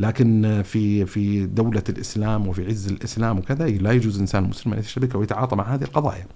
لكن 0.00 0.62
في 0.64 1.06
في 1.06 1.46
دولة 1.46 1.82
الإسلام 1.88 2.48
وفي 2.48 2.66
عز 2.66 2.88
الإسلام 2.88 3.38
وكذا 3.38 3.66
لا 3.66 3.92
يجوز 3.92 4.14
الإنسان 4.14 4.44
المسلم 4.44 4.72
أن 4.72 4.78
يتشبك 4.78 5.14
أو 5.14 5.22
يتعاطى 5.22 5.56
مع 5.56 5.74
هذه 5.74 5.82
القضايا 5.82 6.26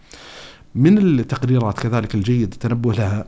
من 0.74 0.98
التقريرات 0.98 1.78
كذلك 1.78 2.14
الجيد 2.14 2.52
التنبه 2.52 2.92
لها 2.92 3.24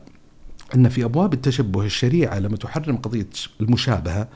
أن 0.75 0.89
في 0.89 1.03
أبواب 1.03 1.33
التشبه 1.33 1.85
الشريعة 1.85 2.39
لما 2.39 2.57
تحرم 2.57 2.97
قضية 2.97 3.29
المشابهة 3.61 4.27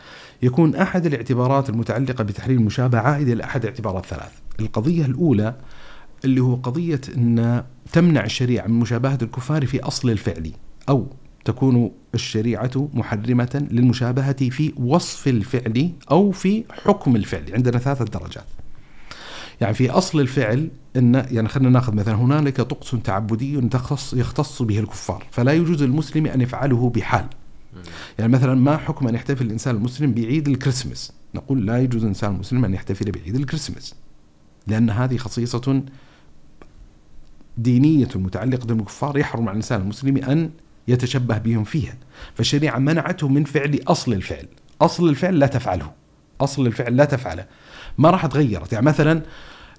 يكون 0.42 0.76
أحد 0.76 1.06
الاعتبارات 1.06 1.70
المتعلقة 1.70 2.24
بتحريم 2.24 2.58
المشابهة 2.58 3.02
عائدة 3.02 3.34
إلى 3.34 3.44
أحد 3.44 3.66
اعتبارات 3.66 4.06
ثلاث 4.06 4.32
القضية 4.60 5.06
الأولى 5.06 5.56
اللي 6.26 6.42
هو 6.42 6.56
قضية 6.56 7.02
أن 7.18 7.64
تمنع 7.92 8.24
الشريعة 8.24 8.68
من 8.68 8.80
مشابهة 8.80 9.18
الكفار 9.22 9.66
في 9.66 9.80
أصل 9.80 10.10
الفعل 10.10 10.52
أو 10.90 11.08
تكون 11.46 11.92
الشريعة 12.16 12.90
محرمة 12.94 13.68
للمشابهة 13.72 14.50
في 14.50 14.74
وصف 14.78 15.28
الفعل 15.28 15.92
أو 16.12 16.32
في 16.32 16.64
حكم 16.72 17.16
الفعل 17.16 17.54
عندنا 17.54 17.80
ثلاثة 17.80 18.06
درجات. 18.06 18.46
يعني 19.62 19.74
في 19.74 19.90
أصل 19.90 20.20
الفعل 20.20 20.70
أن 20.96 21.26
يعني 21.32 21.48
خلينا 21.48 21.70
ناخذ 21.70 21.96
مثلا 21.96 22.16
هنالك 22.16 22.62
طقس 22.62 22.92
تعبدي 23.04 23.62
تخص 23.62 24.14
يختص 24.14 24.62
به 24.62 24.80
الكفار 24.80 25.26
فلا 25.32 25.54
يجوز 25.54 25.84
للمسلم 25.84 26.26
أن 26.26 26.42
يفعله 26.42 26.90
بحال. 26.90 27.26
يعني 28.20 28.32
مثلا 28.32 28.56
ما 28.56 28.78
حكم 28.78 29.08
أن 29.08 29.16
يحتفل 29.16 29.46
الإنسان 29.46 29.76
المسلم 29.76 30.14
بعيد 30.14 30.48
الكريسماس؟ 30.48 31.12
نقول 31.36 31.66
لا 31.66 31.80
يجوز 31.80 32.02
الإنسان 32.02 32.34
المسلم 32.34 32.66
أن 32.66 32.74
يحتفل 32.74 33.12
بعيد 33.12 33.36
الكريسماس 33.36 33.96
لأن 34.68 34.90
هذه 34.90 35.18
خصيصة 35.18 35.84
دينية 37.58 38.10
متعلقة 38.16 38.66
بالكفار 38.66 39.18
يحرم 39.18 39.42
على 39.42 39.52
الإنسان 39.52 39.82
المسلم 39.82 40.18
أن 40.18 40.50
يتشبه 40.88 41.38
بهم 41.38 41.64
فيها. 41.64 41.98
فالشريعة 42.36 42.80
منعته 42.80 43.28
من 43.28 43.44
فعل 43.44 43.80
أصل 43.88 44.14
الفعل. 44.14 44.48
أصل 44.82 45.10
الفعل 45.10 45.40
لا 45.40 45.48
تفعله. 45.48 45.92
أصل 46.42 46.68
الفعل 46.68 46.98
لا 46.98 47.06
تفعله. 47.06 47.46
ما 47.98 48.10
راح 48.10 48.26
تغيرت. 48.26 48.74
يعني 48.74 48.86
مثلا 48.86 49.22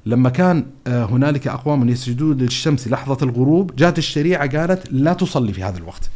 لما 0.06 0.30
كان 0.30 0.66
آه، 0.86 1.04
هنالك 1.04 1.48
أقوام 1.48 1.88
يسجدون 1.88 2.36
للشمس 2.36 2.88
لحظة 2.88 3.18
الغروب 3.22 3.76
جاءت 3.76 3.98
الشريعة 3.98 4.58
قالت 4.58 4.92
لا 4.92 5.12
تصلي 5.12 5.52
في 5.52 5.62
هذا 5.62 5.78
الوقت. 5.78 6.10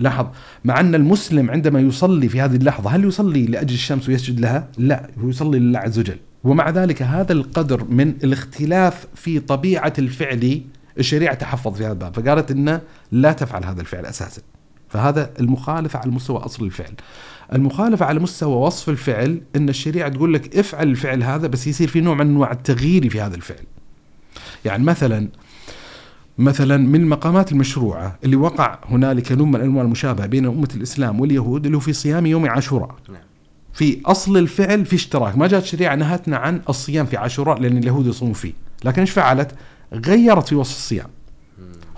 لاحظ 0.00 0.26
مع 0.64 0.80
أن 0.80 0.94
المسلم 0.94 1.50
عندما 1.50 1.80
يصلي 1.80 2.28
في 2.28 2.40
هذه 2.40 2.56
اللحظة 2.56 2.90
هل 2.90 3.04
يصلي 3.04 3.46
لأجل 3.46 3.74
الشمس 3.74 4.08
ويسجد 4.08 4.40
لها؟ 4.40 4.68
لا 4.78 5.10
هو 5.18 5.28
يصلي 5.28 5.58
لله 5.58 5.78
عز 5.78 5.98
وجل. 5.98 6.18
ومع 6.44 6.70
ذلك 6.70 7.02
هذا 7.02 7.32
القدر 7.32 7.84
من 7.84 8.08
الاختلاف 8.08 9.06
في 9.14 9.40
طبيعة 9.40 9.92
الفعل 9.98 10.60
الشريعة 10.98 11.34
تحفظ 11.34 11.74
في 11.74 11.84
هذا 11.84 11.92
الباب. 11.92 12.14
فقالت 12.14 12.50
إنه 12.50 12.80
لا 13.12 13.32
تفعل 13.32 13.64
هذا 13.64 13.80
الفعل 13.80 14.06
أساسا. 14.06 14.42
فهذا 14.88 15.30
المخالفة 15.40 15.98
على 15.98 16.10
مستوى 16.10 16.38
أصل 16.38 16.64
الفعل. 16.64 16.92
المخالفة 17.52 18.06
على 18.06 18.20
مستوى 18.20 18.56
وصف 18.56 18.88
الفعل 18.88 19.40
إن 19.56 19.68
الشريعة 19.68 20.08
تقول 20.08 20.34
لك 20.34 20.56
افعل 20.56 20.88
الفعل 20.88 21.22
هذا 21.22 21.46
بس 21.46 21.66
يصير 21.66 21.88
في 21.88 22.00
نوع 22.00 22.14
من 22.14 22.20
أنواع 22.20 22.52
التغيير 22.52 23.10
في 23.10 23.20
هذا 23.20 23.36
الفعل. 23.36 23.64
يعني 24.64 24.84
مثلا 24.84 25.28
مثلا 26.38 26.76
من 26.76 27.00
المقامات 27.00 27.52
المشروعة 27.52 28.18
اللي 28.24 28.36
وقع 28.36 28.78
هنالك 28.88 29.32
نوع 29.32 29.46
من 29.46 29.60
انواع 29.60 29.84
المشابهة 29.84 30.26
بين 30.26 30.46
أمة 30.46 30.68
الإسلام 30.74 31.20
واليهود 31.20 31.64
اللي 31.64 31.76
هو 31.76 31.80
في 31.80 31.92
صيام 31.92 32.26
يوم 32.26 32.48
عاشوراء. 32.48 32.94
نعم. 33.08 33.22
في 33.72 34.00
أصل 34.06 34.36
الفعل 34.36 34.86
في 34.86 34.96
اشتراك، 34.96 35.38
ما 35.38 35.46
جاءت 35.46 35.62
الشريعة 35.62 35.94
نهتنا 35.94 36.36
عن 36.36 36.60
الصيام 36.68 37.06
في 37.06 37.16
عاشوراء 37.16 37.60
لأن 37.60 37.78
اليهود 37.78 38.06
يصوموا 38.06 38.34
فيه، 38.34 38.52
لكن 38.84 39.00
إيش 39.00 39.10
فعلت؟ 39.10 39.54
غيرت 39.92 40.48
في 40.48 40.54
وصف 40.54 40.76
الصيام. 40.76 41.06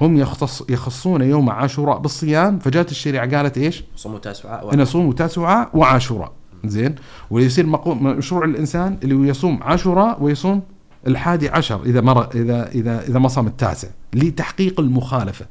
هم 0.01 0.17
يختص 0.17 0.63
يخصون 0.71 1.23
يوم 1.23 1.51
عاشوراء 1.51 1.99
بالصيام 1.99 2.59
فجاءت 2.59 2.91
الشريعة 2.91 3.37
قالت 3.37 3.59
إيش؟ 3.59 3.85
صوموا 3.97 4.19
تاسوعاء 4.19 4.75
أنا 4.75 4.85
صوموا 4.85 5.13
تاسوعاء 5.13 5.71
وعاشوراء. 5.75 6.33
زين؟ 6.65 6.95
ويصير 7.31 7.67
مشروع 7.87 8.45
الإنسان 8.45 8.99
اللي 9.03 9.15
هو 9.15 9.23
يصوم 9.23 9.63
عاشوراء 9.63 10.23
ويصوم 10.23 10.63
الحادي 11.07 11.49
عشر 11.49 11.83
إذا 11.83 12.01
مر 12.01 12.29
اذا 12.35 12.69
اذا 12.69 13.03
إذا 13.09 13.19
ما 13.19 13.29
صام 13.29 13.47
التاسع 13.47 13.89
لتحقيق 14.15 14.81
المخالفة. 14.81 15.47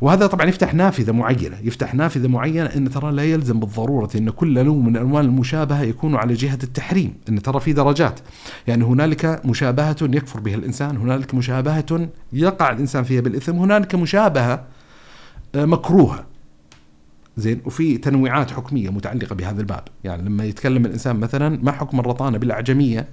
وهذا 0.00 0.26
طبعا 0.26 0.46
يفتح 0.46 0.74
نافذة 0.74 1.12
معينة، 1.12 1.56
يفتح 1.62 1.94
نافذة 1.94 2.28
معينة 2.28 2.66
إن 2.66 2.90
ترى 2.90 3.12
لا 3.12 3.24
يلزم 3.24 3.60
بالضرورة 3.60 4.10
إن 4.16 4.30
كل 4.30 4.64
نوع 4.64 4.76
من 4.76 4.96
ألوان 4.96 5.24
المشابهة 5.24 5.82
يكون 5.82 6.16
على 6.16 6.34
جهة 6.34 6.58
التحريم، 6.62 7.14
إن 7.28 7.42
ترى 7.42 7.60
في 7.60 7.72
درجات، 7.72 8.20
يعني 8.66 8.84
هنالك 8.84 9.46
مشابهة 9.46 9.96
يكفر 10.02 10.40
بها 10.40 10.54
الإنسان، 10.54 10.96
هنالك 10.96 11.34
مشابهة 11.34 12.08
يقع 12.32 12.70
الإنسان 12.70 13.04
فيها 13.04 13.20
بالإثم، 13.20 13.56
هنالك 13.56 13.94
مشابهة 13.94 14.64
آه، 15.54 15.64
مكروهة. 15.64 16.24
زين 17.36 17.60
وفي 17.64 17.98
تنويعات 17.98 18.50
حكمية 18.50 18.90
متعلقة 18.90 19.34
بهذا 19.34 19.60
الباب، 19.60 19.82
يعني 20.04 20.22
لما 20.22 20.44
يتكلم 20.44 20.86
الإنسان 20.86 21.16
مثلا 21.16 21.58
ما 21.62 21.72
حكم 21.72 22.00
الرطانة 22.00 22.38
بالأعجمية 22.38 23.08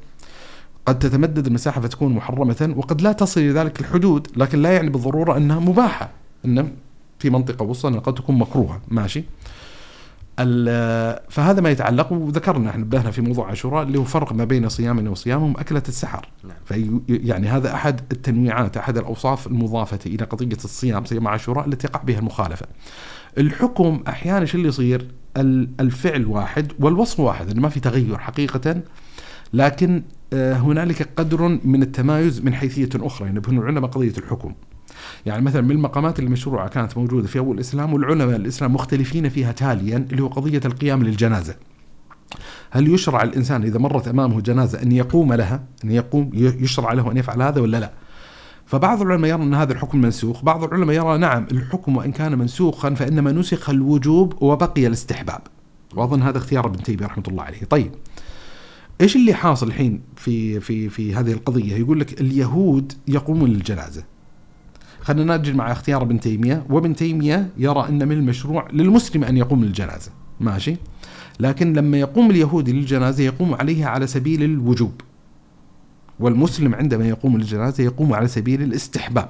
قد 0.85 0.99
تتمدد 0.99 1.47
المساحة 1.47 1.81
فتكون 1.81 2.13
محرمة 2.13 2.73
وقد 2.77 3.01
لا 3.01 3.11
تصل 3.11 3.41
إلى 3.41 3.51
ذلك 3.51 3.79
الحدود، 3.79 4.27
لكن 4.35 4.61
لا 4.61 4.73
يعني 4.73 4.89
بالضرورة 4.89 5.37
أنها 5.37 5.59
مباحة. 5.59 6.09
إن 6.45 6.71
في 7.19 7.29
منطقة 7.29 7.63
وسطى 7.63 7.97
قد 7.97 8.13
تكون 8.13 8.37
مكروهة 8.37 8.81
ماشي؟ 8.87 9.23
فهذا 11.29 11.61
ما 11.61 11.69
يتعلق 11.69 12.13
وذكرنا 12.13 12.69
إحنا 12.69 12.81
نبهنا 12.81 13.11
في 13.11 13.21
موضوع 13.21 13.47
عاشوراء 13.47 13.83
اللي 13.83 13.99
هو 13.99 14.03
فرق 14.03 14.33
ما 14.33 14.45
بين 14.45 14.69
صيامنا 14.69 15.09
وصيامهم 15.09 15.53
اكله 15.57 15.83
السحر. 15.87 16.27
نعم. 16.43 16.57
في 16.65 16.99
يعني 17.09 17.47
هذا 17.47 17.73
أحد 17.73 18.01
التنويعات 18.11 18.77
أحد 18.77 18.97
الأوصاف 18.97 19.47
المضافة 19.47 19.99
إلى 20.05 20.25
قضية 20.25 20.57
الصيام 20.65 21.05
صيام 21.05 21.27
عاشوراء 21.27 21.67
التي 21.67 21.87
يقع 21.87 22.01
بها 22.01 22.19
المخالفة. 22.19 22.65
الحكم 23.37 24.03
أحيانا 24.07 24.45
شو 24.45 24.57
اللي 24.57 24.69
يصير؟ 24.69 25.07
الفعل 25.79 26.25
واحد 26.25 26.71
والوصف 26.79 27.19
واحد 27.19 27.49
إنه 27.49 27.61
ما 27.61 27.69
في 27.69 27.79
تغير 27.79 28.17
حقيقة 28.17 28.81
لكن 29.53 30.03
آه، 30.33 30.53
هنالك 30.53 31.09
قدر 31.15 31.59
من 31.63 31.83
التمايز 31.83 32.41
من 32.41 32.53
حيثية 32.53 32.89
أخرى 32.95 33.29
ينبهون 33.29 33.55
يعني 33.55 33.69
العلماء 33.69 33.89
قضية 33.89 34.13
الحكم. 34.17 34.53
يعني 35.25 35.41
مثلا 35.41 35.61
من 35.61 35.71
المقامات 35.71 36.19
المشروعة 36.19 36.67
كانت 36.67 36.97
موجودة 36.97 37.27
في 37.27 37.39
أول 37.39 37.55
الإسلام 37.55 37.93
والعلماء 37.93 38.35
الإسلام 38.35 38.73
مختلفين 38.73 39.29
فيها 39.29 39.51
تاليا 39.51 40.07
اللي 40.11 40.23
هو 40.23 40.27
قضية 40.27 40.61
القيام 40.65 41.03
للجنازة. 41.03 41.55
هل 42.71 42.87
يشرع 42.87 43.23
الإنسان 43.23 43.63
إذا 43.63 43.79
مرت 43.79 44.07
أمامه 44.07 44.41
جنازة 44.41 44.81
أن 44.81 44.91
يقوم 44.91 45.33
لها؟ 45.33 45.63
أن 45.83 45.91
يقوم 45.91 46.29
يشرع 46.33 46.93
له 46.93 47.11
أن 47.11 47.17
يفعل 47.17 47.41
هذا 47.41 47.61
ولا 47.61 47.79
لا؟ 47.79 47.91
فبعض 48.65 49.01
العلماء 49.01 49.31
يرى 49.31 49.43
أن 49.43 49.53
هذا 49.53 49.73
الحكم 49.73 50.01
منسوخ 50.01 50.43
بعض 50.43 50.63
العلماء 50.63 50.95
يرى 50.95 51.17
نعم 51.17 51.47
الحكم 51.51 51.97
وإن 51.97 52.11
كان 52.11 52.37
منسوخا 52.37 52.93
فإنما 52.93 53.31
نسخ 53.31 53.69
الوجوب 53.69 54.43
وبقي 54.43 54.87
الاستحباب. 54.87 55.41
وأظن 55.95 56.21
هذا 56.21 56.37
اختيار 56.37 56.65
ابن 56.65 56.83
تيمية 56.83 57.05
رحمة 57.05 57.23
الله 57.27 57.43
عليه. 57.43 57.63
طيب 57.69 57.91
إيش 59.01 59.15
اللي 59.15 59.33
حاصل 59.33 59.67
الحين 59.67 60.01
في 60.15 60.59
في 60.59 60.89
في 60.89 61.15
هذه 61.15 61.31
القضية؟ 61.31 61.75
يقول 61.75 61.99
لك 61.99 62.21
اليهود 62.21 62.93
يقومون 63.07 63.49
للجنازة. 63.49 64.03
خلينا 65.03 65.37
نرجع 65.37 65.53
مع 65.53 65.71
اختيار 65.71 66.01
ابن 66.01 66.19
تيمية. 66.19 66.65
وابن 66.69 66.95
تيمية 66.95 67.49
يرى 67.57 67.85
أن 67.89 68.07
من 68.07 68.11
المشروع 68.11 68.67
للمسلم 68.73 69.23
أن 69.23 69.37
يقوم 69.37 69.63
للجنازة. 69.63 70.11
ماشي؟ 70.39 70.75
لكن 71.39 71.73
لما 71.73 71.97
يقوم 71.97 72.31
اليهودي 72.31 72.73
للجنازة 72.73 73.23
يقوم 73.23 73.53
عليها 73.53 73.89
على 73.89 74.07
سبيل 74.07 74.43
الوجوب. 74.43 75.01
والمسلم 76.19 76.75
عندما 76.75 77.07
يقوم 77.07 77.37
للجنازة 77.37 77.83
يقوم 77.83 78.13
على 78.13 78.27
سبيل 78.27 78.61
الاستحباب. 78.61 79.29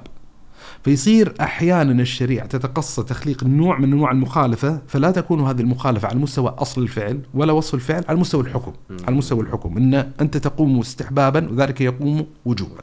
فيصير 0.82 1.34
أحيانا 1.40 2.02
الشريعة 2.02 2.46
تتقصى 2.46 3.02
تخليق 3.02 3.44
نوع 3.44 3.78
من 3.78 3.92
أنواع 3.92 4.10
المخالفة 4.10 4.82
فلا 4.86 5.10
تكون 5.10 5.40
هذه 5.40 5.60
المخالفة 5.60 6.08
على 6.08 6.18
مستوى 6.18 6.54
أصل 6.58 6.82
الفعل 6.82 7.20
ولا 7.34 7.52
وصف 7.52 7.74
الفعل 7.74 8.04
على 8.08 8.18
مستوى 8.18 8.42
الحكم 8.42 8.72
على 9.08 9.16
مستوى 9.16 9.40
الحكم. 9.40 9.76
إن 9.76 9.94
أنت 9.94 10.36
تقوم 10.36 10.78
استحبابا 10.78 11.50
وذلك 11.50 11.80
يقوم 11.80 12.26
وجوبا. 12.44 12.82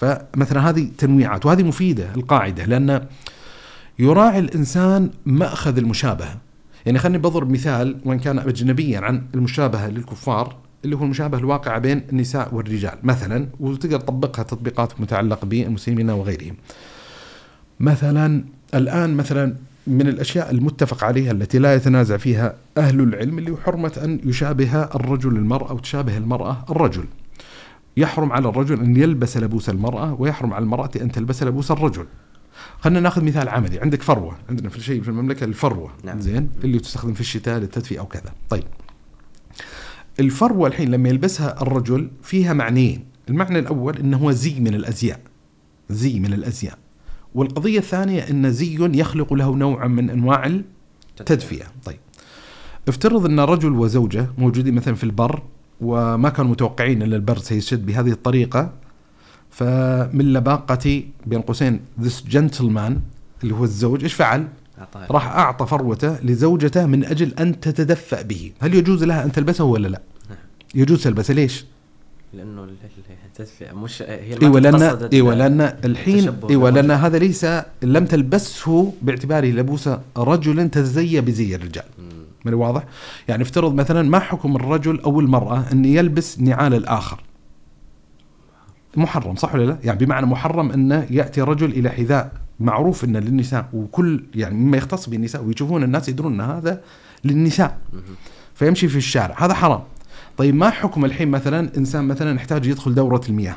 فمثلا 0.00 0.70
هذه 0.70 0.88
تنويعات 0.98 1.46
وهذه 1.46 1.62
مفيدة 1.62 2.14
القاعدة 2.16 2.64
لأن 2.64 3.06
يراعي 3.98 4.38
الإنسان 4.38 5.10
مأخذ 5.26 5.78
المشابهة 5.78 6.36
يعني 6.86 6.98
خليني 6.98 7.18
بضرب 7.18 7.50
مثال 7.50 7.96
وإن 8.04 8.18
كان 8.18 8.38
اجنبيا 8.38 9.00
عن 9.00 9.22
المشابهة 9.34 9.88
للكفار 9.88 10.56
اللي 10.84 10.96
هو 10.96 11.04
المشابهة 11.04 11.38
الواقعة 11.38 11.78
بين 11.78 12.02
النساء 12.12 12.54
والرجال 12.54 12.98
مثلا 13.02 13.46
وتقدر 13.60 14.00
تطبقها 14.00 14.42
تطبيقات 14.42 15.00
متعلقة 15.00 15.46
بالمسلمين 15.46 16.10
وغيرهم. 16.10 16.54
مثلا 17.80 18.44
الآن 18.74 19.14
مثلا 19.16 19.56
من 19.86 20.08
الأشياء 20.08 20.50
المتفق 20.50 21.04
عليها 21.04 21.32
التي 21.32 21.58
لا 21.58 21.74
يتنازع 21.74 22.16
فيها 22.16 22.54
أهل 22.78 23.00
العلم 23.00 23.38
اللي 23.38 23.50
هو 23.50 23.56
حرمة 23.56 23.92
أن 24.04 24.20
يشابه 24.24 24.82
الرجل 24.82 25.36
المرأة 25.36 25.70
أو 25.70 25.78
تشابه 25.78 26.16
المرأة 26.16 26.64
الرجل. 26.70 27.04
يحرم 28.00 28.32
على 28.32 28.48
الرجل 28.48 28.80
أن 28.80 28.96
يلبس 28.96 29.36
لبوس 29.36 29.68
المرأة 29.68 30.14
ويحرم 30.20 30.54
على 30.54 30.62
المرأة 30.62 30.90
أن 31.00 31.12
تلبس 31.12 31.42
لبوس 31.42 31.70
الرجل. 31.70 32.06
خلينا 32.80 33.00
ناخذ 33.00 33.24
مثال 33.24 33.48
عملي. 33.48 33.80
عندك 33.80 34.02
فروة. 34.02 34.38
عندنا 34.48 34.68
في 34.68 34.80
شيء 34.80 35.02
في 35.02 35.08
المملكة 35.08 35.44
الفروة. 35.44 35.90
نعم. 36.04 36.20
زين؟ 36.20 36.48
اللي 36.64 36.78
تستخدم 36.78 37.14
في 37.14 37.20
الشتاء 37.20 37.58
للتدفئة 37.58 37.98
أو 37.98 38.06
كذا. 38.06 38.32
طيب. 38.50 38.64
الفروة 40.20 40.68
الحين 40.68 40.90
لما 40.90 41.08
يلبسها 41.08 41.62
الرجل 41.62 42.10
فيها 42.22 42.52
معنيين. 42.52 43.04
المعنى 43.28 43.58
الأول 43.58 43.96
أنه 43.96 44.16
هو 44.16 44.32
زي 44.32 44.60
من 44.60 44.74
الأزياء. 44.74 45.20
زي 45.90 46.20
من 46.20 46.32
الأزياء. 46.32 46.78
والقضية 47.34 47.78
الثانية 47.78 48.20
أن 48.30 48.52
زي 48.52 48.78
يخلق 48.80 49.34
له 49.34 49.56
نوعا 49.56 49.86
من 49.86 50.10
أنواع 50.10 50.60
التدفئة. 51.20 51.66
طيب. 51.84 51.98
افترض 52.88 53.26
أن 53.26 53.40
رجل 53.40 53.72
وزوجة 53.72 54.26
موجودين 54.38 54.74
مثلا 54.74 54.94
في 54.94 55.04
البر 55.04 55.42
وما 55.80 56.28
كانوا 56.28 56.50
متوقعين 56.50 57.02
ان 57.02 57.12
البرد 57.12 57.42
سيشد 57.42 57.86
بهذه 57.86 58.10
الطريقة 58.10 58.70
فمن 59.50 60.32
لباقة 60.32 61.02
بين 61.26 61.40
قوسين 61.40 61.80
ذس 62.00 62.24
جنتلمان 62.28 63.00
اللي 63.42 63.54
هو 63.54 63.64
الزوج 63.64 64.02
إيش 64.02 64.14
فعل؟ 64.14 64.48
راح 65.10 65.26
أعطى 65.26 65.66
فروته 65.66 66.20
لزوجته 66.22 66.86
من 66.86 67.04
أجل 67.04 67.34
أن 67.34 67.60
تتدفأ 67.60 68.22
به، 68.22 68.52
هل 68.60 68.74
يجوز 68.74 69.04
لها 69.04 69.24
أن 69.24 69.32
تلبسه 69.32 69.64
ولا 69.64 69.88
لا؟ 69.88 70.00
نعم. 70.30 70.38
يجوز 70.74 71.02
تلبسه 71.02 71.34
ليش؟ 71.34 71.64
لأنه 72.34 72.68
التدفئة 73.26 73.72
مش 73.72 74.02
هي 74.02 74.42
إيوه 74.42 74.60
لأن 74.60 75.08
إيوه 75.12 75.34
لأن 75.34 75.60
الحين 75.60 76.32
إيوه 76.50 76.70
لأن 76.70 76.90
هذا 76.90 77.18
ليس 77.18 77.46
لم 77.82 78.04
تلبسه 78.04 78.92
باعتباره 79.02 79.46
لبوس 79.46 79.88
رجل 80.16 80.70
تزي 80.70 81.20
بزي 81.20 81.54
الرجال. 81.54 81.84
من 82.44 82.54
واضح؟ 82.54 82.84
يعني 83.28 83.42
افترض 83.42 83.74
مثلا 83.74 84.08
ما 84.08 84.18
حكم 84.18 84.56
الرجل 84.56 85.00
أو 85.00 85.20
المرأة 85.20 85.64
إن 85.72 85.84
يلبس 85.84 86.40
نعال 86.40 86.74
الآخر. 86.74 87.22
محرم 88.96 89.36
صح 89.36 89.54
ولا 89.54 89.64
لا؟ 89.64 89.78
يعني 89.84 90.04
بمعنى 90.04 90.26
محرم 90.26 90.70
إنه 90.70 91.06
يأتي 91.10 91.40
رجل 91.40 91.70
إلى 91.70 91.90
حذاء 91.90 92.32
معروف 92.60 93.04
ان 93.04 93.16
للنساء 93.16 93.68
وكل 93.72 94.24
يعني 94.34 94.54
مما 94.54 94.76
يختص 94.76 95.08
بالنساء 95.08 95.44
ويشوفون 95.44 95.82
الناس 95.82 96.08
يدرون 96.08 96.40
إن 96.40 96.40
هذا 96.40 96.80
للنساء. 97.24 97.78
فيمشي 98.54 98.88
في 98.88 98.96
الشارع 98.96 99.44
هذا 99.44 99.54
حرام 99.54 99.82
طيب 100.36 100.54
ما 100.54 100.70
حكم 100.70 101.04
الحين 101.04 101.28
مثلا 101.28 101.76
إنسان 101.76 102.08
مثلا 102.08 102.36
يحتاج 102.36 102.66
يدخل 102.66 102.94
دورة 102.94 103.20
المياه 103.28 103.56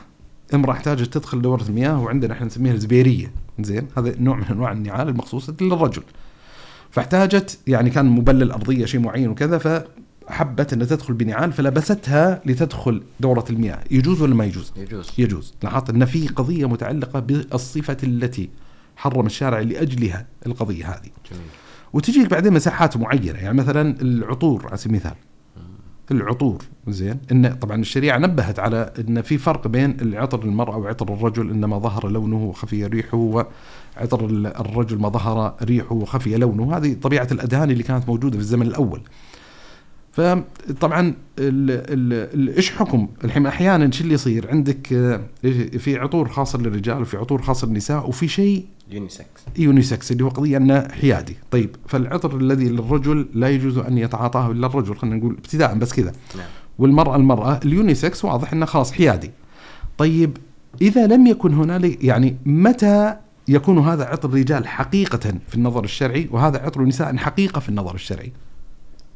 امرأة 0.54 0.74
احتاجت 0.74 1.14
تدخل 1.14 1.42
دورة 1.42 1.64
المياه 1.70 2.02
وعندنا 2.02 2.34
إحنا 2.34 2.46
نسميها 2.46 2.74
الزبيرية 2.74 3.32
زين 3.60 3.88
هذا 3.98 4.16
نوع 4.20 4.36
من 4.36 4.44
أنواع 4.44 4.72
النعال 4.72 5.10
المخصوصة 5.10 5.56
للرجل 5.62 6.04
فاحتاجت 6.94 7.60
يعني 7.68 7.90
كان 7.90 8.06
مبلل 8.06 8.52
ارضيه 8.52 8.86
شيء 8.86 9.00
معين 9.00 9.30
وكذا 9.30 9.58
فحبت 9.58 10.74
إنها 10.74 10.86
تدخل 10.86 11.14
بنعال 11.14 11.54
فلبستها 11.54 12.42
لتدخل 12.46 13.04
دورة 13.20 13.46
المياه. 13.50 13.80
يجوز 13.92 14.22
ولا 14.22 14.36
ما 14.36 14.46
يجوز؟ 14.46 14.74
يجوز. 14.78 15.12
يجوز. 15.18 15.54
لاحظت 15.64 15.90
إن 15.90 16.06
في 16.06 16.28
قضية 16.28 16.66
متعلقة 16.66 17.20
بالصفة 17.20 17.98
التي 18.04 18.50
حرم 18.96 19.26
الشارع 19.26 19.60
لأجلها 19.60 20.26
القضية 20.46 20.86
هذه. 20.90 21.10
جميل. 21.32 21.44
وتجيك 21.94 22.30
بعدين 22.30 22.54
مساحات 22.54 22.98
معينة 22.98 23.40
يعني 23.40 23.58
مثلا 23.58 24.02
العطور 24.02 24.68
على 24.68 24.78
سبيل 24.78 24.96
المثال. 24.96 25.16
العطور. 26.12 26.64
زين. 26.88 27.20
إن 27.32 27.54
طبعا 27.54 27.82
الشريعة 27.82 28.18
نبهت 28.18 28.60
على 28.60 28.94
إن 29.00 29.22
في 29.22 29.38
فرق 29.38 29.68
بين 29.68 29.98
العطر 30.02 30.44
المراه 30.44 30.78
وعطر 30.78 31.14
الرجل 31.14 31.50
ان 31.52 31.66
ما 31.66 31.80
ظهر 31.80 32.08
لونه 32.10 32.44
وخفي 32.44 32.86
ريحه 32.86 33.18
وعطر 33.18 34.26
ال- 34.26 34.48
الرجل 34.48 34.98
ما 35.00 35.10
ظهر 35.10 35.56
ريحه 35.64 35.94
وخفي 35.96 36.38
لونه. 36.38 36.78
هذه 36.78 36.94
طبيعة 37.02 37.28
الادهان 37.32 37.72
اللي 37.72 37.84
كانت 37.84 38.08
موجودة 38.08 38.38
في 38.38 38.44
الزمن 38.44 38.68
الأول. 38.68 39.02
فطبعا 40.14 41.14
إيش 42.58 42.72
حكم؟ 42.72 43.08
الحين 43.24 43.46
أحيانا 43.46 43.92
شو 43.92 44.04
اللي 44.04 44.14
يصير؟ 44.14 44.52
عندك 44.52 44.94
آه، 44.94 45.22
في 45.78 45.98
عطور 45.98 46.28
خاصة 46.28 46.60
للرجال 46.60 47.02
وفي 47.02 47.18
عطور 47.18 47.42
خاصة 47.42 47.68
للنساء 47.68 48.10
وفي 48.10 48.28
شيء 48.28 48.66
unisex. 48.92 49.46
unisex 49.58 50.12
اللي 50.12 50.24
هو 50.24 50.30
قضية 50.30 50.58
إنه 50.58 50.88
حيادي، 50.88 51.36
طيب 51.52 51.76
فالعطر 51.88 52.38
الذي 52.38 52.70
للرجل 52.70 53.28
لا 53.34 53.50
يجوز 53.50 53.78
أن 53.78 53.98
يتعاطاه 53.98 54.52
إلا 54.52 54.68
الرجل 54.68 54.96
خلينا 54.96 55.16
نقول 55.16 55.34
ابتداء 55.34 55.76
بس 55.76 55.94
كذا، 55.94 56.14
نعم. 56.38 56.48
والمرأة 56.80 57.16
المرأة 57.16 57.60
ال 57.66 57.74
unisex 57.74 58.26
واضح 58.26 58.54
إنه 58.54 58.66
خلاص 58.66 58.92
حيادي. 58.92 59.32
طيب 59.98 60.38
إذا 60.82 61.08
لم 61.08 61.28
يكن 61.28 61.54
هنالك 61.54 62.04
يعني 62.04 62.36
متى 62.46 63.16
يكون 63.48 63.80
هذا 63.80 64.06
عطر 64.06 64.34
رجال 64.34 64.68
حقيقه 64.68 65.34
في 65.48 65.56
النظر 65.56 65.84
الشرعي؟ 65.84 66.28
وهذا 66.32 66.58
عطر 66.58 66.82
نساء 66.82 67.18
حقيقة 67.18 67.60
في 67.60 67.70
النظر 67.70 67.96
الشرعي؟ 67.96 68.32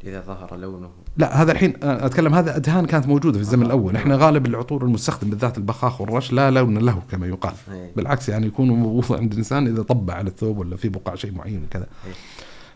إذا 0.08 0.22
ظهر 0.28 0.56
لونه 0.58 0.90
لا 1.18 1.42
هذا 1.42 1.52
الحين 1.52 1.74
أتكلم 1.84 2.34
هذا 2.34 2.56
أدهان 2.56 2.86
كانت 2.86 3.08
موجودة 3.08 3.36
في 3.38 3.42
الزمن 3.42 3.66
الأول، 3.66 3.96
إحنا 3.96 4.16
غالب 4.16 4.46
العطور 4.46 4.84
المستخدم 4.86 5.30
بالذات 5.30 5.58
البخاخ 5.58 6.02
والرش 6.02 6.32
لا 6.34 6.52
لون 6.52 6.78
له 6.78 7.02
كما 7.12 7.28
يقال. 7.28 7.54
إيه. 7.72 7.92
بالعكس 7.96 8.30
يعني 8.30 8.48
يكون 8.48 8.70
موضوع 8.70 9.18
عند 9.18 9.32
الإنسان 9.32 9.68
إذا 9.68 9.82
طبع 9.82 10.14
على 10.14 10.30
الثوب 10.30 10.58
ولا 10.58 10.76
في 10.76 10.90
بقع 10.90 11.16
شيء 11.16 11.32
معين 11.32 11.64
وكذا 11.64 11.88
إيه. 12.08 12.14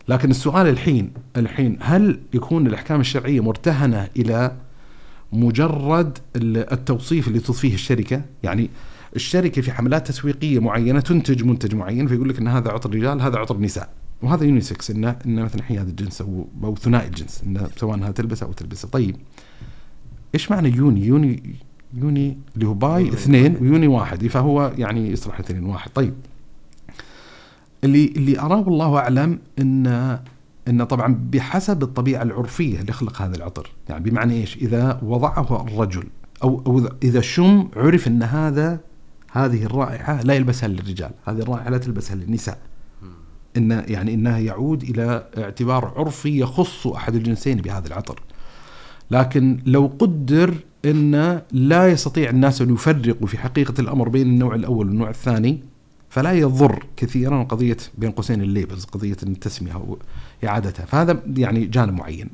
لكن 0.08 0.30
السؤال 0.32 0.68
الحين 0.68 1.12
الحين 1.38 1.78
هل 1.82 2.20
يكون 2.34 2.68
الأحكام 2.68 3.00
الشرعية 3.00 3.40
مرتهنة 3.44 4.08
إلى 4.18 4.52
مجرد 5.34 6.18
ال- 6.36 6.74
التوصيف 6.74 7.28
اللي 7.28 7.40
تضفيه 7.40 7.74
الشركة 7.74 8.22
يعني 8.44 8.70
الشركة 9.16 9.62
في 9.62 9.72
حملات 9.72 10.08
تسويقية 10.08 10.60
معينة 10.60 11.00
تنتج 11.00 11.44
منتج 11.44 11.76
معين 11.76 12.08
فيقول 12.08 12.30
لك 12.30 12.40
إن 12.40 12.48
هذا 12.48 12.72
عطر 12.72 12.90
رجال 12.96 13.22
هذا 13.22 13.38
عطر 13.38 13.58
نساء 13.58 13.90
وهذا 14.24 14.46
unisex 14.46 14.92
انه 14.92 15.16
إنه 15.26 15.44
مثلا 15.44 15.64
حياد 15.64 15.88
الجنس 15.88 16.22
أو 16.22 16.48
أو 16.64 16.76
ثنائي 16.76 17.08
الجنس 17.08 17.44
إنه 17.44 17.68
سواء 17.78 17.96
إنها 17.96 18.12
تلبسه 18.12 18.46
أو 18.46 18.52
تلبسه. 18.52 18.88
طيب 18.88 19.16
إيش 20.36 20.52
معنى 20.52 20.70
uni؟ 20.76 21.06
uni 21.06 21.56
uni 21.94 22.38
اللي 22.56 22.68
هو 22.68 22.74
bi 22.74 23.10
اثنين. 23.10 23.58
و 23.62 23.68
uni 23.68 23.88
واحد 23.88 24.28
فهو 24.28 24.74
يعني 24.78 25.12
يصلح 25.12 25.40
اثنين 25.40 25.64
واحد. 25.64 25.92
طيب 25.96 26.14
اللي 27.84 28.06
اللي 28.06 28.40
أراه 28.40 28.60
والله 28.60 28.98
أعلم 28.98 29.40
ان 29.60 29.88
إن 30.68 30.84
طبعا 30.84 31.28
بحسب 31.32 31.84
الطبيعة 31.84 32.22
العرفية 32.22 32.82
لخلق 32.82 33.22
هذا 33.22 33.36
العطر. 33.36 33.72
يعني 33.90 34.10
بمعنى 34.10 34.34
إيش؟ 34.34 34.58
إذا 34.58 35.00
وضعه 35.04 35.66
الرجل 35.68 36.04
أو 36.44 36.64
أو 36.68 36.90
اذا 37.04 37.22
شم 37.22 37.70
عرف 37.76 38.08
إن 38.08 38.24
هذا 38.24 38.80
هذه 39.32 39.64
الرائحة 39.64 40.22
لا 40.22 40.34
يلبسها 40.34 40.68
للرجال 40.70 41.12
هذه 41.26 41.40
الرائحة 41.40 41.70
لا 41.70 41.78
تلبسها 41.78 42.16
للنساء. 42.16 42.58
إن 43.58 43.84
يعني 43.88 44.14
إنها 44.14 44.40
يعود 44.40 44.84
إلى 44.84 45.28
اعتبار 45.38 45.94
عرفي 45.96 46.40
يخص 46.40 46.88
أحد 46.88 47.16
الجنسين 47.16 47.58
بهذا 47.58 47.88
العطر. 47.88 48.22
لكن 49.12 49.60
لو 49.66 49.92
قدر 50.00 50.56
إن 50.86 51.42
لا 51.52 51.88
يستطيع 51.88 52.30
الناس 52.30 52.62
أن 52.62 52.74
يفرقوا 52.74 53.28
في 53.28 53.38
حقيقة 53.38 53.74
الأمر 53.80 54.10
بين 54.10 54.28
النوع 54.28 54.56
الأول 54.56 54.88
والنوع 54.88 55.10
الثاني 55.10 55.60
فلا 56.10 56.32
يضر 56.34 56.86
كثيرا 56.98 57.44
قضية 57.44 57.78
بين 57.98 58.12
قوسين 58.12 58.42
الليبلز 58.42 58.86
قضية 58.86 59.18
التسمية 59.24 59.74
أو 59.74 59.98
إعادتها. 60.44 60.86
فهذا 60.86 61.22
يعني 61.38 61.66
جانب 61.66 61.94
معين. 61.94 62.30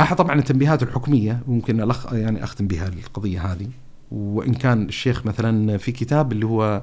أحد 0.00 0.16
طبعا 0.16 0.38
التنبيهات 0.38 0.82
الحكمية 0.82 1.40
ممكن 1.48 1.92
يعني 2.12 2.44
أختم 2.44 2.66
بها 2.66 2.88
القضية 2.88 3.52
هذه. 3.52 3.68
وإن 4.10 4.54
كان 4.54 4.82
الشيخ 4.82 5.26
مثلا 5.26 5.76
في 5.76 5.92
كتاب 5.92 6.32
اللي 6.32 6.46
هو 6.46 6.82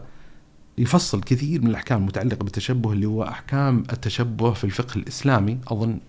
يفصل 0.77 1.21
كثير 1.21 1.61
من 1.61 1.67
الأحكام 1.67 2.01
المتعلقة 2.01 2.43
بالتشبه 2.43 2.91
اللي 2.91 3.05
هو 3.05 3.23
أحكام 3.23 3.83
التشبه 3.93 4.53
في 4.53 4.63
الفقه 4.63 4.97
الإسلامي. 4.97 5.57
أظن 5.67 5.99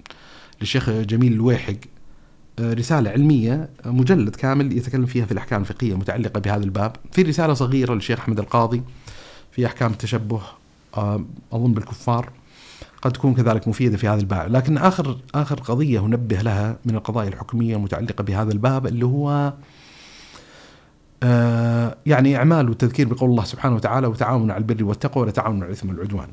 للشيخ 0.61 0.91
جميل 0.91 1.33
الويحق 1.33 1.75
آه، 2.59 2.73
رسالة 2.75 3.11
علمية 3.11 3.69
آه، 3.87 3.91
مجلد 3.91 4.37
كامل 4.37 4.77
يتكلم 4.77 5.07
فيها 5.07 5.27
في 5.27 5.33
الأحكام 5.33 5.61
الفقهية 5.61 5.93
المتعلقة 5.93 6.41
بهذا 6.41 6.65
الباب. 6.65 6.97
في 7.13 7.23
رسالة 7.23 7.55
صغيرة 7.55 7.95
للشيخ 7.95 8.21
أحمد 8.21 8.39
القاضي 8.39 8.83
في 9.53 9.67
أحكام 9.67 9.91
التشبه 9.91 10.41
آه، 10.97 11.25
أظن 11.53 11.73
بالكفار 11.75 12.31
قد 13.03 13.13
تكون 13.13 13.35
كذلك 13.35 13.69
مفيدة 13.69 13.97
في 13.97 14.09
هذا 14.09 14.21
الباب. 14.21 14.53
لكن 14.53 14.79
آخر 14.79 15.19
آخر 15.35 15.61
قضية 15.61 16.01
ننبه 16.01 16.37
لها 16.37 16.77
من 16.85 16.95
القضايا 16.95 17.29
الحكمية 17.29 17.77
المتعلقة 17.77 18.25
بهذا 18.25 18.53
الباب 18.53 18.87
اللي 18.87 19.07
هو 19.07 19.53
يعني 22.07 22.37
إعمال 22.37 22.69
والتذكير 22.69 23.09
بقول 23.09 23.31
الله 23.31 23.45
سبحانه 23.45 23.75
وتعالى 23.75 24.07
وتعاونوا 24.07 24.55
على 24.55 24.63
البر 24.63 24.85
والتقوى 24.85 25.23
ولا 25.23 25.33
تعاونوا 25.33 25.63
على 25.63 25.69
الإثم 25.73 25.89
والعدوان 25.89 26.29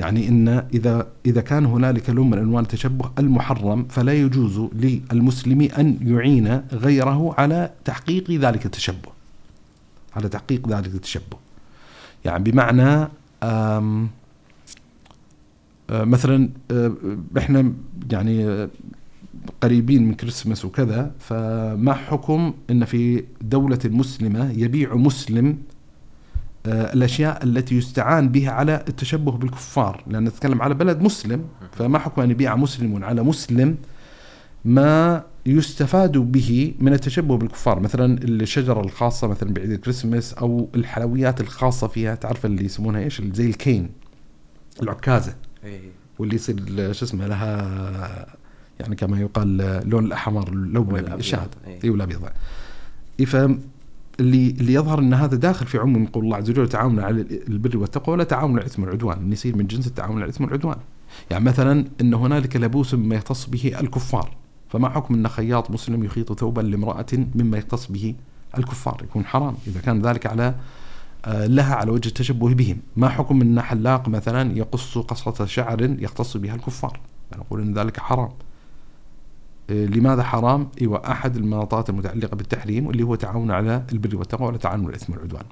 يعني 0.00 0.28
إن 0.28 0.48
إذا 0.48 1.06
إذا 1.26 1.40
كان 1.40 1.66
هنالك 1.66 2.10
لون 2.10 2.30
من 2.30 2.38
الوان 2.38 2.62
التشبه 2.62 3.10
المحرم 3.18 3.84
فلا 3.84 4.12
يجوز 4.12 4.68
للمسلم 4.72 5.68
أن 5.78 5.98
يعين 6.02 6.62
غيره 6.72 7.34
على 7.38 7.70
تحقيق 7.84 8.30
ذلك 8.30 8.66
التشبه. 8.66 9.08
على 10.16 10.28
تحقيق 10.28 10.68
ذلك 10.68 10.94
التشبه. 10.94 11.36
يعني 12.24 12.50
بمعنى 12.50 13.08
آم 13.42 14.08
آه، 15.90 16.04
مثلا 16.04 16.48
آه، 16.70 16.92
إحنا 17.38 17.72
يعني 18.10 18.48
آه، 18.48 18.68
قريبين 19.60 20.08
من 20.08 20.14
كريسماس 20.14 20.64
وكذا 20.64 21.12
فما 21.18 21.94
حكم 21.94 22.54
إن 22.70 22.84
في 22.84 23.24
دولة 23.40 23.78
مسلمة 23.84 24.52
يبيع 24.52 24.94
مسلم 24.94 25.58
آه، 26.66 26.92
الأشياء 26.92 27.44
التي 27.44 27.74
يستعان 27.74 28.28
بها 28.28 28.50
على 28.50 28.84
التشبه 28.88 29.32
بالكفار؟ 29.32 30.04
لأن 30.06 30.24
نتكلم 30.24 30.62
على 30.62 30.74
بلد 30.74 31.02
مسلم 31.02 31.44
فما 31.72 31.98
حكم 31.98 32.22
أن 32.22 32.30
يبيع 32.30 32.56
مسلم 32.56 33.04
على 33.04 33.22
مسلم 33.22 33.76
ما 34.64 35.24
يستفاد 35.46 36.18
به 36.18 36.74
من 36.78 36.92
التشبه 36.92 37.36
بالكفار؟ 37.36 37.80
مثلا 37.80 38.22
الشجرة 38.22 38.80
الخاصة 38.80 39.26
مثلا 39.26 39.52
بعيد 39.52 39.70
الكريسماس 39.70 40.34
أو 40.34 40.68
الحلويات 40.74 41.40
الخاصة 41.40 41.86
فيها 41.86 42.14
تعرف 42.14 42.46
اللي 42.46 42.64
يسمونها 42.64 43.00
إيش؟ 43.00 43.22
زي 43.22 43.46
الكين 43.46 43.90
العكازة 44.82 45.34
إيه. 45.64 45.80
واللي 46.18 46.34
يصير 46.34 46.92
شو 46.92 47.04
اسمه 47.04 47.26
لها 47.26 48.26
يعني 48.80 48.96
كما 48.96 49.20
يقال 49.20 49.60
اللون 49.60 50.04
الأحمر 50.04 50.48
اللون 50.48 50.86
والأبيض. 50.92 51.48
إيه. 51.66 51.78
اي 51.84 51.90
والابيض 51.90 52.20
فاللي 53.26 53.58
اللي 54.50 54.74
يظهر 54.74 54.98
إن 54.98 55.14
هذا 55.14 55.36
داخل 55.36 55.66
في 55.66 55.78
عموم 55.78 56.06
قول 56.06 56.24
الله 56.24 56.36
عز 56.36 56.50
وجل 56.50 56.68
تعاونوا 56.68 57.04
على 57.04 57.26
البر 57.48 57.76
والتقوى 57.76 58.14
ولا 58.14 58.24
تعاونوا 58.24 58.56
على 58.56 58.66
الإثم 58.66 58.82
والعدوان. 58.82 59.18
إن 59.18 59.32
يصير 59.32 59.56
من 59.56 59.66
جنس 59.66 59.86
التعاون 59.86 60.16
على 60.16 60.24
الإثم 60.24 60.44
والعدوان. 60.44 60.76
يعني 61.30 61.44
مثلا 61.44 61.84
إن 62.00 62.14
هنالك 62.14 62.56
لبوس 62.56 62.94
مما 62.94 63.14
يختص 63.14 63.46
به 63.46 63.80
الكفار. 63.80 64.36
فما 64.68 64.88
حكم 64.88 65.14
إن 65.14 65.28
خياط 65.28 65.70
مسلم 65.70 66.04
يخيط 66.04 66.40
ثوبا 66.40 66.60
لامرأة 66.60 67.06
مما 67.34 67.58
يختص 67.58 67.86
به 67.86 68.14
الكفار؟ 68.58 69.00
يكون 69.04 69.24
حرام. 69.24 69.54
إذا 69.66 69.80
كان 69.80 70.02
ذلك 70.02 70.26
على 70.26 70.54
آه، 71.24 71.46
لها 71.46 71.74
على 71.74 71.90
وجه 71.90 72.08
التشبه 72.08 72.54
بهم. 72.54 72.78
ما 72.96 73.08
حكم 73.08 73.40
إن 73.40 73.60
حلاق 73.60 74.08
مثلا 74.08 74.58
يقص 74.58 74.98
قصة 74.98 75.44
شعر 75.44 75.82
يختص 75.82 76.36
بها 76.36 76.54
الكفار؟ 76.54 77.00
نقول 77.36 77.60
إن 77.60 77.74
ذلك 77.74 78.00
حرام. 78.00 78.28
لماذا 79.70 80.22
حرام؟ 80.22 80.68
إيوه 80.80 81.10
أحد 81.10 81.36
المناطات 81.36 81.90
المتعلقة 81.90 82.36
بالتحريم 82.36 82.86
واللي 82.86 83.02
هو 83.02 83.14
تعاون 83.14 83.50
على 83.50 83.82
البر 83.92 84.16
والتقوى 84.16 84.48
ولا 84.48 84.56
تعاون 84.56 84.86
الاثم 84.88 85.12
والعدوان. 85.12 85.44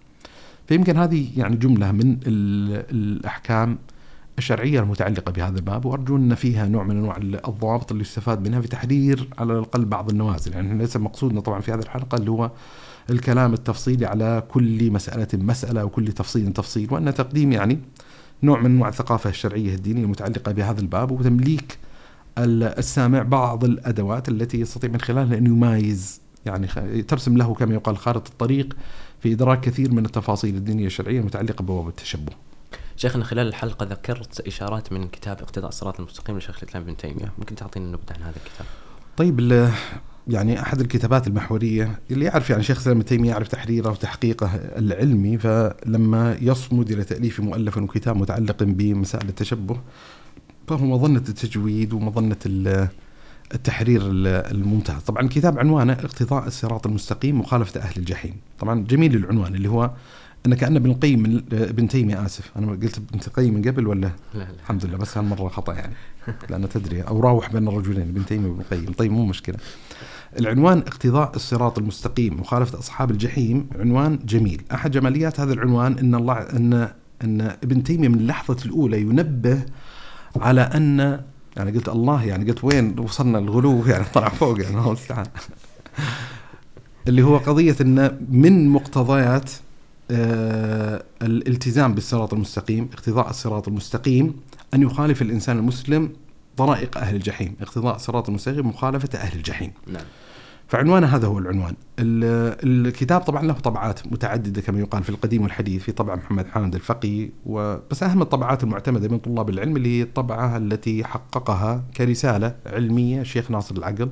فيمكن 0.67 0.97
هذه 0.97 1.29
يعني 1.37 1.57
جملة 1.57 1.93
من 1.93 2.13
ال- 2.27 2.85
الأحكام 2.91 3.79
الشرعية 4.39 4.81
المتعلقة 4.81 5.33
بهذا 5.33 5.57
الباب 5.59 5.85
وأرجو 5.85 6.17
أن 6.17 6.35
فيها 6.35 6.69
نوع 6.69 6.83
من 6.85 6.97
أنواع 6.97 7.17
الضوابط 7.49 7.91
اللي 7.93 8.03
يستفاد 8.03 8.49
منها 8.49 8.61
في 8.61 8.69
تحرير 8.69 9.29
على 9.39 9.53
الأقل 9.53 9.85
بعض 9.85 10.11
النوازل، 10.11 10.53
يعني 10.53 10.79
ليس 10.79 10.97
مقصودنا 10.97 11.41
طبعا 11.41 11.61
في 11.61 11.73
هذه 11.73 11.81
الحلقة 11.81 12.17
اللي 12.17 12.31
هو 12.31 12.51
الكلام 13.11 13.53
التفصيلي 13.53 14.07
على 14.07 14.43
كل 14.51 14.91
مسألة 14.91 15.29
مسألة 15.35 15.85
وكل 15.85 16.13
تفصيل 16.13 16.53
تفصيل 16.53 16.89
وأن 16.91 17.15
تقديم 17.15 17.53
يعني 17.53 17.79
نوع 18.43 18.61
من 18.61 18.67
أنواع 18.67 18.89
الثقافة 18.89 19.31
الشرعية 19.31 19.75
الدينية 19.75 20.05
المتعلقة 20.05 20.53
بهذا 20.53 20.81
الباب 20.81 21.11
وتمليك 21.11 21.79
السامع 22.39 23.23
بعض 23.23 23.65
الأدوات 23.65 24.29
التي 24.29 24.61
يستطيع 24.61 24.91
من 24.91 25.01
خلالها 25.01 25.39
ان 25.39 25.47
يمايز 25.47 26.21
يعني 26.47 26.67
ترسم 27.03 27.37
له 27.37 27.55
كما 27.55 27.75
يقال 27.75 27.97
خارطة 27.97 28.29
الطريق 28.29 28.77
في 29.21 29.33
إدراك 29.33 29.61
كثير 29.61 29.93
من 29.93 30.05
التفاصيل 30.05 30.57
الدينية 30.57 30.87
الشرعية 30.87 31.21
المتعلقة 31.21 31.63
ببواب 31.63 31.89
التشبه. 31.89 32.33
شيخنا 32.97 33.25
خلال 33.25 33.49
الحلقة 33.49 33.87
ذكرت 33.87 34.41
إشارات 34.41 34.93
من 34.93 35.09
كتاب 35.09 35.41
اقتضاء 35.41 35.69
الصراط 35.69 36.01
المستقيم 36.01 36.39
لشيخ 36.39 36.63
الإسلام 36.63 36.83
ابن 36.83 36.97
تيمية، 36.97 37.33
ممكن 37.39 37.55
تعطينا 37.55 37.87
نبذة 37.87 38.15
عن 38.17 38.23
هذا 38.23 38.37
الكتاب؟ 38.37 38.67
طيب 39.17 39.71
يعني 40.29 40.61
أحد 40.61 40.81
الكتابات 40.81 41.27
المحورية 41.27 42.01
اللي 42.11 42.25
يعرف 42.25 42.51
يعني 42.51 42.63
شيخ 42.63 42.77
الإسلام 42.77 42.97
ابن 42.97 43.05
تيمية 43.05 43.31
يعرف 43.31 43.49
تحريره 43.49 43.91
وتحقيقه 43.91 44.47
العلمي 44.57 45.39
فلما 45.39 46.37
يصمد 46.41 46.91
إلى 46.91 47.05
تأليف 47.05 47.41
مؤلف 47.41 47.77
وكتاب 47.77 48.17
متعلق 48.17 48.63
بمسائل 48.63 49.29
التشبه 49.29 49.77
فهو 50.77 50.87
مظنه 50.87 51.19
التجويد 51.29 51.93
ومظنة 51.93 52.37
التحرير 53.55 54.01
الممتاز. 54.05 55.03
طبعا 55.03 55.23
الكتاب 55.23 55.59
عنوانه 55.59 55.93
اقتضاء 55.93 56.47
الصراط 56.47 56.87
المستقيم 56.87 57.41
مخالفة 57.41 57.81
أهل 57.81 57.97
الجحيم. 57.97 58.37
طبعا 58.59 58.85
جميل 58.85 59.17
العنوان 59.17 59.55
اللي 59.55 59.69
هو 59.69 59.91
أن 60.47 60.55
كأن 60.55 60.77
ابن 60.77 60.91
القيم 60.91 61.45
ابن 61.53 61.89
تيمية 61.89 62.27
آسف. 62.27 62.51
أنا 62.57 62.73
قلت 62.73 62.99
ابن 62.99 63.21
القيم 63.27 63.55
من 63.55 63.63
قبل 63.63 63.87
ولا؟ 63.87 64.11
لا 64.35 64.39
لا. 64.39 64.47
الحمد 64.63 64.87
لله 64.87 64.97
بس 64.97 65.19
هالمرة 65.19 65.49
خطأ 65.49 65.75
يعني. 65.75 65.95
لأن 66.51 66.69
تدري 66.69 67.03
أو 67.03 67.21
راوح 67.21 67.53
بين 67.53 67.69
الرجلين 67.69 68.09
ابن 68.09 68.27
تيمية 68.27 68.49
وابن 68.49 68.61
القيم 68.61 68.93
طيب 68.93 69.13
مو 69.13 69.27
مشكلة. 69.27 69.57
العنوان 70.39 70.79
اقتضاء 70.79 71.37
الصراط 71.37 71.79
المستقيم 71.79 72.41
مخالفة 72.41 72.79
أصحاب 72.79 73.11
الجحيم. 73.11 73.67
عنوان 73.79 74.19
جميل. 74.25 74.63
أحد 74.73 74.91
جماليات 74.91 75.41
هذا 75.41 75.53
العنوان 75.53 75.99
أن 75.99 76.15
الله 76.15 76.35
أن 76.35 76.89
أن 77.25 77.41
ابن 77.41 77.83
تيمية 77.83 78.09
من 78.09 78.19
اللحظة 78.19 78.57
الأولى 78.67 79.01
ينبه 79.01 79.63
على 80.37 80.61
أن 80.61 81.21
يعني 81.57 81.71
قلت 81.71 81.89
الله 81.89 82.25
يعني 82.25 82.51
قلت 82.51 82.65
وين 82.65 82.99
وصلنا 82.99 83.39
الغلو؟ 83.39 83.85
يعني 83.91 84.05
طلع 84.15 84.29
فوق 84.29 84.61
يعني 84.61 84.77
الله 84.77 84.87
المستعان 84.87 85.27
اللي 87.09 87.23
هو 87.23 87.37
قضية 87.37 87.77
أن 87.81 88.27
من 88.31 88.69
مقتضيات 88.69 89.51
آه 90.11 91.05
الالتزام 91.23 91.95
بالصراط 91.95 92.35
المستقيم 92.35 92.89
اقتضاء 92.93 93.31
الصراط 93.31 93.69
المستقيم 93.69 94.35
أن 94.75 94.83
يخالف 94.83 95.23
الإنسان 95.23 95.59
المسلم 95.59 96.13
طرائق 96.57 96.99
أهل 96.99 97.17
الجحيم. 97.17 97.57
اقتضاء 97.61 97.97
الصراط 97.97 98.29
المستقيم 98.29 98.69
مخالفة 98.69 99.19
أهل 99.19 99.37
الجحيم. 99.39 99.73
نعم. 99.87 100.05
فعنوانه 100.73 101.07
هذا 101.07 101.27
هو 101.27 101.39
العنوان. 101.39 101.75
الكتاب 101.99 103.21
طبعا 103.21 103.43
له 103.43 103.53
طبعات 103.53 104.07
متعددة 104.07 104.61
كما 104.61 104.81
يقال 104.81 105.05
في 105.05 105.11
القديم 105.11 105.43
والحديث 105.43 105.83
في 105.83 105.93
طبع 105.93 106.15
محمد 106.15 106.47
حامد 106.47 106.75
الفقي 106.75 107.31
وبس 107.47 108.03
أهم 108.03 108.23
الطبعات 108.23 108.65
المعتمدة 108.65 109.09
من 109.09 109.19
طلاب 109.19 109.51
العلم 109.51 109.77
اللي 109.77 109.99
هي 109.99 110.03
الطبعة 110.03 110.57
التي 110.57 111.05
حققها 111.05 111.85
كرسالة 111.97 112.55
علمية 112.67 113.21
الشيخ 113.21 113.51
ناصر 113.51 113.77
العقل 113.77 114.09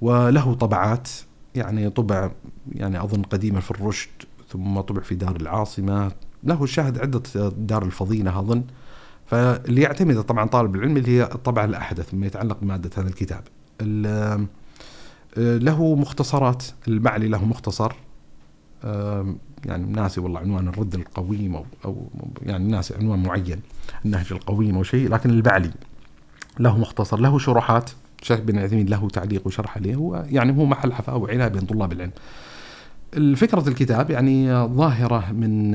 وله 0.00 0.54
طبعات 0.54 1.08
يعني 1.54 1.90
طبع 1.90 2.30
يعني 2.72 3.02
أظن 3.04 3.22
قديمة 3.22 3.60
في 3.60 3.70
الرشد 3.70 4.10
ثم 4.48 4.80
طبع 4.80 5.00
في 5.00 5.14
دار 5.14 5.36
العاصمة 5.36 6.12
له 6.44 6.66
شاهد 6.66 6.98
عدة 6.98 7.48
دار 7.58 7.82
الفضيلة 7.82 8.38
أظن. 8.38 8.62
فاللي 9.26 9.80
يعتمد 9.82 10.22
طبعا 10.22 10.44
طالب 10.48 10.74
العلم 10.74 10.96
اللي 10.96 11.18
هي 11.18 11.22
الطبعة 11.22 11.64
الأحدث 11.64 12.14
مما 12.14 12.26
يتعلق 12.26 12.58
بمادة 12.62 12.90
هذا 12.96 13.08
الكتاب. 13.08 13.42
له 15.36 15.94
مختصرات 15.94 16.64
المعلي 16.88 17.28
له 17.28 17.44
مختصر 17.44 17.92
يعني 19.64 19.86
ناسي 19.86 20.20
والله 20.20 20.40
عنوان 20.40 20.68
الرد 20.68 20.94
القويم 20.94 21.54
أو 21.56 21.64
أو 21.84 22.08
يعني 22.42 22.68
ناسي 22.68 22.94
عنوان 22.94 23.22
معين 23.22 23.60
النهج 24.04 24.26
القويم 24.30 24.76
أو 24.76 24.82
شيء 24.82 25.08
لكن 25.08 25.30
البعلي 25.30 25.70
له 26.58 26.78
مختصر 26.78 27.20
له 27.20 27.38
شروحات 27.38 27.90
شيخ 28.22 28.40
بن 28.40 28.58
عثيمين 28.58 28.86
له 28.86 29.08
تعليق 29.08 29.46
وشرح 29.46 29.76
عليه 29.76 29.94
هو 29.94 30.24
يعني 30.30 30.58
هو 30.58 30.66
محل 30.66 30.92
حفاء 30.92 31.18
وعنايه 31.18 31.48
بين 31.48 31.60
طلاب 31.60 31.92
العلم. 31.92 32.10
الفكرة 33.16 33.68
الكتاب 33.68 34.10
يعني 34.10 34.64
ظاهرة 34.66 35.32
من 35.32 35.74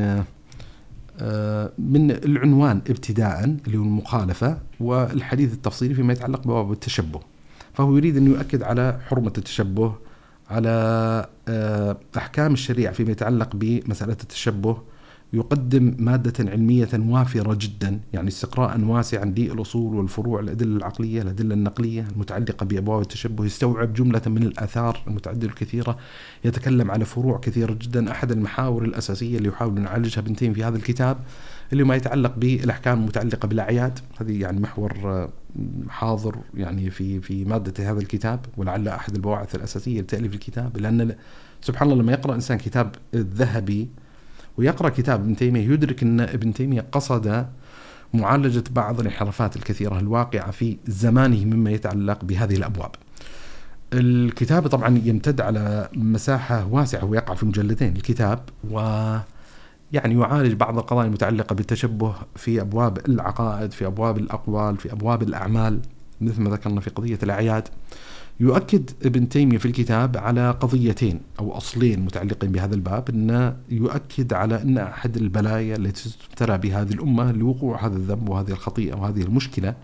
آه، 1.19 1.71
من 1.77 2.11
العنوان 2.11 2.81
ابتداء 2.89 3.43
اللي 3.43 3.77
هو 3.77 3.83
المخالفة 3.83 4.57
والحديث 4.79 5.53
التفصيلي 5.53 5.93
فيما 5.93 6.13
يتعلق 6.13 6.41
بباب 6.41 6.71
التشبه. 6.71 7.19
فهو 7.75 7.97
يريد 7.97 8.17
أن 8.17 8.27
يؤكد 8.27 8.63
على 8.63 8.99
حرمة 9.07 9.33
التشبه 9.37 9.95
على 10.49 10.69
آه، 11.47 11.97
أحكام 12.17 12.53
الشريعة 12.53 12.93
فيما 12.93 13.11
يتعلق 13.11 13.49
بمسألة 13.55 14.17
التشبه. 14.23 14.77
يقدم 15.33 15.95
مادة 15.99 16.51
علمية 16.51 16.89
وافرة 16.93 17.57
جدا 17.61 17.99
يعني 18.13 18.27
استقراء 18.27 18.79
واسعا 18.81 19.25
للأصول 19.25 19.95
والفروع 19.95 20.39
الأدلة 20.39 20.77
العقلية 20.77 21.21
الأدلة 21.21 21.53
النقلية 21.53 22.07
المتعلقة 22.15 22.65
بأبواب 22.65 23.01
التشبه 23.01 23.45
يستوعب 23.45 23.93
جملة 23.93 24.21
من 24.27 24.43
الآثار 24.43 25.03
المتعددة 25.07 25.47
الكثيرة 25.47 25.97
يتكلم 26.45 26.91
على 26.91 27.05
فروع 27.05 27.37
كثيرة 27.37 27.77
جدا. 27.81 28.11
أحد 28.11 28.31
المحاور 28.31 28.83
الأساسية 28.83 29.37
اللي 29.37 29.49
يحاول 29.49 29.81
نعالجها 29.81 30.21
بنتين 30.21 30.53
في 30.53 30.63
هذا 30.63 30.77
الكتاب 30.77 31.17
اللي 31.73 31.83
ما 31.83 31.95
يتعلق 31.95 32.35
بالأحكام 32.37 32.99
المتعلقة 32.99 33.47
بالأعياد. 33.47 33.99
هذه 34.21 34.41
يعني 34.41 34.59
محور 34.59 34.93
آه، 35.05 35.29
حاضر 35.89 36.35
يعني 36.53 36.89
في 36.89 37.21
في 37.21 37.45
مادة 37.45 37.91
هذا 37.91 37.99
الكتاب 37.99 38.39
ولعل 38.57 38.87
أحد 38.87 39.15
البواعث 39.15 39.55
الأساسية 39.55 40.01
لتأليف 40.01 40.33
الكتاب 40.33 40.77
لأن 40.77 41.15
سبحان 41.61 41.91
الله 41.91 42.03
لما 42.03 42.11
يقرأ 42.11 42.35
إنسان 42.35 42.57
كتاب 42.57 42.95
الذهبي 43.13 43.87
ويقرأ 44.57 44.89
كتاب 44.89 45.19
ابن 45.19 45.35
تيمية 45.35 45.69
يدرك 45.73 46.03
أن 46.03 46.19
ابن 46.19 46.53
تيمية 46.53 46.85
قصد 46.91 47.45
معالجة 48.13 48.63
بعض 48.71 48.99
الانحرافات 48.99 49.55
الكثيرة 49.55 49.99
الواقعة 49.99 50.51
في 50.51 50.77
زمانه 50.87 51.45
مما 51.45 51.71
يتعلق 51.71 52.25
بهذه 52.25 52.55
الأبواب. 52.55 52.91
الكتاب 53.93 54.67
طبعا 54.67 55.01
يمتد 55.05 55.41
على 55.41 55.89
مساحة 55.93 56.67
واسعة 56.71 57.05
ويقع 57.05 57.33
في 57.33 57.45
مجلدين 57.45 57.95
الكتاب 57.95 58.39
و 58.71 58.79
يعني 59.91 60.19
يعالج 60.19 60.53
بعض 60.53 60.77
القضايا 60.77 61.07
المتعلقة 61.07 61.53
بالتشبه 61.55 62.15
في 62.35 62.61
أبواب 62.61 62.97
العقائد 63.09 63.71
في 63.71 63.85
أبواب 63.85 64.17
الأقوال 64.17 64.77
في 64.77 64.91
أبواب 64.91 65.23
الأعمال 65.23 65.79
مثل 66.21 66.41
ما 66.41 66.49
ذكرنا 66.49 66.81
في 66.81 66.89
قضية 66.89 67.19
الأعياد 67.23 67.67
يؤكد 68.39 68.89
ابن 69.05 69.29
تيمية 69.29 69.57
في 69.57 69.65
الكتاب 69.65 70.17
على 70.17 70.51
قضيتين 70.51 71.21
أو 71.39 71.57
أصلين 71.57 71.99
متعلقين 71.99 72.51
بهذا 72.51 72.75
الباب 72.75 73.09
أن 73.09 73.55
يؤكد 73.69 74.33
على 74.33 74.61
أن 74.61 74.77
أحد 74.77 75.17
البلايا 75.17 75.75
التي 75.75 76.09
تبتلى 76.29 76.57
بهذه 76.57 76.93
الأمة 76.93 77.31
لوقوع 77.31 77.85
هذا 77.85 77.95
الذنب 77.95 78.29
وهذه 78.29 78.51
الخطيئة 78.51 78.95
وهذه 78.95 79.21
المشكلة 79.21 79.75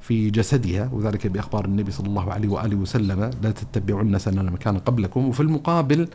في 0.00 0.30
جسدها 0.30 0.90
وذلك 0.92 1.26
بأخبار 1.26 1.64
النبي 1.64 1.90
صلى 1.90 2.06
الله 2.06 2.32
عليه 2.32 2.48
وآله 2.48 2.76
وسلم 2.76 3.30
لا 3.42 3.50
تتبعن 3.50 4.18
سنن 4.18 4.44
مكان 4.52 4.78
قبلكم. 4.78 5.28
وفي 5.28 5.40
المقابل 5.40 6.08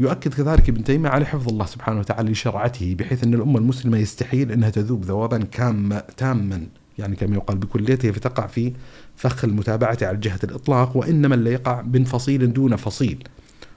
يؤكد 0.00 0.34
كذلك 0.34 0.68
ابن 0.68 0.84
تيمية 0.84 1.08
على 1.08 1.24
حفظ 1.24 1.48
الله 1.48 1.66
سبحانه 1.66 2.00
وتعالى 2.00 2.30
لشرعته 2.30 2.94
بحيث 2.98 3.24
أن 3.24 3.34
الأمة 3.34 3.58
المسلمة 3.58 3.98
يستحيل 3.98 4.52
أنها 4.52 4.70
تذوب 4.70 5.04
ذوابا 5.04 5.38
كاما 5.38 6.02
تاما 6.16 6.66
يعني 6.98 7.16
كما 7.16 7.36
يقال 7.36 7.58
بكليته 7.58 8.10
فتقع 8.10 8.46
في 8.46 8.72
فخ 9.20 9.44
المتابعة 9.44 9.98
على 10.02 10.16
جهة 10.16 10.38
الإطلاق 10.44 10.96
وإنما 10.96 11.34
اللي 11.34 11.52
يقع 11.52 11.82
من 11.82 12.04
فصيل 12.04 12.52
دون 12.52 12.76
فصيل. 12.76 13.24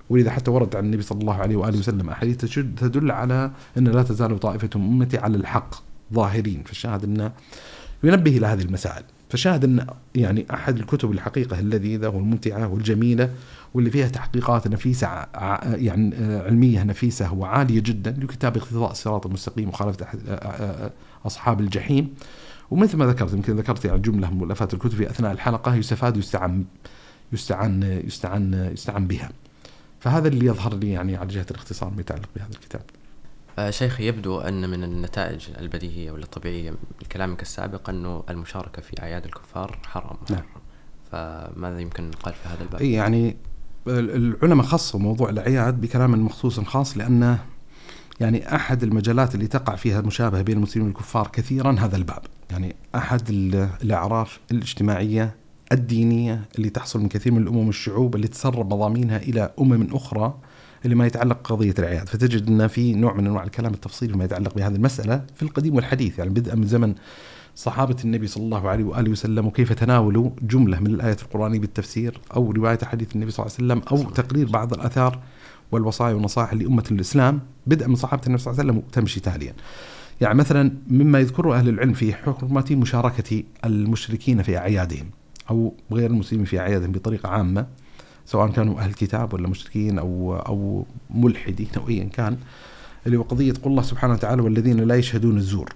ولذا 0.09 0.31
حتى 0.31 0.51
ورد 0.51 0.75
عن 0.75 0.85
النبي 0.85 1.01
صلى 1.01 1.21
الله 1.21 1.33
عليه 1.33 1.55
وآله 1.55 1.79
وسلم 1.79 2.09
أحاديث 2.09 2.37
تدل 2.37 3.11
على 3.11 3.51
أن 3.77 3.87
لا 3.87 4.03
تزال 4.03 4.39
طائفة 4.39 4.79
من 4.79 4.85
أمتي 4.85 5.17
على 5.17 5.37
الحق 5.37 5.75
ظاهرين. 6.13 6.63
فالشاهد 6.65 7.03
أنه 7.03 7.31
ينبه 8.03 8.37
إلى 8.37 8.47
هذه 8.47 8.61
المسائل. 8.61 9.03
فشاهد 9.29 9.63
أن 9.63 9.87
يعني 10.15 10.45
أحد 10.53 10.77
الكتب 10.77 11.11
الحقيقة 11.11 11.59
اللذيذة 11.59 12.07
والممتعة 12.07 12.67
والجميلة 12.67 13.29
واللي 13.73 13.91
فيها 13.91 14.07
تحقيقات 14.07 14.67
نفيسة 14.67 15.07
يعني 15.63 16.15
آه، 16.15 16.45
علمية 16.45 16.83
نفيسة 16.83 17.33
وعالية 17.33 17.79
جدا 17.79 18.15
لكتاب 18.21 18.57
اقتضاء 18.57 18.91
الصراط 18.91 19.25
المستقيم 19.25 19.69
وخالفة 19.69 20.05
آه، 20.05 20.31
آه، 20.31 20.91
أصحاب 21.25 21.59
الجحيم. 21.59 22.13
ومثل 22.73 22.97
ما 22.97 23.05
ذكرت 23.05 23.33
يمكن 23.33 23.55
ذكرت 23.55 23.85
يعني 23.85 23.99
جملة 23.99 24.31
من 24.31 24.37
مؤلفات 24.37 24.73
الكتب 24.73 24.95
في 24.95 25.09
أثناء 25.09 25.31
الحلقة 25.31 25.75
يستفاد 25.75 26.17
ويستعان 26.17 26.65
يستعان 27.33 28.01
يستعان 28.05 28.69
يستعان 28.73 29.07
بها 29.07 29.29
فهذا 29.99 30.27
اللي 30.27 30.45
يظهر 30.45 30.75
لي 30.75 30.91
يعني 30.91 31.15
على 31.15 31.27
جهة 31.27 31.45
الاختصار 31.51 31.89
ما 31.89 32.01
يتعلق 32.01 32.29
بهذا 32.35 32.51
الكتاب 32.51 32.81
شيخ 33.69 33.99
يبدو 33.99 34.39
أن 34.39 34.69
من 34.69 34.83
النتائج 34.83 35.47
البديهية 35.59 36.11
ولا 36.11 36.23
الطبيعية 36.23 36.71
من 36.71 36.77
كلامك 37.11 37.41
السابق 37.41 37.89
أنه 37.89 38.23
المشاركة 38.29 38.81
في 38.81 39.01
أعياد 39.01 39.25
الكفار 39.25 39.77
حرام 39.85 40.17
نعم. 40.29 40.43
فماذا 41.11 41.79
يمكن 41.79 42.09
نقال 42.09 42.33
في 42.33 42.49
هذا 42.49 42.63
الباب؟ 42.63 42.81
يعني 42.81 43.37
العلماء 43.87 44.65
خصوا 44.65 44.99
موضوع 44.99 45.29
الأعياد 45.29 45.81
بكلام 45.81 46.25
مخصوص 46.25 46.59
خاص 46.59 46.97
لأنه 46.97 47.39
يعني 48.19 48.55
أحد 48.55 48.83
المجالات 48.83 49.35
اللي 49.35 49.47
تقع 49.47 49.75
فيها 49.75 49.99
المشابهة 49.99 50.41
بين 50.41 50.57
المسلمين 50.57 50.87
والكفار 50.87 51.27
كثيرا 51.27 51.71
هذا 51.79 51.95
الباب، 51.95 52.21
يعني 52.53 52.75
أحد 52.95 53.21
الأعراف 53.83 54.39
الاجتماعية 54.51 55.35
الدينية 55.71 56.41
اللي 56.57 56.69
تحصل 56.69 56.99
من 56.99 57.07
كثير 57.07 57.33
من 57.33 57.41
الأمم 57.41 57.67
والشعوب 57.67 58.15
اللي 58.15 58.27
تسرب 58.27 58.73
مضامينها 58.73 59.17
إلى 59.17 59.53
أمم 59.59 59.87
أخرى 59.91 60.39
اللي 60.85 60.95
ما 60.95 61.07
يتعلق 61.07 61.37
بقضية 61.37 61.73
الاعياد 61.79 62.09
فتجد 62.09 62.47
إن 62.47 62.67
في 62.67 62.93
نوع 62.93 63.13
من 63.13 63.27
أنواع 63.27 63.43
الكلام 63.43 63.73
التفصيلي 63.73 64.11
فيما 64.11 64.25
يتعلق 64.25 64.55
بهذه 64.55 64.75
المسألة 64.75 65.25
في 65.35 65.43
القديم 65.43 65.75
والحديث 65.75 66.19
يعني 66.19 66.29
بدءا 66.29 66.55
من 66.55 66.67
زمن 66.67 66.95
صحابة 67.55 67.95
النبي 68.05 68.27
صلى 68.27 68.43
الله 68.43 68.69
عليه 68.69 68.83
وآله 68.83 69.11
وسلم 69.11 69.47
وكيف 69.47 69.73
تناولوا 69.73 70.29
جملة 70.41 70.79
من 70.79 70.87
الآية 70.87 71.17
القرآنية 71.21 71.59
بالتفسير 71.59 72.21
أو 72.35 72.51
رواية 72.51 72.79
حديث 72.83 73.15
النبي 73.15 73.31
صلى 73.31 73.45
الله 73.45 73.55
عليه 73.59 73.81
وسلم 73.83 74.05
أو 74.05 74.09
تقرير 74.11 74.49
بعض 74.49 74.73
الآثار 74.73 75.19
والوصايا 75.71 76.13
والنصائح 76.13 76.53
لأمة 76.53 76.83
الإسلام 76.91 77.39
بدءا 77.67 77.87
من 77.87 77.95
صحابة 77.95 78.21
النبي 78.27 78.41
صلى 78.41 78.51
الله 78.51 78.61
عليه 78.61 78.71
وسلم 78.71 78.83
وتمشي 78.87 79.19
تاليا. 79.19 79.53
يعني 80.21 80.35
مثلا 80.35 80.71
مما 80.87 81.19
يذكره 81.19 81.55
أهل 81.55 81.69
العلم 81.69 81.93
في 81.93 82.13
حرمة 82.13 82.65
مشاركة 82.71 83.43
المشركين 83.65 84.41
في 84.41 84.57
أعيادهم 84.57 85.05
أو 85.49 85.73
غير 85.91 86.09
المسلمين 86.09 86.45
في 86.45 86.59
أعيادهم 86.59 86.91
بطريقة 86.91 87.29
عامة 87.29 87.67
سواء 88.25 88.51
كانوا 88.51 88.79
أهل 88.79 88.93
كتاب 88.93 89.33
ولا 89.33 89.47
مشركين 89.47 89.99
أو 89.99 90.35
أو 90.35 90.85
ملحدين 91.09 91.67
أو 91.77 91.89
أيا 91.89 92.03
كان 92.03 92.37
اللي 93.05 93.17
هو 93.17 93.21
قضية 93.21 93.53
قول 93.63 93.71
الله 93.71 93.81
سبحانه 93.81 94.13
وتعالى 94.13 94.41
والذين 94.41 94.79
لا 94.79 94.95
يشهدون 94.95 95.37
الزور. 95.37 95.69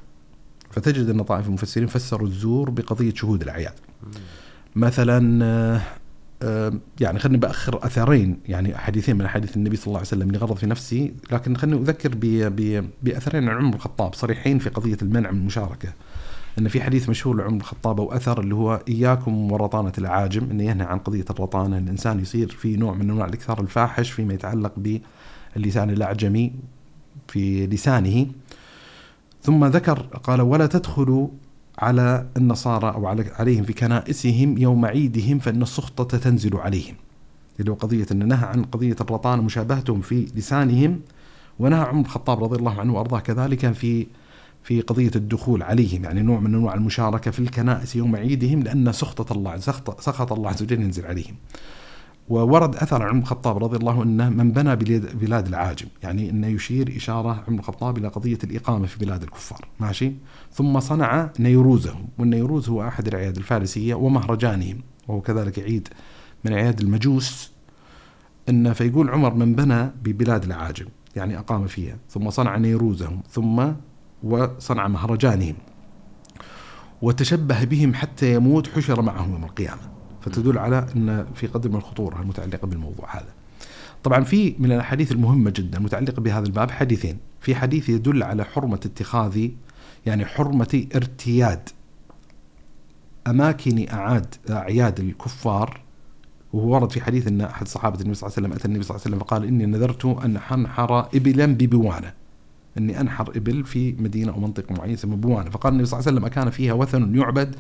فتجد 0.72 1.10
أن 1.10 1.22
طائفة 1.22 1.48
المفسرين 1.48 1.88
فسروا 1.88 2.28
الزور 2.28 2.70
بقضية 2.70 3.14
شهود 3.14 3.42
الأعياد. 3.42 3.74
مثلا 4.76 5.82
يعني 7.02 7.20
خليني 7.20 7.38
بأخر 7.38 7.86
أثرين 7.86 8.40
يعني 8.46 8.78
حديثين 8.78 9.16
من 9.16 9.26
أحاديث 9.26 9.58
النبي 9.58 9.76
صلى 9.76 9.88
الله 9.88 9.98
عليه 9.98 10.08
وسلم 10.08 10.32
لغرض 10.32 10.56
في 10.56 10.66
نفسي 10.66 11.14
لكن 11.32 11.58
خليني 11.58 11.82
أذكر 11.82 12.12
بأثرين 13.02 13.50
عن 13.50 13.58
عمر 13.58 13.76
الخطاب 13.76 14.14
صريحين 14.14 14.60
في 14.60 14.70
قضية 14.70 14.98
المنع 15.02 15.32
من 15.32 15.40
المشاركة. 15.40 15.94
إن 16.60 16.68
في 16.68 16.82
حديث 16.82 17.10
مشهور 17.10 17.36
لعمر 17.36 17.58
الخطاب 17.58 18.00
أو 18.00 18.12
أثر 18.12 18.40
اللي 18.40 18.56
هو 18.56 18.82
إياكم 18.88 19.52
ورطانة 19.52 19.92
الاعاجم 19.98 20.52
إنه 20.52 20.64
ينهى 20.64 20.88
عن 20.88 21.00
قضية 21.00 21.26
الرطانة 21.30 21.78
الإنسان 21.78 22.20
يصير 22.20 22.50
في 22.50 22.76
نوع 22.76 22.94
من 22.94 23.10
أنواع 23.10 23.26
الإكثار 23.26 23.62
الفاحش 23.62 24.12
فيما 24.12 24.34
يتعلق 24.34 24.74
باللسان 25.56 25.90
الأعجمي 25.90 26.54
في 27.28 27.68
لسانه. 27.68 28.26
ثم 29.42 29.66
ذكر 29.66 30.00
قال 30.00 30.42
ولا 30.42 30.66
تدخلوا 30.68 31.28
على 31.80 32.28
النصارى 32.38 33.08
على 33.08 33.32
عليهم 33.40 33.64
في 33.64 33.74
كنائسهم 33.74 34.58
يوم 34.58 34.86
عيدهم 34.86 35.40
فإن 35.40 35.62
السخطة 35.62 36.18
تنزل 36.18 36.58
عليهم. 36.58 36.96
اللي 37.60 37.72
هو 37.72 37.76
قضية 37.76 38.06
إن 38.12 38.28
نهى 38.28 38.46
عن 38.46 38.64
قضية 38.64 38.96
الرطانه 39.02 39.42
مشابهتهم 39.42 40.02
في 40.02 40.28
لسانهم 40.36 41.00
ونهى 41.60 41.80
عمر 41.80 42.02
الخطاب 42.02 42.44
رضي 42.44 42.56
الله 42.56 42.80
عنه 42.80 42.94
وأرضاه 42.94 43.20
كذلك 43.20 43.72
في 43.72 44.08
في 44.64 44.82
قضية 44.82 45.12
الدخول 45.16 45.64
عليهم 45.64 46.04
يعني 46.04 46.22
نوع 46.22 46.40
من 46.40 46.56
أنواع 46.56 46.74
المشاركة 46.74 47.32
في 47.32 47.40
الكنائس 47.40 47.96
يوم 47.96 48.16
عيدهم 48.16 48.64
لأن 48.64 48.92
سخطة 48.92 49.34
الله 49.34 49.58
سخط 50.00 50.34
الله 50.34 50.50
عز 50.50 50.64
وجل 50.64 50.82
ينزل 50.82 51.06
عليهم. 51.06 51.36
وورد 52.30 52.76
أثر 52.76 53.04
عن 53.04 53.10
عمر 53.10 53.22
الخطاب 53.22 53.64
رضي 53.64 53.78
الله 53.78 54.02
عنه 54.02 54.30
من 54.30 54.52
بنى 54.52 54.76
بلاد 55.14 55.48
العاجم، 55.48 55.88
يعني 56.04 56.30
أنه 56.30 56.48
يشير 56.48 56.94
إشارة 56.98 57.44
عمر 57.48 57.60
الخطاب 57.60 57.98
إلى 57.98 58.08
قضية 58.08 58.38
الإقامة 58.44 58.88
في 58.88 59.00
بلاد 59.00 59.24
الكفار، 59.24 59.68
ماشي؟ 59.80 60.12
ثم 60.52 60.80
صنع 60.80 61.30
نيروزهم، 61.40 62.08
والنيروز 62.18 62.70
هو 62.70 62.88
أحد 62.88 63.08
الاعياد 63.08 63.38
الفارسية 63.38 63.96
ومهرجانهم، 63.96 64.78
وهو 65.08 65.22
كذلك 65.22 65.60
عيد 65.60 65.88
من 66.46 66.54
اعياد 66.54 66.82
المجوس 66.82 67.52
أن 68.50 68.74
فيقول 68.74 69.10
عمر 69.10 69.34
من 69.34 69.56
بنى 69.56 69.92
ببلاد 70.04 70.44
العاجم، 70.44 70.86
يعني 71.16 71.40
أقام 71.40 71.68
فيها، 71.68 71.98
ثم 72.10 72.30
صنع 72.30 72.58
نيروزهم، 72.58 73.22
ثم 73.30 73.64
وصنع 74.24 74.88
مهرجانهم. 74.88 75.56
وتشبه 77.02 77.64
بهم 77.64 77.94
حتى 77.94 78.34
يموت 78.34 78.68
حشر 78.68 79.02
معهم 79.02 79.32
يوم 79.32 79.44
القيامة. 79.44 79.82
فتدل 80.22 80.58
على 80.58 80.86
إن 80.96 81.26
في 81.36 81.48
قدر 81.48 81.70
من 81.70 81.76
الخطورة 81.76 82.22
المتعلقة 82.22 82.68
بالموضوع 82.68 83.16
هذا. 83.16 83.34
طبعا 84.04 84.24
في 84.24 84.56
من 84.60 84.72
الأحاديث 84.72 85.12
المهمة 85.12 85.50
جدا 85.50 85.78
المتعلقه 85.78 86.22
بهذا 86.22 86.46
الباب 86.46 86.72
حديثين، 86.72 87.18
في 87.42 87.56
حديث 87.56 87.90
يدل 87.90 88.24
على 88.24 88.44
حرمة 88.44 88.80
اتخاذ 88.86 89.48
يعني 90.06 90.26
حرمة 90.26 90.88
ارتياد 90.96 91.70
أماكن 93.28 93.90
أعاد 93.90 94.36
أعياد 94.50 95.00
الكفار. 95.00 95.82
وهو 96.54 96.74
ورد 96.74 96.92
في 96.92 97.02
حديث 97.02 97.28
إن 97.28 97.42
أحد 97.42 97.68
صحابة 97.68 98.02
النبي 98.02 98.14
صلى 98.14 98.28
الله 98.28 98.38
عليه 98.38 98.48
وسلم 98.48 98.58
أتى 98.60 98.68
النبي 98.68 98.84
صلى 98.84 98.96
الله 98.96 99.06
عليه 99.06 99.16
وسلم 99.16 99.28
فقال 99.28 99.46
إني 99.46 99.66
نذرت 99.66 100.06
أن 100.06 100.38
أنحر 100.52 101.00
ابلا 101.00 101.46
ببوانة. 101.46 102.14
إني 102.78 103.02
أنحر 103.02 103.32
إبل 103.36 103.66
في 103.66 103.92
مدينة 104.00 104.32
أو 104.32 104.40
منطقة 104.40 104.76
معينة 104.76 104.94
اسمها 104.94 105.16
بوانة. 105.16 105.50
فقال 105.50 105.74
النبي 105.74 105.86
صلى 105.86 106.00
الله 106.00 106.08
عليه 106.08 106.18
وسلم 106.18 106.26
أكان 106.26 106.50
فيها 106.50 106.74
وثن 106.74 107.16
يعبد 107.16 107.56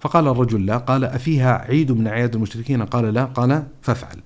فقال 0.00 0.28
الرجل 0.28 0.66
لا 0.66 0.76
قال 0.76 1.04
أفيها 1.04 1.52
عيد 1.52 1.92
من 1.92 2.06
أعياد 2.06 2.34
المشركين؟ 2.34 2.82
قال 2.82 3.14
لا 3.14 3.24
قال 3.24 3.66
فافعل. 3.82 4.20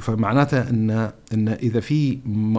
فمعناته 0.00 0.70
أن, 0.70 0.90
أن 1.32 1.48
إذا 1.48 1.80
في 1.80 2.18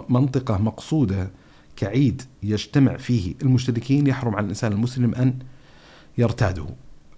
منطقة 0.10 0.58
مقصودة 0.58 1.32
كعيد 1.76 2.22
يجتمع 2.44 2.98
فيه 2.98 3.34
المشركين 3.42 4.08
يحرم 4.08 4.36
على 4.36 4.44
الإنسان 4.44 4.72
المسلم 4.72 5.16
أن 5.16 5.34
يرتاده. 6.18 6.66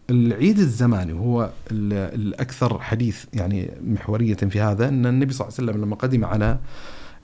العيد 0.10 0.60
الزماني 0.60 1.14
وهو 1.14 1.49
الأكثر 1.72 2.80
حديث 2.80 3.26
يعني 3.34 3.72
محورية 3.84 4.35
في 4.35 4.61
هذا 4.61 4.88
أن 4.88 5.06
النبي 5.06 5.34
صلى 5.34 5.48
الله 5.48 5.57
عليه 5.60 5.72
وسلم 5.72 5.85
لما 5.85 5.95
قدم 5.95 6.26
على 6.26 6.60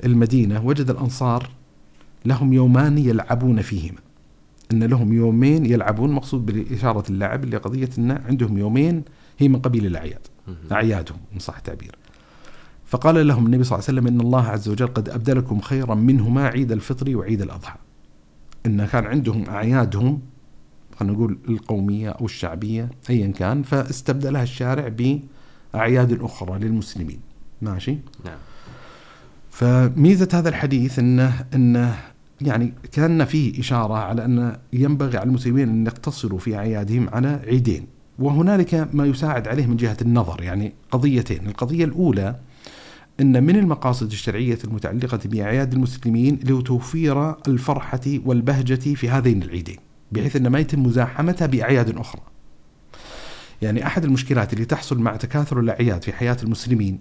المدينة 0.03 0.65
وجد 0.65 0.89
الأنصار 0.89 1.49
لهم 2.25 2.53
يومان 2.53 2.97
يلعبون 2.97 3.61
فيهما. 3.61 3.99
إن 4.71 4.83
لهم 4.83 5.13
يومين 5.13 5.65
يلعبون 5.65 6.11
مقصود 6.11 6.45
بإشارة 6.45 7.03
اللعب 7.09 7.43
اللي 7.43 7.57
قضية 7.57 7.89
إن 7.97 8.11
عندهم 8.11 8.57
يومين 8.57 9.03
هي 9.39 9.47
من 9.47 9.59
قبيل 9.59 9.85
الأعياد 9.85 10.27
أعيادهم 10.71 11.17
ان 11.33 11.39
صح 11.39 11.57
التعبير. 11.57 11.95
فقال 12.85 13.27
لهم 13.27 13.45
النبي 13.45 13.63
صلى 13.63 13.75
الله 13.77 13.85
عليه 13.89 13.99
وسلم 13.99 14.07
إن 14.07 14.21
الله 14.21 14.47
عز 14.47 14.69
وجل 14.69 14.87
قد 14.87 15.09
أبدلكم 15.09 15.59
خيرا 15.59 15.95
منهما 15.95 16.47
عيد 16.47 16.71
الفطر 16.71 17.17
وعيد 17.17 17.41
الأضحى. 17.41 17.77
إن 18.65 18.85
كان 18.85 19.05
عندهم 19.05 19.49
أعيادهم 19.49 20.21
خلينا 20.99 21.13
نقول 21.13 21.37
القومية 21.49 22.09
أو 22.09 22.25
الشعبية 22.25 22.89
ايا 23.09 23.27
كان 23.27 23.63
فاستبدلها 23.63 24.43
الشارع 24.43 24.87
بأعياد 25.73 26.21
أخرى 26.21 26.59
للمسلمين. 26.59 27.19
ماشي؟ 27.61 27.97
نعم. 28.25 28.37
فميزة 29.49 30.29
هذا 30.33 30.49
الحديث 30.49 30.99
إنه 30.99 31.45
إنه 31.53 31.95
يعني 32.41 32.73
كأن 32.91 33.25
فيه 33.25 33.59
إشارة 33.59 33.93
على 33.93 34.25
أن 34.25 34.57
ينبغي 34.73 35.17
على 35.17 35.27
المسلمين 35.27 35.69
أن 35.69 35.85
يقتصروا 35.85 36.39
في 36.39 36.55
أعيادهم 36.55 37.09
على 37.09 37.41
عيدين. 37.47 37.87
وهنالك 38.19 38.89
ما 38.93 39.05
يساعد 39.05 39.47
عليه 39.47 39.65
من 39.65 39.77
جهة 39.77 39.97
النظر 40.01 40.43
يعني 40.43 40.73
قضيتين. 40.91 41.47
القضية 41.47 41.85
الأولى 41.85 42.35
أن 43.21 43.43
من 43.43 43.55
المقاصد 43.55 44.11
الشرعية 44.11 44.57
المتعلقة 44.63 45.19
بأعياد 45.25 45.73
المسلمين 45.73 46.39
لتوفير 46.43 47.35
الفرحة 47.47 48.01
والبهجة 48.25 48.93
في 48.95 49.09
هذين 49.09 49.43
العيدين 49.43 49.77
بحيث 50.11 50.35
أن 50.35 50.47
ما 50.47 50.59
يتم 50.59 50.83
مزاحمتها 50.83 51.45
بأعياد 51.45 51.97
أخرى. 51.97 52.21
يعني 53.61 53.87
أحد 53.87 54.03
المشكلات 54.03 54.53
اللي 54.53 54.65
تحصل 54.65 54.99
مع 54.99 55.15
تكاثر 55.15 55.59
الأعياد 55.59 56.03
في 56.03 56.13
حياة 56.13 56.37
المسلمين 56.43 56.99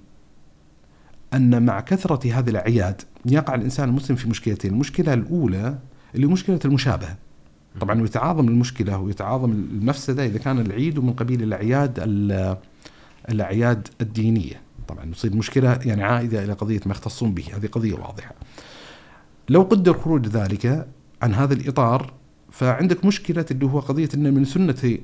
أن 1.35 1.67
مع 1.67 1.81
كثرة 1.81 2.39
هذه 2.39 2.51
الأعياد 2.51 3.03
يقع 3.27 3.55
الإنسان 3.55 3.89
المسلم 3.89 4.17
في 4.17 4.29
مشكلتين 4.29 4.73
المشكلة 4.73 5.15
الأولى 5.15 5.79
اللي 6.15 6.27
مشكلة 6.27 6.61
المشابهة. 6.65 7.17
طبعا 7.81 8.01
ويتعاظم 8.01 8.49
المشكلة 8.49 8.99
ويتعاظم 8.99 9.51
المفسدة 9.51 10.27
إذا 10.27 10.39
كان 10.39 10.59
العيد 10.59 10.99
من 10.99 11.13
قبيل 11.13 11.43
الأعياد 11.43 11.99
الأعياد 13.29 13.89
الدينية. 14.01 14.61
طبعا 14.89 15.05
يصير 15.05 15.37
مشكلة 15.37 15.79
يعني 15.85 16.03
عائدة 16.03 16.45
إلى 16.45 16.53
قضية 16.53 16.81
ما 16.87 16.93
يختصون 16.93 17.35
به 17.35 17.45
هذه 17.57 17.67
قضية 17.67 17.95
واضحة. 17.95 18.35
لو 19.49 19.63
قدر 19.63 19.99
خروج 19.99 20.27
ذلك 20.27 20.89
عن 21.23 21.35
هذا 21.35 21.55
الإطار 21.55 22.13
فعندك 22.51 23.05
مشكلة 23.05 23.47
اللي 23.51 23.67
هو 23.67 23.81
قضية 23.81 24.09
أن 24.15 24.35
من 24.35 24.45
سنة 24.45 24.99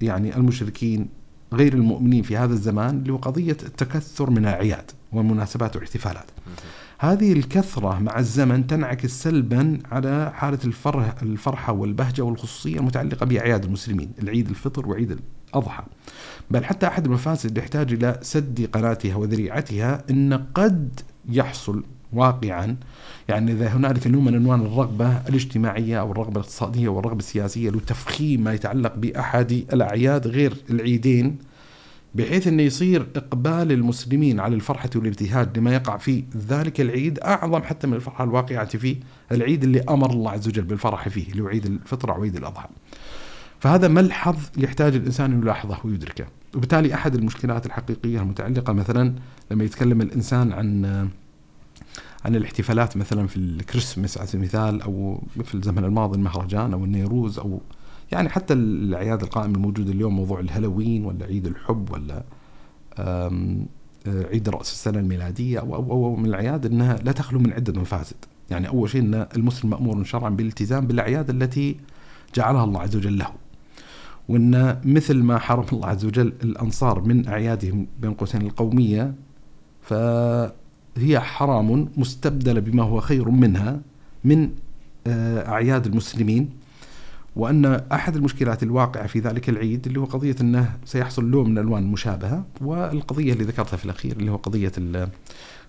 يعني 0.00 0.36
المشركين 0.36 1.08
غير 1.52 1.74
المؤمنين 1.74 2.22
في 2.22 2.36
هذا 2.36 2.52
الزمان 2.52 2.98
اللي 2.98 3.12
هو 3.12 3.16
قضية 3.16 3.56
التكثر 3.62 4.30
من 4.30 4.38
الأعياد 4.38 4.90
والمناسبات 5.12 5.76
والاحتفالات 5.76 6.30
هذه 6.98 7.32
الكثرة 7.32 7.98
مع 7.98 8.18
الزمن 8.18 8.66
تنعكس 8.66 9.22
سلبا 9.22 9.78
على 9.92 10.32
حالة 10.34 10.58
الفرح 10.64 11.14
الفرحة 11.22 11.72
والبهجة 11.72 12.22
والخصوصية 12.22 12.78
المتعلقة 12.78 13.26
بأعياد 13.26 13.64
المسلمين 13.64 14.12
العيد 14.22 14.48
الفطر 14.48 14.88
وعيد 14.88 15.18
الأضحى. 15.48 15.84
بل 16.50 16.64
حتى 16.64 16.86
أحد 16.86 17.04
المفاسد 17.04 17.58
يحتاج 17.58 17.92
إلى 17.92 18.18
سد 18.22 18.68
قناتها 18.72 19.16
وذريعتها 19.16 20.04
أن 20.10 20.46
قد 20.54 21.00
يحصل 21.28 21.84
واقعا 22.12 22.76
يعني 23.28 23.52
إذا 23.52 23.68
هنالك 23.68 24.06
نوع 24.06 24.22
من 24.22 24.34
أنواع 24.34 24.56
الرغبة 24.56 25.18
الاجتماعية 25.28 26.00
أو 26.00 26.12
الرغبة 26.12 26.40
الاقتصادية 26.40 26.88
والرغبة 26.88 27.18
السياسية 27.18 27.70
لتفخيم 27.70 28.44
ما 28.44 28.54
يتعلق 28.54 28.94
بأحد 28.96 29.52
الأعياد 29.52 30.26
غير 30.26 30.54
العيدين 30.70 31.38
بحيث 32.14 32.46
إنه 32.46 32.62
يصير 32.62 33.06
إقبال 33.16 33.72
المسلمين 33.72 34.40
على 34.40 34.54
الفرحة 34.54 34.90
والابتهاج 34.96 35.58
لما 35.58 35.74
يقع 35.74 35.96
في 35.96 36.24
ذلك 36.48 36.80
العيد 36.80 37.18
أعظم 37.18 37.62
حتى 37.62 37.86
من 37.86 37.94
الفرحة 37.94 38.24
الواقعة 38.24 38.64
فيه 38.64 38.96
العيد 39.32 39.64
اللي 39.64 39.80
أمر 39.80 40.10
الله 40.10 40.30
عز 40.30 40.48
وجل 40.48 40.62
بالفرح 40.62 41.08
فيه 41.08 41.32
اللي 41.32 41.42
هو 41.42 41.46
عيد 41.46 41.66
الفطر 41.66 42.14
أو 42.14 42.22
عيد 42.22 42.36
الأضحى. 42.36 42.68
فهذا 43.60 43.88
ملحظ 43.88 44.36
يحتاج 44.56 44.94
الإنسان 44.94 45.32
أن 45.32 45.42
يلاحظه 45.42 45.78
ويدركه، 45.84 46.24
وبالتالي 46.56 46.94
أحد 46.94 47.14
المشكلات 47.14 47.66
الحقيقية 47.66 48.20
المتعلقة 48.20 48.72
مثلا 48.72 49.14
لما 49.50 49.64
يتكلم 49.64 50.00
الإنسان 50.00 50.52
عن 50.52 51.08
عن 52.24 52.36
الاحتفالات 52.36 52.96
مثلا 52.96 53.26
في 53.26 53.36
الكريسماس 53.36 54.18
على 54.18 54.26
سبيل 54.26 54.40
المثال 54.40 54.82
أو 54.82 55.22
في 55.44 55.54
الزمن 55.54 55.84
الماضي 55.84 56.18
المهرجان 56.18 56.72
أو 56.72 56.84
النيروز 56.84 57.38
أو 57.38 57.60
يعني 58.12 58.28
حتى 58.28 58.54
الأعياد 58.54 59.22
القائمة 59.22 59.54
الموجودة 59.54 59.92
اليوم 59.92 60.16
موضوع 60.16 60.40
الهالوين 60.40 61.04
ولا 61.04 61.26
عيد 61.26 61.46
الحب 61.46 61.90
ولا 61.90 62.22
عيد 64.06 64.48
رأس 64.48 64.72
السنة 64.72 64.98
الميلادية 64.98 65.58
أو 65.58 65.74
أو, 65.74 65.92
أو 65.92 66.16
من 66.16 66.26
الأعياد 66.26 66.66
إنها 66.66 66.96
لا 66.96 67.12
تخلو 67.12 67.38
من 67.38 67.52
عدة 67.52 67.80
مفاسد. 67.80 68.16
يعني 68.50 68.68
أول 68.68 68.90
شيء 68.90 69.00
إن 69.00 69.26
المسلم 69.36 69.70
مأمور 69.70 70.04
شرعا 70.04 70.30
بالالتزام 70.30 70.86
بالأعياد 70.86 71.30
التي 71.30 71.76
جعلها 72.34 72.64
الله 72.64 72.80
عز 72.80 72.96
وجل 72.96 73.18
له. 73.18 73.28
وإن 74.28 74.80
مثل 74.84 75.22
ما 75.22 75.38
حرم 75.38 75.66
الله 75.72 75.86
عز 75.88 76.04
وجل 76.04 76.32
الأنصار 76.44 77.00
من 77.00 77.28
أعيادهم 77.28 77.86
بين 78.00 78.14
قوسين 78.14 78.42
القومية 78.42 79.14
فهي 80.96 81.20
حرام 81.20 81.88
مستبدلة 81.96 82.60
بما 82.60 82.82
هو 82.82 83.00
خير 83.00 83.28
منها 83.30 83.80
من 84.24 84.50
آه، 85.06 85.48
أعياد 85.48 85.86
المسلمين 85.86 86.50
وأن 87.36 87.64
أحد 87.92 88.16
المشكلات 88.16 88.62
الواقعة 88.62 89.06
في 89.06 89.18
ذلك 89.20 89.48
العيد 89.48 89.86
اللي 89.86 90.00
هو 90.00 90.04
قضية 90.04 90.36
أنه 90.40 90.72
سيحصل 90.84 91.24
لون 91.30 91.50
من 91.50 91.58
الالوان 91.58 91.82
مشابهة 91.86 92.44
والقضية 92.60 93.32
اللي 93.32 93.44
ذكرتها 93.44 93.76
في 93.76 93.84
الأخير 93.84 94.16
اللي 94.16 94.30
هو 94.30 94.36
قضية 94.36 94.72
ال- 94.78 95.08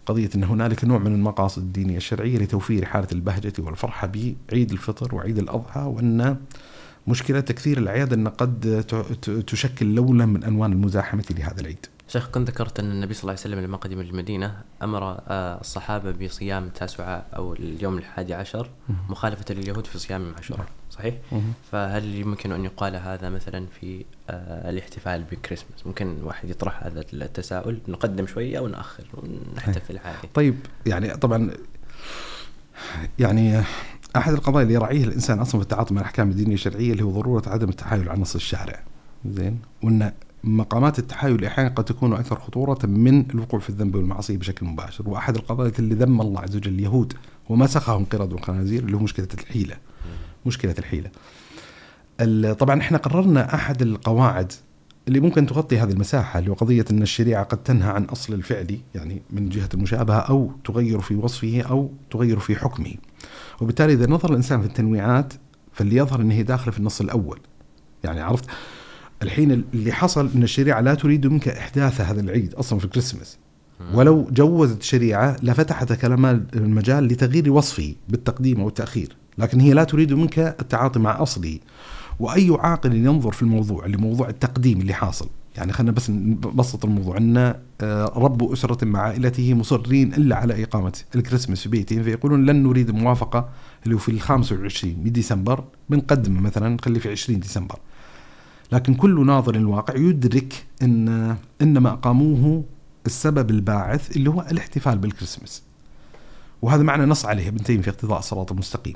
قضية 0.06 0.30
إن 0.36 0.44
هنالك 0.44 0.86
نوع 0.86 0.98
من 0.98 1.16
المقاصد 1.16 1.62
الدينية 1.62 1.98
الشرعية 1.98 2.38
لتوفير 2.38 2.86
حالة 2.86 3.08
البهجة 3.12 3.54
والفرحة 3.60 4.08
بعيد 4.52 4.72
الفطر 4.72 5.16
وعيد 5.16 5.38
الأضحى 5.38 5.80
وأن 5.82 6.38
مشكلة 7.08 7.40
تكثير 7.40 7.78
الأعياد 7.78 8.14
أن 8.14 8.28
قد 8.28 8.84
تشكل 9.48 9.96
لونا 9.96 10.26
من 10.26 10.44
ألوان 10.44 10.72
المزاحمة 10.72 11.24
لهذا 11.38 11.62
العيد. 11.62 11.86
شيخ 12.14 12.30
كنت 12.30 12.50
ذكرت 12.50 12.80
أن 12.80 12.92
النبي 12.92 13.14
صلى 13.14 13.22
الله 13.22 13.32
عليه 13.32 13.42
وسلم 13.42 13.60
لما 13.60 13.78
قدم 13.78 14.00
المدينة 14.00 14.62
أمر 14.84 15.04
آه، 15.04 15.60
الصحابة 15.62 16.12
بصيام 16.12 16.70
تاسعة 16.70 17.26
أو 17.36 17.54
اليوم 17.54 17.98
الحادي 17.98 18.34
عشر 18.34 18.70
مخالفة 19.10 19.56
لليهود 19.56 19.88
في 19.88 20.00
صيام 20.00 20.34
عاشوراء 20.38 20.66
صحيح؟ 20.92 21.16
فهل 21.72 22.16
يمكن 22.16 22.52
أن 22.52 22.66
يقال 22.66 22.96
هذا 22.96 23.30
مثلا 23.30 23.66
في 23.80 24.06
آه، 24.30 24.70
الاحتفال 24.70 25.24
بكريسماس؟ 25.32 25.88
ممكن 25.88 26.18
واحد 26.24 26.50
يطرح 26.50 26.84
هذا 26.84 27.06
التساؤل 27.14 27.80
نقدم 27.88 28.28
شوية 28.28 28.58
أو 28.58 28.68
نأخر 28.68 29.04
ونحتفل 29.14 29.98
عادي. 29.98 30.28
طيب 30.34 30.56
يعني 30.86 31.18
طبعا 31.18 31.52
يعني 33.20 33.64
أحد 34.16 34.34
القضايا 34.34 34.64
اللي 34.64 34.74
يراعيها 34.74 35.06
الإنسان 35.06 35.40
أصلا 35.40 35.62
في 35.62 35.64
التعاطي 35.64 35.94
مع 35.94 36.02
الأحكام 36.02 36.30
الدينية 36.30 36.54
الشرعية 36.54 36.92
اللي 36.92 37.04
هو 37.04 37.12
ضرورة 37.12 37.44
عدم 37.50 37.70
التحايل 37.70 38.10
على 38.10 38.22
نص 38.22 38.36
الشارع 38.36 38.84
زين؟ 39.26 39.60
وأن 39.84 40.12
مقامات 40.44 41.00
التحايل 41.00 41.46
أحيانا 41.46 41.70
قد 41.70 41.84
تكون 41.84 42.14
أكثر 42.14 42.40
خطورة 42.40 42.80
من 42.86 43.30
الوقوع 43.30 43.60
في 43.60 43.70
الذنب 43.70 43.96
والمعصية 43.96 44.38
بشكل 44.38 44.66
مباشر 44.66 45.10
وأحد 45.10 45.36
القضايا 45.36 45.72
اللي 45.80 45.96
ذم 45.96 46.22
الله 46.22 46.40
عز 46.42 46.56
وجل 46.56 46.74
اليهود 46.74 47.14
ومسخهم 47.50 48.06
قرد 48.06 48.34
والخنازير 48.34 48.84
اللي 48.84 48.98
هو 48.98 49.00
مشكلة 49.00 49.28
الحيلة 49.34 49.76
مشكلة 50.46 50.76
الحيلة 50.80 51.10
ال- 52.22 52.58
طبعا 52.58 52.80
إحنا 52.82 52.98
قررنا 52.98 53.56
أحد 53.56 53.82
القواعد 53.82 54.52
اللي 55.08 55.20
ممكن 55.20 55.46
تغطي 55.46 55.80
هذه 55.80 55.92
المساحة 55.92 56.40
اللي 56.40 56.50
هو 56.52 56.54
قضية 56.56 56.86
إن 56.92 57.02
الشريعة 57.02 57.44
قد 57.44 57.64
تنهى 57.64 57.90
عن 57.90 58.04
أصل 58.04 58.34
الفعل 58.34 58.78
يعني 58.96 59.22
من 59.30 59.50
جهة 59.50 59.70
المشابهة 59.74 60.18
أو 60.20 60.52
تغير 60.66 61.00
في 61.00 61.16
وصفه 61.16 61.62
أو 61.62 61.92
تغير 62.12 62.40
في 62.40 62.56
حكمه. 62.56 62.94
وبالتالي 63.62 63.94
إذا 63.94 64.08
نظر 64.10 64.30
الإنسان 64.30 64.62
في 64.62 64.68
التنويعات 64.68 65.34
فاللي 65.74 65.96
يظهر 65.96 66.22
ان 66.22 66.32
هي 66.32 66.44
داخلة 66.44 66.72
في 66.72 66.80
النص 66.80 67.02
الأول. 67.02 67.40
يعني 68.04 68.22
عرفت 68.22 68.46
الحين 69.24 69.64
اللي 69.74 69.92
حصل 69.92 70.30
إن 70.36 70.44
الشريعة 70.44 70.82
لا 70.82 70.94
تريد 70.96 71.28
منك 71.28 71.48
إحداث 71.48 72.02
هذا 72.02 72.22
العيد 72.22 72.54
أصلا 72.54 72.80
في 72.80 72.86
الكريسماس. 72.86 73.38
ولو 73.94 74.28
جوزت 74.32 74.82
الشريعة 74.82 75.38
لفتحت 75.44 75.94
كلام 75.94 76.26
المجال 76.56 77.08
لتغيير 77.08 77.52
وصفه 77.52 77.96
بالتقديم 78.10 78.62
أو 78.62 78.68
التأخير، 78.68 79.16
لكن 79.38 79.60
هي 79.60 79.74
لا 79.74 79.84
تريد 79.84 80.14
منك 80.14 80.40
التعاطي 80.40 81.00
مع 81.00 81.22
أصله. 81.22 81.60
وأي 82.20 82.58
عاقل 82.60 82.96
ينظر 82.96 83.32
في 83.32 83.42
الموضوع 83.42 83.86
لموضوع 83.86 84.30
التقديم 84.30 84.82
اللي 84.82 84.94
حاصل. 84.94 85.30
يعني 85.58 85.74
خلينا 85.74 85.92
بس 85.92 86.10
نبسط 86.10 86.86
الموضوع 86.86 87.18
أن 87.18 87.56
آه، 87.82 88.14
رب 88.16 88.52
أسرة 88.52 88.86
مع 88.86 89.00
عائلته 89.00 89.54
مصرين 89.54 90.14
إلا 90.14 90.36
على 90.36 90.64
إقامة 90.64 90.94
الكريسماس 91.16 91.62
في 91.62 91.70
بيتهم 91.70 92.04
فيقولون 92.04 92.46
لن 92.46 92.64
نريد 92.64 92.92
موافقة 92.92 93.50
اللي 93.84 93.96
هو 93.96 94.00
في 94.00 94.10
ال 94.10 94.22
25 94.22 94.96
من 95.04 95.12
ديسمبر 95.12 95.64
بنقدم 95.90 96.44
مثلا 96.44 96.70
نخليه 96.70 97.00
في 97.00 97.12
20 97.12 97.40
ديسمبر. 97.40 97.80
لكن 98.74 98.94
كل 98.94 99.26
ناظر 99.26 99.56
الواقع 99.56 99.96
يدرك 99.96 100.66
إن 100.82 101.36
إنما 101.62 101.90
أقاموه 101.90 102.64
السبب 103.06 103.50
الباعث 103.50 104.18
اللي 104.18 104.30
هو 104.30 104.42
الاحتفال 104.52 104.98
بالكريسماس. 104.98 105.64
وهذا 106.62 106.84
معنى 106.84 107.06
نص 107.06 107.26
عليه 107.26 107.48
ابن 107.48 107.64
تيمية 107.64 107.82
في 107.82 107.90
اقتضاء 107.90 108.20
الصراط 108.20 108.52
المستقيم. 108.52 108.96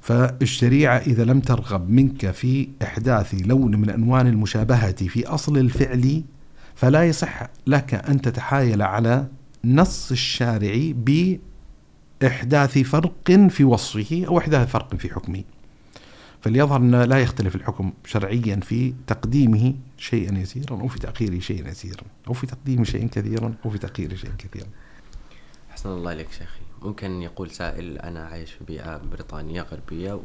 فالشريعة 0.00 0.96
إذا 0.96 1.24
لم 1.24 1.40
ترغب 1.40 1.90
منك 1.90 2.30
في 2.30 2.68
إحداث 2.82 3.34
لون 3.34 3.76
من 3.76 3.90
ألوان 3.90 4.26
المشابهة 4.26 5.08
في 5.08 5.26
أصل 5.26 5.58
الفعل 5.58 6.22
فلا 6.74 7.04
يصح 7.04 7.42
لك 7.66 7.94
أن 7.94 8.20
تتحايل 8.20 8.82
على 8.82 9.26
نص 9.64 10.10
الشارع 10.10 10.92
بإحداث 12.20 12.78
فرق 12.78 13.30
في 13.48 13.64
وصفه 13.64 14.24
أو 14.28 14.38
إحداث 14.38 14.68
فرق 14.68 14.94
في 14.94 15.14
حكمه. 15.14 15.44
فليظهر 16.44 16.76
أن 16.76 17.02
لا 17.02 17.18
يختلف 17.18 17.54
الحكم 17.54 17.92
شرعيا 18.04 18.56
في 18.56 18.94
تقديمه 19.06 19.74
شيئا 19.98 20.38
يسيرا 20.38 20.80
أو 20.80 20.88
في 20.88 20.98
تأخيره 20.98 21.38
شيئا 21.38 21.68
يسيرا 21.68 22.02
أو 22.28 22.32
في 22.32 22.46
تقديم 22.46 22.84
شيء 22.84 23.06
كثيرا 23.06 23.54
أو 23.64 23.70
في 23.70 23.78
تأخير 23.78 24.16
شيء 24.16 24.30
كثيرا. 24.38 24.66
حسن 25.70 25.88
الله 25.88 26.10
عليك 26.10 26.32
شيخي. 26.32 26.60
ممكن 26.82 27.22
يقول 27.22 27.50
سائل 27.50 27.98
أنا 27.98 28.24
عايش 28.24 28.52
في 28.52 28.64
بيئة 28.64 28.96
بريطانية 28.96 29.62
غربية 29.62 30.20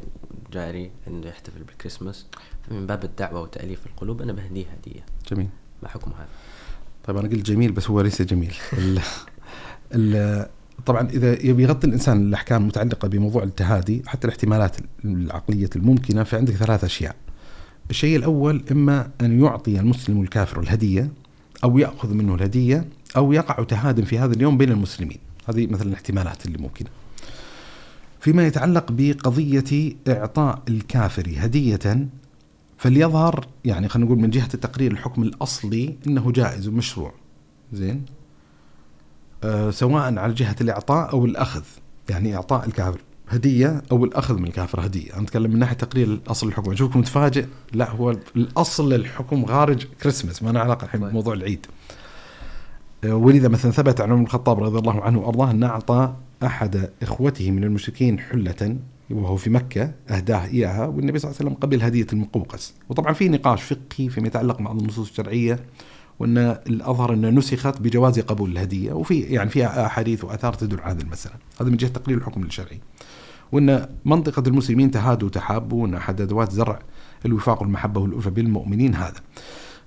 وجاري 0.48 0.90
عنده 1.06 1.28
يحتفل 1.28 1.62
بالكريسماس. 1.62 2.26
من 2.70 2.86
باب 2.86 3.04
الدعوة 3.04 3.40
وتأليف 3.40 3.86
القلوب 3.86 4.22
أنا 4.22 4.32
بهديه 4.32 4.66
هدية. 4.66 5.04
جميل. 5.30 5.48
ما 5.82 5.88
حكم 5.88 6.10
هذا؟ 6.10 6.28
طيب 7.04 7.16
أنا 7.16 7.28
قلت 7.28 7.46
جميل 7.46 7.72
بس 7.72 7.90
هو 7.90 8.00
ليس 8.00 8.22
جميل. 8.22 8.54
ال 8.78 9.00
ال 9.94 10.46
طبعا 10.86 11.08
إذا 11.08 11.46
يبي 11.46 11.62
يغطي 11.62 11.86
الإنسان 11.86 12.28
الأحكام 12.28 12.62
المتعلقة 12.62 13.08
بموضوع 13.08 13.42
التهادي 13.42 14.02
حتى 14.06 14.26
الاحتمالات 14.26 14.76
العقلية 15.04 15.70
الممكنة 15.76 16.22
فعندك 16.22 16.54
ثلاث 16.54 16.84
أشياء. 16.84 17.16
الشيء 17.90 18.16
الأول 18.16 18.64
إما 18.70 19.10
أن 19.20 19.40
يعطي 19.44 19.80
المسلم 19.80 20.20
الكافر 20.20 20.60
الهدية 20.60 21.10
أو 21.64 21.78
يأخذ 21.78 22.14
منه 22.14 22.34
الهدية 22.34 22.84
أو 23.16 23.32
يقع 23.32 23.64
تهاد 23.64 24.04
في 24.04 24.18
هذا 24.18 24.32
اليوم 24.34 24.58
بين 24.58 24.72
المسلمين. 24.72 25.18
هذه 25.48 25.66
مثلا 25.66 25.88
الاحتمالات 25.88 26.46
اللي 26.46 26.58
ممكنة. 26.58 26.88
فيما 28.20 28.46
يتعلق 28.46 28.86
بقضية 28.90 29.94
إعطاء 30.08 30.62
الكافر 30.68 31.32
هدية 31.36 32.08
فليظهر 32.78 33.46
يعني 33.64 33.88
خلينا 33.88 34.06
نقول 34.06 34.22
من 34.22 34.30
جهة 34.30 34.48
التقرير 34.54 34.92
الحكم 34.92 35.22
الأصلي 35.22 35.96
إنه 36.06 36.32
جائز 36.32 36.68
ومشروع 36.68 37.12
زين 37.72 38.04
سواء 39.70 40.18
على 40.18 40.34
جهة 40.34 40.56
الإعطاء 40.60 41.12
أو 41.12 41.24
الأخذ. 41.24 41.62
يعني 42.08 42.36
إعطاء 42.36 42.66
الكافر. 42.66 43.00
هدية 43.28 43.82
أو 43.92 44.04
الأخذ 44.04 44.38
من 44.38 44.44
الكافر 44.46 44.86
هدية. 44.86 45.14
أنا 45.14 45.22
أتكلم 45.22 45.50
من 45.50 45.58
ناحية 45.58 45.76
تقرير 45.76 46.06
الأصل 46.06 46.48
الحكم 46.48 46.72
أشوفكم 46.72 46.98
متفاجئ 47.00 47.46
لا 47.72 47.90
هو 47.90 48.16
الأصل 48.36 48.92
الحكم 48.92 49.46
خارج 49.46 49.86
كريسماس 50.02 50.42
ما 50.42 50.50
له 50.50 50.60
علاقة 50.60 50.84
الحين 50.84 51.00
طيب. 51.00 51.10
بموضوع 51.10 51.34
العيد. 51.34 51.66
آه، 53.04 53.14
ولذا 53.14 53.48
مثلا 53.48 53.70
ثبت 53.70 54.00
عن 54.00 54.12
عمر 54.12 54.22
الخطاب 54.22 54.62
رضي 54.62 54.78
الله 54.78 55.02
عنه 55.02 55.18
وأرضاه 55.18 55.50
أن 55.50 55.62
أعطى 55.62 56.14
أحد 56.42 56.90
إخوته 57.02 57.50
من 57.50 57.64
المشركين 57.64 58.18
حلة 58.18 58.76
وهو 59.10 59.36
في 59.36 59.50
مكة 59.50 59.92
أهداه 60.08 60.46
إياها 60.46 60.86
والنبي 60.86 61.18
صلى 61.18 61.30
الله 61.30 61.40
عليه 61.40 61.50
وسلم 61.50 61.62
قبل 61.62 61.82
هدية 61.82 62.06
المقوقس. 62.12 62.74
وطبعا 62.88 63.12
في 63.12 63.28
نقاش 63.28 63.62
فقهي 63.62 64.08
فيما 64.08 64.26
يتعلق 64.26 64.60
مع 64.60 64.72
النصوص 64.72 65.08
الشرعية 65.08 65.58
وأن 66.20 66.38
الأظهر 66.66 67.14
أنها 67.14 67.30
نسخت 67.30 67.80
بجواز 67.80 68.20
قبول 68.20 68.50
الهدية. 68.50 68.92
وفي 68.92 69.20
يعني 69.20 69.50
فيها 69.50 69.86
أحاديث 69.86 70.24
وآثار 70.24 70.52
تدل 70.52 70.80
على 70.80 70.94
هذه 70.94 71.02
المسألة. 71.02 71.34
هذا 71.60 71.70
من 71.70 71.76
جهة 71.76 71.90
تقرير 71.90 72.18
الحكم 72.18 72.42
الشرعي. 72.42 72.80
وأن 73.52 73.88
منطقة 74.04 74.42
المسلمين 74.46 74.90
تهادوا 74.90 75.28
وتحابوا 75.28 75.82
وان 75.82 75.94
احد 75.94 76.20
ادوات 76.20 76.52
زرع 76.52 76.78
الوفاق 77.26 77.62
والمحبة 77.62 78.00
والألفة 78.00 78.30
بالمؤمنين 78.30 78.94
هذا. 78.94 79.20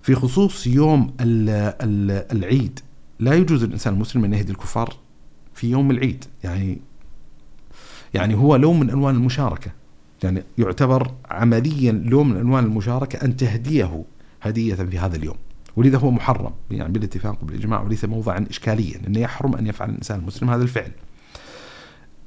في 0.01 0.15
خصوص 0.15 0.67
يوم 0.67 1.13
ال 1.21 1.49
ال 1.81 2.11
العيد 2.37 2.79
لا 3.19 3.33
يجوز 3.33 3.63
للانسان 3.63 3.93
المسلم 3.93 4.25
أن 4.25 4.33
يهدي 4.33 4.51
الكفار 4.51 4.93
في 5.53 5.71
يوم 5.71 5.91
العيد. 5.91 6.25
يعني 6.43 6.81
يعني 8.13 8.35
هو 8.35 8.55
لون 8.55 8.79
من 8.79 8.89
ألوان 8.89 9.15
المشاركة. 9.15 9.71
يعني 10.23 10.43
يعتبر 10.57 11.11
عمليا 11.29 11.91
لون 11.91 12.29
من 12.29 12.37
ألوان 12.37 12.63
المشاركة 12.63 13.25
أن 13.25 13.37
تهديه 13.37 14.03
هدية 14.41 14.75
في 14.75 14.99
هذا 14.99 15.15
اليوم. 15.15 15.35
ولذا 15.75 15.97
هو 15.97 16.11
محرم 16.11 16.51
يعني 16.71 16.93
بالاتفاق 16.93 17.37
وبالإجماع 17.43 17.81
وليس 17.81 18.05
موضعا 18.05 18.45
اشكاليا 18.49 19.01
انه 19.07 19.19
يحرم 19.19 19.55
أن 19.55 19.67
يفعل 19.67 19.89
الإنسان 19.89 20.19
المسلم 20.19 20.49
هذا 20.49 20.63
الفعل. 20.63 20.91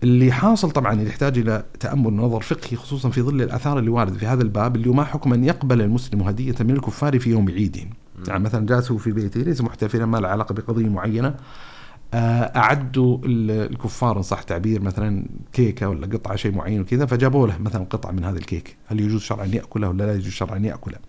اللي 0.03 0.33
حاصل 0.33 0.71
طبعا 0.71 1.03
يحتاج 1.03 1.39
إلى 1.39 1.65
تأمل 1.81 2.07
ونظر 2.07 2.41
فقهي 2.41 2.77
خصوصا 2.77 3.11
في 3.11 3.23
ظل 3.23 3.43
الآثار 3.43 3.79
اللي 3.79 3.91
وارده 3.91 4.19
في 4.19 4.27
هذا 4.27 4.43
الباب 4.43 4.77
اللي 4.77 4.89
ما 4.89 5.05
حكم 5.05 5.33
أن 5.33 5.45
يقبل 5.45 5.83
المسلم 5.83 6.23
هدية 6.23 6.55
من 6.61 6.71
الكفار 6.71 7.19
في 7.19 7.31
يوم 7.31 7.49
عيدهم. 7.51 7.91
يعني 8.29 8.45
مثلا 8.45 8.67
جالس 8.67 8.91
هو 8.91 8.99
في 8.99 9.13
بيته 9.13 9.41
ليس 9.41 9.61
محتفلا 9.61 10.07
ما 10.07 10.17
له 10.17 10.29
علاقة 10.29 10.53
بقضية 10.53 10.89
معينة 10.89 11.35
آه، 12.15 12.19
أعدوا 12.57 13.19
ال- 13.25 13.71
الكفار 13.73 14.17
إن 14.17 14.23
صح 14.23 14.43
تعبير 14.43 14.83
مثلا 14.83 15.27
كيكة 15.53 15.89
ولا 15.89 16.07
قطعة 16.07 16.37
شيء 16.37 16.55
معين 16.55 16.81
وكذا 16.81 17.07
فجابوا 17.07 17.47
له 17.47 17.59
مثلا 17.59 17.85
قطعة 17.85 18.11
من 18.13 18.25
هذه 18.25 18.37
الكيك 18.37 18.77
هل 18.87 19.01
يجوز 19.01 19.21
شرعا 19.23 19.45
ان 19.45 19.55
ياكلها 19.55 19.89
ولا 19.89 20.05
لا 20.05 20.15
يجوز 20.15 20.33
شرعا 20.33 20.57
ان 20.57 20.65
ياكلها 20.65 21.01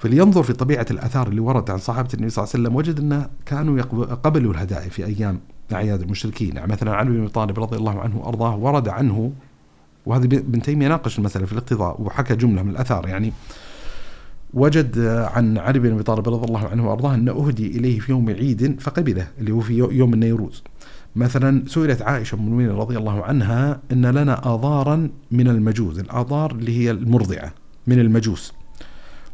فلينظر 0.00 0.42
في 0.42 0.52
طبيعة 0.52 0.86
الآثار 0.90 1.28
اللي 1.28 1.40
وردت 1.40 1.70
عن 1.70 1.78
صحابة 1.78 2.08
النبي 2.14 2.30
صلى 2.30 2.42
الله 2.44 2.52
عليه 2.54 2.64
وسلم 2.64 2.76
وجد 2.76 3.00
ان 3.00 3.26
كانوا 3.46 3.82
قبلوا 4.14 4.52
الهدايا 4.52 4.88
في 4.88 5.04
أيام 5.06 5.40
أعياد 5.72 6.00
المشركين 6.02 6.56
يعني 6.56 6.72
مثلا 6.72 6.94
علي 6.94 7.10
بن 7.10 7.28
طالب 7.28 7.60
رضي 7.60 7.76
الله 7.76 8.00
عنه 8.00 8.18
وأرضاه 8.18 8.56
ورد 8.56 8.88
عنه 8.88 9.32
وهذا 10.06 10.24
ابن 10.24 10.62
تيمية 10.62 10.88
ناقش 10.88 11.18
المسألة 11.18 11.46
في 11.46 11.52
الاقتضاء 11.52 12.02
وحكى 12.02 12.36
جملة 12.36 12.62
من 12.62 12.70
الآثار 12.70 13.08
يعني 13.08 13.32
وجد 14.54 14.98
عن 15.08 15.58
علي 15.58 15.78
بن 15.78 15.92
أبي 15.92 16.02
طالب 16.02 16.28
رضي 16.28 16.44
الله 16.46 16.68
عنه 16.68 16.88
وأرضاه 16.88 17.14
أن 17.14 17.28
أهدي 17.28 17.66
إليه 17.66 17.98
في 18.00 18.12
يوم 18.12 18.30
عيد 18.30 18.80
فقبله 18.80 19.26
اللي 19.38 19.52
هو 19.52 19.60
في 19.60 19.74
يو- 19.74 19.90
يوم 19.90 20.14
النيروز. 20.14 20.62
مثلا 21.16 21.62
سئلت 21.66 22.02
عائشة 22.02 22.34
أم 22.34 22.40
المؤمنين 22.40 22.70
رضي 22.70 22.96
الله 22.96 23.22
عنها 23.24 23.80
أن 23.92 24.06
لنا 24.06 24.54
اضارا 24.54 25.08
من 25.30 25.48
المجوس، 25.48 25.98
الاضار 25.98 26.50
اللي 26.52 26.78
هي 26.78 26.90
المرضعة 26.90 27.52
من 27.86 27.98
المجوس. 27.98 28.52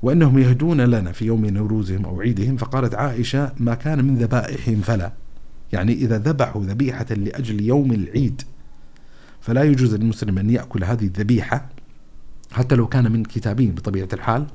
وإنهم 0.02 0.38
يهدون 0.38 0.80
لنا 0.80 1.12
في 1.12 1.24
يوم 1.24 1.46
نوروزهم 1.46 2.04
أو 2.04 2.20
عيدهم 2.20 2.56
فقالت 2.56 2.94
عائشة 2.94 3.52
ما 3.56 3.74
كان 3.74 4.04
من 4.04 4.16
ذبائحهم 4.16 4.80
فلا. 4.80 5.12
يعني 5.72 5.92
إذا 5.92 6.18
ذبحوا 6.18 6.64
ذبيحة 6.64 7.06
لأجل 7.10 7.60
يوم 7.60 7.92
العيد 7.92 8.42
فلا 9.40 9.62
يجوز 9.62 9.94
للمسلم 9.94 10.38
أن 10.38 10.50
يأكل 10.50 10.84
هذه 10.84 11.04
الذبيحة 11.04 11.68
حتى 12.52 12.74
لو 12.74 12.86
كان 12.86 13.12
من 13.12 13.24
كتابين 13.24 13.74
بطبيعة 13.74 14.08
الحال. 14.12 14.46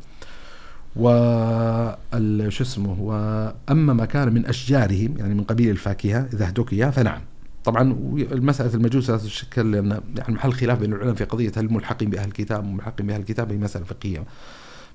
وال 0.95 2.53
شو 2.53 2.63
اسمه 2.63 3.01
واما 3.01 3.93
ما 3.93 4.05
كان 4.05 4.34
من 4.34 4.45
أشجارهم 4.45 5.18
يعني 5.18 5.34
من 5.34 5.43
قبيل 5.43 5.69
الفاكهة 5.69 6.27
إذا 6.34 6.47
اهدوك 6.47 6.73
اياه 6.73 6.89
فنعم. 6.89 7.22
طبعا 7.63 7.95
مساله 8.31 8.73
المجوس 8.73 9.09
لا 9.09 9.18
تشكل 9.18 9.72
لأن 9.72 10.01
يعني 10.18 10.34
محل 10.34 10.53
خلاف 10.53 10.80
بين 10.80 10.93
العلماء 10.93 11.15
في 11.15 11.23
قضية 11.23 11.51
هل 11.57 11.73
ملحقين 11.73 12.09
بأهل 12.09 12.27
الكتاب 12.27 12.65
وملحقين 12.65 13.07
بأهل 13.07 13.19
الكتاب 13.19 13.51
هي 13.51 13.57
مسألة 13.57 13.85
فقهية. 13.85 14.23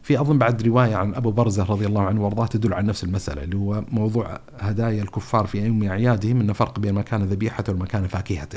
في 0.07 0.21
أظن 0.21 0.39
بعد 0.39 0.63
رواية 0.63 0.95
عن 0.97 1.15
أبو 1.15 1.31
برزة 1.31 1.65
رضي 1.65 1.87
الله 1.87 2.03
عنه 2.03 2.25
وأرضاه 2.25 2.47
تدل 2.47 2.75
على 2.75 2.87
نفس 2.87 3.05
المسألة 3.05 3.43
اللي 3.43 3.57
هو 3.57 3.85
موضوع 3.91 4.41
هدايا 4.59 5.03
الكفار 5.03 5.47
في 5.47 5.67
يوم 5.67 5.83
اعيادهم 5.83 6.41
إن 6.41 6.53
فرق 6.53 6.79
بين 6.79 6.95
ما 6.95 7.03
كان 7.03 7.23
ذبيحة 7.23 7.65
وما 7.69 7.87
كان 7.87 8.07
فاكهة. 8.07 8.49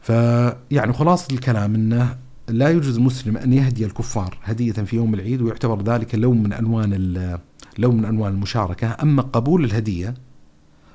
فيعني 0.00 0.92
خلاصة 0.92 1.34
الكلام 1.34 1.74
إنه 1.74 2.16
لا 2.48 2.68
يجوز 2.70 2.96
المسلم 2.96 3.36
أن 3.36 3.52
يهدي 3.52 3.84
الكفار 3.84 4.38
هدية 4.42 4.72
في 4.72 4.96
يوم 4.96 5.14
العيد 5.14 5.42
ويعتبر 5.42 5.82
ذلك 5.82 6.14
لون 6.14 6.42
من 6.42 6.52
ألوان 6.52 6.92
ال- 6.92 7.38
لون 7.78 7.96
من 7.96 8.04
ألوان 8.04 8.32
المشاركة، 8.32 8.96
أما 9.02 9.22
قبول 9.22 9.64
الهدية 9.64 10.14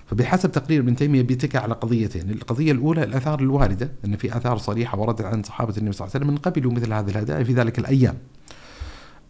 فبحسب 0.06 0.52
تقرير 0.52 0.82
ابن 0.82 0.96
تيمية 0.96 1.22
بيتكى 1.22 1.58
على 1.58 1.74
قضيتين، 1.74 2.30
القضية 2.30 2.72
الأولى 2.72 3.04
الآثار 3.04 3.40
الواردة 3.40 3.92
إن 4.06 4.16
في 4.18 4.38
آثار 4.38 4.58
صريحة 4.58 5.00
وردت 5.00 5.22
عن 5.22 5.44
صحابة 5.44 5.74
النبي 5.78 5.92
صلى 5.92 6.06
الله 6.06 6.16
عليه 6.16 6.26
وسلم 6.26 6.34
من 6.34 6.38
قبلوا 6.38 6.74
مثل 6.74 6.94
هذه 6.94 7.10
الهدايا 7.10 7.44
في 7.44 7.54
ذلك 7.54 7.80
الأيام. 7.80 8.16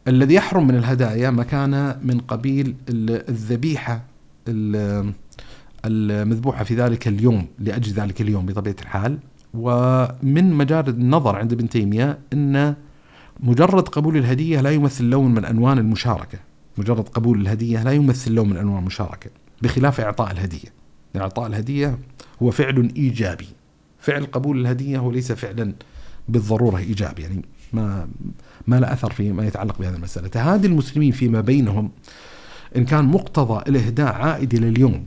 الذي 0.10 0.34
يحرم 0.34 0.68
من 0.68 0.76
الهدايا 0.76 1.30
ما 1.30 1.44
كان 1.44 2.00
من 2.04 2.20
قبيل 2.20 2.76
ال- 2.90 3.30
الذبيحة 3.30 4.02
ال- 4.48 5.14
المذبوحة 5.86 6.64
في 6.64 6.76
ذلك 6.76 7.08
اليوم 7.08 7.48
لأجل 7.60 7.94
ذلك 7.94 8.22
اليوم 8.22 8.46
بطبيعة 8.46 8.76
الحال 8.82 9.18
ومن 9.54 10.54
مجال 10.54 10.90
النظر 10.90 11.36
عند 11.36 11.54
ابن 11.54 11.70
تيمية 11.70 12.18
إن 12.34 12.76
مجرد 13.40 13.88
قبول 13.88 14.18
الهدية 14.18 14.62
لا 14.62 14.70
يمثل 14.70 15.04
لون 15.04 15.34
من 15.34 15.46
ألوان 15.46 15.78
المشاركة، 15.78 16.40
مجرد 16.78 17.08
قبول 17.10 17.42
الهدية 17.42 17.84
لا 17.84 17.92
يمثل 17.92 18.32
لون 18.32 18.50
من 18.50 18.58
انواع 18.58 18.80
المشاركة، 18.80 19.30
بخلاف 19.62 20.02
إعطاء 20.02 20.32
الهدية. 20.32 20.70
يعني 21.14 21.24
إعطاء 21.24 21.48
الهدية 21.48 21.98
هو 22.44 22.52
فعل 22.52 22.92
إيجابي. 22.96 23.48
فعل 24.00 24.26
قبول 24.26 24.60
الهدية 24.62 24.98
هو 25.00 25.12
ليس 25.12 25.32
فعلا 25.32 25.74
بالضرورة 26.30 26.78
إيجابي، 26.78 27.22
يعني 27.22 27.46
ما 27.74 28.08
ما 28.70 28.80
له 28.80 28.94
أثر 28.94 29.12
في 29.12 29.32
ما 29.32 29.48
يتعلق 29.48 29.80
بهذه 29.80 29.96
المسألة. 29.96 30.28
تهادي 30.28 30.68
المسلمين 30.68 31.12
فيما 31.12 31.42
بينهم 31.42 31.92
إن 32.76 32.86
كان 32.86 33.06
مقتضى 33.06 33.70
الإهداء 33.70 34.14
عائد 34.14 34.54
إلى 34.54 34.70
اليوم. 34.70 35.06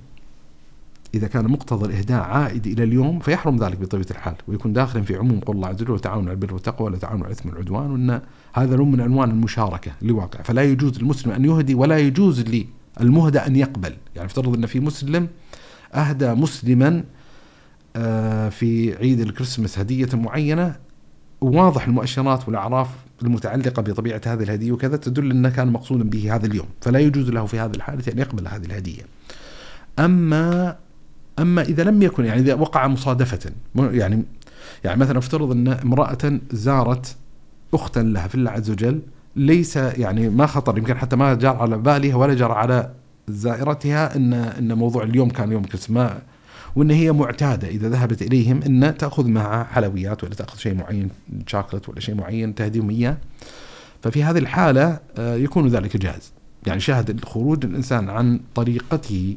إذا 1.14 1.26
كان 1.26 1.48
مقتضى 1.48 1.86
الإهداء 1.86 2.20
عائد 2.20 2.66
إلى 2.66 2.84
اليوم 2.84 3.18
فيحرم 3.18 3.56
ذلك 3.56 3.78
بطبيعة 3.78 4.06
الحال. 4.10 4.34
ويكون 4.48 4.72
داخلا 4.72 5.02
في 5.02 5.16
عموم 5.16 5.40
قول 5.40 5.56
الله 5.56 5.68
عز 5.68 5.82
وجل 5.82 5.92
وتعاونوا 5.92 6.30
على 6.30 6.32
البر 6.32 6.54
والتقوى 6.54 6.86
ولا 6.86 6.96
تعاونوا 6.96 7.24
على 7.24 7.32
الإثم 7.32 7.48
والعدوان 7.48 7.90
وأن 7.90 8.20
هذا 8.52 8.76
نوع 8.76 8.86
من 8.86 9.00
أنواع 9.00 9.24
المشاركة 9.24 9.92
لواقع 10.02 10.42
فلا 10.42 10.62
يجوز 10.62 10.98
للمسلم 10.98 11.32
أن 11.32 11.44
يهدي 11.44 11.74
ولا 11.74 11.98
يجوز 11.98 12.44
للمهدى 13.00 13.38
أن 13.38 13.56
يقبل. 13.56 13.94
يعني 14.16 14.26
افترض 14.26 14.56
أن 14.56 14.66
في 14.66 14.80
مسلم 14.80 15.28
أهدى 15.94 16.34
مسلما 16.34 17.04
آه، 17.96 18.48
في 18.48 18.96
عيد 18.96 19.20
الكريسماس 19.20 19.78
هدية 19.78 20.08
معينة 20.14 20.76
وواضح 21.40 21.86
المؤشرات 21.86 22.48
والأعراف 22.48 22.88
المتعلقة 23.22 23.82
بطبيعة 23.82 24.20
هذه 24.26 24.42
الهدية 24.42 24.72
وكذا 24.72 24.96
تدل 24.96 25.30
أنه 25.30 25.48
كان 25.48 25.68
مقصودا 25.68 26.04
به 26.04 26.34
هذا 26.34 26.46
اليوم. 26.46 26.66
فلا 26.80 26.98
يجوز 26.98 27.30
له 27.30 27.46
في 27.46 27.58
هذه 27.58 27.70
الحالة 27.76 28.12
أن 28.12 28.18
يقبل 28.18 28.48
هذه 28.48 28.64
الهدية. 28.64 29.02
أما 29.98 30.76
أما 31.38 31.62
إذا 31.62 31.82
لم 31.84 32.02
يكن 32.02 32.24
يعني 32.24 32.40
إذا 32.40 32.54
وقع 32.54 32.86
مصادفة. 32.86 33.50
م- 33.74 33.94
يعني 33.94 34.22
يعني 34.84 35.00
مثلا 35.00 35.18
افترض 35.18 35.50
أن 35.50 35.68
امرأة 35.68 36.38
زارت 36.52 37.16
أختا 37.74 38.00
لها 38.00 38.28
في 38.28 38.34
الله 38.34 38.50
عز 38.50 38.70
وجل 38.70 39.00
ليس 39.36 39.76
يعني 39.76 40.28
ما 40.28 40.46
خطر 40.46 40.78
يمكن 40.78 40.98
حتى 40.98 41.16
ما 41.16 41.34
جار 41.34 41.56
على 41.56 41.78
بالها 41.78 42.14
ولا 42.16 42.34
جرى 42.34 42.52
على 42.52 42.90
زائرتها 43.28 44.16
ان 44.16 44.32
إن 44.34 44.72
موضوع 44.72 45.02
اليوم 45.02 45.30
كان 45.30 45.52
يوم 45.52 45.62
كريسماس 45.64 46.12
وإن 46.76 46.90
هي 46.90 47.12
معتادة. 47.12 47.68
إذا 47.68 47.88
ذهبت 47.88 48.22
إليهم 48.22 48.62
إن 48.62 48.96
تأخذ 48.96 49.28
معها 49.28 49.64
حلويات 49.64 50.24
ولا 50.24 50.34
تأخذ 50.34 50.58
شيء 50.58 50.74
معين 50.74 51.08
شاكلت 51.46 51.88
ولا 51.88 52.00
شيء 52.00 52.14
معين 52.14 52.54
تهديهم 52.54 52.90
اياه 52.90 53.16
ففي 54.02 54.24
هذه 54.24 54.38
الحالة 54.38 55.00
آه، 55.18 55.34
يكون 55.34 55.68
ذلك 55.68 55.96
جائز 55.96 56.32
يعني 56.66 56.80
شاهد 56.80 57.24
خروج 57.24 57.64
الإنسان 57.64 58.10
عن 58.10 58.40
طريقته 58.54 59.36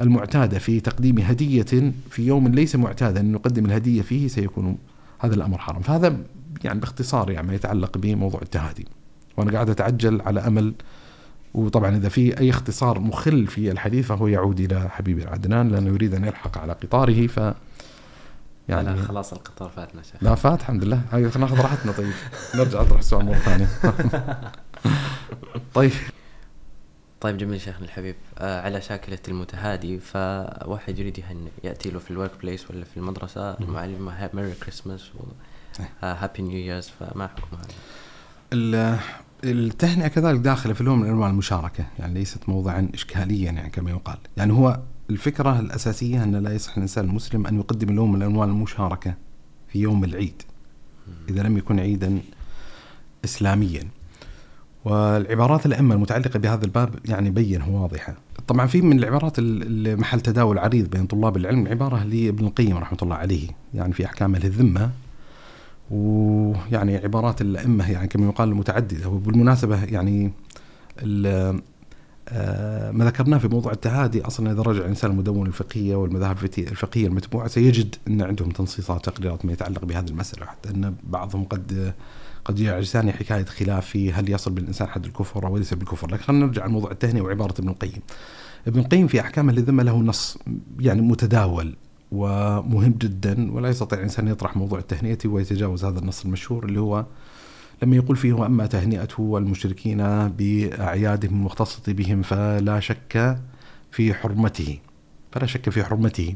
المعتادة 0.00 0.58
في 0.58 0.80
تقديم 0.80 1.18
هدية 1.18 1.92
في 2.10 2.26
يوم 2.26 2.48
ليس 2.48 2.76
معتادا 2.76 3.20
أن 3.20 3.34
يقدم 3.34 3.66
الهدية 3.66 4.02
فيه 4.02 4.28
سيكون 4.28 4.78
هذا 5.18 5.34
الأمر 5.34 5.58
حرام. 5.58 5.82
فهذا 5.82 6.16
يعني 6.64 6.80
باختصار 6.80 7.30
يعني 7.30 7.46
ما 7.46 7.54
يتعلق 7.54 7.98
بموضوع 7.98 8.42
التهادي. 8.42 8.86
وأنا 9.36 9.52
قاعد 9.52 9.70
أتعجل 9.70 10.20
على 10.20 10.40
أمل 10.40 10.74
وطبعا 11.54 11.96
إذا 11.96 12.08
في 12.08 12.38
أي 12.38 12.50
اختصار 12.50 12.98
مخل 12.98 13.46
في 13.46 13.70
الحديث 13.70 14.06
فهو 14.06 14.26
يعود 14.26 14.60
إلى 14.60 14.88
حبيبي 14.88 15.24
عدنان 15.26 15.68
لأنه 15.68 15.88
يريد 15.88 16.14
أن 16.14 16.24
يلحق 16.24 16.58
على 16.58 16.72
قطاره 16.72 17.26
ف 17.26 17.54
يعني 18.68 18.96
لا 18.96 19.02
خلاص 19.02 19.32
القطار 19.32 19.68
فاتنا 19.68 20.02
شيخ. 20.02 20.22
لا 20.22 20.34
فات 20.34 20.60
الحمد 20.60 20.84
لله. 20.84 21.00
ناخذ 21.12 21.60
راحتنا 21.60 21.92
طيب. 21.92 22.12
نرجع 22.54 22.80
اطرح 22.80 22.98
السؤال 22.98 23.24
مرة 23.24 23.34
ثانية. 23.34 23.68
طيب. 25.74 25.90
طيب 27.20 27.36
جميل 27.36 27.60
شيخنا 27.60 27.84
الحبيب. 27.84 28.16
آه 28.38 28.60
على 28.60 28.80
شاكلة 28.80 29.18
المتهادي 29.28 29.98
فواحد 29.98 30.98
يريد 30.98 31.18
يهنئ 31.18 31.50
يأتي 31.64 31.90
له 31.90 31.98
في 31.98 32.10
ال 32.10 32.30
workplace 32.42 32.70
ولا 32.70 32.84
في 32.84 32.96
المدرسة 32.96 33.50
المعلمة 33.50 34.30
Merry 34.34 34.52
Christmas 34.52 35.10
هابي 36.02 36.42
نيو 36.42 36.58
ييرز 36.58 36.88
فما 37.00 37.26
حكم 37.26 37.56
هذا؟ 37.56 39.00
ال- 39.44 39.66
التهنئة 39.66 40.08
كذلك 40.08 40.40
داخلة 40.40 40.72
في 40.74 40.84
نوع 40.84 40.94
من 40.96 41.06
انواع 41.08 41.30
المشاركة 41.30 41.84
يعني 41.98 42.14
ليست 42.14 42.48
موضعا 42.48 42.88
اشكاليا 42.94 43.52
يعني 43.52 43.70
كما 43.70 43.90
يقال. 43.90 44.16
يعني 44.36 44.52
هو 44.52 44.80
الفكرة 45.10 45.60
الأساسية 45.60 46.24
أن 46.24 46.36
لا 46.36 46.52
يصح 46.54 46.76
الإنسان 46.76 47.04
المسلم 47.04 47.46
أن 47.46 47.58
يقدم 47.58 47.94
لون 47.94 48.12
من 48.12 48.22
انواع 48.22 48.46
المشاركة 48.46 49.14
في 49.68 49.78
يوم 49.78 50.04
العيد 50.04 50.42
إذا 51.28 51.42
لم 51.42 51.58
يكن 51.58 51.78
عيدا 51.80 52.18
اسلاميا. 53.24 53.88
والعبارات 54.84 55.66
الأئمة 55.66 55.94
المتعلقة 55.94 56.38
بهذا 56.38 56.64
الباب 56.64 56.94
يعني 57.04 57.30
بينه 57.30 57.82
واضحة. 57.82 58.14
طبعا 58.48 58.66
في 58.66 58.80
من 58.82 58.98
العبارات 58.98 59.38
ال- 59.38 59.62
اللي 59.62 59.96
محل 59.96 60.20
تداول 60.20 60.58
عريض 60.58 60.90
بين 60.90 61.06
طلاب 61.06 61.36
العلم 61.36 61.68
عبارة 61.68 62.04
لابن 62.04 62.46
القيم 62.46 62.76
رحمة 62.76 62.98
الله 63.02 63.16
عليه 63.16 63.48
يعني 63.74 63.92
في 63.92 64.04
احكام 64.06 64.34
أهل 64.34 64.44
الذمه 64.44 64.90
ويعني 65.92 66.96
عبارات 66.96 67.40
الأئمة 67.40 67.90
يعني 67.90 68.08
كما 68.08 68.26
يقال 68.26 68.54
متعددة 68.54 69.08
وبالمناسبة 69.08 69.84
يعني 69.84 70.32
آه، 72.28 72.90
ما 72.90 73.04
ذكرناه 73.04 73.38
في 73.38 73.48
موضوع 73.48 73.72
التهادي 73.72 74.22
أصلا 74.22 74.52
إذا 74.52 74.62
رجع 74.62 74.80
الإنسان 74.80 75.10
المدون 75.10 75.46
الفقهية 75.46 75.94
والمذاهب 75.94 76.36
الفقهيه 76.58 77.06
المتبوعة 77.06 77.48
سيجد 77.48 77.94
إن 78.08 78.22
عندهم 78.22 78.50
تنصيصات 78.50 79.04
تقريرات 79.04 79.44
ما 79.46 79.52
يتعلق 79.52 79.84
بهذه 79.84 80.08
المسألة. 80.08 80.46
حتى 80.46 80.70
إن 80.70 80.94
بعضهم 81.04 81.44
قد 81.44 81.94
قد 82.44 82.60
لساني 82.60 83.12
حكاية 83.12 83.44
خلاف 83.44 83.86
في 83.86 84.12
هل 84.12 84.30
يصل 84.30 84.50
بالإنسان 84.50 84.88
حد 84.88 85.04
الكفر 85.04 85.46
أو 85.46 85.56
ليس 85.56 85.74
بالكفر، 85.74 86.10
لكن 86.10 86.22
خلينا 86.22 86.46
نرجع 86.46 86.66
لموضوع 86.66 86.90
التهنئة 86.90 87.20
وعبارة 87.20 87.54
ابن 87.58 87.68
القيم. 87.68 88.00
ابن 88.66 88.80
القيم 88.80 89.06
في 89.06 89.20
احكام 89.20 89.50
الذمه 89.50 89.82
له 89.82 89.98
نص 89.98 90.38
يعني 90.80 91.02
متداول. 91.02 91.74
ومهم 92.12 92.92
جدا 92.92 93.52
ولا 93.52 93.68
يستطيع 93.68 93.98
الإنسان 93.98 94.28
يطرح 94.28 94.56
موضوع 94.56 94.78
التهنئة 94.78 95.18
ويتجاوز 95.26 95.84
هذا 95.84 95.98
النص 95.98 96.24
المشهور 96.24 96.64
اللي 96.64 96.80
هو 96.80 97.06
لما 97.82 97.96
يقول 97.96 98.16
فيه 98.16 98.32
واما 98.32 98.66
تهنئته 98.66 99.38
المشركين 99.38 100.28
بأعيادهم 100.28 101.32
المختصة 101.32 101.92
بهم 101.92 102.22
فلا 102.22 102.80
شك 102.80 103.38
في 103.92 104.14
حرمته 104.14 104.78
فلا 105.32 105.46
شك 105.46 105.70
في 105.70 105.84
حرمته. 105.84 106.34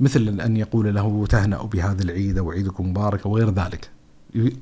مثل 0.00 0.40
أن 0.40 0.56
يقول 0.56 0.94
له 0.94 1.26
تهنأ 1.26 1.62
بهذا 1.62 2.02
العيد 2.02 2.38
أو 2.38 2.50
عيدكم 2.50 2.90
مبارك 2.90 3.26
وغير 3.26 3.50
ذلك. 3.50 3.90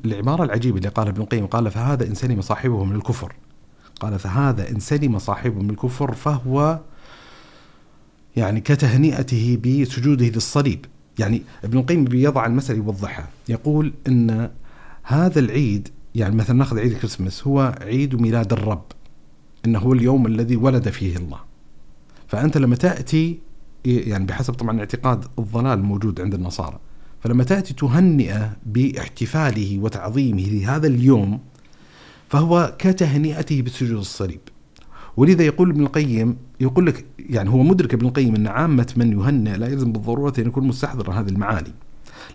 العبارة 0.05 0.44
العجيبة 0.44 0.78
اللي 0.78 0.89
قالها 0.89 1.10
ابن 1.12 1.23
القيم 1.23 1.47
قال 1.47 1.70
فهذا 1.70 2.06
إن 2.06 2.14
سلم 2.14 2.40
صاحبه 2.40 2.85
من 2.85 2.97
الكفر. 2.97 3.35
قال 4.01 4.19
فهذا 4.19 4.70
إن 4.70 4.81
سلم 4.81 5.19
صاحبه 5.19 5.62
من 5.62 5.70
الكفر 5.70 6.12
فهو 6.12 6.81
يعني 8.36 8.60
كتهنئته 8.60 9.59
بسجوده 9.64 10.26
للصليب. 10.26 10.84
يعني 11.18 11.42
ابن 11.64 11.78
القيم 11.78 12.04
بيضع 12.04 12.46
المسألة 12.46 12.78
يوضحها. 12.78 13.28
يقول 13.48 13.92
أن 14.09 14.50
هذا 15.02 15.38
العيد 15.40 15.88
يعني 16.14 16.34
مثلا 16.34 16.56
نأخذ 16.56 16.78
عيد 16.78 16.92
الكريسماس 16.92 17.46
هو 17.46 17.78
عيد 17.80 18.14
ميلاد 18.14 18.52
الرب. 18.52 18.84
إنه 19.66 19.78
هو 19.78 19.92
اليوم 19.92 20.26
الذي 20.26 20.56
ولد 20.56 20.88
فيه 20.88 21.16
الله. 21.16 21.38
فأنت 22.28 22.59
لما 22.59 22.76
تأتي 22.76 23.38
يعني 23.84 24.24
بحسب 24.26 24.54
طبعا 24.54 24.78
اعتقاد 24.78 25.24
الضلال 25.38 25.78
الموجود 25.78 26.20
عند 26.20 26.34
النصارى 26.34 26.78
فلما 27.20 27.44
تأتي 27.44 27.74
تهنئه 27.74 28.56
باحتفاله 28.66 29.78
وتعظيمه 29.78 30.42
لهذا 30.42 30.86
اليوم 30.86 31.40
فهو 32.28 32.76
كتهنئته 32.78 33.62
بسجود 33.62 33.98
الصليب. 33.98 34.40
ولذا 35.16 35.43
يقول 35.43 35.70
ابن 35.70 35.80
القيم 35.80 36.36
يقول 36.60 36.86
لك 36.86 37.05
يعني 37.18 37.51
هو 37.51 37.62
مدرك 37.62 37.94
ابن 37.94 38.06
القيم 38.06 38.34
أن 38.34 38.47
عامة 38.47 38.93
من 38.97 39.12
يهنئ 39.12 39.56
لا 39.56 39.66
يلزم 39.66 39.93
بالضرورة 39.93 40.32
أن 40.39 40.47
يكون 40.47 40.66
مستحضر 40.66 41.10
هذه 41.10 41.28
المعاني. 41.28 41.72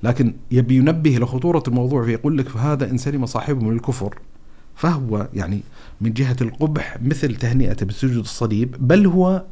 لكن 0.04 0.34
يبي 0.52 0.76
ينبه 0.76 1.18
لخطورة 1.18 1.64
الموضوع 1.68 2.06
فيقول 2.06 2.38
لك 2.38 2.49
فهذا 2.49 2.91
إن 2.91 2.98
سلم 2.98 3.26
صاحبه 3.26 3.66
من 3.66 3.74
الكفر. 3.76 4.20
فهو 4.76 5.28
يعني 5.34 5.62
من 6.02 6.14
جهة 6.14 6.36
القبح 6.41 6.98
مثل 7.02 7.36
تهنئته 7.36 7.86
بسجود 7.86 8.18
الصليب 8.18 8.76
بل 8.88 9.08
هو 9.08 9.44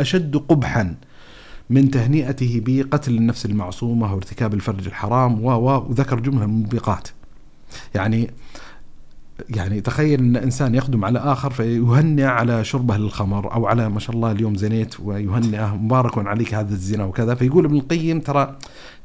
أشد 0.00 0.36
قبحا 0.36 0.94
من 1.70 1.90
تهنئته 1.90 2.62
بقتل 2.66 3.14
النفس 3.14 3.46
المعصومة 3.46 4.14
وارتكاب 4.14 4.54
الفرج 4.54 4.86
الحرام 4.86 5.44
و 5.44 5.50
وذكر 5.50 6.20
جملة 6.20 6.46
من 6.46 6.54
الموبقات. 6.54 7.08
يعني 7.94 8.30
يعني 9.50 9.80
تخيل 9.80 10.20
إن 10.20 10.36
إنسان 10.36 10.74
يخدم 10.74 11.04
على 11.04 11.18
آخر 11.18 11.50
فيهنئ 11.50 12.22
على 12.22 12.64
شربة 12.64 12.96
للخمر 12.96 13.54
أو 13.54 13.66
على 13.66 13.88
ما 13.88 14.00
شاء 14.00 14.16
الله 14.16 14.32
اليوم 14.32 14.54
زنيت 14.54 15.00
ويهنئه 15.00 15.76
مبارك 15.76 16.26
عليك 16.26 16.54
هذا 16.54 16.72
الزنا 16.74 17.04
وكذا 17.04 17.34
فيقول 17.34 17.64
ابن 17.64 17.76
القيم 17.76 18.20
ترى 18.20 18.56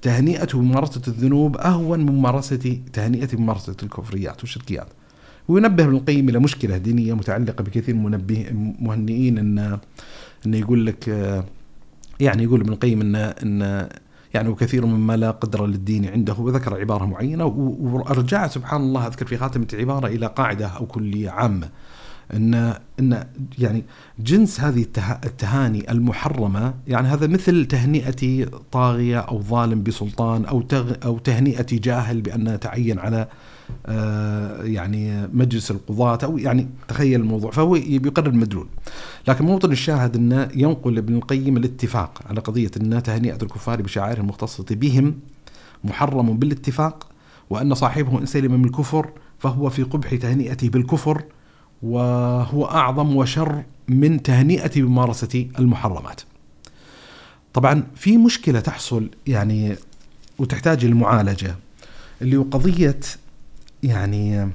تهنئته 0.02 0.60
بممارسه 0.60 1.02
الذنوب 1.08 1.58
أهون 1.58 2.00
من 2.00 2.06
ممارسه 2.06 2.80
تهنئته 2.94 3.38
بممارسه 3.38 3.76
الكفريات 3.84 4.42
والشركيات. 4.42 4.88
وينبه 5.48 5.84
ابن 5.84 5.96
القيم 5.96 6.30
إلى 6.30 6.40
مشكلة 6.40 6.78
دينية 6.78 7.14
متعلقة 7.14 7.64
بكثير 7.64 7.96
من 7.96 8.04
منبه 8.04 8.48
مهنئين 8.80 9.38
ان 9.38 9.80
انه 10.46 10.58
يقول 10.58 10.86
لك 10.86 11.08
يعني 12.20 12.44
يقول 12.44 12.62
ابن 12.62 12.74
القيم 12.74 13.02
ان 13.02 13.16
إن 13.16 13.90
يعني 14.34 14.50
وكثير 14.50 14.86
مما 14.86 15.18
لا 15.18 15.32
قدر 15.32 15.66
للدين 15.66 16.10
عنده 16.10 16.34
وذكر 16.40 16.80
عبارة 16.80 17.06
معينة 17.06 17.46
وأرجع 17.46 18.48
سبحان 18.48 18.82
الله 18.82 19.08
أذكر 19.08 19.26
في 19.26 19.38
خاتمة 19.38 19.68
العبارة 19.74 20.08
إلى 20.08 20.26
قاعدة 20.26 20.68
أو 20.68 20.86
كلية 20.86 21.30
عامة. 21.30 21.70
إن 22.34 22.74
إن 23.00 23.28
يعني 23.60 23.84
جنس 24.20 24.60
هذه 24.60 24.86
التهاني 25.24 25.91
المحرمة 25.91 26.74
يعني 26.88 27.08
هذا 27.08 27.28
مثل 27.28 27.66
تهنئة 27.66 28.48
طاغية 28.72 29.20
أو 29.20 29.41
ظالم 29.41 29.84
بسلطان 29.84 30.45
أو 30.45 30.64
أو 31.06 31.18
تهنئة 31.18 31.66
جاهل 31.72 32.22
بان 32.22 32.60
تعين 32.60 33.00
على 33.00 33.28
آه، 33.86 34.64
يعني 34.64 35.28
مجلس 35.34 35.72
القضاة 35.72 36.20
أو 36.24 36.38
يعني 36.38 36.68
تخيل 36.88 37.22
الموضوع 37.22 37.52
فهو 37.52 37.72
بيقرر 37.74 38.28
المدلول 38.28 38.68
لكن 39.28 39.45
موطن 39.45 39.72
الشاهد 39.72 40.16
أنه 40.16 40.50
ينقل 40.56 40.98
ابن 40.98 41.16
القيم 41.16 41.58
الاتفاق 41.58 42.22
على 42.26 42.40
قضية 42.40 42.72
أن 42.78 43.04
تهنئة 43.04 43.38
الكفار 43.44 43.82
بشعائر 43.82 44.18
المختصة 44.18 44.66
بهم 44.72 45.20
محرم 45.84 46.38
بالاتفاق 46.38 47.08
وأن 47.50 47.74
صاحبه 47.74 48.20
إن 48.20 48.26
سلم 48.26 48.60
من 48.60 48.66
الكفر 48.66 49.10
فهو 49.40 49.70
في 49.70 49.84
قبح 49.84 50.16
تهنئته 50.16 50.70
بالكفر 50.70 51.24
وهو 51.84 52.66
أعظم 52.66 53.16
وشر 53.16 53.64
من 53.88 54.24
تهنئة 54.24 54.82
بممارسة 54.82 55.48
المحرمات 55.60 56.22
طبعا 57.54 57.84
في 57.96 58.18
مشكلة 58.18 58.60
تحصل 58.60 59.10
يعني 59.28 59.76
وتحتاج 60.38 60.86
المعالجة 60.86 61.56
اللي 62.22 62.38
هو 62.38 62.44
قضية 62.44 63.00
يعني 63.84 64.50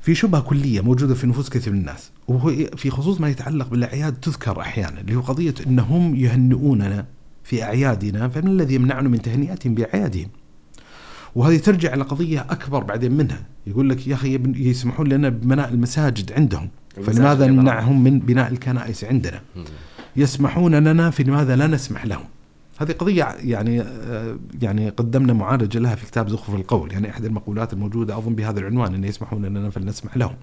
في 0.00 0.14
شبهة 0.14 0.40
كلية 0.40 0.80
موجودة 0.80 1.14
في 1.14 1.26
نفوس 1.26 1.48
كثير 1.50 1.72
من 1.72 1.78
الناس 1.78 2.10
وهو 2.28 2.50
في 2.76 2.90
خصوص 2.90 3.20
ما 3.20 3.28
يتعلق 3.28 3.68
بالأعياد 3.68 4.14
تذكر 4.14 4.60
أحيانا 4.60 5.00
اللي 5.00 5.16
هو 5.16 5.20
قضية 5.20 5.54
إنهم 5.66 6.14
يهنئوننا 6.14 7.06
في 7.44 7.62
أعيادنا 7.62 8.28
فمن 8.28 8.50
الذي 8.50 8.74
يمنعنا 8.74 9.08
من 9.08 9.22
تهنئتهم 9.22 9.74
بأعيادهم؟ 9.74 10.28
وهذه 11.34 11.56
ترجع 11.58 11.94
إلى 11.94 12.02
قضية 12.02 12.46
أكبر 12.50 12.84
بعدين 12.84 13.12
منها. 13.12 13.42
يقول 13.66 13.88
لك 13.90 14.06
يا 14.06 14.14
أخي 14.14 14.40
يسمحون 14.56 15.08
لنا 15.08 15.28
ببناء 15.28 15.68
المساجد 15.68 16.32
عندهم 16.32 16.68
فلماذا 17.02 17.46
نمنعهم 17.46 18.04
من 18.04 18.18
بناء 18.18 18.52
الكنائس 18.52 19.04
عندنا؟ 19.04 19.40
يسمحون 20.16 20.74
لنا 20.74 21.10
فلماذا 21.10 21.56
لا 21.56 21.66
نسمح 21.66 22.06
لهم؟ 22.06 22.24
هذه 22.78 22.92
قضية 22.92 23.24
يعني 23.24 23.80
آه، 23.80 24.38
يعني 24.62 24.88
قدمنا 24.88 25.32
معالجة 25.32 25.78
لها 25.78 25.94
في 25.94 26.06
كتاب 26.06 26.28
زخرف 26.28 26.54
القول. 26.54 26.92
يعني 26.92 27.10
أحد 27.10 27.24
المقولات 27.24 27.72
الموجودة 27.72 28.18
أظن 28.18 28.34
بهذا 28.34 28.60
العنوان 28.60 28.94
أن 28.94 29.04
يسمحون 29.04 29.44
لنا 29.44 29.70
فلنسمح 29.70 30.16
لهم. 30.16 30.34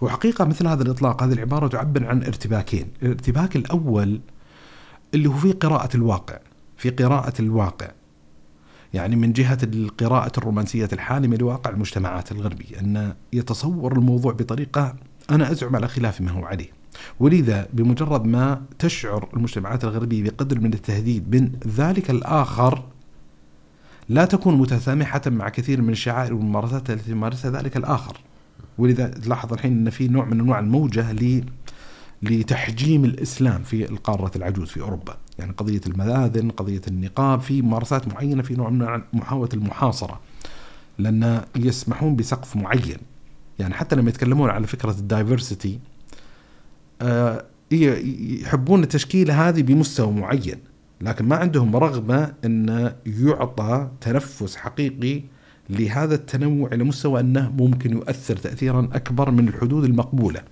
وحقيقة 0.00 0.44
مثل 0.44 0.66
هذا 0.66 0.82
الإطلاق 0.82 1.22
هذه 1.22 1.32
العبارة 1.32 1.68
تعبر 1.68 2.06
عن 2.06 2.22
ارتباكين. 2.22 2.86
الارتباك 3.02 3.56
الأول 3.56 4.20
اللي 5.14 5.28
هو 5.28 5.32
في 5.32 5.52
قراءة 5.52 5.96
الواقع 5.96 6.38
في 6.76 6.90
قراءة 6.90 7.34
الواقع. 7.40 7.90
يعني 8.94 9.16
من 9.16 9.32
جهة 9.32 9.58
القراءة 9.62 10.32
الرومانسية 10.38 10.88
الحالمة 10.92 11.36
لواقع 11.36 11.70
المجتمعات 11.70 12.32
الغربية 12.32 12.80
أن 12.80 13.14
يتصور 13.32 13.92
الموضوع 13.92 14.32
بطريقة 14.32 14.94
أنا 15.30 15.50
أزعم 15.50 15.76
على 15.76 15.88
خلاف 15.88 16.20
ما 16.20 16.30
هو 16.30 16.44
عليه. 16.44 16.68
ولذا 17.20 17.68
بمجرد 17.72 18.24
ما 18.24 18.62
تشعر 18.78 19.28
المجتمعات 19.34 19.84
الغربية 19.84 20.22
بقدر 20.22 20.60
من 20.60 20.74
التهديد 20.74 21.36
من 21.36 21.52
ذلك 21.66 22.10
الآخر 22.10 22.84
لا 24.08 24.24
تكون 24.24 24.58
متسامحة 24.58 25.22
مع 25.26 25.48
كثير 25.48 25.82
من 25.82 25.90
الشعائر 25.90 26.34
والممارسات 26.34 26.90
التي 26.90 27.10
يمارسها 27.10 27.50
ذلك 27.50 27.76
الآخر. 27.76 28.16
ولذا 28.78 29.06
تلاحظ 29.06 29.52
الحين 29.52 29.72
أن 29.72 29.90
في 29.90 30.08
نوع 30.08 30.24
من 30.24 30.40
أنواع 30.40 30.58
الموجة 30.58 31.06
لتحجيم 32.22 33.04
الإسلام 33.04 33.62
في 33.62 33.90
القارة 33.90 34.30
العجوز 34.36 34.68
في 34.68 34.80
أوروبا. 34.80 35.16
يعني 35.38 35.52
قضية 35.52 35.80
المذاذن 35.86 36.50
قضية 36.50 36.80
النقاب 36.88 37.40
في 37.40 37.62
ممارسات 37.62 38.08
معينة 38.08 38.42
في 38.42 38.54
نوع 38.54 38.70
من 38.70 39.02
محاولة 39.12 39.48
المحاصرة 39.54 40.20
لأن 40.98 41.44
يسمحون 41.56 42.16
بسقف 42.16 42.56
معين. 42.56 42.98
يعني 43.58 43.74
حتى 43.74 43.96
لما 43.96 44.08
يتكلمون 44.08 44.50
على 44.50 44.66
فكرة 44.66 44.90
الدايفرسيتي 44.90 45.78
آه، 47.02 47.44
يحبون 47.70 48.82
التشكيلة 48.82 49.48
هذه 49.48 49.62
بمستوى 49.62 50.12
معين 50.12 50.58
لكن 51.00 51.24
ما 51.24 51.36
عندهم 51.36 51.76
رغبة 51.76 52.32
أن 52.44 52.92
يعطى 53.06 53.88
تنفس 54.00 54.56
حقيقي 54.56 55.22
لهذا 55.70 56.14
التنوع 56.14 56.70
إلى 56.72 56.84
مستوى 56.84 57.20
أنه 57.20 57.50
ممكن 57.50 57.92
يؤثر 57.92 58.36
تأثيرا 58.36 58.88
أكبر 58.92 59.30
من 59.30 59.48
الحدود 59.48 59.84
المقبولة. 59.84 60.42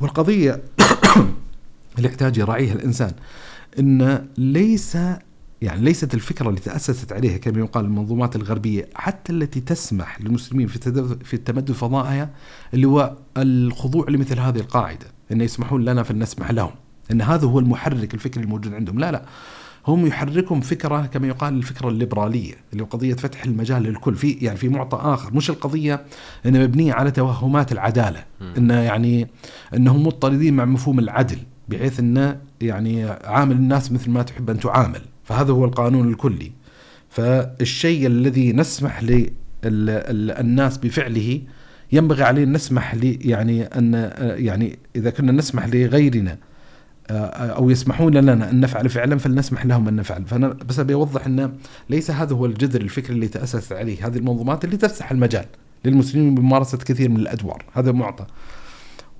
والقضية 0.00 0.62
اللي 1.96 2.08
يحتاج 2.08 2.38
يراعيها 2.38 2.72
الإنسان. 2.72 3.12
أن 3.78 4.26
ليس 4.38 4.98
يعني 5.62 5.80
ليست 5.80 6.14
الفكرة 6.14 6.48
اللي 6.48 6.60
تأسست 6.60 7.12
عليها 7.12 7.36
كما 7.38 7.58
يقال 7.58 7.84
المنظومات 7.84 8.36
الغربية 8.36 8.88
حتى 8.94 9.32
التي 9.32 9.60
تسمح 9.60 10.20
للمسلمين 10.20 10.66
في 10.66 10.78
في 11.24 11.34
التمدد 11.34 11.72
فضائها 11.72 12.30
اللي 12.74 12.86
هو 12.86 13.16
الخضوع 13.36 14.06
لمثل 14.08 14.38
هذه 14.38 14.58
القاعدة 14.58 15.06
أن 15.32 15.40
يسمحون 15.40 15.84
لنا 15.84 16.02
فلنسمح 16.02 16.50
لهم. 16.50 16.70
أن 17.10 17.22
هذا 17.22 17.46
هو 17.46 17.58
المحرك 17.58 18.14
الفكري 18.14 18.44
الموجود 18.44 18.74
عندهم. 18.74 18.98
لا 18.98 19.12
لا. 19.12 19.24
هم 19.86 20.06
يحركهم 20.06 20.60
فكرة 20.60 21.06
كما 21.06 21.28
يقال 21.28 21.54
الفكرة 21.54 21.88
الليبرالية 21.88 22.54
اللي 22.72 22.82
هو 22.82 22.86
قضية 22.86 23.14
فتح 23.14 23.44
المجال 23.44 23.82
للكل. 23.82 24.14
في 24.14 24.30
يعني 24.30 24.56
في 24.56 24.68
معطى 24.68 24.98
آخر 25.02 25.34
مش 25.34 25.50
القضية 25.50 26.04
إنها 26.46 26.62
مبنية 26.62 26.92
على 26.92 27.10
توهمات 27.10 27.72
العدالة 27.72 28.24
انه 28.58 28.74
يعني 28.74 29.28
إنهم 29.74 30.06
مضطردين 30.06 30.54
مع 30.56 30.64
مفهوم 30.64 30.98
العدل 30.98 31.38
بحيث 31.68 32.00
انه 32.00 32.40
يعني 32.62 33.04
عامل 33.24 33.56
الناس 33.56 33.92
مثل 33.92 34.10
ما 34.10 34.22
تحب 34.22 34.50
أن 34.50 34.60
تعامل. 34.60 35.00
فهذا 35.24 35.52
هو 35.52 35.64
القانون 35.64 36.08
الكلي. 36.08 36.52
فالشيء 37.08 38.06
الذي 38.06 38.52
نسمح 38.52 39.02
للناس 39.64 40.78
بفعله 40.78 41.40
ينبغي 41.92 42.22
علينا 42.22 42.52
نسمح 42.52 42.94
لي 42.94 43.14
يعني 43.14 43.62
أن 43.62 44.12
يعني 44.20 44.78
إذا 44.96 45.10
كنا 45.10 45.32
نسمح 45.32 45.66
لغيرنا 45.66 46.38
أو 47.10 47.70
يسمحون 47.70 48.16
لنا 48.16 48.50
أن 48.50 48.60
نفعل 48.60 48.88
فعلا 48.88 49.18
فلنسمح 49.18 49.66
لهم 49.66 49.88
أن 49.88 49.96
نفعل. 49.96 50.24
فأنا 50.24 50.48
بس 50.48 50.78
أبي 50.78 50.94
أوضح 50.94 51.26
أن 51.26 51.52
ليس 51.90 52.10
هذا 52.10 52.34
هو 52.34 52.46
الجذر 52.46 52.80
الفكري 52.80 53.14
اللي 53.14 53.28
تاسست 53.28 53.72
عليه. 53.72 54.06
هذه 54.06 54.16
المنظومات 54.16 54.64
اللي 54.64 54.76
تفتح 54.76 55.10
المجال 55.10 55.44
للمسلمين 55.84 56.34
بممارسة 56.34 56.78
كثير 56.78 57.08
من 57.08 57.16
الأدوار. 57.16 57.64
هذا 57.72 57.92
معطى. 57.92 58.26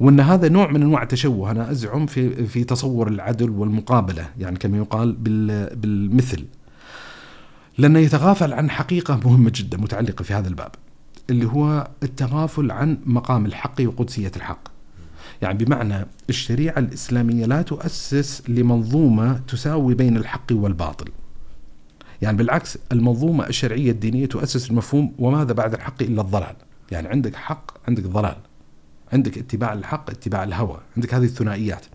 وأن 0.02 0.20
هذا 0.20 0.48
نوع 0.48 0.70
من 0.70 0.82
أنواع 0.82 1.02
التشوه. 1.02 1.50
أنا 1.50 1.70
أزعم 1.70 2.06
في 2.06 2.46
في 2.46 2.64
تصور 2.64 3.08
العدل 3.08 3.50
والمقابلة 3.50 4.28
يعني 4.38 4.58
كما 4.58 4.78
يقال 4.78 5.12
بال 5.12 5.76
بالمثل. 5.76 6.44
لأنه 7.78 7.98
يتغافل 7.98 8.52
عن 8.52 8.70
حقيقة 8.70 9.20
مهمة 9.24 9.52
جدا 9.54 9.78
متعلقة 9.78 10.22
في 10.22 10.34
هذا 10.34 10.48
الباب 10.48 10.70
اللي 11.30 11.46
هو 11.46 11.88
التغافل 12.02 12.70
عن 12.70 12.98
مقام 13.06 13.46
الحق 13.46 13.74
وقدسية 13.80 14.32
الحق. 14.36 14.68
يعني 15.42 15.64
بمعنى 15.64 16.06
الشريعة 16.28 16.78
الإسلامية 16.78 17.46
لا 17.46 17.62
تؤسس 17.62 18.42
لمنظومة 18.48 19.40
تساوي 19.48 19.94
بين 19.94 20.16
الحق 20.16 20.46
والباطل. 20.52 21.08
يعني 22.22 22.36
بالعكس 22.36 22.78
المنظومة 22.92 23.46
الشرعية 23.46 23.90
الدينية 23.90 24.26
تؤسس 24.26 24.70
المفهوم 24.70 25.12
وماذا 25.18 25.52
بعد 25.52 25.74
الحق 25.74 26.02
إلا 26.02 26.20
الضلال. 26.20 26.56
يعني 26.90 27.08
عندك 27.08 27.34
حق 27.34 27.70
عندك 27.88 28.02
ضلال. 28.02 28.36
عندك 29.12 29.38
اتباع 29.38 29.72
الحق 29.72 30.10
اتباع 30.10 30.44
الهوى 30.44 30.80
عندك 30.96 31.14
هذه 31.14 31.24
الثنائيات. 31.24 31.86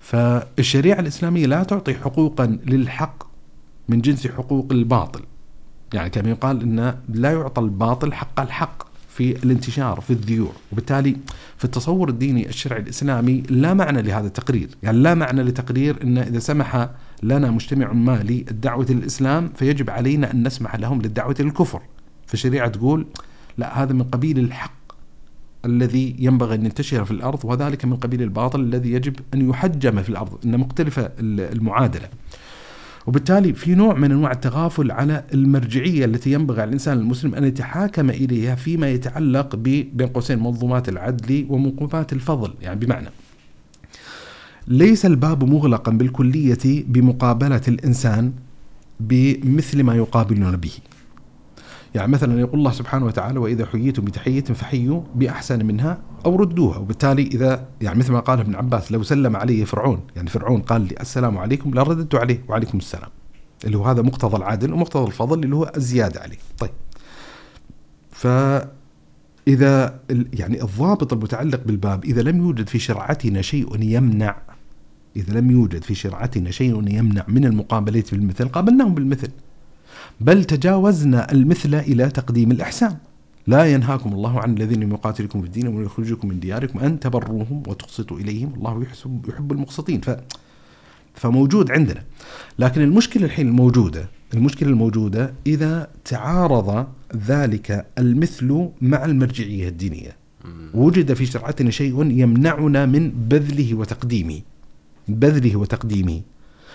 فالشريعة 0.00 1.00
الإسلامية 1.00 1.46
لا 1.46 1.62
تعطي 1.62 1.94
حقوقا 1.94 2.46
للحق 2.66 3.22
من 3.88 4.00
جنس 4.00 4.26
حقوق 4.26 4.66
الباطل. 4.70 5.20
يعني 5.94 6.10
كما 6.10 6.30
يقال 6.30 6.62
أن 6.62 6.98
لا 7.08 7.32
يعطى 7.32 7.62
الباطل 7.62 8.12
حق 8.12 8.40
الحق 8.40 8.88
في 9.08 9.44
الانتشار 9.44 10.00
في 10.00 10.10
الذيوع. 10.10 10.52
وبالتالي 10.72 11.16
في 11.56 11.64
التصور 11.64 12.08
الديني 12.08 12.48
الشرعي 12.48 12.80
الإسلامي 12.80 13.42
لا 13.50 13.74
معنى 13.74 14.02
لهذا 14.02 14.26
التقرير. 14.26 14.68
يعني 14.82 14.98
لا 14.98 15.14
معنى 15.14 15.42
لتقرير 15.42 16.02
أن 16.02 16.18
إذا 16.18 16.38
سمح 16.38 16.88
لنا 17.22 17.50
مجتمع 17.50 17.92
ما 17.92 18.22
للدعوة 18.22 18.86
للإسلام 18.90 19.48
فيجب 19.48 19.90
علينا 19.90 20.30
أن 20.30 20.46
نسمح 20.46 20.76
لهم 20.76 21.02
للدعوة 21.02 21.34
للكفر 21.40 21.82
فالشريعة 22.26 22.68
تقول 22.68 23.06
لا 23.58 23.82
هذا 23.82 23.92
من 23.92 24.02
قبيل 24.02 24.38
الحق. 24.38 24.77
الذي 25.64 26.16
ينبغي 26.18 26.54
أن 26.54 26.64
ينتشر 26.64 27.04
في 27.04 27.10
الأرض 27.10 27.44
وذلك 27.44 27.84
من 27.84 27.96
قبيل 27.96 28.22
الباطل 28.22 28.60
الذي 28.60 28.92
يجب 28.92 29.16
أن 29.34 29.50
يحجم 29.50 30.02
في 30.02 30.08
الأرض 30.08 30.38
إن 30.44 30.58
مختلفة 30.58 31.10
المعادلة 31.20 32.08
وبالتالي 33.06 33.52
في 33.52 33.74
نوع 33.74 33.94
من 33.94 34.10
أنواع 34.10 34.32
التغافل 34.32 34.90
على 34.90 35.24
المرجعية 35.34 36.04
التي 36.04 36.32
ينبغي 36.32 36.60
على 36.60 36.68
الإنسان 36.68 36.98
المسلم 36.98 37.34
أن 37.34 37.44
يتحاكم 37.44 38.10
إليها 38.10 38.54
فيما 38.54 38.90
يتعلق 38.90 39.56
بين 39.56 40.06
قوسين 40.14 40.38
منظومات 40.38 40.88
العدل 40.88 41.46
وموقوفات 41.48 42.12
الفضل، 42.12 42.54
يعني 42.62 42.80
بمعنى 42.80 43.08
ليس 44.68 45.06
الباب 45.06 45.44
مغلقا 45.44 45.92
بالكلية 45.92 46.84
بمقابلة 46.86 47.60
الإنسان 47.68 48.32
بمثل 49.00 49.82
ما 49.82 49.94
يقابلون 49.94 50.56
به. 50.56 50.72
يعني 51.98 52.12
مثلا 52.12 52.40
يقول 52.40 52.58
الله 52.58 52.70
سبحانه 52.70 53.06
وتعالى 53.06 53.38
وإذا 53.38 53.66
حييتم 53.66 54.04
بتحية 54.04 54.44
فحيوا 54.44 55.02
بأحسن 55.14 55.66
منها 55.66 55.98
أو 56.26 56.36
ردوها. 56.36 56.78
وبالتالي 56.78 57.22
إذا 57.22 57.68
يعني 57.80 57.98
مثل 57.98 58.12
ما 58.12 58.20
قال 58.20 58.40
ابن 58.40 58.54
عباس 58.54 58.92
لو 58.92 59.02
سلم 59.02 59.36
علي 59.36 59.64
فرعون 59.64 60.00
يعني 60.16 60.28
فرعون 60.28 60.60
قال 60.60 60.80
لي 60.82 60.94
السلام 61.00 61.38
عليكم 61.38 61.74
لرددت 61.74 62.14
عليه 62.14 62.44
وعليكم 62.48 62.78
السلام. 62.78 63.10
اللي 63.64 63.76
هو 63.78 63.84
هذا 63.84 64.02
مقتضى 64.02 64.36
العدل 64.36 64.72
ومقتضى 64.72 65.06
الفضل 65.06 65.44
اللي 65.44 65.56
هو 65.56 65.72
الزيادة 65.76 66.20
عليه. 66.20 66.36
طيب. 66.58 66.70
فإذا 68.10 70.00
يعني 70.32 70.62
الضابط 70.62 71.12
المتعلق 71.12 71.64
بالباب 71.66 72.04
إذا 72.04 72.22
لم 72.22 72.38
يوجد 72.38 72.68
في 72.68 72.78
شرعتنا 72.78 73.42
شيء 73.42 73.82
يمنع 73.82 74.36
إذا 75.16 75.40
لم 75.40 75.50
يوجد 75.50 75.82
في 75.82 75.94
شرعتنا 75.94 76.50
شيء 76.50 76.88
يمنع 76.88 77.24
من 77.28 77.44
المقابلة 77.44 78.04
بالمثل 78.12 78.48
قابلناهم 78.48 78.94
بالمثل. 78.94 79.30
بل 80.20 80.44
تجاوزنا 80.44 81.32
المثل 81.32 81.74
إلى 81.74 82.10
تقديم 82.10 82.50
الإحسان. 82.50 82.96
لا 83.46 83.72
ينهاكم 83.72 84.12
الله 84.12 84.40
عن 84.40 84.56
الذين 84.56 84.82
يقاتلكم 84.82 85.40
في 85.40 85.46
الدين 85.46 85.68
ويخرجكم 85.68 86.28
من 86.28 86.40
دياركم 86.40 86.78
أن 86.78 87.00
تبروهم 87.00 87.62
وتقسطوا 87.66 88.18
إليهم. 88.18 88.54
الله 88.54 88.82
يحب, 88.82 89.28
يحب 89.28 89.52
المقسطين. 89.52 90.00
ف 90.00 90.10
فموجود 91.14 91.70
عندنا. 91.70 92.02
لكن 92.58 92.80
المشكلة 92.80 93.24
الحين 93.24 93.48
الموجودة 93.48 94.08
المشكلة 94.34 94.68
الموجودة 94.68 95.34
إذا 95.46 95.90
تعارض 96.04 96.86
ذلك 97.26 97.86
المثل 97.98 98.68
مع 98.80 99.04
المرجعية 99.04 99.68
الدينية. 99.68 100.16
وجد 100.74 101.12
في 101.12 101.26
شرعتنا 101.26 101.70
شيء 101.70 102.10
يمنعنا 102.10 102.86
من 102.86 103.10
بذله 103.10 103.74
وتقديمه. 103.74 104.40
بذله 105.08 105.56
وتقديمه. 105.56 106.20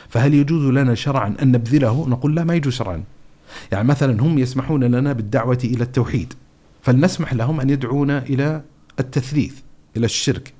فهل 0.10 0.34
يجوز 0.34 0.66
لنا 0.66 0.96
شرعا 0.96 1.36
أن 1.42 1.52
نبذله؟ 1.52 2.10
نقول 2.10 2.36
لا 2.36 2.44
ما 2.44 2.56
يجوز 2.56 2.74
شرعا. 2.74 3.04
يعني 3.72 3.88
مثلا 3.88 4.22
هم 4.22 4.40
يسمحون 4.40 4.84
لنا 4.84 5.14
بالدعوة 5.14 5.60
إلى 5.64 5.84
التوحيد 5.84 6.34
فلنسمح 6.82 7.34
لهم 7.34 7.60
أن 7.60 7.70
يدعونا 7.70 8.18
إلى 8.24 8.62
التثليث 9.00 9.54
إلى 9.98 10.06
الشرك. 10.06 10.54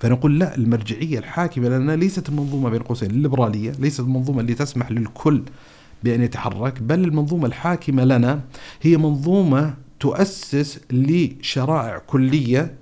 فنقول 0.00 0.38
لا 0.38 0.56
المرجعية 0.56 1.18
الحاكمة 1.18 1.68
لنا 1.68 1.96
ليست 1.96 2.28
المنظومة 2.28 2.70
بين 2.70 2.82
قوسين 2.82 3.10
الليبرالية 3.10 3.72
ليست 3.78 4.00
المنظومة 4.00 4.40
اللي 4.40 4.54
تسمح 4.54 4.90
للكل 4.90 5.42
بأن 6.02 6.22
يتحرك 6.22 6.82
بل 6.82 7.04
المنظومة 7.04 7.46
الحاكمة 7.46 8.04
لنا 8.04 8.40
هي 8.82 8.96
منظومة 8.96 9.74
تؤسس 10.00 10.80
لشرائع 10.90 11.98
كلية 11.98 12.74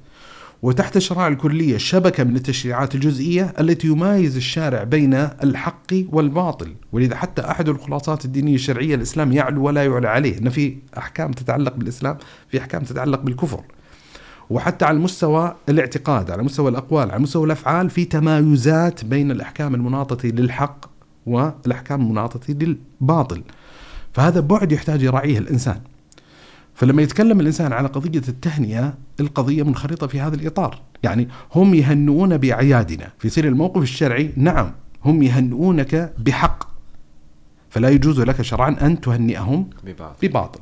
وتحت 0.62 0.96
الشرائع 0.96 1.28
الكلية 1.28 1.76
شبكة 1.76 2.24
من 2.24 2.36
التشريعات 2.36 2.94
الجزئية 2.94 3.54
التي 3.60 3.86
يمايز 3.86 4.36
الشارع 4.36 4.84
بين 4.84 5.14
الحق 5.14 5.92
والباطل. 6.12 6.74
ولذا 6.92 7.16
حتى 7.16 7.42
أحد 7.42 7.68
الخلاصات 7.68 8.24
الدينية 8.24 8.54
الشرعية 8.54 8.94
الإسلام 8.94 9.32
يعلو 9.32 9.62
ولا 9.62 9.84
يعلى 9.84 10.08
عليه. 10.08 10.38
أن 10.38 10.48
في 10.48 10.76
أحكام 10.98 11.32
تتعلق 11.32 11.74
بالإسلام 11.76 12.16
في 12.48 12.58
أحكام 12.60 12.82
تتعلق 12.82 13.20
بالكفر. 13.20 13.60
وحتى 14.50 14.84
على 14.84 14.98
مستوى 14.98 15.54
الاعتقاد 15.68 16.30
على 16.30 16.42
مستوى 16.42 16.70
الأقوال 16.70 17.10
على 17.10 17.22
مستوى 17.22 17.46
الأفعال 17.46 17.90
في 17.90 18.04
تمايزات 18.04 19.04
بين 19.04 19.30
الأحكام 19.30 19.74
المناطة 19.74 20.28
للحق 20.28 20.86
والأحكام 21.26 22.00
المناطة 22.00 22.40
للباطل. 22.48 23.42
فهذا 24.12 24.40
بعد 24.40 24.72
يحتاج 24.72 25.02
يراعيه 25.02 25.38
الإنسان. 25.38 25.80
فلما 26.78 27.02
يتكلم 27.02 27.40
الإنسان 27.40 27.72
على 27.72 27.88
قضية 27.88 28.22
التهنئة 28.28 28.94
القضية 29.20 29.62
منخرطة 29.62 30.06
في 30.06 30.20
هذا 30.20 30.34
الإطار، 30.36 30.80
يعني 31.02 31.28
هم 31.54 31.74
يهنئون 31.74 32.36
بأعيادنا، 32.36 33.12
في 33.18 33.28
سير 33.28 33.48
الموقف 33.48 33.82
الشرعي 33.82 34.32
نعم 34.36 34.72
هم 35.04 35.22
يهنئونك 35.22 36.14
بحق 36.18 36.68
فلا 37.70 37.88
يجوز 37.88 38.20
لك 38.20 38.42
شرعا 38.42 38.76
أن 38.80 39.00
تهنئهم 39.00 39.70
بباطل, 39.84 40.28
بباطل. 40.28 40.60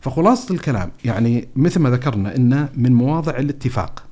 فخلاصة 0.00 0.54
الكلام 0.54 0.90
يعني 1.04 1.48
مثل 1.56 1.80
ما 1.80 1.90
ذكرنا 1.90 2.36
إن 2.36 2.68
من 2.76 2.92
مواضع 2.92 3.36
الاتفاق 3.38 4.04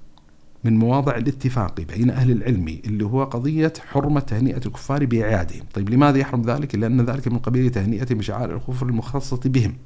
من 0.65 0.79
مواضع 0.79 1.17
الاتفاق 1.17 1.81
بين 1.81 2.11
أهل 2.11 2.31
العلم 2.31 2.79
اللي 2.87 3.05
هو 3.05 3.25
قضية 3.25 3.73
حرمة 3.89 4.21
تهنئة 4.21 4.67
الكفار 4.67 5.05
بأعيادهم، 5.07 5.63
طيب 5.75 5.91
لماذا 5.91 6.19
يحرم 6.19 6.43
ذلك؟ 6.43 6.75
لأن 6.75 7.01
ذلك 7.01 7.29
من 7.29 7.39
قبيل 7.39 7.71
تهنئة 7.71 8.15
بشعائر 8.15 8.57
الكفر 8.57 8.87
المخصصة 8.87 9.41
بهم. 9.45 9.77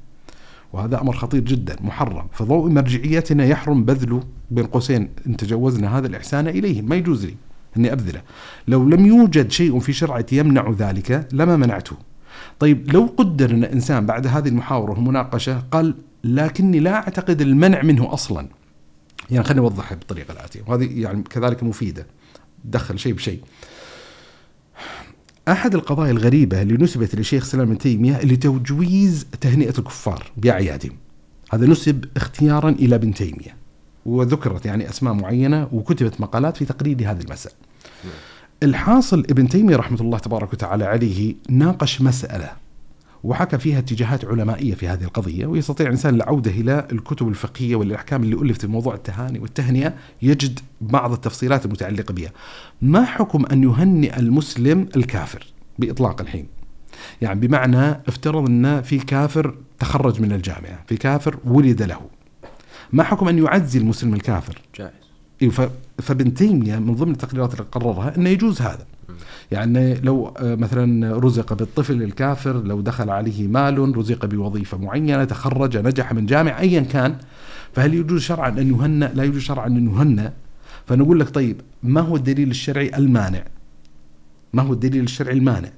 وهذا 0.73 1.01
أمر 1.01 1.13
خطير 1.17 1.41
جدا 1.41 1.77
محرم. 1.81 2.27
فضوء 2.33 2.71
مرجعيتنا 2.71 3.45
يحرم 3.45 3.85
بذله 3.85 4.23
بين 4.51 4.67
قوسين 4.67 5.09
إن 5.27 5.37
تجوزنا 5.37 5.99
هذا 5.99 6.07
الإحسان 6.07 6.49
إليهم. 6.49 6.89
ما 6.89 6.97
يجوز 6.97 7.27
لي 7.27 7.35
إني 7.77 7.93
أبذله. 7.93 8.23
لو 8.69 8.89
لم 8.89 9.07
يوجد 9.07 9.51
شيء 9.51 9.79
في 9.79 9.93
شرعتي 9.93 10.37
يمنع 10.37 10.71
ذلك 10.71 11.29
لما 11.33 11.57
منعته؟ 11.57 11.97
طيب 12.59 12.93
لو 12.93 13.15
قدر 13.17 13.51
إن 13.51 13.65
إنسان 13.65 14.07
بعد 14.07 14.27
هذه 14.27 14.49
المحاورة 14.49 14.91
والمناقشة 14.91 15.59
قال 15.71 15.95
لكني 16.25 16.81
لا 16.81 16.95
أعتقد 16.95 17.41
المنع 17.41 17.83
منه 17.83 18.13
أصلا. 18.13 18.49
يعني 19.31 19.45
خليني 19.45 19.61
اوضحها 19.61 19.97
بالطريقة 19.97 20.33
الآتية. 20.33 20.61
وهذه 20.67 21.01
يعني 21.03 21.23
كذلك 21.23 21.63
مفيدة. 21.63 22.07
دخل 22.65 22.99
شيء 22.99 23.13
بشيء. 23.13 23.41
أحد 25.49 25.75
القضايا 25.75 26.11
الغريبة 26.11 26.63
اللي 26.63 26.75
نسبت 26.85 27.15
للشيخ 27.15 27.45
سلام 27.45 27.69
بن 27.69 27.79
تيمية 27.79 28.21
لتجويز 28.21 29.27
تهنئة 29.41 29.79
الكفار 29.79 30.31
بأعيادهم. 30.37 30.93
هذا 31.53 31.67
نسب 31.67 32.05
اختيارا 32.17 32.71
إلى 32.71 32.95
ابن 32.95 33.15
تيمية. 33.15 33.57
وذكرت 34.07 34.67
يعني 34.67 34.89
أسماء 34.89 35.15
معينة 35.15 35.69
وكتبت 35.73 36.21
مقالات 36.21 36.57
في 36.57 36.65
تقرير 36.65 36.97
هذه 36.97 37.21
المسألة. 37.21 37.55
الحاصل 38.63 39.19
ابن 39.31 39.49
تيمية 39.49 39.77
رحمة 39.77 40.01
الله 40.01 40.19
تبارك 40.19 40.53
وتعالى 40.53 40.85
عليه 40.85 41.35
ناقش 41.49 42.01
مسألة 42.01 42.51
وحكى 43.25 43.59
فيها 43.59 43.79
اتجاهات 43.79 44.25
علمائية 44.25 44.75
في 44.75 44.89
هذه 44.89 45.05
القضية 45.05 45.47
ويستطيع 45.47 45.87
الإنسان 45.87 46.15
العودة 46.15 46.51
إلى 46.51 46.87
الكتب 46.93 47.29
الفقهية 47.29 47.77
والأحكام 47.77 48.23
اللي 48.23 48.37
ألفت 48.37 48.61
في 48.61 48.67
موضوع 48.67 48.95
التهاني 48.95 49.39
والتهنئة 49.39 49.95
يجد 50.23 50.61
بعض 50.81 51.13
التفصيلات 51.13 51.67
المتعلقة 51.67 52.15
بها. 52.15 52.31
ما 52.83 53.05
حكم 53.05 53.47
أن 53.53 53.63
يهنئ 53.63 54.19
المسلم 54.19 54.89
الكافر 54.97 55.47
بإطلاق 55.79 56.21
الحين؟ 56.21 56.47
يعني 57.23 57.41
بمعنى 57.41 57.91
افترض 57.91 58.47
أن 58.49 58.83
في 58.83 58.99
كافر 58.99 59.55
تخرج 59.79 60.21
من 60.21 60.33
الجامعة، 60.33 60.85
في 60.87 60.97
كافر 60.97 61.39
ولد 61.45 61.83
له. 61.83 62.01
ما 62.93 63.03
حكم 63.03 63.29
أن 63.29 63.39
يعزي 63.39 63.79
المسلم 63.79 64.15
الكافر؟ 64.15 64.59
جائز. 64.79 65.02
فابن 65.99 66.35
تيمية 66.35 66.79
من 66.79 66.95
ضمن 66.95 67.13
التقريرات 67.13 67.53
اللي 67.53 67.65
قررها 67.73 68.17
إنه 68.17 68.31
يجوز 68.31 68.63
هذا. 68.63 68.87
يعني 69.53 69.95
لو 69.95 70.27
آه، 70.27 70.55
مثلا 70.55 71.17
رزق 71.19 71.53
بالطفل 71.53 72.03
الكافر 72.03 72.63
لو 72.63 72.81
دخل 72.81 73.11
عليه 73.11 73.49
مال 73.49 73.97
رزق 73.97 74.27
بوظيفة 74.27 74.79
معينة 74.79 75.25
تخرج 75.25 75.77
نجح 75.77 76.13
من 76.13 76.27
جامع 76.27 76.61
أيا 76.61 76.81
كان 76.81 77.17
فهل 77.73 77.95
يجوز 77.95 78.21
شرعا 78.21 78.49
أن 78.49 78.71
يهنأ 78.71 79.13
لا 79.15 79.25
يجوز 79.25 79.43
شرعا 79.43 79.67
أن 79.67 79.87
يهنأ 79.87 80.33
فنقول 80.87 81.21
لك 81.21 81.29
طيب 81.29 81.61
ما 81.83 82.01
هو 82.01 82.17
الدليل 82.17 82.51
الشرعي 82.51 82.97
المانع؟ 82.97 83.45
ما 84.53 84.63
هو 84.63 84.73
الدليل 84.73 85.03
الشرعي 85.03 85.35
المانع؟ 85.35 85.69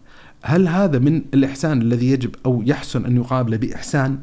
هل 0.43 0.69
هذا 0.69 0.99
من 0.99 1.23
الإحسان 1.35 1.83
الذي 1.83 2.11
يجب 2.11 2.35
أو 2.47 2.63
يحسن 2.67 3.05
أن 3.05 3.17
يقابل 3.17 3.59
بإحسان؟ 3.59 4.19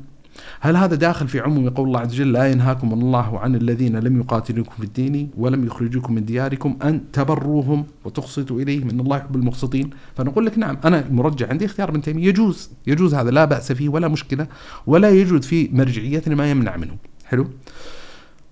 هل 0.59 0.77
هذا 0.77 0.95
داخل 0.95 1.27
في 1.27 1.39
عموم 1.39 1.69
قول 1.69 1.87
الله 1.87 1.99
عز 1.99 2.13
وجل 2.13 2.31
لا 2.31 2.51
ينهاكم 2.51 2.93
الله 2.93 3.39
عن 3.39 3.55
الذين 3.55 3.95
لم 3.95 4.19
يقاتلوكم 4.19 4.71
في 4.77 4.83
الدين 4.83 5.29
ولم 5.37 5.65
يخرجوكم 5.65 6.13
من 6.13 6.25
دياركم 6.25 6.77
أن 6.83 7.11
تبروهم 7.13 7.85
وتقسطوا 8.05 8.61
إليهم 8.61 8.89
إن 8.89 8.99
الله 8.99 9.17
يحب 9.17 9.35
المقسطين؟ 9.35 9.89
فنقول 10.15 10.45
لك 10.45 10.57
نعم 10.57 10.77
أنا 10.85 10.99
المرجع 10.99 11.49
عندي 11.49 11.65
اختيار 11.65 11.89
ابن 11.89 12.01
تيمية. 12.01 12.27
يجوز 12.27 12.69
يجوز 12.87 13.13
هذا 13.13 13.31
لا 13.31 13.45
بأس 13.45 13.71
فيه 13.71 13.89
ولا 13.89 14.07
مشكلة 14.07 14.47
ولا 14.87 15.09
يوجد 15.09 15.43
في 15.43 15.69
مرجعيتنا 15.73 16.35
ما 16.35 16.51
يمنع 16.51 16.77
منه. 16.77 16.95
حلو؟ 17.25 17.47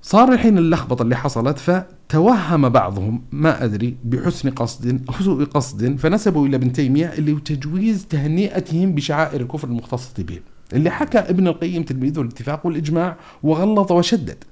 صار 0.01 0.33
الحين 0.33 0.57
اللخبطة 0.57 1.03
اللي 1.03 1.15
حصلت 1.15 1.57
فتوهم 1.59 2.69
بعضهم 2.69 3.21
ما 3.31 3.63
أدري 3.63 3.95
بحسن 4.03 4.49
قصد 4.49 5.01
أو 5.09 5.13
سوء 5.23 5.43
قصد 5.43 5.95
فنسبوا 5.99 6.47
إلى 6.47 6.55
ابن 6.55 6.71
تيمية 6.71 7.05
اللي 7.05 7.33
هو 7.33 7.37
تجويز 7.37 8.05
تهنئتهم 8.07 8.95
بشعائر 8.95 9.41
الكفر 9.41 9.67
المختصه 9.67 10.23
بهم 10.23 10.41
اللي 10.73 10.89
حكى 10.89 11.17
ابن 11.17 11.47
القيم 11.47 11.83
تلميذه 11.83 12.21
الاتفاق 12.21 12.65
والإجماع 12.65 13.15
وغلظ 13.43 13.91
وشدد. 13.91 14.43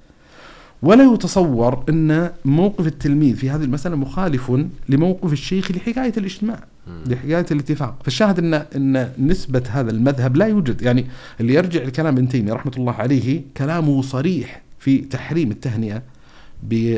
ولا 0.81 1.13
يتصور 1.13 1.83
أن 1.89 2.31
موقف 2.45 2.87
التلميذ 2.87 3.35
في 3.35 3.49
هذه 3.49 3.63
المسألة 3.63 3.95
مخالف 3.95 4.51
لموقف 4.89 5.33
الشيخ 5.33 5.71
لحكاية 5.71 6.13
الاجتماع 6.17 6.59
لحكاية 7.05 7.45
الاتفاق. 7.51 7.95
فالشاهد 8.03 8.39
ان 8.39 8.53
أن 8.53 9.11
نسبة 9.19 9.63
هذا 9.69 9.91
المذهب 9.91 10.37
لا 10.37 10.45
يوجد. 10.45 10.81
يعني 10.81 11.05
اللي 11.39 11.53
يرجع 11.53 11.83
لكلام 11.83 12.17
ابن 12.17 12.27
تيمية 12.27 12.53
رحمة 12.53 12.71
الله 12.77 12.93
عليه 12.93 13.41
كلامه 13.57 14.01
صريح 14.01 14.61
في 14.79 14.97
تحريم 14.97 15.51
التهنئة 15.51 16.01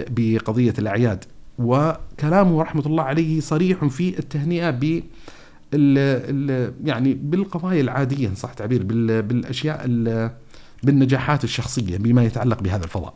بقضية 0.09 0.73
الأعياد 0.79 1.23
وكلامه 1.59 2.61
رحمة 2.61 2.85
الله 2.85 3.03
عليه 3.03 3.39
صريح 3.39 3.85
في 3.85 4.19
التهنئة 4.19 4.69
ب 4.69 5.03
يعني 6.83 7.13
بالقضايا 7.13 7.81
العادية 7.81 8.27
إن 8.27 8.35
صح 8.35 8.49
التعبير 8.49 8.83
بالأشياء 9.21 9.87
بالنجاحات 10.83 11.43
الشخصية 11.43 11.97
بما 11.97 12.23
يتعلق 12.23 12.63
بهذا 12.63 12.83
الفضاء. 12.83 13.13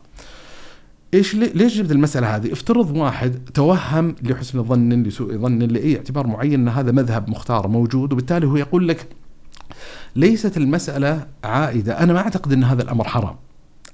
إيش 1.14 1.34
ليش 1.34 1.76
جبت 1.76 1.92
المسألة 1.92 2.36
هذه؟ 2.36 2.52
افترض 2.52 2.96
واحد 2.96 3.38
توهم 3.54 4.14
لحسن 4.22 4.62
ظن 4.62 5.02
لسوء 5.02 5.36
ظن 5.36 5.58
لأي 5.58 5.96
اعتبار 5.96 6.26
معين 6.26 6.60
إن 6.60 6.68
هذا 6.68 6.92
مذهب 6.92 7.30
مختار 7.30 7.68
موجود 7.68 8.12
وبالتالي 8.12 8.46
هو 8.46 8.56
يقول 8.56 8.88
لك 8.88 9.06
ليست 10.16 10.56
المسألة 10.56 11.26
عائدة، 11.44 12.00
أنا 12.00 12.12
ما 12.12 12.18
أعتقد 12.18 12.52
إن 12.52 12.64
هذا 12.64 12.82
الأمر 12.82 13.04
حرام. 13.04 13.36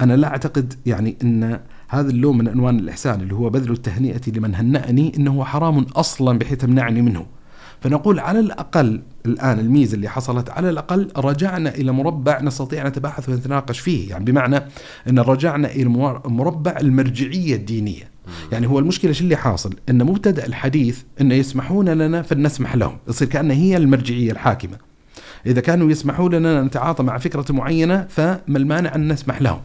أنا 0.01 0.17
لا 0.17 0.29
أعتقد 0.29 0.75
يعني 0.87 1.17
إن 1.23 1.61
هذا 1.89 2.11
اللون 2.11 2.39
من 2.39 2.49
أنوان 2.49 2.79
الإحسان 2.79 3.21
اللي 3.21 3.35
هو 3.35 3.51
بذل 3.51 3.73
التهنئة 3.73 4.21
لمن 4.27 4.55
هنأني 4.55 5.13
إنه 5.17 5.45
حرام 5.45 5.79
أصلا 5.79 6.39
بحيث 6.39 6.59
تمنعني 6.59 7.03
منه. 7.03 7.27
فنقول 7.81 8.19
على 8.19 8.41
الأقل 8.41 9.03
الآن 9.27 9.59
الميزة 9.59 9.95
اللي 9.95 10.09
حصلت 10.09 10.51
على 10.51 10.71
الأقل 10.71 11.09
رجعنا 11.17 11.75
إلى 11.75 11.93
مربع 11.93 12.41
نستطيع 12.41 12.89
نتباحث 12.89 13.29
ونتناقش 13.29 13.79
فيه. 13.79 14.11
يعني 14.11 14.25
بمعنى 14.25 14.63
أن 15.09 15.19
رجعنا 15.19 15.71
إلى 15.71 15.89
مربع 16.25 16.77
المرجعية 16.81 17.55
الدينية. 17.55 18.11
يعني 18.53 18.67
هو 18.67 18.79
المشكلة 18.79 19.13
شو 19.13 19.25
اللي 19.25 19.37
حاصل؟ 19.37 19.75
أن 19.89 20.05
مبتدأ 20.05 20.47
الحديث 20.47 21.03
أن 21.21 21.33
يسمحون 21.33 21.89
لنا 21.89 22.23
فلنسمح 22.23 22.77
لهم. 22.77 22.97
يصير 23.09 23.29
كأن 23.29 23.51
هي 23.51 23.77
المرجعية 23.77 24.33
الحاكمة. 24.33 24.77
إذا 25.47 25.61
كانوا 25.61 25.91
يسمحون 25.91 26.35
لنا 26.35 26.63
نتعاطى 26.63 27.03
مع 27.03 27.19
فكرة 27.19 27.45
معينة 27.51 28.07
فما 28.09 28.41
المانع 28.49 28.95
أن 28.95 29.13
نسمح 29.13 29.43
لهم. 29.43 29.61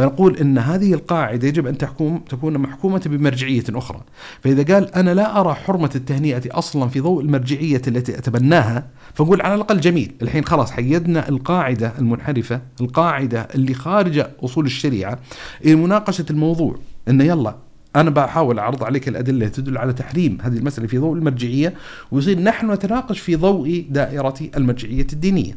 فنقول 0.00 0.36
إن 0.36 0.58
هذه 0.58 0.94
القاعدة 0.94 1.48
يجب 1.48 1.66
أن 1.66 1.78
تحكم 1.78 2.20
تكون 2.28 2.58
محكومة 2.58 3.02
بمرجعية 3.06 3.64
أخرى، 3.70 4.00
فإذا 4.40 4.74
قال 4.74 4.94
أنا 4.94 5.14
لا 5.14 5.40
أرى 5.40 5.54
حرمة 5.54 5.90
التهنئة 5.94 6.42
أصلا 6.46 6.88
في 6.88 7.00
ضوء 7.00 7.22
المرجعية 7.22 7.82
التي 7.88 8.18
أتبناها، 8.18 8.86
فنقول 9.14 9.40
على 9.40 9.54
الأقل 9.54 9.80
جميل، 9.80 10.12
الحين 10.22 10.44
خلاص 10.44 10.70
حيدنا 10.70 11.28
القاعدة 11.28 11.92
المنحرفة، 11.98 12.60
القاعدة 12.80 13.48
اللي 13.54 13.74
خارجه 13.74 14.30
أصول 14.44 14.66
الشريعة 14.66 15.18
إلى 15.64 15.74
مناقشة 15.74 16.24
الموضوع، 16.30 16.76
انه 17.08 17.24
يلا 17.24 17.56
أنا 17.96 18.10
بحاول 18.10 18.58
أعرض 18.58 18.84
عليك 18.84 19.08
الأدلة 19.08 19.48
تدل 19.48 19.78
على 19.78 19.92
تحريم 19.92 20.38
هذه 20.42 20.56
المسألة 20.56 20.86
في 20.86 20.98
ضوء 20.98 21.14
المرجعية 21.14 21.74
ويصير 22.12 22.40
نحن 22.40 22.70
نتناقش 22.70 23.20
في 23.20 23.36
ضوء 23.36 23.86
دائرة 23.90 24.36
المرجعية 24.56 25.06
الدينية. 25.12 25.56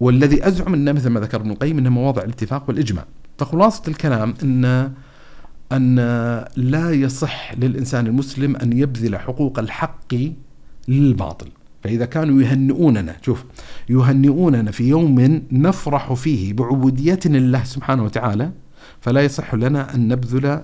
والذي 0.00 0.46
أزعم 0.46 0.74
أنه 0.74 0.92
مثل 0.92 1.08
ما 1.08 1.20
ذكر 1.20 1.40
ابن 1.40 1.50
القيم 1.50 1.78
أنه 1.78 1.90
مواضع 1.90 2.22
الاتفاق 2.22 2.64
والإجماع. 2.68 3.04
فخلاصة 3.38 3.82
الكلام 3.88 4.34
ان 4.42 4.92
أن 5.72 5.96
لا 6.56 6.90
يصح 6.90 7.54
للإنسان 7.54 8.06
المسلم 8.06 8.56
أن 8.56 8.78
يبذل 8.78 9.16
حقوق 9.18 9.58
الحق 9.58 10.14
للباطل. 10.88 11.48
فإذا 11.82 12.04
كانوا 12.04 12.42
يهنئوننا 12.42 13.16
شوف 13.22 13.44
يهنئوننا 13.88 14.70
في 14.70 14.88
يوم 14.88 15.42
نفرح 15.52 16.12
فيه 16.12 16.52
بعبوديتنا 16.52 17.38
لله 17.38 17.64
سبحانه 17.64 18.04
وتعالى 18.04 18.50
فلا 19.00 19.20
يصح 19.20 19.54
لنا 19.54 19.94
أن 19.94 20.08
نبذل 20.08 20.60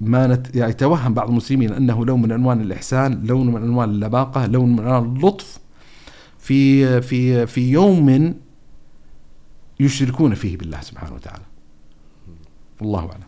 ما 0.00 0.26
نت... 0.26 0.56
يعني 0.56 0.70
يتوهم 0.70 1.14
بعض 1.14 1.28
المسلمين 1.28 1.72
أنه 1.72 2.06
لون 2.06 2.22
من 2.22 2.32
انوان 2.32 2.60
الإحسان، 2.60 3.22
لون 3.26 3.46
من 3.46 3.62
انوان 3.62 3.90
اللباقة، 3.90 4.46
لون 4.46 4.72
من 4.72 4.78
انوان 4.78 5.16
اللطف 5.16 5.58
في 6.38 7.02
في 7.02 7.46
في 7.46 7.70
يوم 7.70 8.34
يشركون 9.80 10.34
فيه 10.34 10.56
بالله 10.56 10.80
سبحانه 10.80 11.14
وتعالى. 11.14 11.44
والله 12.80 13.00
أعلم. 13.12 13.26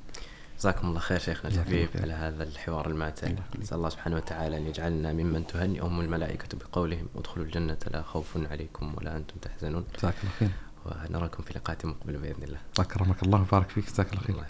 جزاكم 0.58 0.88
الله 0.88 1.00
خير 1.00 1.18
شيخنا 1.18 1.50
الحبيب 1.50 1.88
على 1.94 2.12
هذا 2.12 2.42
الحوار 2.42 2.86
الماتع 2.86 3.28
نسأل 3.58 3.76
الله 3.76 3.88
سبحانه 3.88 4.16
وتعالى 4.16 4.56
أن 4.56 4.66
يجعلنا 4.66 5.12
ممن 5.12 5.46
تهنئهم 5.46 6.00
الملائكة 6.00 6.58
بقولهم 6.58 7.06
ادخلوا 7.16 7.46
الجنة 7.46 7.78
لا 7.90 8.02
خوف 8.02 8.36
عليكم 8.36 8.94
ولا 8.96 9.16
أنتم 9.16 9.36
تحزنون. 9.42 9.84
جزاك 9.98 10.14
الله 10.22 10.32
خير. 10.38 10.50
ونراكم 10.86 11.42
في 11.42 11.52
لقاءات 11.54 11.86
مقبلة 11.86 12.18
بإذن 12.18 12.42
الله. 12.42 12.58
أكرمك 12.78 13.22
الله 13.22 13.40
وبارك 13.40 13.68
فيك. 13.68 13.90
جزاك 13.90 14.12
الله 14.12 14.22
خير. 14.22 14.36
الله 14.36 14.46